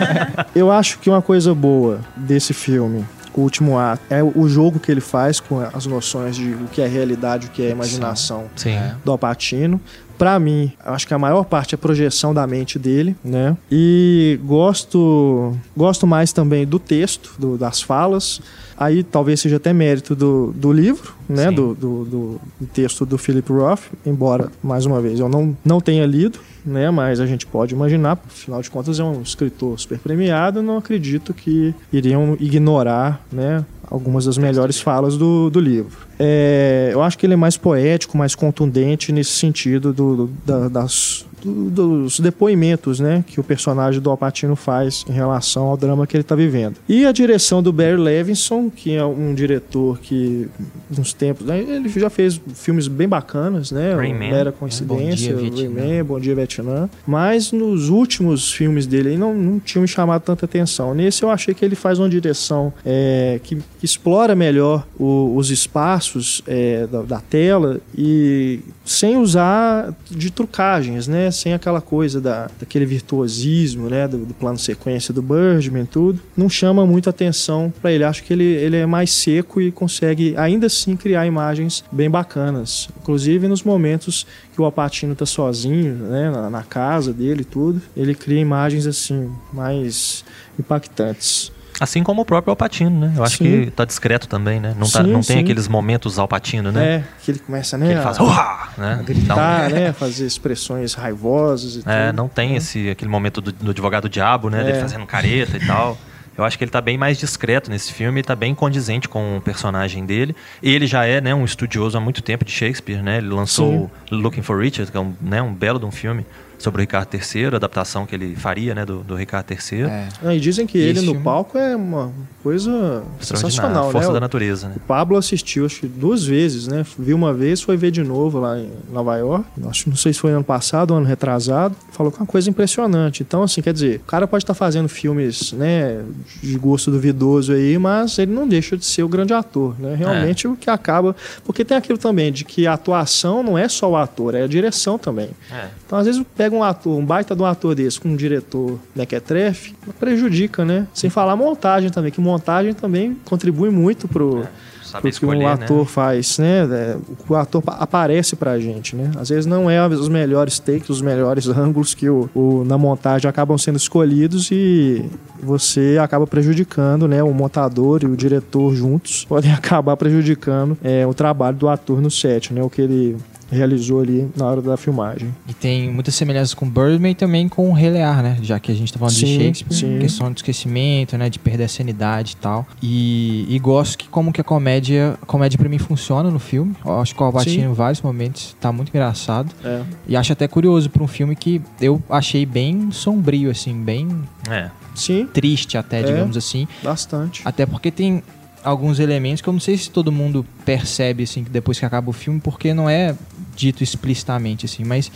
Eu 0.54 0.70
acho 0.70 0.98
que 0.98 1.10
uma 1.10 1.20
coisa 1.20 1.54
boa 1.54 2.00
desse 2.16 2.54
filme, 2.54 3.04
o 3.36 3.40
último 3.42 3.78
ato, 3.78 4.02
é 4.08 4.22
o 4.24 4.48
jogo 4.48 4.78
que 4.80 4.90
ele 4.90 5.00
faz 5.00 5.38
com 5.40 5.60
as 5.60 5.84
noções 5.86 6.34
de 6.36 6.52
o 6.54 6.66
que 6.72 6.80
é 6.80 6.86
realidade, 6.86 7.46
o 7.48 7.50
que 7.50 7.62
é 7.62 7.70
imaginação 7.70 8.44
Sim. 8.56 8.78
do 9.04 9.10
Alpatino. 9.12 9.80
Pra 10.18 10.38
mim, 10.38 10.72
acho 10.82 11.06
que 11.06 11.12
a 11.12 11.18
maior 11.18 11.44
parte 11.44 11.74
é 11.74 11.76
a 11.76 11.78
projeção 11.78 12.32
da 12.32 12.46
mente 12.46 12.78
dele, 12.78 13.14
né? 13.22 13.54
E 13.70 14.40
gosto 14.44 15.54
gosto 15.76 16.06
mais 16.06 16.32
também 16.32 16.66
do 16.66 16.78
texto, 16.78 17.34
do- 17.38 17.58
das 17.58 17.82
falas. 17.82 18.40
Aí 18.78 19.02
talvez 19.02 19.40
seja 19.40 19.56
até 19.56 19.74
mérito 19.74 20.14
do, 20.16 20.52
do 20.56 20.72
livro, 20.72 21.14
né? 21.28 21.48
Sim. 21.50 21.54
Do, 21.54 21.74
do, 21.74 22.04
do- 22.06 22.40
do 22.60 22.66
texto 22.72 23.04
do 23.04 23.18
Philip 23.18 23.52
Roth, 23.52 23.82
embora, 24.06 24.50
mais 24.62 24.86
uma 24.86 25.00
vez, 25.02 25.20
eu 25.20 25.28
não, 25.28 25.54
não 25.62 25.80
tenha 25.82 26.06
lido, 26.06 26.38
né? 26.66 26.90
Mas 26.90 27.20
a 27.20 27.26
gente 27.26 27.46
pode 27.46 27.74
imaginar, 27.74 28.18
afinal 28.26 28.60
de 28.60 28.70
contas 28.70 28.98
é 28.98 29.04
um 29.04 29.22
escritor 29.22 29.78
super 29.78 29.98
premiado, 29.98 30.62
não 30.62 30.76
acredito 30.78 31.32
que 31.32 31.74
iriam 31.92 32.36
ignorar, 32.40 33.24
né? 33.32 33.64
Algumas 33.88 34.24
das 34.24 34.36
melhores 34.36 34.80
falas 34.80 35.16
do, 35.16 35.48
do 35.48 35.60
livro. 35.60 36.06
É, 36.18 36.90
eu 36.92 37.00
acho 37.02 37.16
que 37.16 37.24
ele 37.24 37.34
é 37.34 37.36
mais 37.36 37.56
poético, 37.56 38.18
mais 38.18 38.34
contundente 38.34 39.12
nesse 39.12 39.30
sentido 39.30 39.92
do, 39.92 40.16
do- 40.26 40.30
da- 40.44 40.68
das, 40.68 41.24
dos 41.46 42.20
depoimentos 42.20 43.00
né, 43.00 43.24
que 43.26 43.38
o 43.40 43.44
personagem 43.44 44.00
do 44.00 44.10
Alpatino 44.10 44.56
faz 44.56 45.04
em 45.08 45.12
relação 45.12 45.64
ao 45.64 45.76
drama 45.76 46.06
que 46.06 46.16
ele 46.16 46.22
está 46.22 46.34
vivendo. 46.34 46.76
E 46.88 47.06
a 47.06 47.12
direção 47.12 47.62
do 47.62 47.72
Barry 47.72 47.96
Levinson, 47.96 48.70
que 48.70 48.94
é 48.94 49.04
um 49.04 49.34
diretor 49.34 49.98
que, 50.00 50.48
nos 50.96 51.12
tempos. 51.12 51.46
né, 51.46 51.58
ele 51.60 51.88
já 51.88 52.10
fez 52.10 52.40
filmes 52.54 52.88
bem 52.88 53.08
bacanas, 53.08 53.70
né? 53.70 53.94
Rain 53.94 54.12
o 54.12 54.18
Man. 54.18 54.30
Mera 54.30 54.50
Bom 54.50 54.56
Coincidência, 54.58 55.34
Dia, 55.34 55.36
Rain 55.36 55.50
Vietnã. 55.50 55.98
Man, 55.98 56.04
Bom 56.04 56.20
Dia 56.20 56.34
Vietnã. 56.34 56.90
Mas 57.06 57.52
nos 57.52 57.88
últimos 57.88 58.52
filmes 58.52 58.86
dele 58.86 59.10
aí 59.10 59.16
não, 59.16 59.34
não 59.34 59.58
tinham 59.60 59.82
me 59.82 59.88
chamado 59.88 60.22
tanta 60.22 60.44
atenção. 60.44 60.94
Nesse 60.94 61.22
eu 61.22 61.30
achei 61.30 61.54
que 61.54 61.64
ele 61.64 61.74
faz 61.76 61.98
uma 61.98 62.08
direção 62.08 62.72
é, 62.84 63.40
que, 63.42 63.56
que 63.56 63.84
explora 63.84 64.34
melhor 64.34 64.86
o- 64.98 65.34
os 65.36 65.50
espaços 65.50 66.42
é, 66.46 66.86
da, 66.86 67.02
da 67.02 67.20
tela 67.20 67.80
e 67.96 68.60
sem 68.84 69.16
usar 69.16 69.94
de 70.10 70.30
trucagens, 70.30 71.06
né? 71.08 71.30
Sem 71.36 71.52
aquela 71.52 71.80
coisa 71.80 72.20
da, 72.20 72.48
daquele 72.58 72.86
virtuosismo, 72.86 73.88
né? 73.88 74.08
Do, 74.08 74.18
do 74.18 74.34
plano 74.34 74.58
sequência 74.58 75.12
do 75.12 75.22
Birdman 75.22 75.82
e 75.82 75.86
tudo. 75.86 76.20
Não 76.36 76.48
chama 76.48 76.86
muito 76.86 77.10
atenção 77.10 77.72
para 77.80 77.92
ele. 77.92 78.04
Acho 78.04 78.22
que 78.24 78.32
ele, 78.32 78.44
ele 78.44 78.76
é 78.76 78.86
mais 78.86 79.12
seco 79.12 79.60
e 79.60 79.70
consegue 79.70 80.34
ainda 80.36 80.66
assim 80.66 80.96
criar 80.96 81.26
imagens 81.26 81.84
bem 81.92 82.08
bacanas. 82.10 82.88
Inclusive 83.00 83.48
nos 83.48 83.62
momentos 83.62 84.26
que 84.54 84.60
o 84.60 84.64
Alpatino 84.64 85.14
tá 85.14 85.26
sozinho, 85.26 85.94
né? 85.94 86.30
Na, 86.30 86.48
na 86.48 86.62
casa 86.62 87.12
dele 87.12 87.42
e 87.42 87.44
tudo. 87.44 87.80
Ele 87.96 88.14
cria 88.14 88.40
imagens 88.40 88.86
assim 88.86 89.30
mais 89.52 90.24
impactantes. 90.58 91.52
Assim 91.80 92.02
como 92.02 92.22
o 92.22 92.24
próprio 92.24 92.50
Alpatino, 92.50 93.00
né? 93.00 93.12
Eu 93.16 93.22
acho 93.22 93.36
Sim. 93.38 93.44
que 93.64 93.70
tá 93.70 93.84
discreto 93.84 94.26
também, 94.26 94.58
né? 94.60 94.74
Não, 94.78 94.88
tá, 94.88 95.02
Sim, 95.04 95.10
não 95.12 95.20
tem 95.20 95.36
sim. 95.36 95.38
aqueles 95.42 95.68
momentos 95.68 96.18
Alpatino, 96.18 96.72
né? 96.72 96.84
É, 96.86 97.04
que 97.22 97.30
ele 97.30 97.38
começa, 97.38 97.76
Que 97.76 97.84
né? 97.84 97.92
ele 97.92 98.00
faz 98.02 98.18
a- 98.18 98.22
"Uá!", 98.22 98.68
né? 98.78 99.02
gritar, 99.04 99.36
um- 99.70 99.74
né? 99.74 99.92
Fazer 99.98 100.26
expressões 100.26 100.94
raivosas 100.94 101.76
e 101.76 101.82
É, 101.86 102.06
tudo. 102.08 102.16
não 102.16 102.28
tem 102.28 102.56
esse, 102.56 102.88
aquele 102.88 103.10
momento 103.10 103.40
do, 103.40 103.52
do 103.52 103.70
advogado 103.70 104.08
diabo, 104.08 104.48
né? 104.48 104.64
Dele 104.64 104.78
É. 104.78 104.80
fazendo 104.80 105.04
careta 105.06 105.56
e 105.56 105.66
tal. 105.66 105.98
Eu 106.38 106.44
acho 106.44 106.58
que 106.58 106.64
ele 106.64 106.70
tá 106.70 106.82
bem 106.82 106.98
mais 106.98 107.16
discreto 107.18 107.70
nesse 107.70 107.92
filme, 107.94 108.22
tá 108.22 108.36
bem 108.36 108.54
condizente 108.54 109.08
com 109.08 109.38
o 109.38 109.40
personagem 109.40 110.04
dele. 110.04 110.36
Ele 110.62 110.86
já 110.86 111.06
é, 111.06 111.18
né, 111.18 111.34
um 111.34 111.46
estudioso 111.46 111.96
há 111.96 112.00
muito 112.00 112.20
tempo 112.22 112.44
de 112.44 112.52
Shakespeare, 112.52 113.02
né? 113.02 113.18
Ele 113.18 113.28
lançou 113.28 113.90
Looking 114.10 114.42
for 114.42 114.60
Richard, 114.60 114.90
que 114.90 114.96
é 114.98 115.00
um, 115.00 115.14
né, 115.20 115.40
um 115.40 115.54
belo 115.54 115.78
de 115.78 115.86
um 115.86 115.90
filme 115.90 116.26
sobre 116.58 116.80
o 116.80 116.82
Ricardo 116.82 117.08
III, 117.14 117.44
a 117.46 117.56
adaptação 117.56 118.06
que 118.06 118.14
ele 118.14 118.34
faria, 118.34 118.74
né, 118.74 118.84
do, 118.84 118.98
do 119.04 119.14
Ricardo 119.14 119.50
III. 119.50 119.82
É. 119.82 120.08
Ah, 120.24 120.34
e 120.34 120.40
dizem 120.40 120.66
que 120.66 120.78
E 120.78 120.82
ele 120.82 121.00
no 121.00 121.06
filme? 121.12 121.22
palco 121.22 121.56
é 121.58 121.76
uma 121.76 122.10
coisa 122.42 123.02
sensacional, 123.20 123.90
força 123.90 124.08
né? 124.08 124.12
da 124.14 124.18
O- 124.18 124.20
natureza, 124.20 124.68
né? 124.68 124.74
O 124.76 124.80
Pablo 124.80 125.16
assistiu, 125.16 125.66
acho 125.66 125.80
que 125.80 125.86
duas 125.86 126.24
vezes, 126.24 126.66
né? 126.66 126.84
Viu 126.98 127.16
uma 127.16 127.32
vez, 127.34 127.60
foi 127.60 127.76
ver 127.76 127.90
de 127.90 128.02
novo 128.02 128.38
lá 128.40 128.58
em 128.58 128.70
Nova 128.90 129.16
York. 129.16 129.44
Acho, 129.68 129.88
não 129.88 129.96
sei 129.96 130.12
se 130.12 130.18
foi 130.20 130.32
ano 130.32 130.44
passado 130.44 130.92
ou 130.92 130.96
ano 130.98 131.06
retrasado. 131.06 131.74
Falou 131.90 132.10
que 132.12 132.18
é 132.18 132.20
uma 132.20 132.26
coisa 132.26 132.48
impressionante. 132.48 133.22
Então, 133.22 133.42
assim, 133.42 133.60
quer 133.60 133.72
dizer, 133.72 133.96
o 133.96 134.06
cara 134.06 134.26
pode 134.26 134.44
estar 134.44 134.54
fazendo 134.54 134.88
filmes, 134.88 135.52
né, 135.52 136.02
de 136.42 136.56
gosto 136.58 136.90
duvidoso 136.90 137.52
aí, 137.52 137.76
mas 137.78 138.18
ele 138.18 138.32
não 138.32 138.46
deixa 138.46 138.76
de 138.76 138.84
ser 138.84 139.02
o 139.02 139.08
grande 139.08 139.32
ator, 139.34 139.74
né? 139.78 139.94
Realmente 139.96 140.46
o 140.48 140.56
que 140.56 140.70
acaba. 140.70 141.14
Porque 141.44 141.64
tem 141.64 141.76
aquilo 141.76 141.98
também 141.98 142.32
de 142.32 142.44
que 142.44 142.66
a 142.66 142.74
atuação 142.74 143.42
não 143.42 143.58
é 143.58 143.68
só 143.68 143.90
o 143.90 143.96
ator, 143.96 144.34
é 144.34 144.42
a 144.42 144.46
direção 144.46 144.98
também. 144.98 145.30
É. 145.50 145.66
Então, 145.84 145.98
às 145.98 146.06
vezes, 146.06 146.22
pega 146.46 146.54
um 146.56 146.62
ator, 146.62 146.96
um 146.96 147.04
baita 147.04 147.34
de 147.34 147.42
um 147.42 147.46
ator 147.46 147.74
desse 147.74 148.00
com 148.00 148.08
um 148.10 148.16
diretor 148.16 148.78
mequetrefe, 148.94 149.74
prejudica, 149.98 150.64
né? 150.64 150.86
Sem 150.94 151.10
falar 151.10 151.32
a 151.32 151.36
montagem 151.36 151.90
também, 151.90 152.12
que 152.12 152.20
montagem 152.20 152.72
também 152.72 153.16
contribui 153.24 153.70
muito 153.70 154.06
pro, 154.06 154.44
Saber 154.84 155.02
que 155.02 155.08
escolher, 155.08 155.38
o 155.44 155.48
né? 155.48 155.52
ator 155.52 155.84
faz, 155.86 156.38
né? 156.38 156.60
É, 156.70 156.96
o 157.08 157.16
que 157.16 157.32
o 157.32 157.34
ator 157.34 157.60
pa- 157.60 157.76
aparece 157.80 158.36
pra 158.36 158.56
gente, 158.60 158.94
né? 158.94 159.10
Às 159.18 159.28
vezes 159.30 159.44
não 159.44 159.68
é 159.68 159.84
os 159.86 160.08
melhores 160.08 160.60
takes, 160.60 160.88
os 160.88 161.02
melhores 161.02 161.48
ângulos 161.50 161.92
que 161.94 162.08
o, 162.08 162.30
o- 162.32 162.64
na 162.64 162.78
montagem 162.78 163.28
acabam 163.28 163.58
sendo 163.58 163.76
escolhidos 163.76 164.48
e 164.52 165.04
você 165.42 165.98
acaba 166.00 166.26
prejudicando, 166.26 167.08
né? 167.08 167.20
O 167.22 167.32
montador 167.34 168.00
e 168.04 168.06
o 168.06 168.16
diretor 168.16 168.72
juntos 168.76 169.24
podem 169.24 169.50
acabar 169.52 169.96
prejudicando 169.96 170.78
é, 170.84 171.04
o 171.04 171.12
trabalho 171.12 171.56
do 171.56 171.68
ator 171.68 172.00
no 172.00 172.10
set, 172.10 172.54
né? 172.54 172.62
O 172.62 172.70
que 172.70 172.80
ele 172.82 173.16
realizou 173.50 174.00
ali 174.00 174.28
na 174.36 174.46
hora 174.46 174.60
da 174.62 174.76
filmagem. 174.76 175.34
E 175.48 175.54
tem 175.54 175.90
muitas 175.90 176.14
semelhanças 176.14 176.54
com 176.54 176.68
Birdman 176.68 177.12
e 177.12 177.14
também 177.14 177.48
com 177.48 177.70
o 177.70 177.72
Rei 177.72 177.90
Lear, 177.90 178.22
né? 178.22 178.38
Já 178.42 178.58
que 178.58 178.70
a 178.72 178.74
gente 178.74 178.92
tá 178.92 178.98
falando 178.98 179.14
de 179.14 179.20
Sim, 179.26 179.38
Shakespeare, 179.44 179.74
sim. 179.76 179.98
questão 180.00 180.32
do 180.32 180.36
esquecimento, 180.36 181.16
né? 181.16 181.28
De 181.30 181.38
perder 181.38 181.64
a 181.64 181.68
sanidade 181.68 182.32
e 182.32 182.36
tal. 182.36 182.66
E, 182.82 183.46
e 183.48 183.58
gosto 183.58 183.98
que 183.98 184.08
como 184.08 184.32
que 184.32 184.40
a 184.40 184.44
comédia, 184.44 185.16
a 185.22 185.26
comédia 185.26 185.58
pra 185.58 185.68
mim 185.68 185.78
funciona 185.78 186.30
no 186.30 186.38
filme. 186.38 186.74
Eu 186.84 187.00
acho 187.00 187.14
que 187.14 187.22
o 187.22 187.24
Albatino 187.26 187.70
em 187.70 187.74
vários 187.74 188.00
momentos 188.02 188.56
tá 188.60 188.72
muito 188.72 188.88
engraçado. 188.90 189.50
É. 189.64 189.82
E 190.08 190.16
acho 190.16 190.32
até 190.32 190.46
curioso 190.48 190.90
pra 190.90 191.02
um 191.02 191.08
filme 191.08 191.34
que 191.36 191.60
eu 191.80 192.02
achei 192.10 192.44
bem 192.44 192.90
sombrio, 192.90 193.50
assim, 193.50 193.74
bem 193.82 194.08
É. 194.50 194.70
Sim, 194.94 195.26
triste 195.26 195.76
até, 195.76 196.00
É. 196.00 196.02
digamos 196.04 196.36
assim. 196.38 196.66
bastante. 196.82 197.42
Até 197.44 197.66
porque 197.66 197.90
tem 197.90 198.22
alguns 198.66 198.98
elementos 198.98 199.40
que 199.40 199.48
eu 199.48 199.52
não 199.52 199.60
sei 199.60 199.78
se 199.78 199.88
todo 199.88 200.10
mundo 200.10 200.44
percebe 200.64 201.22
assim 201.22 201.46
depois 201.48 201.78
que 201.78 201.86
acaba 201.86 202.10
o 202.10 202.12
filme, 202.12 202.40
porque 202.40 202.74
não 202.74 202.90
é 202.90 203.14
dito 203.54 203.84
explicitamente 203.84 204.66
assim, 204.66 204.82
mas 204.82 205.10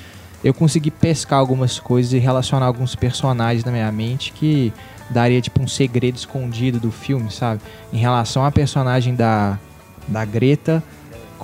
eu 0.44 0.55
consegui 0.55 0.90
pescar 0.90 1.40
algumas 1.40 1.80
coisas 1.80 2.12
e 2.12 2.18
relacionar 2.18 2.66
alguns 2.66 2.94
personagens 2.94 3.64
na 3.64 3.72
minha 3.72 3.90
mente 3.90 4.32
que 4.32 4.72
daria 5.11 5.40
tipo 5.40 5.61
um 5.61 5.66
segredo 5.66 6.16
escondido 6.16 6.78
do 6.78 6.92
filme, 6.92 7.28
sabe? 7.30 7.61
Em 7.92 7.98
relação 7.98 8.44
à 8.44 8.53
personagem 8.53 9.16
da 9.16 9.59
da 10.07 10.24
Greta, 10.24 10.82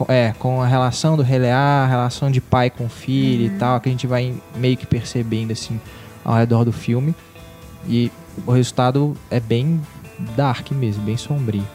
é, 0.09 0.33
com 0.39 0.63
a 0.63 0.67
relação 0.67 1.17
do 1.17 1.23
Relear, 1.23 1.87
a 1.87 1.87
relação 1.87 2.31
de 2.31 2.41
pai 2.41 2.71
com 2.71 2.89
filho 2.89 3.47
e 3.47 3.51
tal, 3.59 3.81
que 3.81 3.89
a 3.89 3.93
gente 3.93 4.07
vai 4.07 4.33
meio 4.55 4.77
que 4.77 4.87
percebendo 4.87 5.53
assim 5.53 5.81
ao 6.25 6.37
redor 6.37 6.65
do 6.65 6.73
filme. 6.73 7.15
E 7.89 8.11
o 8.47 8.53
resultado 8.53 9.17
é 9.29 9.41
bem 9.41 9.81
dark 10.37 10.71
mesmo, 10.71 11.03
bem 11.03 11.17
sombrio. 11.17 11.67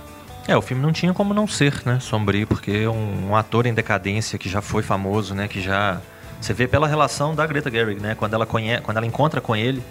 É, 0.51 0.57
o 0.57 0.61
filme 0.61 0.83
não 0.83 0.91
tinha 0.91 1.13
como 1.13 1.33
não 1.33 1.47
ser, 1.47 1.81
né, 1.85 1.97
sombrio, 2.01 2.45
porque 2.45 2.85
um, 2.85 3.29
um 3.29 3.35
ator 3.37 3.65
em 3.65 3.73
decadência 3.73 4.37
que 4.37 4.49
já 4.49 4.61
foi 4.61 4.83
famoso, 4.83 5.33
né, 5.33 5.47
que 5.47 5.61
já 5.61 6.01
você 6.41 6.53
vê 6.53 6.67
pela 6.67 6.89
relação 6.89 7.33
da 7.33 7.47
Greta 7.47 7.71
Gerwig, 7.71 8.01
né, 8.01 8.15
quando 8.15 8.33
ela 8.33 8.45
conhece, 8.45 8.81
quando 8.81 8.97
ela 8.97 9.05
encontra 9.05 9.39
com 9.39 9.55
ele, 9.55 9.81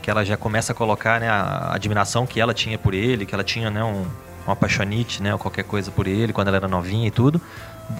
que 0.00 0.10
ela 0.10 0.24
já 0.24 0.34
começa 0.34 0.72
a 0.72 0.74
colocar, 0.74 1.20
né, 1.20 1.28
a 1.28 1.74
admiração 1.74 2.26
que 2.26 2.40
ela 2.40 2.54
tinha 2.54 2.78
por 2.78 2.94
ele, 2.94 3.26
que 3.26 3.34
ela 3.34 3.44
tinha, 3.44 3.70
né, 3.70 3.84
um, 3.84 4.06
uma 4.46 4.54
apaixonite, 4.54 5.22
né, 5.22 5.34
ou 5.34 5.38
qualquer 5.38 5.64
coisa 5.64 5.90
por 5.90 6.06
ele 6.06 6.32
quando 6.32 6.48
ela 6.48 6.56
era 6.56 6.68
novinha 6.68 7.08
e 7.08 7.10
tudo. 7.10 7.38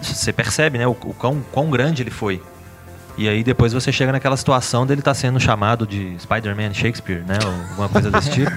Você 0.00 0.32
percebe, 0.32 0.78
né, 0.78 0.86
o, 0.86 0.92
o 0.92 1.12
quão, 1.12 1.44
quão 1.52 1.68
grande 1.68 2.02
ele 2.02 2.10
foi. 2.10 2.40
E 3.18 3.28
aí 3.28 3.42
depois 3.42 3.72
você 3.72 3.90
chega 3.90 4.12
naquela 4.12 4.36
situação 4.36 4.86
dele 4.86 5.00
estar 5.00 5.14
sendo 5.14 5.40
chamado 5.40 5.86
de 5.86 6.14
Spider-Man 6.20 6.74
Shakespeare, 6.74 7.24
né? 7.26 7.38
Ou 7.44 7.50
alguma 7.70 7.88
coisa 7.88 8.10
desse 8.10 8.30
tipo. 8.30 8.50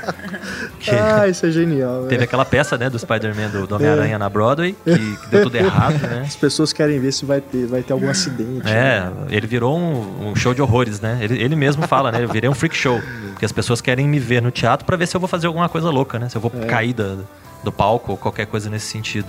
Que 0.79 0.91
Ah, 0.91 1.27
isso 1.27 1.45
é 1.45 1.51
genial. 1.51 2.05
teve 2.07 2.23
aquela 2.23 2.45
peça, 2.45 2.77
né, 2.77 2.89
do 2.89 2.97
Spider-Man 2.97 3.49
do, 3.49 3.67
do 3.67 3.75
Homem-Aranha 3.75 4.17
na 4.17 4.29
Broadway, 4.29 4.75
que, 4.83 5.15
que 5.17 5.27
deu 5.27 5.43
tudo 5.43 5.55
errado, 5.55 5.93
né? 5.99 6.23
As 6.25 6.35
pessoas 6.37 6.71
querem 6.71 6.99
ver 6.99 7.11
se 7.11 7.25
vai 7.25 7.41
ter, 7.41 7.65
vai 7.67 7.81
ter 7.83 7.91
algum 7.93 8.09
acidente. 8.09 8.67
É, 8.67 9.01
né? 9.01 9.11
ele 9.29 9.45
virou 9.45 9.77
um, 9.77 10.29
um 10.29 10.35
show 10.35 10.53
de 10.53 10.61
horrores, 10.61 11.01
né? 11.01 11.17
Ele, 11.21 11.41
ele 11.41 11.55
mesmo 11.55 11.85
fala, 11.87 12.11
né? 12.11 12.23
Eu 12.23 12.29
virei 12.29 12.49
um 12.49 12.53
freak 12.53 12.75
show. 12.75 13.01
Porque 13.31 13.45
as 13.45 13.51
pessoas 13.51 13.81
querem 13.81 14.07
me 14.07 14.19
ver 14.19 14.41
no 14.41 14.51
teatro 14.51 14.85
pra 14.85 14.95
ver 14.95 15.05
se 15.07 15.15
eu 15.15 15.19
vou 15.19 15.27
fazer 15.27 15.47
alguma 15.47 15.67
coisa 15.67 15.89
louca, 15.89 16.17
né? 16.17 16.29
Se 16.29 16.37
eu 16.37 16.41
vou 16.41 16.49
cair 16.51 16.93
da- 16.93 17.17
do 17.63 17.71
palco 17.71 18.11
ou 18.13 18.17
qualquer 18.17 18.45
coisa 18.47 18.69
nesse 18.69 18.87
sentido. 18.87 19.27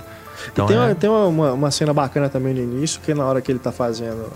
Então, 0.51 0.65
tem 0.67 0.77
uma, 0.77 0.89
é- 0.89 0.93
tem 0.95 1.09
uma, 1.09 1.25
uma- 1.27 1.51
uma 1.53 1.71
cena 1.71 1.93
bacana 1.93 2.29
também 2.29 2.53
no 2.53 2.61
início, 2.61 2.99
que 3.01 3.11
é 3.11 3.15
na 3.15 3.25
hora 3.25 3.41
que 3.41 3.51
ele 3.51 3.59
tá 3.59 3.71
fazendo 3.73 4.31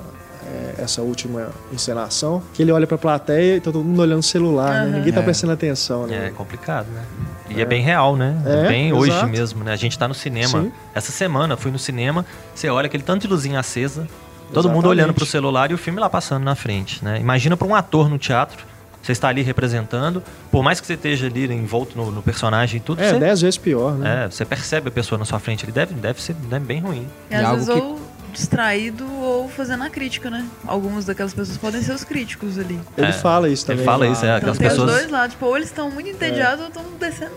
é, 0.46 0.82
essa 0.84 1.02
última 1.02 1.50
encenação, 1.72 2.42
que 2.54 2.62
ele 2.62 2.72
olha 2.72 2.86
pra 2.88 2.98
plateia 2.98 3.58
e 3.58 3.60
tá 3.60 3.72
todo 3.72 3.84
mundo 3.84 4.02
olhando 4.02 4.20
o 4.20 4.24
celular, 4.24 4.86
né? 4.86 4.98
Ninguém 4.98 5.12
tá 5.14 5.22
É. 5.22 5.24
prestando 5.24 5.54
atenção, 5.54 6.08
né? 6.08 6.28
É 6.28 6.30
complicado, 6.30 6.88
né? 6.94 7.04
E 7.50 7.62
é, 7.62 7.66
bem 7.66 7.82
real, 7.82 8.16
né? 8.16 8.36
É, 8.46 8.68
bem 8.68 8.88
exato. 8.90 9.02
hoje 9.02 9.26
mesmo, 9.32 9.64
né? 9.64 9.72
A 9.74 9.76
gente 9.76 9.98
tá 9.98 10.08
no 10.08 10.14
cinema. 10.14 10.62
Sim. 10.64 10.72
Essa 10.94 11.12
semana 11.12 11.56
fui 11.58 11.72
no 11.72 11.80
cinema, 11.80 12.26
você 12.54 12.70
olha 12.70 12.86
aquele 12.88 13.04
tanto 13.04 13.22
de 13.24 13.28
luzinha 13.28 13.60
acesa, 13.60 14.08
todo 14.54 14.66
mundo 14.70 14.78
Exatamente. 14.80 14.88
olhando 14.88 15.14
pro 15.14 15.26
celular 15.26 15.72
e 15.72 15.74
o 15.74 15.78
filme 15.78 16.00
lá 16.00 16.10
passando 16.10 16.44
na 16.44 16.56
frente, 16.56 17.04
né? 17.04 17.20
Imagina 17.20 17.56
pra 17.58 17.68
um 17.68 17.76
ator 17.76 18.10
no 18.10 18.18
teatro, 18.18 18.64
você 19.02 19.12
está 19.12 19.28
ali 19.28 19.44
representando, 19.44 20.24
por 20.52 20.64
mais 20.64 20.80
que 20.82 20.88
você 20.88 20.94
esteja 20.96 21.28
ali 21.28 21.46
envolto 21.54 21.96
no, 21.96 22.10
no 22.12 22.24
personagem 22.24 22.78
e 22.78 22.80
tudo, 22.80 23.02
É, 23.04 23.12
você, 23.12 23.20
dez 23.20 23.42
vezes 23.42 23.58
pior, 23.58 23.94
né? 23.94 24.24
é, 24.26 24.30
você 24.32 24.44
percebe 24.44 24.88
a 24.88 24.92
pessoa 24.92 25.20
na 25.20 25.26
sua 25.26 25.38
frente, 25.40 25.64
ele 25.66 25.72
deve, 25.72 25.94
deve 25.94 26.20
ser 26.22 26.34
deve 26.34 26.66
bem 26.66 26.80
ruim. 26.82 27.08
E 27.30 27.34
E 27.34 27.36
às 27.36 27.44
algo 27.46 27.56
vezes 27.58 27.74
que- 27.76 27.82
ou 27.82 28.00
distraído 28.36 29.06
ou 29.12 29.48
fazendo 29.50 29.84
a 29.84 29.90
crítica, 29.90 30.30
né? 30.30 30.46
Algumas 30.68 31.06
daquelas 31.06 31.34
pessoas 31.34 31.58
podem 31.58 31.82
ser 31.82 31.94
os 31.94 32.04
críticos 32.04 32.58
ali. 32.60 32.80
Ele 32.98 33.08
É, 33.08 33.12
fala 33.14 33.50
isso 33.50 33.66
ele 33.66 33.74
também. 33.80 33.86
fala 33.86 34.08
isso, 34.08 34.24
é, 34.24 34.28
Então 34.28 34.38
aquelas 34.38 34.58
tem 34.58 34.70
pessoas- 34.70 34.92
os 34.92 34.98
dois 34.98 35.10
lados. 35.12 35.34
Tipo, 35.34 35.46
ou 35.46 35.56
eles 35.58 35.70
estão 35.70 35.90
muito 35.90 36.10
entediados 36.10 36.62
ou 36.62 36.68
estão 36.68 36.84
descendo. 37.00 37.32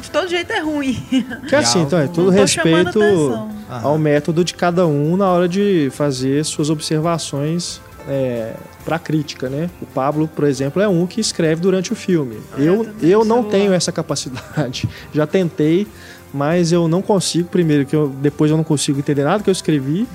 De 0.00 0.10
todo 0.10 0.28
jeito 0.28 0.52
é 0.52 0.60
ruim. 0.60 0.94
Que 1.48 1.56
assim, 1.56 1.82
então, 1.82 1.98
é 1.98 2.06
tudo 2.06 2.30
respeito 2.30 3.00
ao 3.68 3.98
método 3.98 4.44
de 4.44 4.54
cada 4.54 4.86
um 4.86 5.16
na 5.16 5.28
hora 5.30 5.48
de 5.48 5.90
fazer 5.92 6.44
suas 6.44 6.70
observações 6.70 7.80
é, 8.08 8.52
para 8.84 8.98
crítica, 8.98 9.48
né? 9.48 9.70
O 9.80 9.86
Pablo, 9.86 10.28
por 10.28 10.44
exemplo, 10.44 10.80
é 10.80 10.86
um 10.88 11.06
que 11.06 11.20
escreve 11.20 11.60
durante 11.62 11.92
o 11.92 11.96
filme. 11.96 12.36
Eu, 12.58 12.84
também 12.84 13.10
eu 13.10 13.20
no 13.20 13.24
não 13.24 13.36
celular. 13.36 13.50
tenho 13.50 13.72
essa 13.72 13.90
capacidade. 13.90 14.86
Já 15.12 15.26
tentei, 15.26 15.86
mas 16.34 16.72
eu 16.72 16.88
não 16.88 17.00
consigo. 17.00 17.48
Primeiro, 17.48 17.86
que 17.86 17.94
eu, 17.94 18.08
depois 18.08 18.50
eu 18.50 18.56
não 18.56 18.64
consigo 18.64 18.98
entender 18.98 19.22
nada 19.22 19.42
que 19.42 19.48
eu 19.48 19.52
escrevi. 19.52 20.06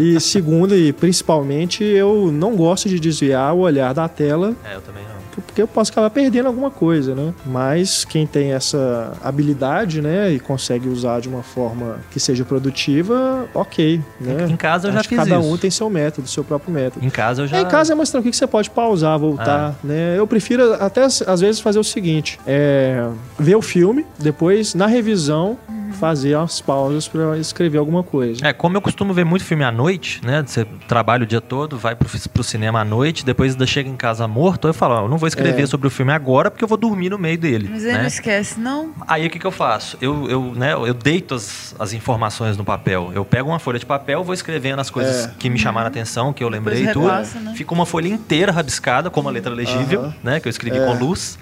E 0.00 0.18
segundo, 0.18 0.74
e 0.74 0.90
principalmente, 0.90 1.84
eu 1.84 2.32
não 2.32 2.56
gosto 2.56 2.88
de 2.88 2.98
desviar 2.98 3.54
o 3.54 3.58
olhar 3.58 3.92
da 3.92 4.08
tela 4.08 4.56
É, 4.64 4.74
eu 4.74 4.80
também 4.80 5.02
não. 5.04 5.11
Porque 5.40 5.62
eu 5.62 5.68
posso 5.68 5.90
acabar 5.90 6.10
perdendo 6.10 6.46
alguma 6.46 6.70
coisa, 6.70 7.14
né? 7.14 7.32
Mas 7.46 8.04
quem 8.04 8.26
tem 8.26 8.52
essa 8.52 9.12
habilidade, 9.22 10.00
né, 10.02 10.30
e 10.32 10.38
consegue 10.38 10.88
usar 10.88 11.20
de 11.20 11.28
uma 11.28 11.42
forma 11.42 11.96
que 12.10 12.20
seja 12.20 12.44
produtiva, 12.44 13.46
ok, 13.54 14.00
né? 14.20 14.46
Em 14.48 14.56
casa 14.56 14.88
eu 14.88 14.92
já 14.92 15.00
Acho 15.00 15.08
que 15.08 15.16
fiz 15.16 15.24
cada 15.24 15.40
isso. 15.40 15.48
um 15.52 15.56
tem 15.56 15.70
seu 15.70 15.88
método, 15.88 16.28
seu 16.28 16.44
próprio 16.44 16.72
método. 16.72 17.04
Em 17.04 17.10
casa 17.10 17.42
eu 17.42 17.46
já. 17.46 17.60
Em 17.60 17.66
casa 17.66 17.92
é 17.92 17.94
mais 17.96 18.10
tranquilo 18.10 18.30
que 18.30 18.36
você 18.36 18.46
pode 18.46 18.70
pausar, 18.70 19.18
voltar, 19.18 19.74
né? 19.82 20.18
Eu 20.18 20.26
prefiro 20.26 20.74
até 20.74 21.02
às 21.04 21.40
vezes 21.40 21.60
fazer 21.60 21.78
o 21.78 21.84
seguinte: 21.84 22.38
é, 22.46 23.08
ver 23.38 23.56
o 23.56 23.62
filme, 23.62 24.06
depois 24.18 24.74
na 24.74 24.86
revisão 24.86 25.58
fazer 25.92 26.34
as 26.36 26.60
pausas 26.60 27.06
para 27.08 27.36
escrever 27.38 27.78
alguma 27.78 28.02
coisa. 28.02 28.46
É, 28.46 28.52
como 28.52 28.76
eu 28.76 28.80
costumo 28.80 29.12
ver 29.12 29.24
muito 29.24 29.44
filme 29.44 29.64
à 29.64 29.70
noite, 29.72 30.20
né? 30.24 30.42
Você 30.46 30.64
trabalha 30.88 31.22
o 31.24 31.26
dia 31.26 31.40
todo, 31.40 31.76
vai 31.78 31.94
pro, 31.94 32.08
pro 32.30 32.42
cinema 32.42 32.80
à 32.80 32.84
noite, 32.84 33.24
depois 33.24 33.52
ainda 33.52 33.66
chega 33.66 33.88
em 33.88 33.96
casa 33.96 34.26
morto, 34.26 34.68
eu 34.68 34.74
falo, 34.74 34.94
ó, 34.94 35.02
eu 35.04 35.08
não 35.08 35.18
vou 35.18 35.26
escrever 35.28 35.62
É. 35.62 35.66
sobre 35.66 35.86
o 35.86 35.90
filme 35.90 36.12
agora 36.12 36.50
porque 36.50 36.64
eu 36.64 36.68
vou 36.68 36.78
dormir 36.78 37.10
no 37.10 37.18
meio 37.18 37.38
dele. 37.38 37.68
Mas 37.70 37.84
aí 37.84 37.92
né? 37.92 37.98
não 38.00 38.06
esquece, 38.06 38.58
não. 38.58 38.92
Aí 39.06 39.26
o 39.26 39.30
que, 39.30 39.38
que 39.38 39.46
eu 39.46 39.50
faço? 39.52 39.96
Eu, 40.00 40.28
eu, 40.28 40.42
né, 40.54 40.72
eu 40.72 40.94
deito 40.94 41.34
as, 41.34 41.74
as 41.78 41.92
informações 41.92 42.56
no 42.56 42.64
papel. 42.64 43.10
Eu 43.14 43.24
pego 43.24 43.48
uma 43.50 43.58
folha 43.58 43.78
de 43.78 43.86
papel, 43.86 44.22
vou 44.24 44.34
escrevendo 44.34 44.80
as 44.80 44.90
coisas 44.90 45.26
É. 45.26 45.30
que 45.38 45.48
me 45.50 45.58
chamaram 45.58 45.86
a 45.86 45.88
atenção, 45.88 46.32
que 46.32 46.42
eu 46.42 46.48
lembrei 46.48 46.84
e 46.84 46.92
tudo. 46.92 47.06
né? 47.08 47.54
Fica 47.54 47.72
uma 47.74 47.86
folha 47.86 48.08
inteira 48.08 48.50
rabiscada, 48.52 49.10
com 49.10 49.20
uma 49.20 49.30
letra 49.30 49.52
legível, 49.52 50.02
Aham. 50.02 50.14
né? 50.22 50.40
Que 50.40 50.48
eu 50.48 50.50
escrevi 50.50 50.78
É. 50.78 50.86
com 50.86 50.94
luz. 50.98 51.38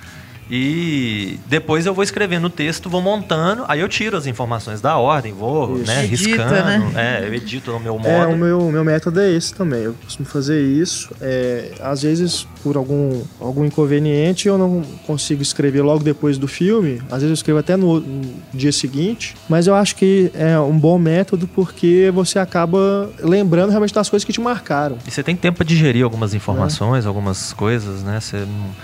E 0.50 1.38
depois 1.46 1.86
eu 1.86 1.94
vou 1.94 2.02
escrevendo 2.02 2.46
o 2.46 2.50
texto, 2.50 2.90
vou 2.90 3.00
montando, 3.00 3.64
aí 3.68 3.80
eu 3.80 3.88
tiro 3.88 4.16
as 4.16 4.26
informações 4.26 4.80
da 4.80 4.96
ordem, 4.96 5.32
vou 5.32 5.76
Isso. 5.78 5.86
né, 5.86 6.04
Edita, 6.04 6.30
riscando. 6.30 6.52
né? 6.52 6.92
É, 7.22 7.26
eu 7.28 7.34
edito 7.34 7.70
no 7.70 7.78
meu 7.80 7.94
modo. 7.96 8.08
É, 8.08 8.26
o 8.26 8.36
meu, 8.36 8.60
meu 8.70 8.84
método 8.84 9.20
é 9.20 9.30
esse 9.30 9.54
também. 9.54 9.82
Eu 9.82 9.94
costumo 10.04 10.28
fazer 10.28 10.60
isso. 10.62 11.10
É, 11.20 11.72
às 11.80 12.02
vezes, 12.02 12.46
por 12.62 12.76
algum, 12.76 13.22
algum 13.40 13.64
inconveniente, 13.64 14.48
eu 14.48 14.58
não 14.58 14.82
consigo 15.06 15.40
escrever 15.42 15.82
logo 15.82 16.02
depois 16.02 16.36
do 16.38 16.48
filme. 16.48 17.00
Às 17.06 17.18
vezes 17.22 17.28
eu 17.28 17.34
escrevo 17.34 17.58
até 17.60 17.76
no, 17.76 18.00
no 18.00 18.34
dia 18.52 18.72
seguinte. 18.72 19.36
Mas 19.48 19.66
eu 19.66 19.74
acho 19.74 19.94
que 19.96 20.30
é 20.34 20.58
um 20.58 20.78
bom 20.78 20.98
método 20.98 21.46
porque 21.46 22.10
você 22.12 22.38
acaba 22.38 23.10
lembrando 23.20 23.70
realmente 23.70 23.94
das 23.94 24.08
coisas 24.08 24.24
que 24.24 24.32
te 24.32 24.40
marcaram. 24.40 24.98
E 25.06 25.10
você 25.10 25.22
tem 25.22 25.36
tempo 25.36 25.58
pra 25.58 25.66
digerir 25.66 26.02
algumas 26.04 26.34
informações, 26.34 27.06
algumas 27.06 27.52
coisas, 27.52 28.02
né? 28.02 28.18
Você 28.20 28.38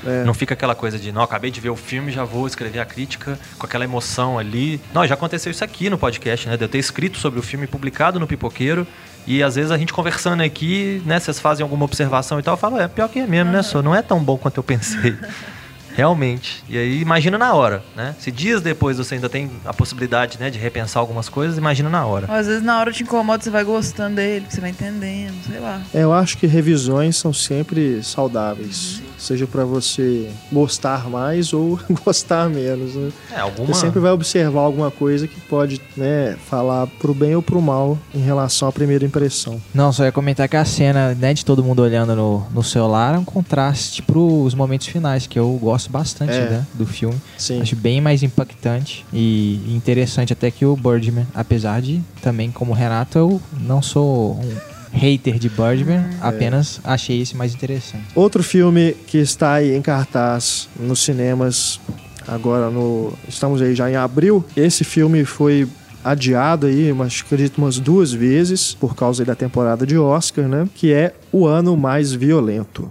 não, 0.04 0.12
É. 0.12 0.24
não 0.24 0.34
fica 0.34 0.54
aquela 0.54 0.74
coisa 0.74 0.98
de, 0.98 1.10
não, 1.10 1.22
acabei 1.22 1.50
de 1.50 1.55
ver 1.60 1.70
o 1.70 1.76
filme, 1.76 2.12
já 2.12 2.24
vou 2.24 2.46
escrever 2.46 2.80
a 2.80 2.84
crítica 2.84 3.38
com 3.58 3.66
aquela 3.66 3.84
emoção 3.84 4.38
ali. 4.38 4.80
Não, 4.92 5.06
já 5.06 5.14
aconteceu 5.14 5.50
isso 5.50 5.64
aqui 5.64 5.90
no 5.90 5.98
podcast, 5.98 6.48
né? 6.48 6.56
De 6.56 6.64
eu 6.64 6.68
ter 6.68 6.78
escrito 6.78 7.18
sobre 7.18 7.38
o 7.38 7.42
filme 7.42 7.66
publicado 7.66 8.18
no 8.18 8.26
Pipoqueiro. 8.26 8.86
E 9.26 9.42
às 9.42 9.56
vezes 9.56 9.70
a 9.70 9.78
gente 9.78 9.92
conversando 9.92 10.42
aqui, 10.42 11.02
né? 11.04 11.18
Vocês 11.18 11.40
fazem 11.40 11.62
alguma 11.62 11.84
observação 11.84 12.38
e 12.38 12.42
tal, 12.42 12.54
eu 12.54 12.58
falo, 12.58 12.78
é 12.78 12.86
pior 12.86 13.08
que 13.08 13.18
é 13.18 13.26
mesmo, 13.26 13.50
né? 13.50 13.62
Só 13.62 13.82
não 13.82 13.94
é 13.94 14.02
tão 14.02 14.22
bom 14.22 14.38
quanto 14.38 14.58
eu 14.58 14.62
pensei. 14.62 15.16
Realmente. 15.96 16.62
E 16.68 16.76
aí 16.76 17.00
imagina 17.00 17.38
na 17.38 17.54
hora, 17.54 17.82
né? 17.96 18.14
Se 18.18 18.30
dias 18.30 18.60
depois 18.60 18.98
você 18.98 19.14
ainda 19.14 19.30
tem 19.30 19.50
a 19.64 19.72
possibilidade, 19.72 20.38
né, 20.38 20.50
de 20.50 20.58
repensar 20.58 21.00
algumas 21.00 21.28
coisas, 21.28 21.56
imagina 21.56 21.88
na 21.88 22.04
hora. 22.04 22.26
Às 22.30 22.46
vezes 22.46 22.62
na 22.62 22.78
hora 22.78 22.92
te 22.92 23.02
incomoda, 23.02 23.42
você 23.42 23.50
vai 23.50 23.64
gostando 23.64 24.16
dele, 24.16 24.46
você 24.48 24.60
vai 24.60 24.70
entendendo, 24.70 25.34
sei 25.46 25.58
lá. 25.58 25.80
É, 25.94 26.02
eu 26.02 26.12
acho 26.12 26.36
que 26.36 26.46
revisões 26.46 27.16
são 27.16 27.32
sempre 27.32 28.02
saudáveis. 28.02 29.02
Seja 29.18 29.46
pra 29.46 29.64
você 29.64 30.30
gostar 30.52 31.08
mais 31.08 31.54
ou 31.54 31.78
gostar 32.04 32.50
menos. 32.50 32.94
Né? 32.94 33.10
É, 33.32 33.40
alguma... 33.40 33.68
Você 33.68 33.80
sempre 33.80 33.98
vai 33.98 34.12
observar 34.12 34.60
alguma 34.60 34.90
coisa 34.90 35.26
que 35.26 35.40
pode 35.40 35.80
né, 35.96 36.36
falar 36.46 36.86
pro 36.86 37.14
bem 37.14 37.34
ou 37.34 37.40
pro 37.40 37.62
mal 37.62 37.98
em 38.14 38.20
relação 38.20 38.68
à 38.68 38.72
primeira 38.72 39.04
impressão. 39.04 39.60
Não, 39.72 39.90
só 39.92 40.04
ia 40.04 40.12
comentar 40.12 40.46
que 40.48 40.56
a 40.56 40.64
cena 40.64 41.14
né, 41.14 41.32
de 41.32 41.44
todo 41.44 41.64
mundo 41.64 41.80
olhando 41.80 42.14
no, 42.14 42.46
no 42.50 42.62
celular 42.62 43.14
é 43.14 43.18
um 43.18 43.24
contraste 43.24 44.02
pros 44.02 44.54
momentos 44.54 44.86
finais, 44.88 45.26
que 45.26 45.38
eu 45.38 45.50
gosto 45.52 45.85
bastante 45.86 46.32
É. 46.32 46.50
né, 46.50 46.66
do 46.74 46.86
filme. 46.86 47.16
Sim. 47.38 47.60
Acho 47.60 47.76
bem 47.76 48.00
mais 48.00 48.22
impactante 48.22 49.04
e 49.12 49.60
interessante 49.68 50.32
até 50.32 50.50
que 50.50 50.64
o 50.64 50.76
Birdman. 50.76 51.26
Apesar 51.34 51.80
de 51.80 52.00
também, 52.22 52.50
como 52.50 52.72
Renato, 52.72 53.18
eu 53.18 53.42
não 53.60 53.80
sou 53.82 54.40
um 54.40 54.56
hater 54.92 55.38
de 55.38 55.48
Birdman, 55.48 56.04
apenas 56.20 56.80
achei 56.82 57.20
esse 57.20 57.36
mais 57.36 57.52
interessante. 57.54 58.04
Outro 58.14 58.42
filme 58.42 58.94
que 59.06 59.18
está 59.18 59.54
aí 59.54 59.74
em 59.74 59.82
cartaz 59.82 60.68
nos 60.78 61.00
cinemas 61.00 61.78
agora 62.26 62.70
no 62.70 63.12
estamos 63.28 63.60
aí 63.60 63.74
já 63.74 63.90
em 63.90 63.96
abril. 63.96 64.44
Esse 64.56 64.84
filme 64.84 65.24
foi 65.24 65.68
adiado 66.02 66.66
aí, 66.66 66.92
mas 66.92 67.22
acredito 67.24 67.58
umas 67.58 67.78
duas 67.78 68.12
vezes 68.12 68.74
por 68.74 68.94
causa 68.94 69.24
da 69.24 69.34
temporada 69.34 69.84
de 69.84 69.98
Oscar, 69.98 70.46
né? 70.48 70.68
Que 70.74 70.92
é 70.92 71.12
O 71.32 71.46
Ano 71.46 71.76
Mais 71.76 72.12
Violento. 72.12 72.90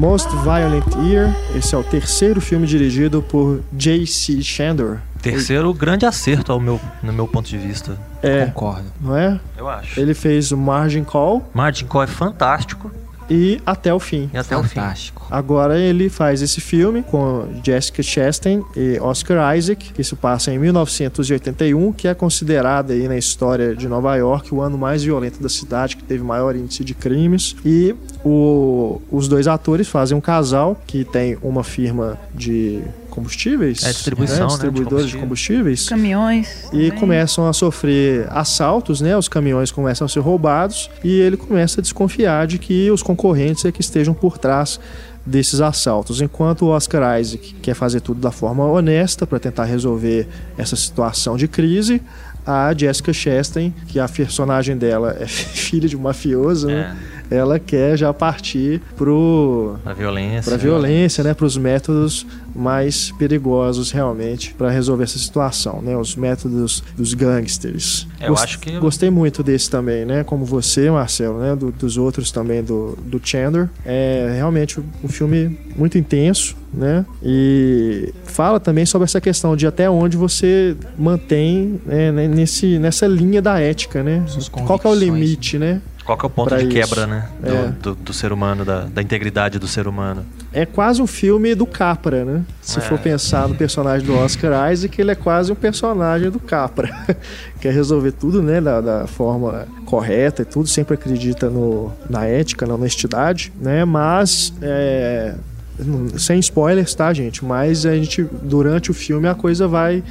Most 0.00 0.30
Violent 0.36 0.86
Year, 1.06 1.30
esse 1.54 1.74
é 1.74 1.78
o 1.78 1.84
terceiro 1.84 2.40
filme 2.40 2.66
dirigido 2.66 3.20
por 3.20 3.62
J.C. 3.70 4.40
Chandor. 4.40 4.96
Terceiro 5.20 5.74
grande 5.74 6.06
acerto 6.06 6.50
ao 6.50 6.58
meu, 6.58 6.80
no 7.02 7.12
meu 7.12 7.28
ponto 7.28 7.46
de 7.46 7.58
vista. 7.58 7.98
É, 8.22 8.46
Concordo. 8.46 8.90
não 8.98 9.14
é? 9.14 9.38
Eu 9.58 9.68
acho. 9.68 10.00
Ele 10.00 10.14
fez 10.14 10.52
o 10.52 10.56
Margin 10.56 11.04
Call 11.04 11.46
Martin 11.52 11.84
Call 11.84 12.04
é 12.04 12.06
fantástico 12.06 12.90
e 13.30 13.60
Até 13.64 13.94
o 13.94 14.00
Fim. 14.00 14.28
e 14.34 14.36
até 14.36 14.56
o 14.56 14.62
fim. 14.62 14.68
Fantástico. 14.70 15.26
Agora 15.30 15.78
ele 15.78 16.08
faz 16.10 16.42
esse 16.42 16.60
filme 16.60 17.02
com 17.02 17.46
Jessica 17.64 18.02
Chastain 18.02 18.64
e 18.76 18.98
Oscar 19.00 19.56
Isaac, 19.56 19.92
que 19.92 20.02
se 20.02 20.16
passa 20.16 20.52
em 20.52 20.58
1981, 20.58 21.92
que 21.92 22.08
é 22.08 22.14
considerado 22.14 22.90
aí 22.92 23.06
na 23.06 23.16
história 23.16 23.74
de 23.76 23.86
Nova 23.88 24.16
York 24.16 24.52
o 24.54 24.60
ano 24.60 24.76
mais 24.76 25.02
violento 25.04 25.40
da 25.42 25.48
cidade, 25.48 25.96
que 25.96 26.02
teve 26.04 26.22
maior 26.24 26.56
índice 26.56 26.84
de 26.84 26.94
crimes. 26.94 27.54
E 27.64 27.94
o- 28.24 29.00
os 29.10 29.28
dois 29.28 29.46
atores 29.46 29.88
fazem 29.88 30.16
um 30.16 30.20
casal 30.20 30.76
que 30.86 31.04
tem 31.04 31.38
uma 31.42 31.62
firma 31.64 32.18
de 32.34 32.80
combustíveis. 33.10 33.82
É, 33.82 33.88
distribuição, 33.88 34.38
né, 34.38 34.46
de 34.46 34.52
Distribuidores 34.52 35.08
de 35.08 35.18
combustíveis. 35.18 35.88
Caminhões. 35.88 36.64
E 36.66 36.68
também. 36.68 36.90
começam 36.92 37.48
a 37.48 37.52
sofrer 37.52 38.26
assaltos, 38.30 39.00
né? 39.00 39.16
Os 39.16 39.28
caminhões 39.28 39.70
começam 39.70 40.04
a 40.04 40.08
ser 40.08 40.20
roubados 40.20 40.90
e 41.04 41.20
ele 41.20 41.36
começa 41.36 41.80
a 41.80 41.82
desconfiar 41.82 42.46
de 42.46 42.58
que 42.58 42.90
os 42.90 43.02
concorrentes 43.02 43.64
é 43.64 43.72
que 43.72 43.80
estejam 43.80 44.14
por 44.14 44.38
trás 44.38 44.80
desses 45.24 45.60
assaltos. 45.60 46.20
Enquanto 46.20 46.62
o 46.62 46.68
Oscar 46.68 47.20
Isaac 47.20 47.54
quer 47.62 47.74
fazer 47.74 48.00
tudo 48.00 48.20
da 48.20 48.30
forma 48.30 48.64
honesta 48.64 49.26
para 49.26 49.38
tentar 49.38 49.64
resolver 49.64 50.26
essa 50.56 50.76
situação 50.76 51.36
de 51.36 51.46
crise, 51.46 52.00
a 52.46 52.72
Jessica 52.76 53.12
Chastain, 53.12 53.72
que 53.86 53.98
a 53.98 54.08
personagem 54.08 54.76
dela 54.76 55.16
é 55.18 55.26
filha 55.28 55.88
de 55.88 55.96
um 55.96 56.00
mafioso, 56.00 56.68
né? 56.68 56.96
Ela 57.30 57.58
quer 57.58 57.96
já 57.96 58.12
partir 58.12 58.80
pro 58.96 59.76
Pra 59.84 59.92
violência. 59.94 60.42
para 60.50 60.56
violência, 60.56 61.22
né, 61.24 61.32
para 61.34 61.46
os 61.46 61.56
métodos 61.56 62.26
mais 62.54 63.12
perigosos 63.12 63.90
realmente 63.92 64.52
para 64.54 64.70
resolver 64.70 65.04
essa 65.04 65.18
situação, 65.18 65.80
né, 65.80 65.96
os 65.96 66.16
métodos 66.16 66.82
dos 66.96 67.14
gangsters. 67.14 68.06
É, 68.20 68.28
Eu 68.28 68.34
acho 68.34 68.58
que- 68.58 68.78
gostei 68.78 69.08
muito 69.10 69.42
desse 69.42 69.70
também, 69.70 70.04
né, 70.04 70.24
como 70.24 70.44
você, 70.44 70.90
Marcelo, 70.90 71.38
né, 71.38 71.54
do- 71.54 71.70
dos 71.72 71.96
outros 71.96 72.30
também 72.32 72.62
do, 72.62 72.98
do 73.04 73.20
Chandler. 73.22 73.68
É 73.86 74.32
realmente 74.36 74.80
um 75.02 75.08
filme 75.08 75.56
muito 75.76 75.96
intenso, 75.96 76.56
né, 76.74 77.04
e 77.22 78.12
fala 78.24 78.58
também 78.60 78.84
sobre 78.86 79.04
essa 79.04 79.20
questão 79.20 79.56
de 79.56 79.66
até 79.66 79.88
onde 79.88 80.16
você 80.16 80.76
mantém 80.98 81.80
né, 81.86 82.10
né, 82.12 82.28
nesse 82.28 82.78
nessa 82.78 83.06
linha 83.06 83.40
da 83.42 83.58
ética, 83.60 84.02
né? 84.02 84.24
Qual 84.66 84.78
que 84.78 84.86
é 84.86 84.90
o 84.90 84.94
limite, 84.94 85.58
né? 85.58 85.80
Qual 86.04 86.16
que 86.18 86.24
é 86.24 86.28
o 86.28 86.30
ponto 86.30 86.56
de 86.56 86.62
isso. 86.62 86.70
quebra, 86.70 87.06
né? 87.06 87.28
Do, 87.40 87.48
É. 87.54 87.68
do, 87.82 87.94
do 87.94 88.12
ser 88.12 88.32
humano, 88.32 88.64
da, 88.64 88.80
da 88.84 89.00
integridade 89.02 89.58
do 89.58 89.68
ser 89.68 89.86
humano. 89.86 90.24
é 90.52 90.66
quase 90.66 91.00
um 91.00 91.06
filme 91.06 91.54
do 91.54 91.66
Capra, 91.66 92.24
né? 92.24 92.42
Se 92.60 92.78
É. 92.78 92.82
for 92.82 92.98
pensar 92.98 93.46
no 93.48 93.54
personagem 93.54 94.04
do 94.06 94.14
Oscar 94.16 94.72
Isaac, 94.72 95.00
ele 95.00 95.10
é 95.12 95.14
quase 95.14 95.52
um 95.52 95.54
personagem 95.54 96.28
do 96.30 96.40
Capra. 96.40 96.88
Quer 97.60 97.72
resolver 97.72 98.12
tudo, 98.12 98.42
né, 98.42 98.60
da, 98.60 98.80
da 98.80 99.06
forma 99.06 99.68
correta 99.84 100.42
e 100.42 100.44
tudo, 100.44 100.66
sempre 100.68 100.94
acredita 100.94 101.48
no, 101.48 101.92
na 102.08 102.24
ética, 102.24 102.66
na 102.66 102.74
honestidade, 102.74 103.52
né? 103.60 103.84
Mas, 103.84 104.52
é, 104.62 105.34
não- 105.78 106.18
sem 106.18 106.40
spoilers, 106.40 106.94
tá, 106.94 107.12
gente? 107.12 107.44
Mas 107.44 107.84
a 107.86 107.94
gente, 107.94 108.26
durante 108.42 108.90
o 108.90 108.94
filme, 108.94 109.28
a 109.28 109.34
coisa 109.34 109.68
vai 109.68 110.02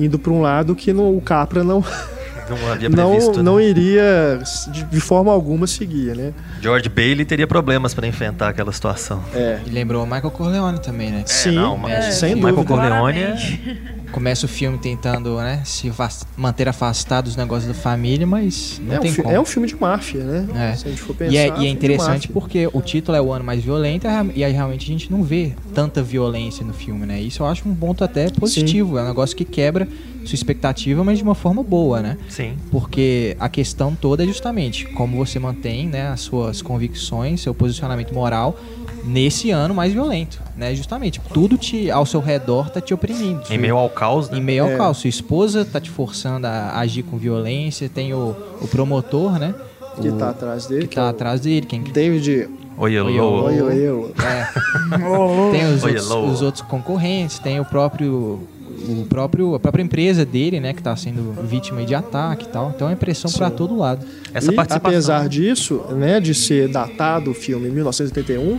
indo 0.00 0.18
para 0.18 0.32
um 0.32 0.40
lado 0.40 0.74
que 0.74 0.92
no, 0.92 1.16
o 1.16 1.20
Capra 1.20 1.62
não, 1.62 1.84
Não 2.48 2.72
havia 2.72 2.88
não, 2.88 3.10
previsto. 3.10 3.42
não 3.42 3.56
né? 3.56 3.64
iria 3.64 4.40
de, 4.70 4.84
de 4.84 5.00
forma 5.00 5.32
alguma 5.32 5.66
seguir, 5.66 6.14
né? 6.16 6.32
George 6.60 6.88
Bailey 6.88 7.24
teria 7.24 7.46
problemas 7.46 7.94
pra 7.94 8.06
enfrentar 8.06 8.48
aquela 8.48 8.72
situação. 8.72 9.22
É, 9.34 9.60
E 9.66 9.70
lembrou 9.70 10.02
o 10.02 10.06
Michael 10.06 10.30
Corleone 10.30 10.78
também, 10.80 11.10
né? 11.10 11.22
sim, 11.26 11.52
não, 11.52 11.76
mas 11.76 11.92
é, 11.92 12.10
sem 12.10 12.34
Michael 12.34 12.54
dúvida. 12.56 12.74
Corleone 12.74 13.18
é-. 13.20 14.03
Começa 14.14 14.46
o 14.46 14.48
filme 14.48 14.78
tentando, 14.78 15.36
né, 15.38 15.60
se 15.64 15.92
manter 16.36 16.68
afastado 16.68 17.24
dos 17.24 17.34
negócios 17.34 17.66
da 17.66 17.74
família, 17.74 18.24
mas 18.24 18.80
não 18.86 18.94
É 18.94 18.98
um, 18.98 19.02
tem 19.02 19.10
fi- 19.12 19.22
como. 19.22 19.34
é 19.34 19.40
um 19.40 19.44
filme 19.44 19.66
de 19.66 19.74
máfia, 19.74 20.22
né? 20.22 20.70
É. 20.70 20.76
Se 20.76 20.86
a 20.86 20.90
gente 20.90 21.02
for 21.02 21.16
pensar. 21.16 21.32
E 21.32 21.36
é, 21.36 21.48
é 21.48 21.52
um 21.52 21.62
e 21.62 21.66
é 21.66 21.68
interessante 21.68 22.28
porque 22.28 22.68
o 22.72 22.80
título 22.80 23.16
é 23.16 23.20
o 23.20 23.32
ano 23.32 23.44
mais 23.44 23.60
violento 23.64 24.06
e 24.36 24.44
aí 24.44 24.52
realmente 24.52 24.84
a 24.84 24.86
gente 24.86 25.10
não 25.10 25.24
vê 25.24 25.52
tanta 25.74 26.00
violência 26.00 26.64
no 26.64 26.72
filme, 26.72 27.04
né? 27.04 27.20
Isso 27.20 27.42
eu 27.42 27.46
acho 27.48 27.68
um 27.68 27.74
ponto 27.74 28.04
até 28.04 28.30
positivo. 28.30 28.96
É 28.98 29.02
um 29.02 29.06
negócio 29.08 29.36
que 29.36 29.44
quebra 29.44 29.88
sua 30.24 30.36
expectativa, 30.36 31.02
mas 31.02 31.18
de 31.18 31.24
uma 31.24 31.34
forma 31.34 31.62
boa, 31.64 32.00
né? 32.00 32.16
Sim. 32.28 32.54
Porque 32.70 33.36
a 33.40 33.48
questão 33.48 33.96
toda 33.96 34.22
é 34.22 34.26
justamente 34.26 34.86
como 34.86 35.16
você 35.16 35.40
mantém 35.40 35.88
né, 35.88 36.06
as 36.06 36.20
suas 36.20 36.62
convicções, 36.62 37.40
seu 37.42 37.52
posicionamento 37.52 38.14
moral 38.14 38.56
nesse 39.04 39.50
ano 39.50 39.74
mais 39.74 39.92
violento, 39.92 40.40
né? 40.56 40.74
Justamente, 40.74 41.20
tudo 41.32 41.56
te, 41.56 41.90
ao 41.90 42.06
seu 42.06 42.20
redor 42.20 42.70
tá 42.70 42.80
te 42.80 42.94
oprimindo. 42.94 43.42
Em 43.50 43.58
meio 43.58 43.76
ao 43.76 43.88
caos, 43.90 44.30
né? 44.30 44.38
Em 44.38 44.40
meio 44.40 44.64
ao 44.64 44.70
É. 44.70 44.76
caos. 44.76 44.98
Sua 44.98 45.08
esposa 45.10 45.64
tá 45.64 45.80
te 45.80 45.90
forçando 45.90 46.46
a 46.46 46.78
agir 46.78 47.02
com 47.02 47.16
violência, 47.16 47.88
tem 47.88 48.14
o, 48.14 48.34
o 48.60 48.68
promotor, 48.68 49.38
né? 49.38 49.54
Que 50.00 50.08
o, 50.08 50.16
tá 50.16 50.30
atrás 50.30 50.66
dele. 50.66 50.88
que 50.88 50.96
tá 50.96 51.02
é 51.02 51.04
o 51.04 51.08
atrás 51.08 51.40
dele, 51.40 51.66
quem 51.66 51.82
David. 51.82 52.48
Oi, 52.76 53.00
Oi. 53.00 53.20
Oi, 53.20 54.14
é, 54.18 54.46
tem 55.52 55.72
os 55.72 55.84
Oi, 55.84 55.92
outros, 55.92 56.10
os 56.10 56.42
outros 56.42 56.62
concorrentes, 56.66 57.38
tem 57.38 57.60
o 57.60 57.64
próprio 57.64 58.40
o 58.88 59.06
próprio 59.06 59.54
a 59.54 59.60
própria 59.60 59.82
empresa 59.82 60.24
dele, 60.24 60.60
né, 60.60 60.72
que 60.72 60.82
tá 60.82 60.94
sendo 60.96 61.32
vítima 61.42 61.84
de 61.84 61.94
ataque 61.94 62.44
e 62.46 62.48
tal. 62.48 62.72
Então 62.74 62.88
é 62.90 62.94
pressão 62.96 63.30
pra 63.30 63.50
todo 63.50 63.76
lado. 63.76 64.04
Essa 64.32 64.52
e, 64.52 64.54
participação. 64.54 64.90
apesar 64.90 65.28
disso, 65.28 65.82
né, 65.90 66.20
de 66.20 66.34
ser 66.34 66.68
datado 66.68 67.30
o 67.30 67.34
filme 67.34 67.68
em 67.68 67.70
1981, 67.70 68.58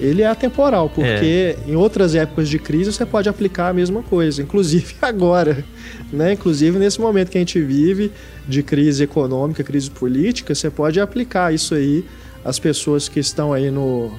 ele 0.00 0.22
é 0.22 0.26
atemporal, 0.26 0.88
porque 0.88 1.56
em 1.66 1.76
outras 1.76 2.14
épocas 2.14 2.48
de 2.48 2.58
crise 2.58 2.92
você 2.92 3.06
pode 3.06 3.28
aplicar 3.28 3.68
a 3.68 3.72
mesma 3.72 4.02
coisa, 4.02 4.40
inclusive 4.42 4.94
agora, 5.00 5.64
né? 6.12 6.32
Inclusive 6.32 6.78
nesse 6.78 7.00
momento 7.00 7.30
que 7.30 7.38
a 7.38 7.40
gente 7.40 7.60
vive 7.60 8.10
de 8.46 8.62
crise 8.62 9.04
econômica, 9.04 9.62
crise 9.62 9.90
política, 9.90 10.54
você 10.54 10.70
pode 10.70 11.00
aplicar 11.00 11.54
isso 11.54 11.74
aí 11.74 12.04
às 12.44 12.58
pessoas 12.58 13.08
que 13.08 13.20
estão 13.20 13.52
aí 13.52 13.70
no 13.70 14.10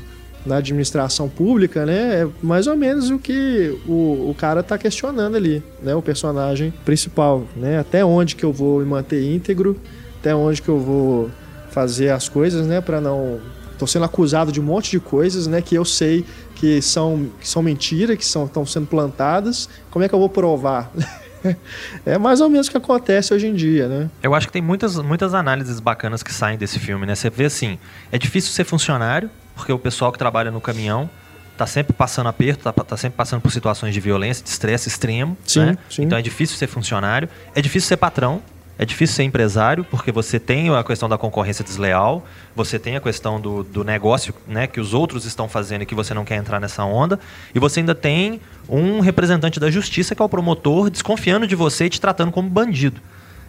na 0.45 0.58
administração 0.58 1.30
pública, 1.30 1.86
né? 1.86 2.24
É 2.24 2.28
mais 2.41 2.68
ou 2.68 2.76
menos 2.76 3.10
o 3.10 3.18
que 3.18 3.78
o, 3.88 4.30
o 4.30 4.36
cara 4.38 4.62
tá 4.62 4.78
questionando 4.78 5.36
ali, 5.36 5.64
né? 5.82 5.95
O 5.95 6.02
personagem 6.02 6.74
principal, 6.84 7.45
né? 7.56 7.80
Até 7.80 8.04
onde 8.04 8.36
que 8.36 8.44
eu 8.44 8.52
vou 8.52 8.80
me 8.80 8.86
manter 8.86 9.24
íntegro, 9.24 9.80
até 10.20 10.36
onde 10.36 10.62
que 10.62 10.70
eu 10.70 10.80
vou 10.80 11.30
fazer 11.70 12.10
as 12.10 12.28
coisas, 12.28 12.68
né? 12.68 12.82
Para 12.82 13.00
não 13.00 13.40
tô 13.78 13.88
sendo 13.88 14.06
acusado 14.06 14.52
de 14.52 14.60
um 14.60 14.64
monte 14.64 14.91
de 14.91 15.00
coisas, 15.00 15.48
né? 15.48 15.62
Que 15.62 15.76
eu 15.76 15.86
sei 15.86 16.26
que 16.56 16.82
são 16.82 17.30
que 17.40 17.48
são 17.48 17.62
mentira, 17.62 18.16
que 18.16 18.26
são 18.26 18.45
estão 18.45 18.66
sendo 18.66 18.88
plantadas. 18.88 19.70
Como 19.91 20.04
é 20.04 20.10
que 20.10 20.16
eu 20.16 20.20
vou 20.20 20.30
provar? 20.30 20.91
é 22.06 22.18
mais 22.18 22.41
ou 22.41 22.50
menos 22.50 22.68
o 22.68 22.72
que 22.72 22.78
acontece 22.78 23.34
hoje 23.34 23.48
em 23.48 23.54
dia, 23.54 23.88
né? 23.88 24.10
Eu 24.22 24.34
acho 24.34 24.48
que 24.48 24.54
tem 24.54 24.62
muitas, 24.62 24.98
muitas 24.98 25.34
análises 25.34 25.80
bacanas 25.80 26.24
que 26.24 26.34
saem 26.34 26.58
desse 26.58 26.80
filme, 26.80 27.06
né? 27.06 27.16
Você 27.16 27.30
vê 27.30 27.45
assim, 27.45 27.78
é 28.12 28.18
difícil 28.18 28.52
ser 28.52 28.64
funcionário, 28.64 29.30
porque 29.56 29.72
o 29.72 29.80
pessoal 29.80 30.12
que 30.12 30.18
trabalha 30.18 30.52
no 30.52 30.62
caminhão 30.62 31.10
tá 31.58 31.68
sempre 31.68 31.94
passando 31.94 32.28
aperto, 32.28 32.64
tá, 32.64 32.72
tá 32.72 32.98
sempre 32.98 33.16
passando 33.16 33.41
por 33.41 33.52
situações 33.52 33.94
de 33.94 34.00
violência, 34.00 34.44
de 34.44 34.50
estresse 34.50 34.88
extremo, 34.88 35.38
Sim, 35.45 35.60
né? 35.60 35.78
sim. 35.90 36.04
Então 36.04 36.18
é 36.18 36.22
difícil 36.22 36.58
ser 36.58 36.68
funcionário, 36.68 37.30
é 37.54 37.62
difícil 37.62 37.88
ser 37.88 37.98
patrão, 37.98 38.41
é 38.78 38.86
difícil 38.86 39.16
ser 39.16 39.24
empresário, 39.24 39.84
porque 39.84 40.12
você 40.12 40.40
tem 40.40 40.74
a 40.74 40.84
questão 40.84 41.08
da 41.08 41.18
concorrência 41.18 41.64
desleal, 41.64 42.26
você 42.56 42.80
tem 42.80 42.95
a 42.95 43.02
questão 43.02 43.40
do, 43.40 43.64
do 43.64 43.84
negócio 43.84 44.34
né, 44.48 44.66
que 44.66 44.80
os 44.80 44.94
outros 44.94 45.26
estão 45.26 45.48
fazendo 45.48 45.84
e 45.84 45.86
que 45.86 45.94
você 45.94 46.14
não 46.14 46.26
quer 46.26 46.36
entrar 46.36 46.60
nessa 46.60 46.84
onda, 46.84 47.20
e 47.54 47.60
você 47.60 47.82
ainda 47.82 47.94
tem 47.94 48.41
um 48.68 49.00
representante 49.00 49.60
da 49.60 49.70
justiça, 49.70 50.16
que 50.16 50.22
é 50.22 50.26
o 50.26 50.30
promotor, 50.30 50.90
desconfiando 50.90 51.45
de 51.45 51.56
você 51.56 51.86
e 51.86 51.90
te 51.90 52.02
tratando 52.02 52.32
como 52.32 52.50
bandido. 52.50 53.00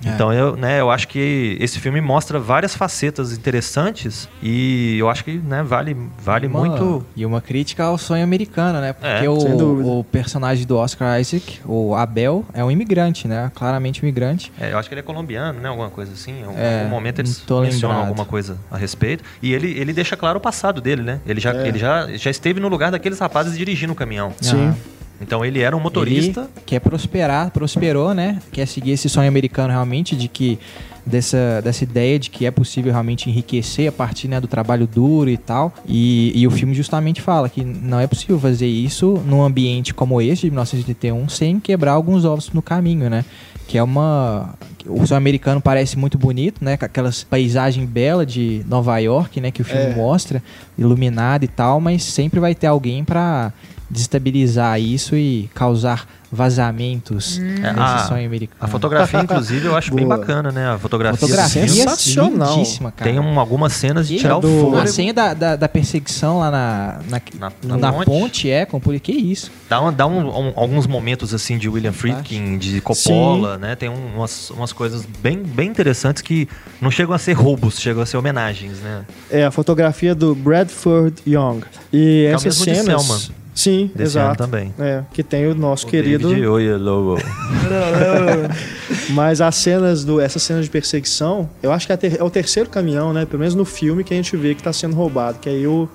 É. 0.05 0.11
Então 0.11 0.33
eu, 0.33 0.57
né, 0.57 0.81
eu 0.81 0.91
acho 0.91 1.09
que 1.09 1.57
esse 1.61 1.79
filme 1.81 2.01
mostra 2.01 2.39
várias 2.39 2.75
facetas 2.75 3.33
interessantes 3.33 4.29
e 4.43 4.97
eu 4.99 5.09
acho 5.09 5.25
que 5.25 5.39
né, 5.39 5.63
vale, 5.63 5.97
vale 6.19 6.47
Uma- 6.47 6.61
muito. 6.61 7.05
E 7.17 7.25
uma 7.25 7.41
crítica 7.41 7.85
ao 7.85 7.97
sonho 7.99 8.23
americano, 8.25 8.81
né? 8.81 8.93
Porque 8.93 9.25
É, 9.25 9.29
o, 9.29 10.01
o 10.01 10.05
personagem 10.05 10.67
do 10.67 10.77
Oscar 10.77 11.21
Isaac, 11.21 11.61
o 11.65 11.95
Abel, 11.95 12.45
é 12.53 12.65
um 12.65 12.71
imigrante, 12.71 13.27
né? 13.29 13.51
Claramente 13.55 14.03
um 14.03 14.07
imigrante. 14.09 14.53
É, 14.61 14.73
eu 14.73 14.79
acho 14.79 14.89
que 14.89 14.95
ele 14.95 15.01
é 15.01 15.03
colombiano, 15.05 15.61
né? 15.61 15.69
Alguma 15.69 15.91
coisa 15.91 16.13
assim. 16.13 16.41
Em 16.41 16.45
algum 16.45 16.59
É, 16.59 16.79
algum 16.81 16.91
momento 16.91 17.19
eles 17.21 17.39
mencionam 17.39 17.61
lembrado. 17.97 17.99
alguma 18.09 18.25
coisa 18.25 18.57
a 18.71 18.77
respeito. 18.77 19.25
E 19.43 19.53
ele, 19.53 19.71
ele 19.79 19.93
deixa 19.93 20.17
claro 20.17 20.39
o 20.39 20.41
passado 20.41 20.81
dele, 20.81 21.03
né? 21.03 21.21
Ele 21.27 21.41
já, 21.41 21.53
É. 21.55 21.69
ele 21.69 21.79
já, 21.79 22.09
já 22.17 22.31
esteve 22.31 22.61
no 22.61 22.69
lugar 22.69 22.91
daqueles 22.91 23.19
rapazes 23.19 23.57
dirigindo 23.57 23.93
o 23.93 23.97
caminhão. 23.97 24.33
Sim. 24.41 24.69
Ah. 24.73 24.94
Então 25.21 25.45
ele 25.45 25.61
era 25.61 25.77
um 25.77 25.81
motorista. 25.81 26.41
Ele 26.43 26.63
quer 26.67 26.81
prosperar, 26.81 27.51
prosperou, 27.51 28.13
né? 28.15 28.41
Quer 28.53 28.67
seguir 28.67 28.93
esse 28.93 29.09
sonho 29.09 29.29
americano 29.29 29.71
realmente 29.71 30.17
de 30.17 30.29
que 30.29 30.59
dessa, 31.07 31.61
dessa 31.63 31.85
ideia 31.85 32.19
de 32.19 32.31
que 32.31 32.47
é 32.47 32.51
possível 32.51 32.91
realmente 32.93 33.29
enriquecer 33.29 33.89
a 33.89 33.93
partir 33.93 34.27
né, 34.29 34.41
do 34.41 34.49
trabalho 34.49 34.87
duro 34.87 35.31
e 35.31 35.37
tal. 35.37 35.73
E, 35.87 36.33
e 36.35 36.47
o 36.47 36.51
filme 36.51 36.75
justamente 36.75 37.21
fala 37.21 37.49
que 37.49 37.63
não 37.63 38.01
é 38.01 38.07
possível 38.07 38.39
fazer 38.39 38.67
isso 38.67 39.23
num 39.27 39.43
ambiente 39.43 39.95
como 39.95 40.21
esse 40.21 40.43
de 40.43 40.51
1981 40.51 41.29
sem 41.29 41.61
quebrar 41.61 41.93
alguns 41.93 42.25
ovos 42.25 42.51
no 42.53 42.63
caminho, 42.63 43.09
né? 43.09 43.25
Que 43.67 43.79
é 43.79 43.83
uma. 43.83 44.55
O 44.87 45.07
sonho 45.07 45.17
americano 45.17 45.59
parece 45.61 45.97
muito 45.97 46.19
bonito, 46.19 46.63
né? 46.63 46.77
Com 46.77 46.85
aquelas 46.85 47.25
paisagens 47.25 47.89
belas 47.89 48.27
de 48.31 48.63
Nova 48.69 48.99
York, 48.99 49.41
né? 49.41 49.51
Que 49.51 49.63
o 49.63 49.65
filme 49.65 49.87
É. 49.87 49.95
mostra, 49.95 50.43
iluminado 50.77 51.45
e 51.45 51.49
tal, 51.49 51.81
mas 51.81 52.03
sempre 52.05 52.39
vai 52.41 52.55
ter 52.55 52.67
alguém 52.67 53.03
pra 53.05 53.53
destabilizar 53.91 54.81
isso 54.81 55.15
e 55.17 55.49
causar 55.55 56.07
vazamentos 56.33 57.39
É, 57.39 57.43
nesse 57.43 57.79
a- 57.79 58.07
sonho 58.09 58.27
americano. 58.27 58.59
A 58.61 58.67
fotografia, 58.67 59.21
inclusive, 59.23 59.67
eu 59.67 59.77
acho 59.77 59.95
bem 59.95 60.07
bacana, 60.07 60.51
né? 60.51 60.69
A 60.71 60.79
fotografia. 60.79 61.19
Fotografia 61.19 61.69
sensacional. 61.69 62.57
lindíssima, 62.57 62.91
cara. 62.91 63.09
Tem 63.11 63.21
um- 63.21 63.39
algumas 63.39 63.73
cenas 63.73 64.09
de 64.09 64.15
Que 64.15 64.21
tirar 64.21 64.39
o 64.39 64.43
fôlego. 64.43 64.77
A 64.79 64.87
senha 64.87 65.15
da, 65.15 65.33
da, 65.33 65.55
da 65.57 65.69
perseguição 65.69 66.41
lá 66.41 66.51
na, 66.51 66.99
na, 67.09 67.23
Na- 67.39 67.53
na, 67.63 67.77
na 67.77 67.93
ponte. 67.93 68.05
ponte. 68.07 68.51
é, 68.51 68.67
com 68.67 68.81
que 68.81 69.13
isso? 69.13 69.51
Dá, 69.69 69.81
uma- 69.81 69.93
dá 69.93 70.07
um- 70.07 70.29
um- 70.49 70.53
alguns 70.57 70.87
momentos 70.89 71.33
assim 71.33 71.57
de 71.57 71.69
William 71.69 71.93
Friedkin, 71.93 72.59
de 72.59 72.81
Coppola, 72.81 73.57
né? 73.57 73.77
Tem 73.77 73.89
um- 73.89 74.17
umas, 74.17 74.51
umas 74.51 74.73
coisas 74.73 75.07
bem, 75.23 75.39
bem 75.39 75.69
interessantes 75.69 76.21
que 76.23 76.49
não 76.81 76.91
chegam 76.91 77.15
a 77.15 77.19
ser 77.19 77.33
roubos, 77.35 77.79
chegam 77.79 78.03
a 78.03 78.07
ser 78.07 78.17
homenagens, 78.17 78.81
né? 78.81 79.05
É 79.31 79.45
a 79.45 79.51
fotografia 79.53 80.15
do 80.15 80.35
Bradford 80.35 81.15
Young. 81.27 81.61
E 81.93 82.27
é 82.29 82.33
essas 82.33 82.57
cenas. 82.57 83.31
Sim, 83.55 83.89
Desse 83.95 84.19
ano 84.19 84.31
exato. 84.33 84.43
também. 84.45 84.75
É, 84.79 85.03
que 85.13 85.23
tem 85.23 85.47
o 85.47 85.55
nosso 85.55 85.87
O 85.87 85.91
querido. 85.91 86.29
David 86.29 86.47
Oyelowo. 86.49 87.17
Mas 89.11 89.41
as 89.41 89.55
cenas 89.57 90.05
do. 90.05 90.21
Essas 90.21 90.43
cenas 90.43 90.65
de 90.65 90.71
perseguição, 90.71 91.49
eu 91.63 91.73
acho 91.73 91.87
que 91.87 91.93
é, 91.93 91.97
ter- 91.97 92.21
é 92.21 92.23
o 92.25 92.31
terceiro 92.31 92.69
caminhão, 92.69 93.13
né? 93.13 93.25
Pelo 93.25 93.39
menos 93.41 93.55
no 93.55 93.65
filme 93.65 94.03
que 94.05 94.13
a 94.13 94.17
gente 94.17 94.37
vê 94.37 94.55
que 94.55 94.63
tá 94.63 94.73
sendo 94.73 94.95
roubado. 94.97 95.39
Que 95.39 95.49
aí 95.49 95.67
o, 95.67 95.89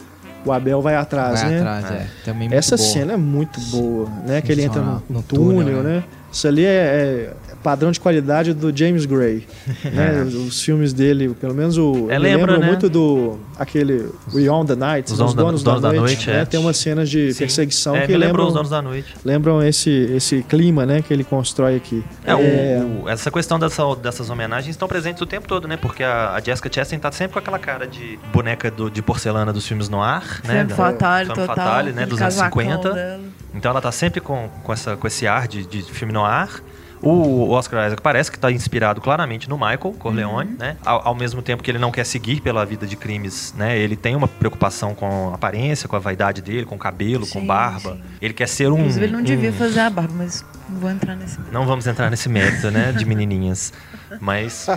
o 0.45 0.51
Abel 0.51 0.81
vai 0.81 0.95
atrás, 0.95 1.41
Vai 1.41 1.49
né? 1.51 1.59
atrás, 1.59 1.85
é. 1.91 2.07
Também 2.23 2.47
muito 2.47 2.53
Essa 2.57 2.77
boa. 2.77 2.89
cena 2.89 3.13
é 3.13 3.17
muito 3.17 3.59
boa, 3.61 4.07
né? 4.25 4.41
Que 4.41 4.51
ele 4.51 4.63
entra 4.63 4.81
no, 4.81 4.93
No 4.93 5.03
no 5.09 5.23
túnel, 5.23 5.65
túnel, 5.65 5.83
né? 5.83 5.95
né? 5.97 6.03
Isso 6.31 6.47
ali 6.47 6.63
é, 6.63 7.33
é 7.48 7.48
padrão 7.63 7.91
de 7.91 7.99
qualidade 7.99 8.53
do 8.53 8.75
James 8.75 9.05
Gray, 9.05 9.45
né? 9.93 10.23
Os, 10.23 10.33
os 10.35 10.61
filmes 10.61 10.93
dele, 10.93 11.29
pelo 11.39 11.53
menos 11.53 11.77
o 11.77 12.07
É, 12.09 12.17
lembra, 12.17 12.53
lembram 12.53 12.59
né? 12.59 12.67
muito 12.67 12.89
do 12.89 13.37
aquele 13.57 14.09
Beyond 14.33 14.67
the 14.67 14.75
Night, 14.75 15.05
Os 15.11 15.19
os, 15.19 15.33
Donos 15.33 15.61
donos, 15.63 15.81
da- 15.81 15.89
da, 15.91 15.95
noite, 15.95 16.29
é. 16.29 16.33
né? 16.33 16.45
Tem 16.45 16.59
umas 16.59 16.77
cenas 16.77 17.09
de 17.09 17.33
Sim. 17.33 17.39
perseguição 17.39 17.95
É, 17.95 18.05
que 18.07 18.15
lembram, 18.15 18.47
os 18.47 18.53
Donos 18.53 18.69
da 18.69 18.81
Noite. 18.81 19.13
lembram 19.25 19.61
esse 19.61 19.89
esse 19.89 20.41
clima, 20.43 20.85
né? 20.85 21.01
Que 21.01 21.13
ele 21.13 21.23
constrói 21.23 21.75
aqui. 21.75 22.03
É, 22.25 22.33
o- 22.33 23.03
o- 23.03 23.09
essa 23.09 23.29
questão 23.29 23.59
dessa- 23.59 23.95
dessas 23.95 24.29
homenagens 24.29 24.69
estão 24.75 24.87
presentes 24.87 25.21
o 25.21 25.25
tempo 25.25 25.47
todo, 25.47 25.67
né? 25.67 25.77
Porque 25.77 26.03
a, 26.03 26.35
a 26.35 26.39
Jessica 26.41 26.69
Chastain 26.71 26.99
tá 26.99 27.11
sempre 27.11 27.33
com 27.33 27.39
aquela 27.39 27.59
cara 27.59 27.85
de 27.85 28.17
boneca 28.33 28.71
do- 28.71 28.89
de 28.89 29.01
porcelana 29.01 29.51
dos 29.51 29.67
filmes 29.67 29.89
no 29.89 30.01
ar, 30.01 30.41
né? 30.45 30.53
Femme 30.59 30.69
Da- 30.69 30.75
Fatale, 30.75 31.25
Femme 31.27 31.39
total. 31.39 31.55
Fatale, 31.55 31.91
né? 31.91 32.05
Dos 32.05 32.21
anos 32.21 32.35
casacão 32.35 32.61
50. 32.61 32.93
dela. 32.93 33.19
Então 33.53 33.71
ela 33.71 33.81
tá 33.81 33.91
sempre 33.91 34.21
com, 34.21 34.47
com, 34.63 34.71
essa, 34.71 34.95
com 34.95 35.07
esse 35.07 35.25
ar 35.27 35.47
de, 35.47 35.65
de 35.65 35.81
filme 35.83 36.13
no 36.13 36.23
ar. 36.23 36.61
O 37.01 37.49
Oscar 37.51 37.85
Isaac 37.87 38.01
parece 38.01 38.29
que 38.29 38.37
está 38.37 38.51
inspirado 38.51 38.99
claramente 38.99 39.49
no 39.49 39.55
Michael 39.57 39.95
Corleone, 39.97 40.51
Uhum. 40.51 40.57
né? 40.59 40.75
Ao, 40.85 41.07
ao 41.09 41.15
mesmo 41.15 41.41
tempo 41.41 41.63
que 41.63 41.71
ele 41.71 41.77
não 41.79 41.91
quer 41.91 42.03
seguir 42.05 42.41
pela 42.41 42.65
vida 42.65 42.85
de 42.85 42.95
crimes, 42.95 43.53
né? 43.57 43.77
Ele 43.77 43.95
tem 43.95 44.15
uma 44.15 44.27
preocupação 44.27 44.93
com 44.93 45.29
a 45.31 45.35
aparência, 45.35 45.87
com 45.87 45.95
a 45.95 45.99
vaidade 45.99 46.41
dele, 46.41 46.65
com 46.65 46.75
o 46.75 46.79
cabelo, 46.79 47.25
com 47.27 47.39
Sim, 47.39 47.47
barba. 47.47 47.93
sim. 47.93 48.01
Ele 48.21 48.33
quer 48.33 48.47
ser 48.49 48.69
um. 48.71 48.79
Inclusive, 48.79 49.05
ele 49.05 49.13
não 49.13 49.21
devia 49.23 49.49
um- 49.49 49.53
fazer 49.53 49.79
a 49.79 49.89
barba, 49.89 50.13
mas 50.17 50.43
não 50.69 50.79
vou 50.79 50.89
entrar 50.91 51.15
nesse. 51.15 51.37
não 51.51 51.65
vamos 51.65 51.87
entrar 51.87 52.09
nesse 52.09 52.27
mérito, 52.27 52.69
né, 52.69 52.91
de 52.91 53.05
menininhas. 53.05 53.71
Mas 54.19 54.67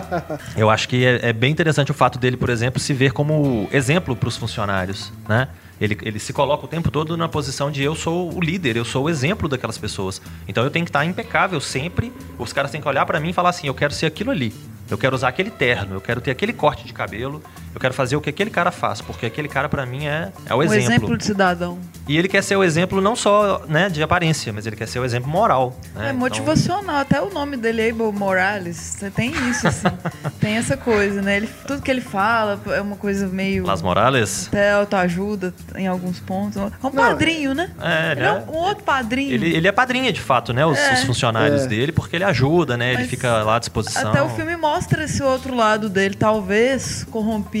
eu 0.55 0.69
acho 0.69 0.87
que 0.87 1.05
é, 1.05 1.29
é 1.29 1.33
bem 1.33 1.51
interessante 1.51 1.91
o 1.91 1.93
fato 1.93 2.17
dele, 2.19 2.37
por 2.37 2.49
exemplo, 2.49 2.79
se 2.79 2.93
ver 2.93 3.11
como 3.11 3.67
exemplo 3.71 4.15
para 4.15 4.29
os 4.29 4.37
funcionários, 4.37 5.11
né? 5.27 5.47
Ele, 5.83 5.97
ele 6.01 6.17
se 6.17 6.31
coloca 6.31 6.63
o 6.63 6.67
tempo 6.67 6.89
todo 6.89 7.17
na 7.17 7.27
posição 7.27 7.69
de 7.69 7.83
eu 7.83 7.93
sou 7.93 8.33
o 8.33 8.39
líder, 8.39 8.77
eu 8.77 8.85
sou 8.85 9.03
o 9.03 9.09
exemplo 9.09 9.49
daquelas 9.49 9.77
pessoas. 9.77 10.21
Então 10.47 10.63
eu 10.63 10.71
tenho 10.71 10.85
que 10.85 10.89
estar 10.89 11.03
impecável 11.03 11.59
sempre. 11.59 12.13
Os 12.39 12.53
caras 12.53 12.71
têm 12.71 12.79
que 12.79 12.87
olhar 12.87 13.05
para 13.05 13.19
mim 13.19 13.31
e 13.31 13.33
falar 13.33 13.49
assim: 13.49 13.67
eu 13.67 13.73
quero 13.73 13.93
ser 13.93 14.05
aquilo 14.05 14.31
ali. 14.31 14.53
Eu 14.89 14.97
quero 14.97 15.13
usar 15.13 15.27
aquele 15.27 15.51
terno, 15.51 15.95
eu 15.95 15.99
quero 15.99 16.21
ter 16.21 16.31
aquele 16.31 16.53
corte 16.53 16.85
de 16.85 16.93
cabelo, 16.93 17.43
eu 17.73 17.79
quero 17.79 17.93
fazer 17.93 18.15
o 18.15 18.21
que 18.21 18.29
aquele 18.29 18.49
cara 18.49 18.71
faz, 18.71 19.01
porque 19.01 19.25
aquele 19.25 19.47
cara 19.47 19.67
para 19.69 19.85
mim 19.85 20.05
é, 20.05 20.31
é 20.45 20.53
o 20.53 20.57
Um 20.59 20.63
exemplo. 20.63 20.83
exemplo 20.93 21.17
de 21.17 21.25
cidadão. 21.25 21.77
E 22.07 22.17
ele 22.17 22.27
quer 22.27 22.43
ser 22.43 22.55
o 22.55 22.63
exemplo 22.63 22.99
não 23.01 23.15
só 23.15 23.63
né, 23.67 23.89
de 23.89 24.03
aparência, 24.03 24.51
mas 24.51 24.65
ele 24.67 24.75
quer 24.75 24.87
ser 24.87 24.99
o 24.99 25.05
exemplo 25.05 25.29
moral. 25.29 25.75
né? 25.95 26.05
É 26.05 26.09
Então- 26.09 26.19
motivacional, 26.19 26.97
até 26.97 27.21
o 27.21 27.29
nome 27.33 27.55
dele, 27.57 27.89
Abel 27.89 28.11
Morales, 28.11 28.77
você 28.77 29.09
tem 29.09 29.31
isso, 29.49 29.67
assim. 29.67 29.87
tem 30.39 30.57
essa 30.57 30.75
coisa, 30.77 31.21
né? 31.21 31.37
Ele, 31.37 31.49
tudo 31.65 31.81
que 31.81 31.89
ele 31.89 32.01
fala 32.01 32.59
é 32.67 32.81
uma 32.81 32.95
coisa 32.97 33.27
meio. 33.27 33.65
Las 33.65 33.81
Morales? 33.81 34.47
Até 34.47 34.71
autoajuda 34.73 35.53
em 35.75 35.87
alguns 35.87 36.19
pontos. 36.19 36.57
É 36.57 36.69
um 36.85 36.91
padrinho, 36.91 37.53
né? 37.53 37.71
É, 37.81 38.11
Ele 38.11 38.21
né? 38.21 38.27
é 38.27 38.31
um, 38.51 38.55
um 38.55 38.57
outro 38.57 38.83
padrinho. 38.83 39.31
Ele, 39.33 39.55
ele 39.55 39.67
é 39.67 39.71
padrinha, 39.71 40.11
de 40.11 40.21
fato, 40.21 40.53
né? 40.53 40.65
Os, 40.65 40.77
É. 40.77 40.93
os 40.93 41.03
funcionários 41.03 41.63
É. 41.63 41.67
dele, 41.67 41.91
porque 41.91 42.15
ele 42.15 42.23
ajuda, 42.25 42.75
né? 42.77 42.89
Ele 42.89 42.97
Mas 43.01 43.09
fica 43.09 43.43
lá 43.43 43.55
à 43.55 43.59
disposição. 43.59 44.09
Até 44.09 44.21
o 44.21 44.29
filme 44.29 44.55
mostra 44.57 45.03
esse 45.05 45.23
outro 45.23 45.55
lado 45.55 45.89
dele, 45.89 46.15
talvez 46.15 47.05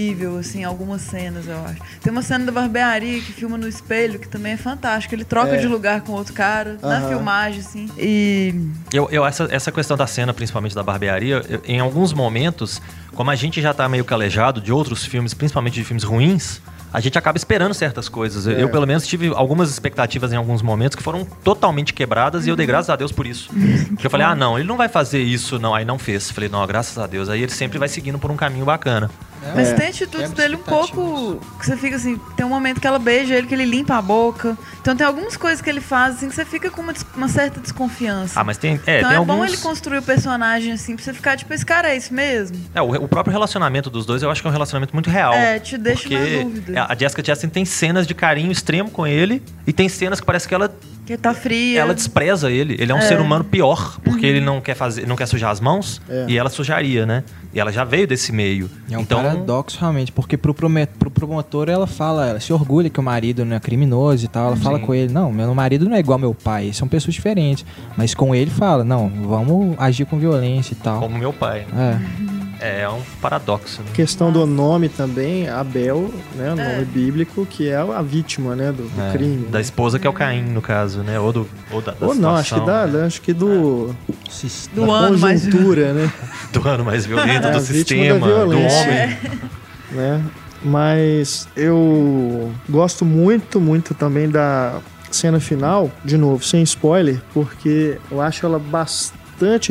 corrompível, 0.03 0.37
assim, 0.37 0.63
algumas 0.63 1.01
cenas, 1.01 1.47
eu 1.47 1.57
acho. 1.65 1.81
Tem 2.01 2.11
uma 2.11 2.21
cena 2.21 2.45
da 2.45 2.51
barbearia 2.51 3.21
que 3.21 3.31
filma 3.31 3.57
no 3.57 3.67
espelho, 3.67 4.19
que 4.19 4.27
também 4.27 4.53
é 4.53 4.57
fantástico. 4.57 5.15
Ele 5.15 5.23
troca 5.23 5.55
É. 5.55 5.57
de 5.57 5.67
lugar 5.67 6.01
com 6.01 6.11
outro 6.13 6.33
cara, 6.33 6.77
na 6.81 6.97
Aham. 6.97 7.07
filmagem, 7.09 7.59
assim. 7.61 7.89
E 7.97 8.53
Eu, 8.93 9.07
eu- 9.11 9.25
essa, 9.25 9.47
essa 9.49 9.71
questão 9.71 9.95
da 9.97 10.07
cena, 10.07 10.33
principalmente 10.33 10.75
da 10.75 10.83
barbearia, 10.83 11.41
eu- 11.47 11.61
em 11.65 11.79
alguns 11.79 12.13
momentos, 12.13 12.81
como 13.15 13.29
a 13.31 13.35
gente 13.35 13.61
já 13.61 13.73
tá 13.73 13.87
meio 13.87 14.03
calejado 14.05 14.59
de 14.61 14.71
outros 14.71 15.05
filmes, 15.05 15.33
principalmente 15.33 15.75
de 15.75 15.83
filmes 15.83 16.03
ruins, 16.03 16.61
a 16.91 16.99
gente 16.99 17.17
acaba 17.17 17.37
esperando 17.37 17.73
certas 17.73 18.07
coisas. 18.07 18.45
Eu, 18.45 18.53
É. 18.57 18.63
eu, 18.63 18.69
pelo 18.69 18.85
menos, 18.85 19.07
tive 19.07 19.29
algumas 19.29 19.69
expectativas 19.71 20.31
em 20.31 20.35
alguns 20.35 20.61
momentos 20.61 20.95
que 20.95 21.01
foram 21.01 21.25
totalmente 21.43 21.91
quebradas 21.91 22.45
e 22.45 22.49
eu 22.49 22.55
dei 22.55 22.67
graças 22.67 22.89
a 22.91 22.95
Deus 22.95 23.11
por 23.11 23.25
isso. 23.25 23.49
Porque 23.89 24.05
eu 24.05 24.11
falei, 24.11 24.25
ah, 24.27 24.35
não, 24.35 24.59
ele 24.59 24.67
não 24.67 24.77
vai 24.77 24.87
fazer 24.87 25.21
isso, 25.23 25.57
não. 25.57 25.73
Aí 25.73 25.85
não 25.85 25.97
fez. 25.97 26.29
Falei, 26.29 26.49
não, 26.49 26.65
graças 26.67 26.97
a 26.99 27.07
Deus. 27.07 27.29
Aí 27.29 27.41
ele 27.41 27.51
sempre 27.51 27.79
vai 27.79 27.87
seguindo 27.89 28.19
por 28.19 28.29
um 28.29 28.35
caminho 28.35 28.65
bacana. 28.65 29.09
Mas 29.55 29.69
É. 29.69 29.73
tem 29.73 29.87
atitudes 29.89 30.29
Quebra 30.29 30.43
dele 30.43 30.55
um 30.55 30.59
pouco. 30.59 31.39
Que 31.59 31.65
você 31.65 31.77
fica 31.77 31.95
assim. 31.95 32.19
Tem 32.35 32.45
um 32.45 32.49
momento 32.49 32.79
que 32.79 32.87
ela 32.87 32.99
beija 32.99 33.35
ele, 33.35 33.47
que 33.47 33.53
ele 33.53 33.65
limpa 33.65 33.95
a 33.95 34.01
boca. 34.01 34.57
Então 34.81 34.95
tem 34.95 35.05
algumas 35.05 35.37
coisas 35.37 35.61
que 35.61 35.69
ele 35.69 35.81
faz 35.81 36.15
assim 36.15 36.29
que 36.29 36.35
você 36.35 36.45
fica 36.45 36.69
com 36.69 36.81
uma, 36.81 36.93
uma 37.15 37.27
certa 37.27 37.59
desconfiança. 37.59 38.39
Ah, 38.39 38.43
mas 38.43 38.57
tem, 38.57 38.79
é, 38.85 38.99
então 38.99 39.09
tem 39.09 39.15
é 39.15 39.19
alguns... 39.19 39.35
bom 39.35 39.45
ele 39.45 39.57
construir 39.57 39.97
o 39.99 40.03
personagem 40.03 40.73
assim 40.73 40.95
pra 40.95 41.03
você 41.03 41.13
ficar 41.13 41.37
tipo, 41.37 41.53
esse 41.53 41.65
cara 41.65 41.89
é 41.89 41.97
isso 41.97 42.13
mesmo? 42.13 42.57
É, 42.73 42.81
o, 42.81 42.89
o 43.03 43.07
próprio 43.07 43.31
relacionamento 43.31 43.89
dos 43.89 44.05
dois 44.05 44.21
eu 44.23 44.29
acho 44.31 44.41
que 44.41 44.47
é 44.47 44.49
um 44.49 44.53
relacionamento 44.53 44.93
muito 44.93 45.09
real. 45.09 45.33
É, 45.33 45.59
te 45.59 45.77
deixa 45.77 46.01
porque 46.01 46.17
na 46.17 46.43
dúvida. 46.43 46.85
A 46.89 46.95
Jessica 46.95 47.23
Chastain 47.23 47.49
tem 47.49 47.65
cenas 47.65 48.05
de 48.07 48.13
carinho 48.13 48.51
extremo 48.51 48.89
com 48.89 49.05
ele 49.07 49.41
e 49.65 49.73
tem 49.73 49.87
cenas 49.89 50.19
que 50.19 50.25
parece 50.25 50.47
que 50.47 50.53
ela, 50.53 50.73
Que 51.05 51.17
tá 51.17 51.33
fria. 51.33 51.81
ela 51.81 51.93
despreza 51.93 52.49
ele. 52.49 52.75
Ele 52.79 52.91
é 52.91 52.95
um 52.95 53.01
ser 53.01 53.19
humano 53.19 53.43
pior, 53.43 53.99
porque 54.03 54.25
ele 54.25 54.39
não 54.39 54.61
quer 54.61 54.73
fazer, 54.75 55.05
não 55.05 55.15
quer 55.15 55.25
sujar 55.25 55.51
as 55.51 55.59
mãos 55.59 56.01
É. 56.07 56.25
e 56.29 56.37
ela 56.37 56.49
sujaria, 56.49 57.05
né? 57.05 57.23
E 57.53 57.59
ela 57.59 57.71
já 57.71 57.83
veio 57.83 58.07
desse 58.07 58.31
meio. 58.31 58.69
É 58.89 58.97
um 58.97 59.01
então, 59.01 59.21
paradoxo 59.21 59.77
realmente, 59.79 60.11
porque 60.11 60.37
pro, 60.37 60.53
prome- 60.53 60.85
pro 60.87 61.11
promotor 61.11 61.67
ela 61.69 61.85
fala, 61.85 62.27
ela 62.29 62.39
se 62.39 62.51
orgulha 62.53 62.89
que 62.89 62.99
o 62.99 63.03
marido 63.03 63.43
não 63.45 63.55
é 63.55 63.59
criminoso 63.59 64.25
e 64.25 64.27
tal. 64.27 64.47
Ela 64.47 64.55
fala 64.55 64.79
Sim. 64.79 64.85
com 64.85 64.95
ele, 64.95 65.11
não, 65.11 65.31
meu 65.31 65.53
marido 65.53 65.85
não 65.89 65.95
é 65.95 65.99
igual 65.99 66.17
meu 66.17 66.33
pai, 66.33 66.71
são 66.73 66.87
pessoas 66.87 67.13
diferentes. 67.13 67.65
Mas 67.97 68.13
com 68.15 68.33
ele 68.33 68.49
fala, 68.49 68.83
não, 68.83 69.09
vamos 69.09 69.75
agir 69.77 70.05
com 70.05 70.17
violência 70.17 70.73
e 70.73 70.77
tal. 70.77 70.99
como 71.01 71.17
meu 71.17 71.33
pai. 71.33 71.65
É. 71.75 72.42
É 72.65 72.87
um 72.87 73.01
paradoxo. 73.21 73.81
Né? 73.81 73.87
questão 73.93 74.31
do 74.31 74.45
nome 74.45 74.87
também, 74.87 75.49
Abel, 75.49 76.09
né? 76.35 76.53
O 76.53 76.55
nome 76.55 76.81
É. 76.81 76.85
bíblico, 76.85 77.45
que 77.45 77.67
é 77.67 77.75
a 77.75 78.01
vítima, 78.01 78.55
né? 78.55 78.71
Do, 78.71 78.83
do 78.87 79.01
É, 79.01 79.11
crime. 79.11 79.47
Da 79.47 79.57
né? 79.57 79.61
esposa 79.61 79.99
que 79.99 80.07
é 80.07 80.09
o 80.09 80.13
Caim, 80.13 80.43
no 80.43 80.61
caso, 80.61 80.99
né? 81.03 81.19
Ou, 81.19 81.33
do, 81.33 81.47
ou 81.71 81.81
da, 81.81 81.91
da 81.91 82.07
Ou 82.07 82.15
não, 82.15 82.35
acho 82.35 82.55
que 82.55 82.65
da, 82.65 82.87
né? 82.87 83.05
acho 83.05 83.21
que 83.21 83.33
do, 83.33 83.93
Sis- 84.29 84.69
Do 84.73 84.89
ano 84.89 85.17
mais. 85.17 85.43
né? 85.45 86.11
do 86.53 86.67
ano 86.67 86.85
mais 86.85 87.05
violento, 87.05 87.47
É, 87.47 87.51
do 87.51 87.59
sistema, 87.59 88.25
do 88.27 88.49
homem. 88.57 89.17
né? 89.91 90.23
Mas 90.63 91.47
eu 91.57 92.49
gosto 92.69 93.03
muito, 93.03 93.59
muito 93.59 93.93
também 93.93 94.29
da 94.29 94.79
cena 95.11 95.39
final, 95.39 95.91
de 96.05 96.17
novo, 96.17 96.43
sem 96.43 96.63
spoiler, 96.63 97.21
porque 97.33 97.97
eu 98.09 98.21
acho 98.21 98.45
ela 98.45 98.57
bastante 98.57 99.21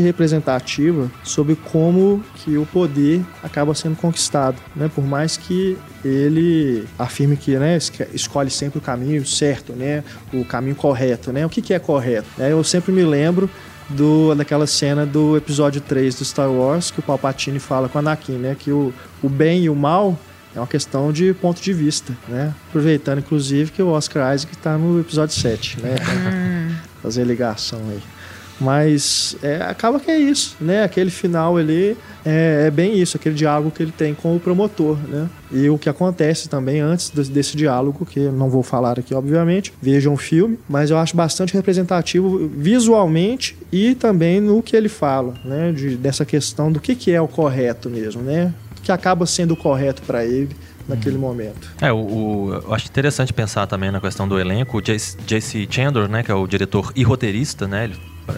representativa 0.01 1.11
sobre 1.23 1.57
como 1.57 2.23
que 2.36 2.57
o 2.57 2.66
poder 2.66 3.23
acaba 3.43 3.74
sendo 3.74 3.97
conquistado, 3.97 4.57
né? 4.74 4.90
Por 4.94 5.05
mais 5.05 5.36
que 5.36 5.77
ele 6.05 6.85
afirme 6.99 7.36
que, 7.36 7.57
né, 7.57 7.78
escolhe 8.12 8.51
sempre 8.51 8.78
o 8.78 8.82
caminho 8.82 9.24
certo, 9.24 9.73
né? 9.73 10.03
O 10.32 10.44
caminho 10.44 10.74
correto, 10.74 11.32
né? 11.32 11.47
O 11.47 11.49
que 11.49 11.62
que 11.62 11.73
é 11.73 11.78
correto? 11.78 12.28
né? 12.36 12.53
Eu 12.53 12.62
sempre 12.65 12.93
me 12.93 13.05
lembro 13.05 13.49
do, 13.89 14.35
daquela 14.35 14.66
cena 14.66 15.05
do 15.05 15.36
episódio 15.36 15.81
3 15.81 16.15
do 16.15 16.24
Star 16.24 16.51
Wars, 16.51 16.90
que 16.90 17.01
o 17.01 17.03
Palpatine 17.03 17.59
fala 17.59 17.89
com 17.89 17.99
o 17.99 18.01
Anakin, 18.01 18.32
né? 18.32 18.57
Que 18.59 18.70
o, 18.70 18.93
o 19.23 19.28
bem 19.28 19.65
e 19.65 19.70
o 19.70 19.74
mal 19.74 20.19
é 20.55 20.61
uma 20.61 20.66
questão 20.66 21.12
de 21.12 21.32
ponto 21.35 21.61
de 21.61 21.73
vista, 21.73 22.16
né? 22.28 22.55
Aproveitando, 22.69 23.19
inclusive, 23.19 23.70
que 23.70 23.82
o 23.82 23.89
Oscar 23.89 24.35
Isaac 24.35 24.55
está 24.55 24.77
no 24.77 25.01
episódio 25.01 25.35
7, 25.35 25.81
né? 25.81 25.94
Pra 25.94 26.82
fazer 27.03 27.24
ligação 27.24 27.81
aí. 27.90 28.03
Mas 28.60 29.36
é, 29.42 29.56
acaba 29.62 29.98
que 29.98 30.10
é 30.10 30.18
isso, 30.18 30.56
né? 30.60 30.84
Aquele 30.84 31.10
final 31.10 31.56
ali 31.56 31.96
é, 32.24 32.64
é 32.66 32.70
bem 32.70 32.96
isso, 32.98 33.16
aquele 33.16 33.34
diálogo 33.34 33.70
que 33.70 33.82
ele 33.82 33.92
tem 33.92 34.14
com 34.14 34.36
o 34.36 34.40
promotor, 34.40 34.96
né? 35.08 35.28
E 35.50 35.68
o 35.68 35.76
que 35.76 35.88
acontece 35.88 36.48
também 36.48 36.80
antes 36.80 37.10
desse, 37.10 37.30
desse 37.30 37.56
diálogo, 37.56 38.06
que 38.06 38.20
eu 38.20 38.32
não 38.32 38.48
vou 38.48 38.62
falar 38.62 38.98
aqui, 38.98 39.14
obviamente, 39.14 39.72
vejam 39.82 40.14
o 40.14 40.16
filme, 40.16 40.58
mas 40.68 40.90
eu 40.90 40.98
acho 40.98 41.16
bastante 41.16 41.52
representativo 41.54 42.48
visualmente 42.56 43.56
e 43.72 43.94
também 43.94 44.40
no 44.40 44.62
que 44.62 44.76
ele 44.76 44.88
fala, 44.88 45.34
né? 45.44 45.72
De, 45.72 45.96
dessa 45.96 46.24
questão 46.24 46.70
do 46.70 46.80
que, 46.80 46.94
que 46.94 47.10
é 47.10 47.20
o 47.20 47.28
correto 47.28 47.88
mesmo, 47.90 48.22
né? 48.22 48.52
O 48.78 48.82
que 48.82 48.92
acaba 48.92 49.26
sendo 49.26 49.54
o 49.54 49.56
correto 49.56 50.02
para 50.02 50.24
ele 50.24 50.50
naquele 50.88 51.16
momento. 51.16 51.70
É, 51.80 51.92
o, 51.92 51.96
o- 51.98 52.54
eu 52.66 52.74
acho 52.74 52.86
interessante 52.88 53.32
pensar 53.32 53.66
também 53.66 53.90
na 53.92 54.00
questão 54.00 54.26
do 54.26 54.38
elenco. 54.38 54.78
O 54.78 54.80
J.C. 54.82 55.66
Chandler, 55.70 56.08
né, 56.08 56.22
que 56.24 56.30
é 56.30 56.34
o 56.34 56.44
diretor 56.46 56.92
e 56.96 57.04
roteirista, 57.04 57.68
né, 57.68 57.84
ele 57.84 57.94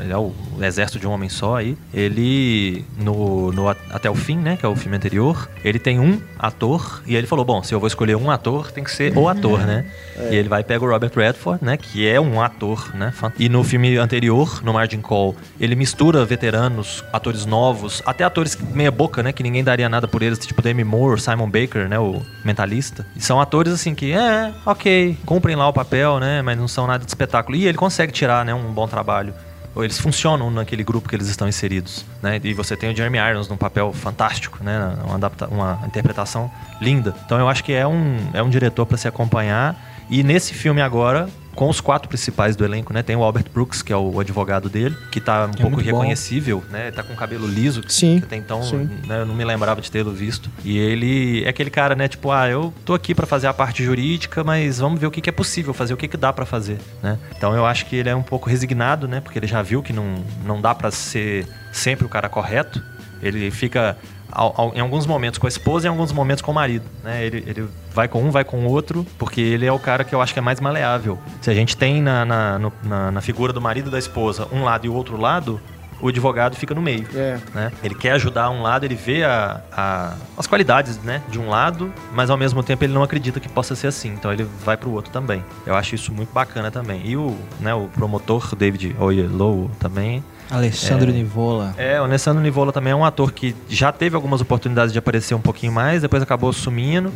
é 0.08 0.16
o 0.16 0.32
exército 0.60 0.98
de 0.98 1.06
um 1.06 1.12
homem 1.12 1.28
só 1.28 1.56
aí. 1.56 1.76
Ele, 1.92 2.84
no, 2.98 3.52
no 3.52 3.68
Até 3.68 4.10
o 4.10 4.14
Fim, 4.14 4.36
né, 4.36 4.56
que 4.56 4.64
é 4.64 4.68
o 4.68 4.76
filme 4.76 4.96
anterior, 4.96 5.48
ele 5.64 5.78
tem 5.78 5.98
um 6.00 6.20
ator, 6.38 7.02
e 7.06 7.16
ele 7.16 7.26
falou, 7.26 7.44
bom, 7.44 7.62
se 7.62 7.74
eu 7.74 7.80
vou 7.80 7.86
escolher 7.86 8.16
um 8.16 8.30
ator, 8.30 8.70
tem 8.70 8.84
que 8.84 8.90
ser 8.90 9.16
o 9.16 9.28
ator, 9.28 9.60
né? 9.60 9.84
E 10.30 10.36
ele 10.36 10.48
vai 10.48 10.60
e 10.60 10.64
pega 10.64 10.84
o 10.84 10.88
Robert 10.88 11.12
Redford, 11.14 11.64
né, 11.64 11.76
que 11.76 12.06
é 12.06 12.20
um 12.20 12.40
ator, 12.40 12.94
né? 12.94 13.12
E 13.38 13.48
no 13.48 13.64
filme 13.64 13.96
anterior, 13.96 14.62
no 14.62 14.72
Margin 14.72 15.00
Call, 15.00 15.34
ele 15.58 15.74
mistura 15.74 16.24
veteranos, 16.24 17.04
atores 17.12 17.46
novos, 17.46 18.02
até 18.06 18.24
atores 18.24 18.56
meia 18.72 18.90
boca, 18.90 19.22
né, 19.22 19.32
que 19.32 19.42
ninguém 19.42 19.64
daria 19.64 19.88
nada 19.88 20.06
por 20.06 20.22
eles, 20.22 20.38
tipo 20.38 20.62
Demi 20.62 20.84
Moore, 20.84 21.20
Simon 21.20 21.48
Baker, 21.48 21.88
né, 21.88 21.98
o 21.98 22.22
mentalista. 22.44 23.06
E 23.16 23.20
são 23.20 23.40
atores 23.40 23.72
assim 23.72 23.94
que, 23.94 24.12
é, 24.12 24.52
ok, 24.64 25.16
cumprem 25.24 25.56
lá 25.56 25.68
o 25.68 25.72
papel, 25.72 26.18
né, 26.18 26.42
mas 26.42 26.58
não 26.58 26.68
são 26.68 26.86
nada 26.86 27.04
de 27.04 27.10
espetáculo. 27.10 27.56
E 27.56 27.66
ele 27.66 27.78
consegue 27.78 28.12
tirar, 28.12 28.44
né, 28.44 28.54
um 28.54 28.72
bom 28.72 28.86
trabalho. 28.86 29.34
Eles 29.76 29.98
funcionam 29.98 30.50
naquele 30.50 30.84
grupo 30.84 31.08
que 31.08 31.16
eles 31.16 31.28
estão 31.28 31.48
inseridos, 31.48 32.04
né? 32.22 32.40
E 32.42 32.54
você 32.54 32.76
tem 32.76 32.92
o 32.92 32.96
Jeremy 32.96 33.18
Irons 33.18 33.48
num 33.48 33.56
papel 33.56 33.92
fantástico, 33.92 34.62
né? 34.62 34.96
Uma, 35.04 35.16
adapta 35.16 35.48
uma 35.48 35.80
interpretação 35.86 36.50
linda. 36.80 37.14
Então 37.24 37.38
eu 37.38 37.48
acho 37.48 37.64
que 37.64 37.72
é 37.72 37.86
um, 37.86 38.16
é 38.32 38.42
um 38.42 38.50
diretor 38.50 38.86
para 38.86 38.96
se 38.96 39.08
acompanhar. 39.08 39.76
E 40.08 40.22
nesse 40.22 40.54
filme 40.54 40.80
agora, 40.80 41.28
com 41.54 41.68
os 41.68 41.80
quatro 41.80 42.08
principais 42.08 42.56
do 42.56 42.64
elenco, 42.64 42.92
né? 42.92 43.02
Tem 43.02 43.16
o 43.16 43.22
Albert 43.22 43.46
Brooks, 43.52 43.82
que 43.82 43.92
é 43.92 43.96
o 43.96 44.20
advogado 44.20 44.68
dele, 44.68 44.96
que 45.10 45.20
tá 45.20 45.46
um 45.46 45.50
é 45.50 45.52
pouco 45.52 45.70
muito 45.76 45.90
bom. 45.90 45.98
reconhecível, 45.98 46.62
né? 46.70 46.90
Tá 46.90 47.02
com 47.02 47.12
o 47.12 47.16
cabelo 47.16 47.46
liso, 47.46 47.82
que, 47.82 47.92
Sim, 47.92 48.18
que 48.18 48.24
até 48.24 48.36
então 48.36 48.60
né, 49.06 49.20
eu 49.20 49.26
não 49.26 49.34
me 49.34 49.44
lembrava 49.44 49.80
de 49.80 49.90
tê-lo 49.90 50.12
visto. 50.12 50.50
E 50.64 50.78
ele 50.78 51.44
é 51.44 51.48
aquele 51.48 51.70
cara, 51.70 51.94
né? 51.94 52.08
Tipo, 52.08 52.30
ah, 52.30 52.48
eu 52.48 52.72
tô 52.84 52.94
aqui 52.94 53.14
pra 53.14 53.26
fazer 53.26 53.46
a 53.46 53.54
parte 53.54 53.84
jurídica, 53.84 54.42
mas 54.42 54.78
vamos 54.78 55.00
ver 55.00 55.06
o 55.06 55.10
que, 55.10 55.20
que 55.20 55.30
é 55.30 55.32
possível 55.32 55.72
fazer, 55.72 55.94
o 55.94 55.96
que, 55.96 56.08
que 56.08 56.16
dá 56.16 56.32
pra 56.32 56.44
fazer, 56.44 56.78
né? 57.02 57.18
Então 57.36 57.54
eu 57.54 57.64
acho 57.64 57.86
que 57.86 57.96
ele 57.96 58.08
é 58.08 58.16
um 58.16 58.22
pouco 58.22 58.48
resignado, 58.48 59.06
né? 59.06 59.20
Porque 59.20 59.38
ele 59.38 59.46
já 59.46 59.62
viu 59.62 59.82
que 59.82 59.92
não, 59.92 60.24
não 60.44 60.60
dá 60.60 60.74
pra 60.74 60.90
ser 60.90 61.46
sempre 61.72 62.04
o 62.04 62.08
cara 62.08 62.28
correto. 62.28 62.82
Ele 63.22 63.50
fica 63.50 63.96
ao- 64.34 64.52
ao- 64.56 64.74
em 64.74 64.80
alguns 64.80 65.06
momentos 65.06 65.38
com 65.38 65.46
a 65.46 65.48
esposa 65.48 65.86
e 65.86 65.88
em 65.88 65.90
alguns 65.90 66.12
momentos 66.12 66.42
com 66.42 66.50
o 66.50 66.54
marido, 66.54 66.84
né? 67.02 67.24
Ele, 67.24 67.44
ele 67.46 67.68
vai 67.92 68.08
com 68.08 68.22
um, 68.22 68.30
vai 68.30 68.44
com 68.44 68.58
o 68.66 68.68
outro, 68.68 69.06
porque 69.18 69.40
ele 69.40 69.64
é 69.64 69.72
o 69.72 69.78
cara 69.78 70.02
que 70.04 70.14
eu 70.14 70.20
acho 70.20 70.32
que 70.32 70.38
é 70.38 70.42
mais 70.42 70.60
maleável. 70.60 71.18
Se 71.40 71.50
a 71.50 71.54
gente 71.54 71.76
tem 71.76 72.02
na, 72.02 72.24
na, 72.24 72.58
no- 72.58 72.72
na, 72.82 73.10
na 73.12 73.20
figura 73.20 73.52
do 73.52 73.60
marido 73.60 73.88
e 73.88 73.92
da 73.92 73.98
esposa 73.98 74.48
um 74.52 74.64
lado 74.64 74.84
e 74.86 74.88
o 74.88 74.94
outro 74.94 75.16
lado, 75.16 75.60
o 76.00 76.08
advogado 76.08 76.54
fica 76.56 76.74
no 76.74 76.82
meio 76.82 77.06
É. 77.14 77.38
né? 77.54 77.72
Ele 77.82 77.94
quer 77.94 78.10
ajudar 78.12 78.50
um 78.50 78.60
lado, 78.60 78.84
ele 78.84 78.96
vê 78.96 79.22
a, 79.24 79.60
a- 79.72 80.14
as 80.36 80.46
qualidades 80.46 80.98
né, 80.98 81.22
de 81.30 81.38
um 81.38 81.48
lado, 81.48 81.90
mas 82.12 82.28
ao 82.28 82.36
mesmo 82.36 82.62
tempo 82.62 82.84
ele 82.84 82.92
não 82.92 83.02
acredita 83.02 83.38
que 83.40 83.48
possa 83.48 83.74
ser 83.76 83.86
assim, 83.86 84.08
então 84.12 84.30
ele 84.32 84.44
vai 84.64 84.76
pro 84.76 84.90
outro 84.90 85.10
também. 85.12 85.42
Eu 85.64 85.74
acho 85.74 85.94
isso 85.94 86.12
muito 86.12 86.32
bacana 86.32 86.70
também. 86.70 87.00
E 87.04 87.16
o, 87.16 87.34
né, 87.60 87.72
o 87.74 87.86
promotor, 87.88 88.54
David 88.56 88.94
Oyelowo, 88.98 89.70
também. 89.78 90.22
Alessandro 90.54 91.10
É. 91.10 91.12
Nivola. 91.12 91.74
É, 91.76 92.00
o 92.00 92.04
Alessandro 92.04 92.42
Nivola 92.42 92.72
também 92.72 92.92
é 92.92 92.96
um 92.96 93.04
ator 93.04 93.32
que 93.32 93.54
já 93.68 93.90
teve 93.92 94.14
algumas 94.16 94.40
oportunidades 94.40 94.92
de 94.92 94.98
aparecer 94.98 95.34
um 95.34 95.40
pouquinho 95.40 95.72
mais, 95.72 96.02
depois 96.02 96.22
acabou 96.22 96.52
sumindo. 96.52 97.12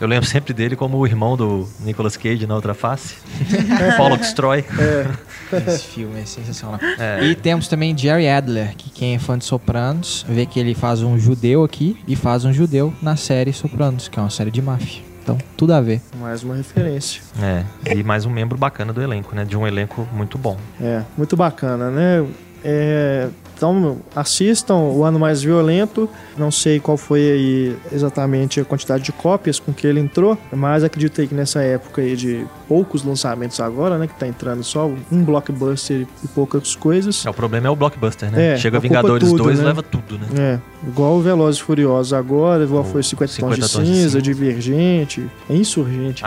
Eu 0.00 0.08
lembro 0.08 0.28
sempre 0.28 0.52
dele 0.52 0.74
como 0.74 0.98
o 0.98 1.06
irmão 1.06 1.36
do 1.36 1.68
Nicolas 1.80 2.16
Cage 2.16 2.46
na 2.46 2.54
outra 2.56 2.74
face. 2.74 3.14
Pollock 3.96 4.34
Troy. 4.34 4.64
Esse 5.68 5.84
filme 5.84 6.20
é 6.20 6.26
sensacional. 6.26 6.80
É. 6.98 7.24
E 7.24 7.34
temos 7.36 7.68
também 7.68 7.96
Jerry 7.96 8.28
Adler, 8.28 8.74
que 8.76 8.90
quem 8.90 9.14
é 9.14 9.18
fã 9.20 9.38
de 9.38 9.44
Sopranos, 9.44 10.26
vê 10.28 10.46
que 10.46 10.58
ele 10.58 10.74
faz 10.74 11.00
um 11.00 11.16
judeu 11.16 11.62
aqui 11.62 11.96
e 12.08 12.16
faz 12.16 12.44
um 12.44 12.52
judeu 12.52 12.92
na 13.00 13.14
série 13.14 13.52
Sopranos, 13.52 14.08
que 14.08 14.18
é 14.18 14.22
uma 14.22 14.30
série 14.30 14.50
de 14.50 14.60
máfia. 14.60 15.02
Então, 15.22 15.38
tudo 15.56 15.72
a 15.72 15.80
ver. 15.80 16.02
Mais 16.20 16.42
uma 16.42 16.54
referência. 16.56 17.22
É, 17.40 17.94
e 17.96 18.02
mais 18.02 18.26
um 18.26 18.30
membro 18.30 18.58
bacana 18.58 18.92
do 18.92 19.00
elenco, 19.00 19.34
né? 19.34 19.44
De 19.44 19.56
um 19.56 19.66
elenco 19.66 20.06
muito 20.12 20.36
bom. 20.36 20.58
É, 20.80 21.02
muito 21.16 21.34
bacana, 21.36 21.88
né? 21.90 22.26
É, 22.64 23.28
então, 23.56 23.98
assistam 24.14 24.74
O 24.74 25.04
Ano 25.04 25.18
Mais 25.18 25.42
Violento. 25.42 26.08
Não 26.36 26.50
sei 26.50 26.80
qual 26.80 26.96
foi 26.96 27.20
aí 27.20 27.76
exatamente 27.92 28.60
a 28.60 28.64
quantidade 28.64 29.04
de 29.04 29.12
cópias 29.12 29.60
com 29.60 29.72
que 29.72 29.86
ele 29.86 30.00
entrou, 30.00 30.36
mas 30.52 30.82
acredito 30.82 31.26
que 31.26 31.34
nessa 31.34 31.62
época 31.62 32.02
aí 32.02 32.16
de 32.16 32.44
poucos 32.66 33.04
lançamentos 33.04 33.60
agora, 33.60 33.96
né? 33.96 34.06
Que 34.06 34.14
tá 34.18 34.26
entrando 34.26 34.64
só 34.64 34.90
um 35.10 35.22
blockbuster 35.22 36.06
e 36.22 36.28
poucas 36.28 36.74
coisas. 36.74 37.24
É, 37.24 37.30
o 37.30 37.34
problema 37.34 37.68
é 37.68 37.70
o 37.70 37.76
blockbuster, 37.76 38.30
né? 38.30 38.54
É, 38.54 38.56
Chega 38.56 38.80
Vingadores 38.80 39.28
tudo, 39.28 39.44
2 39.44 39.58
né? 39.60 39.64
leva 39.66 39.82
tudo, 39.82 40.18
né? 40.18 40.26
É, 40.36 40.88
igual 40.88 41.14
o 41.14 41.20
Velozes 41.20 41.60
e 41.60 41.64
Furiosos 41.64 42.12
agora, 42.12 42.64
igual 42.64 42.82
O 42.82 42.86
foi 42.86 43.02
50, 43.02 43.32
50 43.32 43.56
Tons 43.56 43.68
de 43.68 43.72
Tons 43.72 43.84
de 43.84 43.94
Cinza, 43.94 44.08
Cinza. 44.08 44.22
Divergente, 44.22 45.30
é 45.48 45.54
Insurgente. 45.54 46.24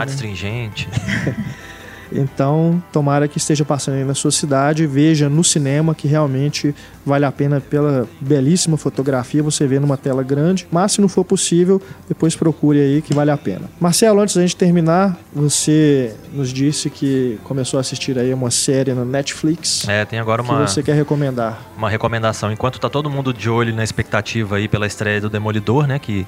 né? 0.88 1.36
Então, 2.12 2.82
tomara 2.92 3.28
que 3.28 3.38
esteja 3.38 3.64
passando 3.64 3.94
aí 3.96 4.04
na 4.04 4.14
sua 4.14 4.30
cidade, 4.30 4.86
veja 4.86 5.28
no 5.28 5.44
cinema 5.44 5.94
que 5.94 6.08
realmente 6.08 6.74
vale 7.04 7.24
a 7.24 7.32
pena 7.32 7.60
pela 7.60 8.06
belíssima 8.20 8.76
fotografia 8.76 9.42
você 9.42 9.66
vê 9.66 9.78
numa 9.78 9.96
tela 9.96 10.22
grande. 10.22 10.66
Mas 10.70 10.92
se 10.92 11.00
não 11.00 11.08
for 11.08 11.24
possível, 11.24 11.80
depois 12.08 12.36
procure 12.36 12.78
aí 12.80 13.02
que 13.02 13.14
vale 13.14 13.30
a 13.30 13.36
pena. 13.36 13.62
Marcelo, 13.80 14.20
antes 14.20 14.34
da 14.34 14.42
gente 14.42 14.56
terminar, 14.56 15.16
você 15.34 16.14
nos 16.32 16.52
disse 16.52 16.90
que 16.90 17.38
começou 17.44 17.78
a 17.78 17.80
assistir 17.80 18.18
aí 18.18 18.32
uma 18.34 18.50
série 18.50 18.92
na 18.92 19.04
Netflix 19.04 19.86
É, 19.88 20.04
tem 20.04 20.18
agora 20.18 20.42
que 20.42 20.50
uma, 20.50 20.66
você 20.66 20.82
quer 20.82 20.94
recomendar. 20.94 21.58
uma 21.76 21.88
recomendação. 21.88 22.52
Enquanto 22.52 22.78
tá 22.78 22.88
todo 22.88 23.08
mundo 23.08 23.32
de 23.32 23.48
olho 23.48 23.74
na 23.74 23.84
expectativa 23.84 24.56
aí 24.56 24.68
pela 24.68 24.86
estreia 24.86 25.20
do 25.20 25.28
Demolidor, 25.30 25.86
né? 25.86 25.98
Que, 25.98 26.26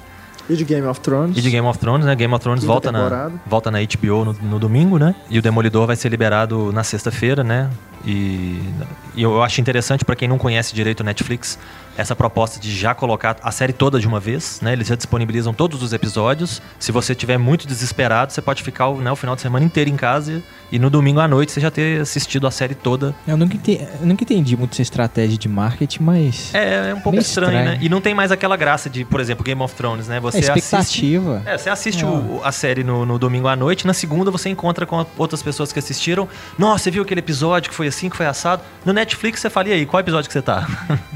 E 0.51 0.55
de 0.57 0.65
Game 0.65 0.85
of 0.85 0.99
Thrones. 0.99 1.37
e 1.37 1.41
de 1.41 1.49
Game 1.49 1.65
of 1.65 1.79
Thrones, 1.79 2.05
né? 2.05 2.13
Game 2.13 2.33
of 2.33 2.43
Thrones 2.43 2.59
Quinta 2.59 2.73
volta 2.73 2.91
na, 2.91 3.31
volta 3.47 3.71
na 3.71 3.79
HBO 3.79 4.25
no, 4.25 4.33
no 4.33 4.59
domingo, 4.59 4.99
né? 4.99 5.15
E 5.29 5.39
o 5.39 5.41
Demolidor 5.41 5.87
vai 5.87 5.95
ser 5.95 6.09
liberado 6.09 6.73
na 6.73 6.83
sexta-feira, 6.83 7.41
né? 7.41 7.69
E, 8.05 8.59
e 9.15 9.23
eu 9.23 9.41
acho 9.41 9.61
interessante 9.61 10.03
pra 10.03 10.13
quem 10.13 10.27
não 10.27 10.37
conhece 10.37 10.75
direito 10.75 10.99
o 10.99 11.03
Netflix 11.03 11.57
essa 11.97 12.15
proposta 12.15 12.59
de 12.59 12.75
já 12.75 12.93
colocar 12.93 13.37
a 13.43 13.51
série 13.51 13.73
toda 13.73 13.99
de 13.99 14.07
uma 14.07 14.19
vez, 14.19 14.59
né? 14.61 14.73
Eles 14.73 14.87
já 14.87 14.95
disponibilizam 14.95 15.53
todos 15.53 15.81
os 15.83 15.93
episódios. 15.93 16.61
Se 16.79 16.91
você 16.91 17.11
estiver 17.13 17.37
muito 17.37 17.67
desesperado, 17.67 18.31
você 18.33 18.41
pode 18.41 18.63
ficar 18.63 18.89
né, 18.91 19.11
o 19.11 19.15
final 19.15 19.35
de 19.35 19.41
semana 19.41 19.65
inteiro 19.65 19.89
em 19.89 19.95
casa 19.95 20.41
e 20.71 20.79
no 20.79 20.89
domingo 20.89 21.19
à 21.19 21.27
noite 21.27 21.51
você 21.51 21.59
já 21.59 21.69
ter 21.69 22.01
assistido 22.01 22.47
a 22.47 22.51
série 22.51 22.75
toda. 22.75 23.13
Eu 23.27 23.35
nunca, 23.37 23.55
ente- 23.55 23.79
eu 23.99 24.05
nunca 24.07 24.23
entendi 24.23 24.55
muito 24.55 24.71
essa 24.73 24.81
estratégia 24.81 25.37
de 25.37 25.49
marketing, 25.49 26.03
mas. 26.03 26.53
É, 26.53 26.89
é 26.91 26.93
um 26.93 27.01
pouco 27.01 27.19
estranho, 27.19 27.51
estranho. 27.57 27.77
né? 27.77 27.79
E 27.81 27.89
não 27.89 27.99
tem 28.01 28.13
mais 28.15 28.31
aquela 28.31 28.55
graça 28.55 28.89
de, 28.89 29.03
por 29.05 29.19
exemplo, 29.19 29.43
Game 29.43 29.61
of 29.61 29.75
Thrones, 29.75 30.07
né? 30.07 30.19
Você 30.19 30.37
é 30.37 30.39
assiste 30.41 30.57
expectativa. 30.59 31.41
É, 31.45 31.57
você 31.57 31.69
assiste 31.69 32.03
É. 32.03 32.07
o- 32.07 32.41
a 32.43 32.51
série 32.51 32.83
no, 32.83 33.05
no 33.05 33.19
domingo 33.19 33.47
à 33.47 33.55
noite, 33.55 33.85
na 33.85 33.93
segunda 33.93 34.31
você 34.31 34.49
encontra 34.49 34.85
com 34.85 35.05
outras 35.17 35.41
pessoas 35.43 35.71
que 35.73 35.79
assistiram. 35.79 36.27
Nossa, 36.57 36.85
você 36.85 36.91
viu 36.91 37.03
aquele 37.03 37.19
episódio 37.19 37.69
que 37.69 37.75
foi 37.75 37.87
assim, 37.87 38.09
que 38.09 38.15
foi 38.17 38.25
assado? 38.25 38.61
No 38.85 38.93
Netflix 38.93 39.39
você 39.41 39.49
fala, 39.49 39.69
e 39.69 39.73
aí, 39.73 39.85
qual 39.85 39.99
episódio 39.99 40.27
que 40.29 40.33
você 40.33 40.41
tá? 40.41 40.67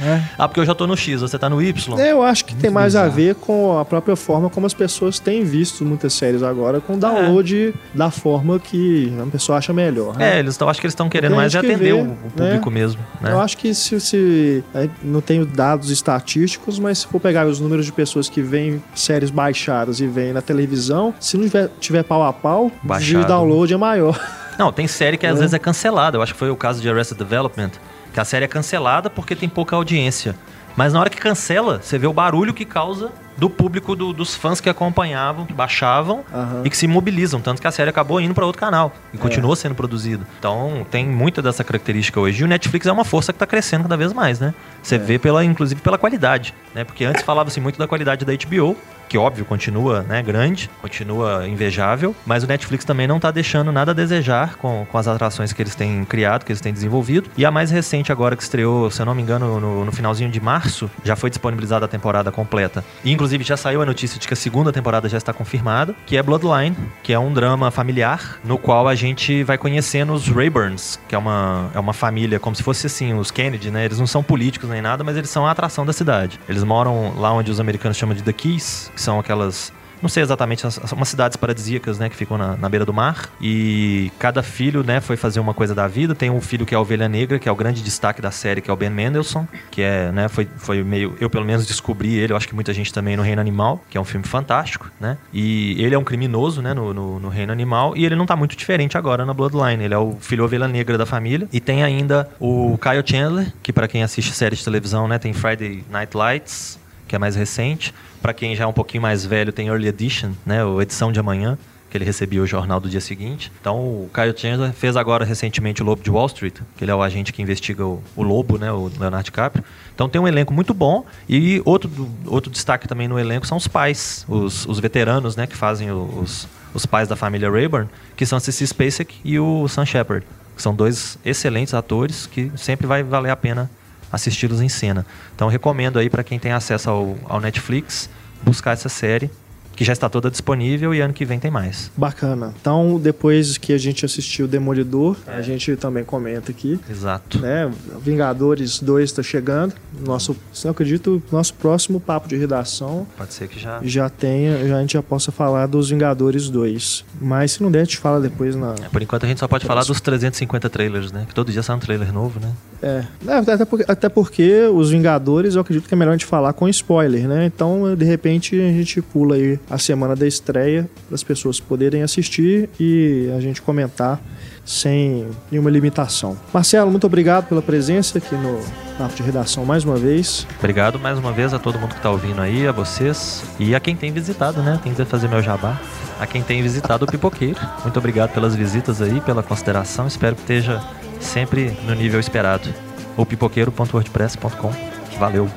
É. 0.02 0.22
ah, 0.38 0.48
porque 0.48 0.60
eu 0.60 0.65
já 0.66 0.76
tô 0.76 0.86
no 0.88 0.96
X, 0.98 1.22
você 1.22 1.38
tá 1.40 1.50
no 1.50 1.62
Y. 1.62 2.00
É, 2.00 2.12
eu 2.12 2.22
acho 2.22 2.44
que 2.46 2.56
tem 2.56 2.70
mais 2.70 2.96
a 2.96 3.04
bizarro. 3.04 3.16
ver 3.16 3.36
com 3.36 3.78
a 3.78 3.86
própria 3.86 4.16
forma 4.16 4.50
como 4.50 4.66
as 4.66 4.74
pessoas 4.74 5.20
têm 5.20 5.44
visto 5.44 5.86
muitas 5.86 6.14
séries 6.14 6.44
agora, 6.44 6.80
com 6.82 6.94
o 6.94 6.98
download 6.98 7.74
da 7.94 8.12
forma 8.12 8.60
que 8.60 9.14
a 9.22 9.26
pessoa 9.28 9.58
acha 9.58 9.72
melhor. 9.74 10.16
né? 10.18 10.36
É, 10.36 10.40
eles 10.40 10.58
tão, 10.58 10.68
acho 10.70 10.80
que 10.80 10.86
eles 10.88 10.94
estão 10.94 11.08
querendo 11.10 11.36
mais 11.36 11.54
é 11.56 11.60
que 11.60 11.66
atender 11.66 11.94
o, 11.94 12.02
o 12.04 12.32
público 12.36 12.70
mesmo, 12.72 13.02
né? 13.22 13.32
Eu 13.32 13.40
acho 13.40 13.58
que 13.58 13.74
se, 13.74 14.00
se 14.00 14.64
é, 14.74 14.90
não 15.04 15.22
tenho 15.22 15.46
dados 15.46 15.90
estatísticos, 15.90 16.80
mas 16.80 17.00
se 17.00 17.08
for 17.08 17.20
pegar 17.20 17.46
os 17.48 17.60
números 17.60 17.86
de 17.86 17.92
pessoas 17.92 18.28
que 18.30 18.42
veem 18.42 18.82
séries 18.96 19.30
baixadas 19.30 20.00
e 20.00 20.08
veem 20.08 20.34
na 20.34 20.42
televisão, 20.42 21.14
se 21.20 21.38
não 21.38 21.44
tiver, 21.46 21.70
tiver 21.80 22.04
pau 22.04 22.24
a 22.24 22.34
pau, 22.34 22.68
o 22.84 22.88
Baixado. 22.88 23.28
download 23.28 23.74
é 23.74 23.78
maior. 23.78 24.20
Não, 24.58 24.72
tem 24.72 24.88
série 24.88 25.18
que 25.18 25.26
às 25.28 25.36
É. 25.38 25.40
vezes 25.40 25.54
é 25.54 25.60
cancelada. 25.60 26.18
Eu 26.18 26.22
acho 26.22 26.32
que 26.34 26.40
foi 26.40 26.50
o 26.50 26.56
caso 26.56 26.82
de 26.82 26.90
Arrested 26.90 27.18
Development, 27.18 27.72
que 28.14 28.20
a 28.20 28.24
série 28.24 28.46
é 28.46 28.48
cancelada 28.48 29.10
porque 29.10 29.36
tem 29.36 29.50
pouca 29.50 29.76
audiência. 29.76 30.34
Mas 30.76 30.94
na 30.94 31.00
hora 31.00 31.10
que 31.10 31.18
cancela, 31.18 31.80
você 31.82 31.98
vê 31.98 32.06
o 32.08 32.14
barulho 32.14 32.54
que 32.54 32.66
causa 32.66 33.12
do 33.38 33.50
público, 33.50 33.96
do- 33.96 34.14
dos 34.14 34.34
fãs 34.34 34.62
que 34.62 34.70
acompanhavam, 34.70 35.46
que 35.46 35.54
baixavam 35.54 36.24
Aham. 36.34 36.62
e 36.64 36.70
que 36.70 36.78
se 36.78 36.88
mobilizam. 36.88 37.42
Tanto 37.42 37.62
que 37.62 37.68
a 37.68 37.72
série 37.72 37.90
acabou 37.90 38.20
indo 38.22 38.34
para 38.34 38.46
outro 38.46 38.60
canal 38.60 38.94
É. 39.14 39.16
e 39.16 39.20
continuou 39.20 39.56
sendo 39.56 39.76
produzida. 39.76 40.26
Então 40.40 40.86
tem 40.90 41.06
muita 41.06 41.42
dessa 41.42 41.64
característica 41.64 42.20
hoje. 42.20 42.42
E 42.42 42.44
o 42.46 42.48
Netflix 42.48 42.88
é 42.88 42.92
uma 42.92 43.04
força 43.04 43.34
que 43.34 43.38
está 43.38 43.46
crescendo 43.46 43.84
cada 43.84 43.98
vez 43.98 44.14
mais, 44.14 44.40
né? 44.40 44.54
Você 44.82 44.98
vê, 44.98 45.20
pela, 45.20 45.44
inclusive, 45.44 45.82
pela 45.82 45.98
qualidade. 45.98 46.54
Né? 46.74 46.84
Porque 46.86 47.04
antes 47.04 47.24
falava-se 47.24 47.60
muito 47.60 47.78
da 47.78 47.88
qualidade 47.88 48.24
da 48.26 48.32
HBO, 48.34 48.78
que 49.08 49.18
óbvio 49.18 49.46
continua 49.46 50.04
né, 50.04 50.22
grande, 50.22 50.70
continua 50.82 51.48
invejável, 51.48 52.16
mas 52.26 52.44
o 52.44 52.48
Netflix 52.48 52.86
também 52.86 53.08
não 53.08 53.18
está 53.18 53.32
deixando 53.32 53.72
nada 53.72 53.92
a 53.92 53.94
desejar 53.94 54.56
com, 54.56 54.86
com 54.90 54.98
as 54.98 55.08
atrações 55.08 55.54
que 55.54 55.62
eles 55.62 55.76
têm 55.76 56.04
criado, 56.06 56.44
que 56.44 56.52
eles 56.52 56.62
têm 56.62 56.74
desenvolvido. 56.74 57.30
E 57.38 57.46
a 57.46 57.52
mais 57.52 57.72
recente 57.72 58.12
agora 58.12 58.36
que 58.36 58.44
estreou, 58.44 58.90
se 58.90 59.02
eu 59.02 59.06
não 59.06 59.16
me 59.16 59.22
engano, 59.22 59.60
no, 59.60 59.86
no 59.86 59.92
finalzinho 59.92 60.30
de 60.30 60.40
março, 60.40 60.90
já 61.04 61.16
foi 61.16 61.30
disponibilizada 61.30 61.86
a 61.86 61.88
temporada 61.88 62.32
completa. 62.32 62.84
E 63.04 63.12
inclusive 63.12 63.44
já 63.44 63.58
saiu 63.58 63.82
a 63.82 63.86
notícia 63.86 64.20
de 64.20 64.28
que 64.28 64.34
a 64.34 64.38
segunda 64.38 64.72
temporada 64.72 65.08
já 65.08 65.18
está 65.18 65.34
confirmada, 65.34 65.96
que 66.06 66.18
é 66.18 66.24
Bloodline, 66.24 66.76
que 67.04 67.14
é 67.14 67.20
um 67.20 67.34
drama 67.34 67.72
familiar 67.72 68.40
no 68.44 68.58
qual 68.58 68.88
a 68.88 68.96
gente 68.96 69.44
vai 69.44 69.58
conhecendo 69.58 70.14
os 70.14 70.28
Rayburns, 70.28 71.00
que 71.08 71.16
é 71.16 71.18
uma, 71.18 71.70
é 71.74 71.80
uma 71.80 71.94
família 71.94 72.40
como 72.40 72.56
se 72.56 72.64
fosse 72.64 72.88
assim, 72.88 73.14
os 73.14 73.32
Kennedy, 73.32 73.72
né? 73.72 73.86
Eles 73.86 74.00
não 74.00 74.08
são 74.08 74.24
políticos 74.24 74.70
nem 74.70 74.82
nada, 74.82 75.04
mas 75.04 75.18
eles 75.18 75.30
são 75.30 75.46
a 75.46 75.52
atração 75.52 75.86
da 75.86 75.94
cidade. 75.94 76.40
Eles 76.48 76.64
moram 76.64 77.14
lá 77.18 77.32
onde 77.34 77.52
os 77.52 77.60
americanos 77.60 77.98
chamam 77.98 78.16
de 78.16 78.24
The 78.24 78.34
Keys, 78.34 78.92
que 78.96 79.02
são 79.02 79.20
aquelas 79.20 79.72
não 80.02 80.10
sei 80.10 80.22
exatamente, 80.22 80.68
as- 80.68 80.78
umas 80.92 81.08
cidades 81.08 81.36
paradisíacas, 81.36 81.98
né, 81.98 82.10
que 82.10 82.16
ficam 82.16 82.38
na, 82.38 82.56
na 82.58 82.70
beira 82.70 82.86
do 82.86 82.94
mar. 82.94 83.30
E 83.42 84.12
cada 84.20 84.44
filho, 84.44 84.84
né, 84.84 85.00
foi 85.00 85.16
fazer 85.18 85.40
uma 85.40 85.54
coisa 85.54 85.74
da 85.74 85.88
vida. 85.88 86.14
Tem 86.14 86.30
um 86.30 86.42
filho 86.42 86.64
que 86.64 86.76
é 86.76 86.78
a 86.78 86.82
Ovelha 86.82 87.08
Negra, 87.10 87.40
que 87.40 87.50
é 87.50 87.52
o 87.52 87.56
grande 87.56 87.82
destaque 87.82 88.22
da 88.22 88.30
série, 88.30 88.62
que 88.62 88.70
é 88.70 88.74
o 88.74 88.76
Ben 88.76 88.90
Mendelsohn, 88.90 89.46
que 89.72 89.82
é, 89.82 90.12
né, 90.12 90.28
foi, 90.28 90.48
foi 90.58 90.84
meio, 90.84 91.16
eu 91.20 91.28
pelo 91.30 91.44
menos 91.46 91.66
descobri 91.66 92.14
ele, 92.14 92.34
eu 92.34 92.38
acho 92.38 92.48
que 92.48 92.54
muita 92.54 92.72
gente 92.74 92.94
também 92.94 93.16
no 93.18 93.24
Reino 93.24 93.42
Animal, 93.42 93.84
que 93.90 93.98
é 93.98 94.02
um 94.02 94.04
filme 94.04 94.28
fantástico, 94.28 94.92
né? 95.00 95.18
E 95.34 95.82
ele 95.84 95.96
é 95.96 95.98
um 95.98 96.04
criminoso, 96.04 96.62
né, 96.62 96.74
no, 96.74 96.94
no, 96.94 97.20
no 97.20 97.30
Reino 97.30 97.52
Animal, 97.54 97.96
e 97.98 98.06
ele 98.06 98.16
não 98.16 98.26
tá 98.28 98.36
muito 98.36 98.56
diferente 98.56 98.98
agora 98.98 99.26
na 99.26 99.34
Bloodline. 99.34 99.86
Ele 99.86 99.94
é 99.94 99.98
o 99.98 100.18
filho 100.20 100.44
Ovelha 100.44 100.68
Negra 100.68 101.00
da 101.00 101.06
família. 101.06 101.48
E 101.52 101.60
tem 101.60 101.84
ainda 101.84 102.30
o 102.40 102.78
Kyle 102.80 103.02
Chandler, 103.04 103.52
que 103.64 103.74
para 103.74 103.88
quem 103.88 104.04
assiste 104.04 104.34
série 104.34 104.56
de 104.56 104.64
televisão, 104.64 105.08
né, 105.08 105.18
tem 105.18 105.34
Friday 105.34 105.84
Night 105.90 106.16
Lights, 106.16 106.78
que 107.08 107.16
é 107.16 107.20
mais 107.20 107.36
recente. 107.36 107.94
Para 108.22 108.34
quem 108.34 108.56
já 108.56 108.64
é 108.64 108.68
um 108.68 108.74
pouquinho 108.74 109.02
mais 109.02 109.26
velho, 109.26 109.52
tem 109.52 109.68
Early 109.68 109.88
Edition, 109.88 110.32
né, 110.46 110.64
ou 110.64 110.82
Edição 110.82 111.12
de 111.12 111.20
Amanhã, 111.20 111.58
que 111.90 111.98
ele 111.98 112.04
recebia 112.04 112.42
o 112.42 112.46
jornal 112.46 112.80
do 112.80 112.90
dia 112.90 113.00
seguinte. 113.00 113.52
Então, 113.62 113.78
o 113.78 114.10
Kyle 114.14 114.38
Chandler 114.38 114.74
fez 114.74 114.98
agora 114.98 115.24
recentemente 115.24 115.82
o 115.82 115.86
Lobo 115.86 116.04
de 116.04 116.12
Wall 116.12 116.26
Street, 116.26 116.56
que 116.76 116.84
ele 116.84 116.92
é 116.92 116.96
o 116.96 117.02
agente 117.02 117.32
que 117.32 117.42
investiga 117.42 117.86
o, 117.86 118.04
o 118.16 118.24
Lobo, 118.24 118.58
né, 118.58 118.72
o 118.72 118.92
Leonardo 119.00 119.24
DiCaprio. 119.24 119.64
Então, 119.94 120.10
tem 120.10 120.20
um 120.20 120.28
elenco 120.28 120.54
muito 120.54 120.74
bom. 120.74 121.06
E 121.30 121.62
outro, 121.64 121.90
outro 122.26 122.52
destaque 122.52 122.88
também 122.88 123.08
no 123.08 123.18
elenco 123.18 123.48
são 123.48 123.58
os 123.58 123.68
pais, 123.68 124.26
os, 124.28 124.66
os 124.66 124.80
veteranos, 124.80 125.38
né, 125.38 125.48
que 125.48 125.56
fazem 125.56 125.90
os, 125.92 126.48
os 126.74 126.86
pais 126.86 127.08
da 127.08 127.16
família 127.16 127.50
Rayburn, 127.50 127.88
que 128.18 128.26
são 128.26 128.38
a 128.38 128.42
Cissy 128.42 128.68
Spacek 128.68 129.16
e 129.24 129.40
o 129.40 129.66
Sam 129.70 129.86
Shepard, 129.86 130.26
que 130.54 130.62
são 130.62 130.76
dois 130.76 131.18
excelentes 131.24 131.74
atores 131.74 132.28
que 132.28 132.52
sempre 132.58 132.86
vai 132.86 133.04
valer 133.04 133.30
a 133.30 133.36
pena 133.38 133.70
assisti-los 134.16 134.62
em 134.62 134.70
cena. 134.70 135.06
Então 135.36 135.48
recomendo 135.48 136.00
aí 136.00 136.10
para 136.10 136.24
quem 136.24 136.40
tem 136.40 136.52
acesso 136.52 136.90
ao, 136.90 137.18
ao 137.26 137.40
Netflix 137.40 138.10
buscar 138.42 138.72
essa 138.72 138.90
série, 138.90 139.30
que 139.76 139.84
já 139.84 139.94
está 139.94 140.10
toda 140.10 140.30
disponível 140.32 140.94
e 140.94 141.02
ano 141.02 141.14
que 141.14 141.26
vem 141.26 141.40
tem 141.40 141.52
mais. 141.52 141.92
Bacana. 141.96 142.54
Então, 142.60 143.00
depois 143.02 143.58
que 143.58 143.74
a 143.74 143.78
gente 143.78 144.06
assistiu 144.06 144.48
Demolidor, 144.48 145.18
a 145.28 145.42
gente 145.42 145.76
também 145.76 146.04
comenta 146.04 146.52
aqui. 146.52 146.80
Exato. 146.90 147.40
Né? 147.40 147.72
Vingadores 148.02 148.80
2 148.80 149.10
está 149.10 149.24
chegando. 149.24 149.74
Nosso, 150.06 150.36
se 150.54 150.68
eu 150.68 150.72
acredito, 150.72 151.22
nosso 151.32 151.54
próximo 151.54 152.00
papo 152.00 152.28
de 152.28 152.36
redação 152.36 153.08
Pode 153.18 153.34
ser 153.34 153.48
que 153.48 153.60
já. 153.60 153.80
já 153.84 154.10
tenha, 154.10 154.68
já 154.68 154.78
a 154.78 154.82
gente 154.82 154.94
já 154.94 155.04
possa 155.04 155.32
falar 155.32 155.68
dos 155.68 155.90
Vingadores 155.90 156.50
2. 156.50 157.06
Mas 157.22 157.54
se 157.54 157.64
não 157.64 157.72
der, 157.72 157.82
a 157.82 157.84
gente 157.84 157.98
fala 157.98 158.20
depois 158.20 158.56
na. 158.56 158.74
Por 158.92 159.02
enquanto 159.02 159.26
a 159.26 159.28
gente 159.28 159.40
só 159.40 159.48
pode 159.48 159.66
falar 159.66 159.84
dos 159.84 160.00
350 160.02 160.70
trailers, 160.70 161.12
né? 161.12 161.26
Que 161.28 161.34
todo 161.34 161.52
dia 161.52 161.64
sai 161.64 161.76
um 161.76 161.80
trailer 161.80 162.14
novo, 162.14 162.40
né? 162.40 162.52
É, 162.82 163.04
É, 163.28 163.38
até 163.38 163.66
porque, 163.66 163.86
até 163.88 164.10
porque 164.10 164.68
os 164.74 164.92
Vingadores 164.92 165.56
eu 165.56 165.62
acredito 165.62 165.88
que 165.88 165.94
é 165.94 165.98
melhor 165.98 166.12
a 166.12 166.16
gente 166.16 166.26
falar 166.26 166.54
com 166.54 166.68
spoiler, 166.70 167.28
né? 167.28 167.46
Então, 167.46 167.96
de 167.96 168.06
repente, 168.06 168.56
a 168.60 168.72
gente 168.72 169.02
pula 169.02 169.36
aí 169.36 169.60
a 169.70 169.78
semana 169.78 170.16
da 170.16 170.28
estreia 170.28 170.90
para 171.08 171.16
as 171.16 171.24
pessoas 171.24 171.60
poderem 171.60 172.04
assistir 172.04 172.70
e 172.80 173.32
a 173.36 173.40
gente 173.40 173.62
comentar 173.62 174.22
sem 174.64 175.28
nenhuma 175.52 175.70
limitação. 175.70 176.38
Marcelo, 176.54 176.90
muito 176.90 177.06
obrigado 177.06 177.48
pela 177.48 177.62
presença 177.62 178.18
aqui 178.18 178.36
no 178.36 178.60
Papo 178.98 179.16
de 179.16 179.24
Redação 179.24 179.66
mais 179.66 179.84
uma 179.84 179.96
vez. 179.96 180.48
Obrigado 180.58 181.00
mais 181.00 181.20
uma 181.20 181.32
vez 181.32 181.54
a 181.54 181.60
todo 181.60 181.78
mundo 181.78 181.92
que 181.92 181.98
está 181.98 182.10
ouvindo 182.10 182.42
aí, 182.42 182.68
a 182.68 182.72
vocês 182.72 183.44
e 183.60 183.76
a 183.76 183.80
quem 183.80 183.96
tem 183.96 184.12
visitado, 184.12 184.62
né? 184.62 184.80
Tem 184.84 184.94
que 184.94 185.06
fazer 185.06 185.28
meu 185.28 185.42
jabá. 185.42 185.80
A 186.20 186.26
quem 186.26 186.42
tem 186.42 186.62
visitado 186.64 187.06
o 187.06 187.08
Pipoqueiro. 187.08 187.60
Muito 187.84 188.00
obrigado 188.00 188.32
pelas 188.32 188.56
visitas 188.56 189.02
aí, 189.02 189.20
pela 189.22 189.44
consideração. 189.44 190.08
Espero 190.08 190.36
que 190.36 190.42
esteja 190.42 190.82
sempre 191.20 191.78
no 191.86 191.94
nível 191.94 192.20
esperado. 192.20 192.74
O 193.18 193.26
pipoqueiro.wordpress.com. 193.26 194.72
Valeu. 195.20 195.50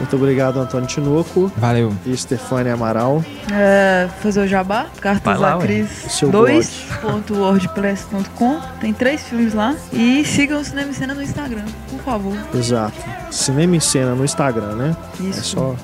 Muito 0.00 0.16
obrigado, 0.16 0.58
Antônio 0.58 0.88
Tinoco 0.88 1.52
Valeu. 1.56 1.92
e 2.06 2.16
Stefania 2.16 2.72
Amaral. 2.74 3.22
É, 3.52 4.08
fazer 4.22 4.40
o 4.40 4.48
jabá, 4.48 4.86
Cartas 5.00 5.38
lá, 5.38 5.56
da. 5.56 5.62
Cris 5.62 5.88
Seu 6.08 6.30
2.wordpress.com. 6.32 8.60
Tem 8.80 8.92
três 8.94 9.22
filmes 9.22 9.54
lá. 9.54 9.76
E 9.92 10.24
sigam 10.24 10.60
o 10.60 10.64
Cinema 10.64 10.90
e 10.90 10.94
Cena 10.94 11.14
no 11.14 11.22
Instagram, 11.22 11.64
por 11.90 12.00
favor. 12.00 12.34
Exato. 12.54 12.94
Cinema 13.30 13.76
em 13.76 13.80
Cena 13.80 14.14
no 14.14 14.24
Instagram, 14.24 14.74
né? 14.74 14.96
É 15.20 15.24
Isso. 15.24 15.42
só 15.42 15.76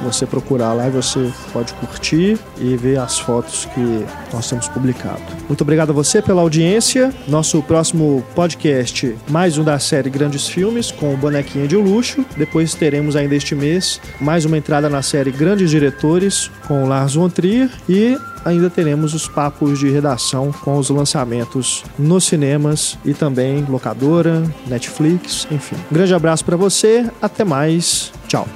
você 0.00 0.26
procurar 0.26 0.72
lá 0.72 0.88
e 0.88 0.90
você 0.90 1.30
pode 1.52 1.72
curtir 1.74 2.38
e 2.58 2.76
ver 2.76 2.98
as 2.98 3.18
fotos 3.18 3.66
que 3.66 4.04
nós 4.32 4.48
temos 4.48 4.68
publicado. 4.68 5.22
Muito 5.48 5.60
obrigado 5.62 5.90
a 5.90 5.92
você 5.92 6.22
pela 6.22 6.40
audiência. 6.40 7.12
Nosso 7.28 7.62
próximo 7.62 8.24
podcast, 8.34 9.16
mais 9.28 9.58
um 9.58 9.64
da 9.64 9.78
série 9.78 10.10
Grandes 10.10 10.48
Filmes, 10.48 10.90
com 10.90 11.12
o 11.12 11.16
Bonequinha 11.16 11.66
de 11.66 11.76
Luxo. 11.76 12.24
Depois 12.36 12.74
teremos 12.74 13.16
ainda 13.16 13.34
este 13.34 13.54
mês 13.54 14.00
mais 14.20 14.44
uma 14.44 14.56
entrada 14.58 14.88
na 14.88 15.02
série 15.02 15.30
Grandes 15.30 15.70
Diretores, 15.70 16.50
com 16.66 16.84
o 16.84 16.88
Lars 16.88 17.14
von 17.14 17.28
Trier. 17.28 17.70
E 17.88 18.16
ainda 18.44 18.70
teremos 18.70 19.14
os 19.14 19.28
papos 19.28 19.78
de 19.78 19.90
redação 19.90 20.52
com 20.52 20.76
os 20.76 20.90
lançamentos 20.90 21.84
nos 21.98 22.24
cinemas 22.24 22.98
e 23.04 23.14
também 23.14 23.64
locadora, 23.68 24.42
Netflix, 24.66 25.46
enfim. 25.50 25.76
Um 25.90 25.94
grande 25.94 26.14
abraço 26.14 26.44
para 26.44 26.56
você, 26.56 27.08
até 27.20 27.44
mais, 27.44 28.12
tchau. 28.26 28.46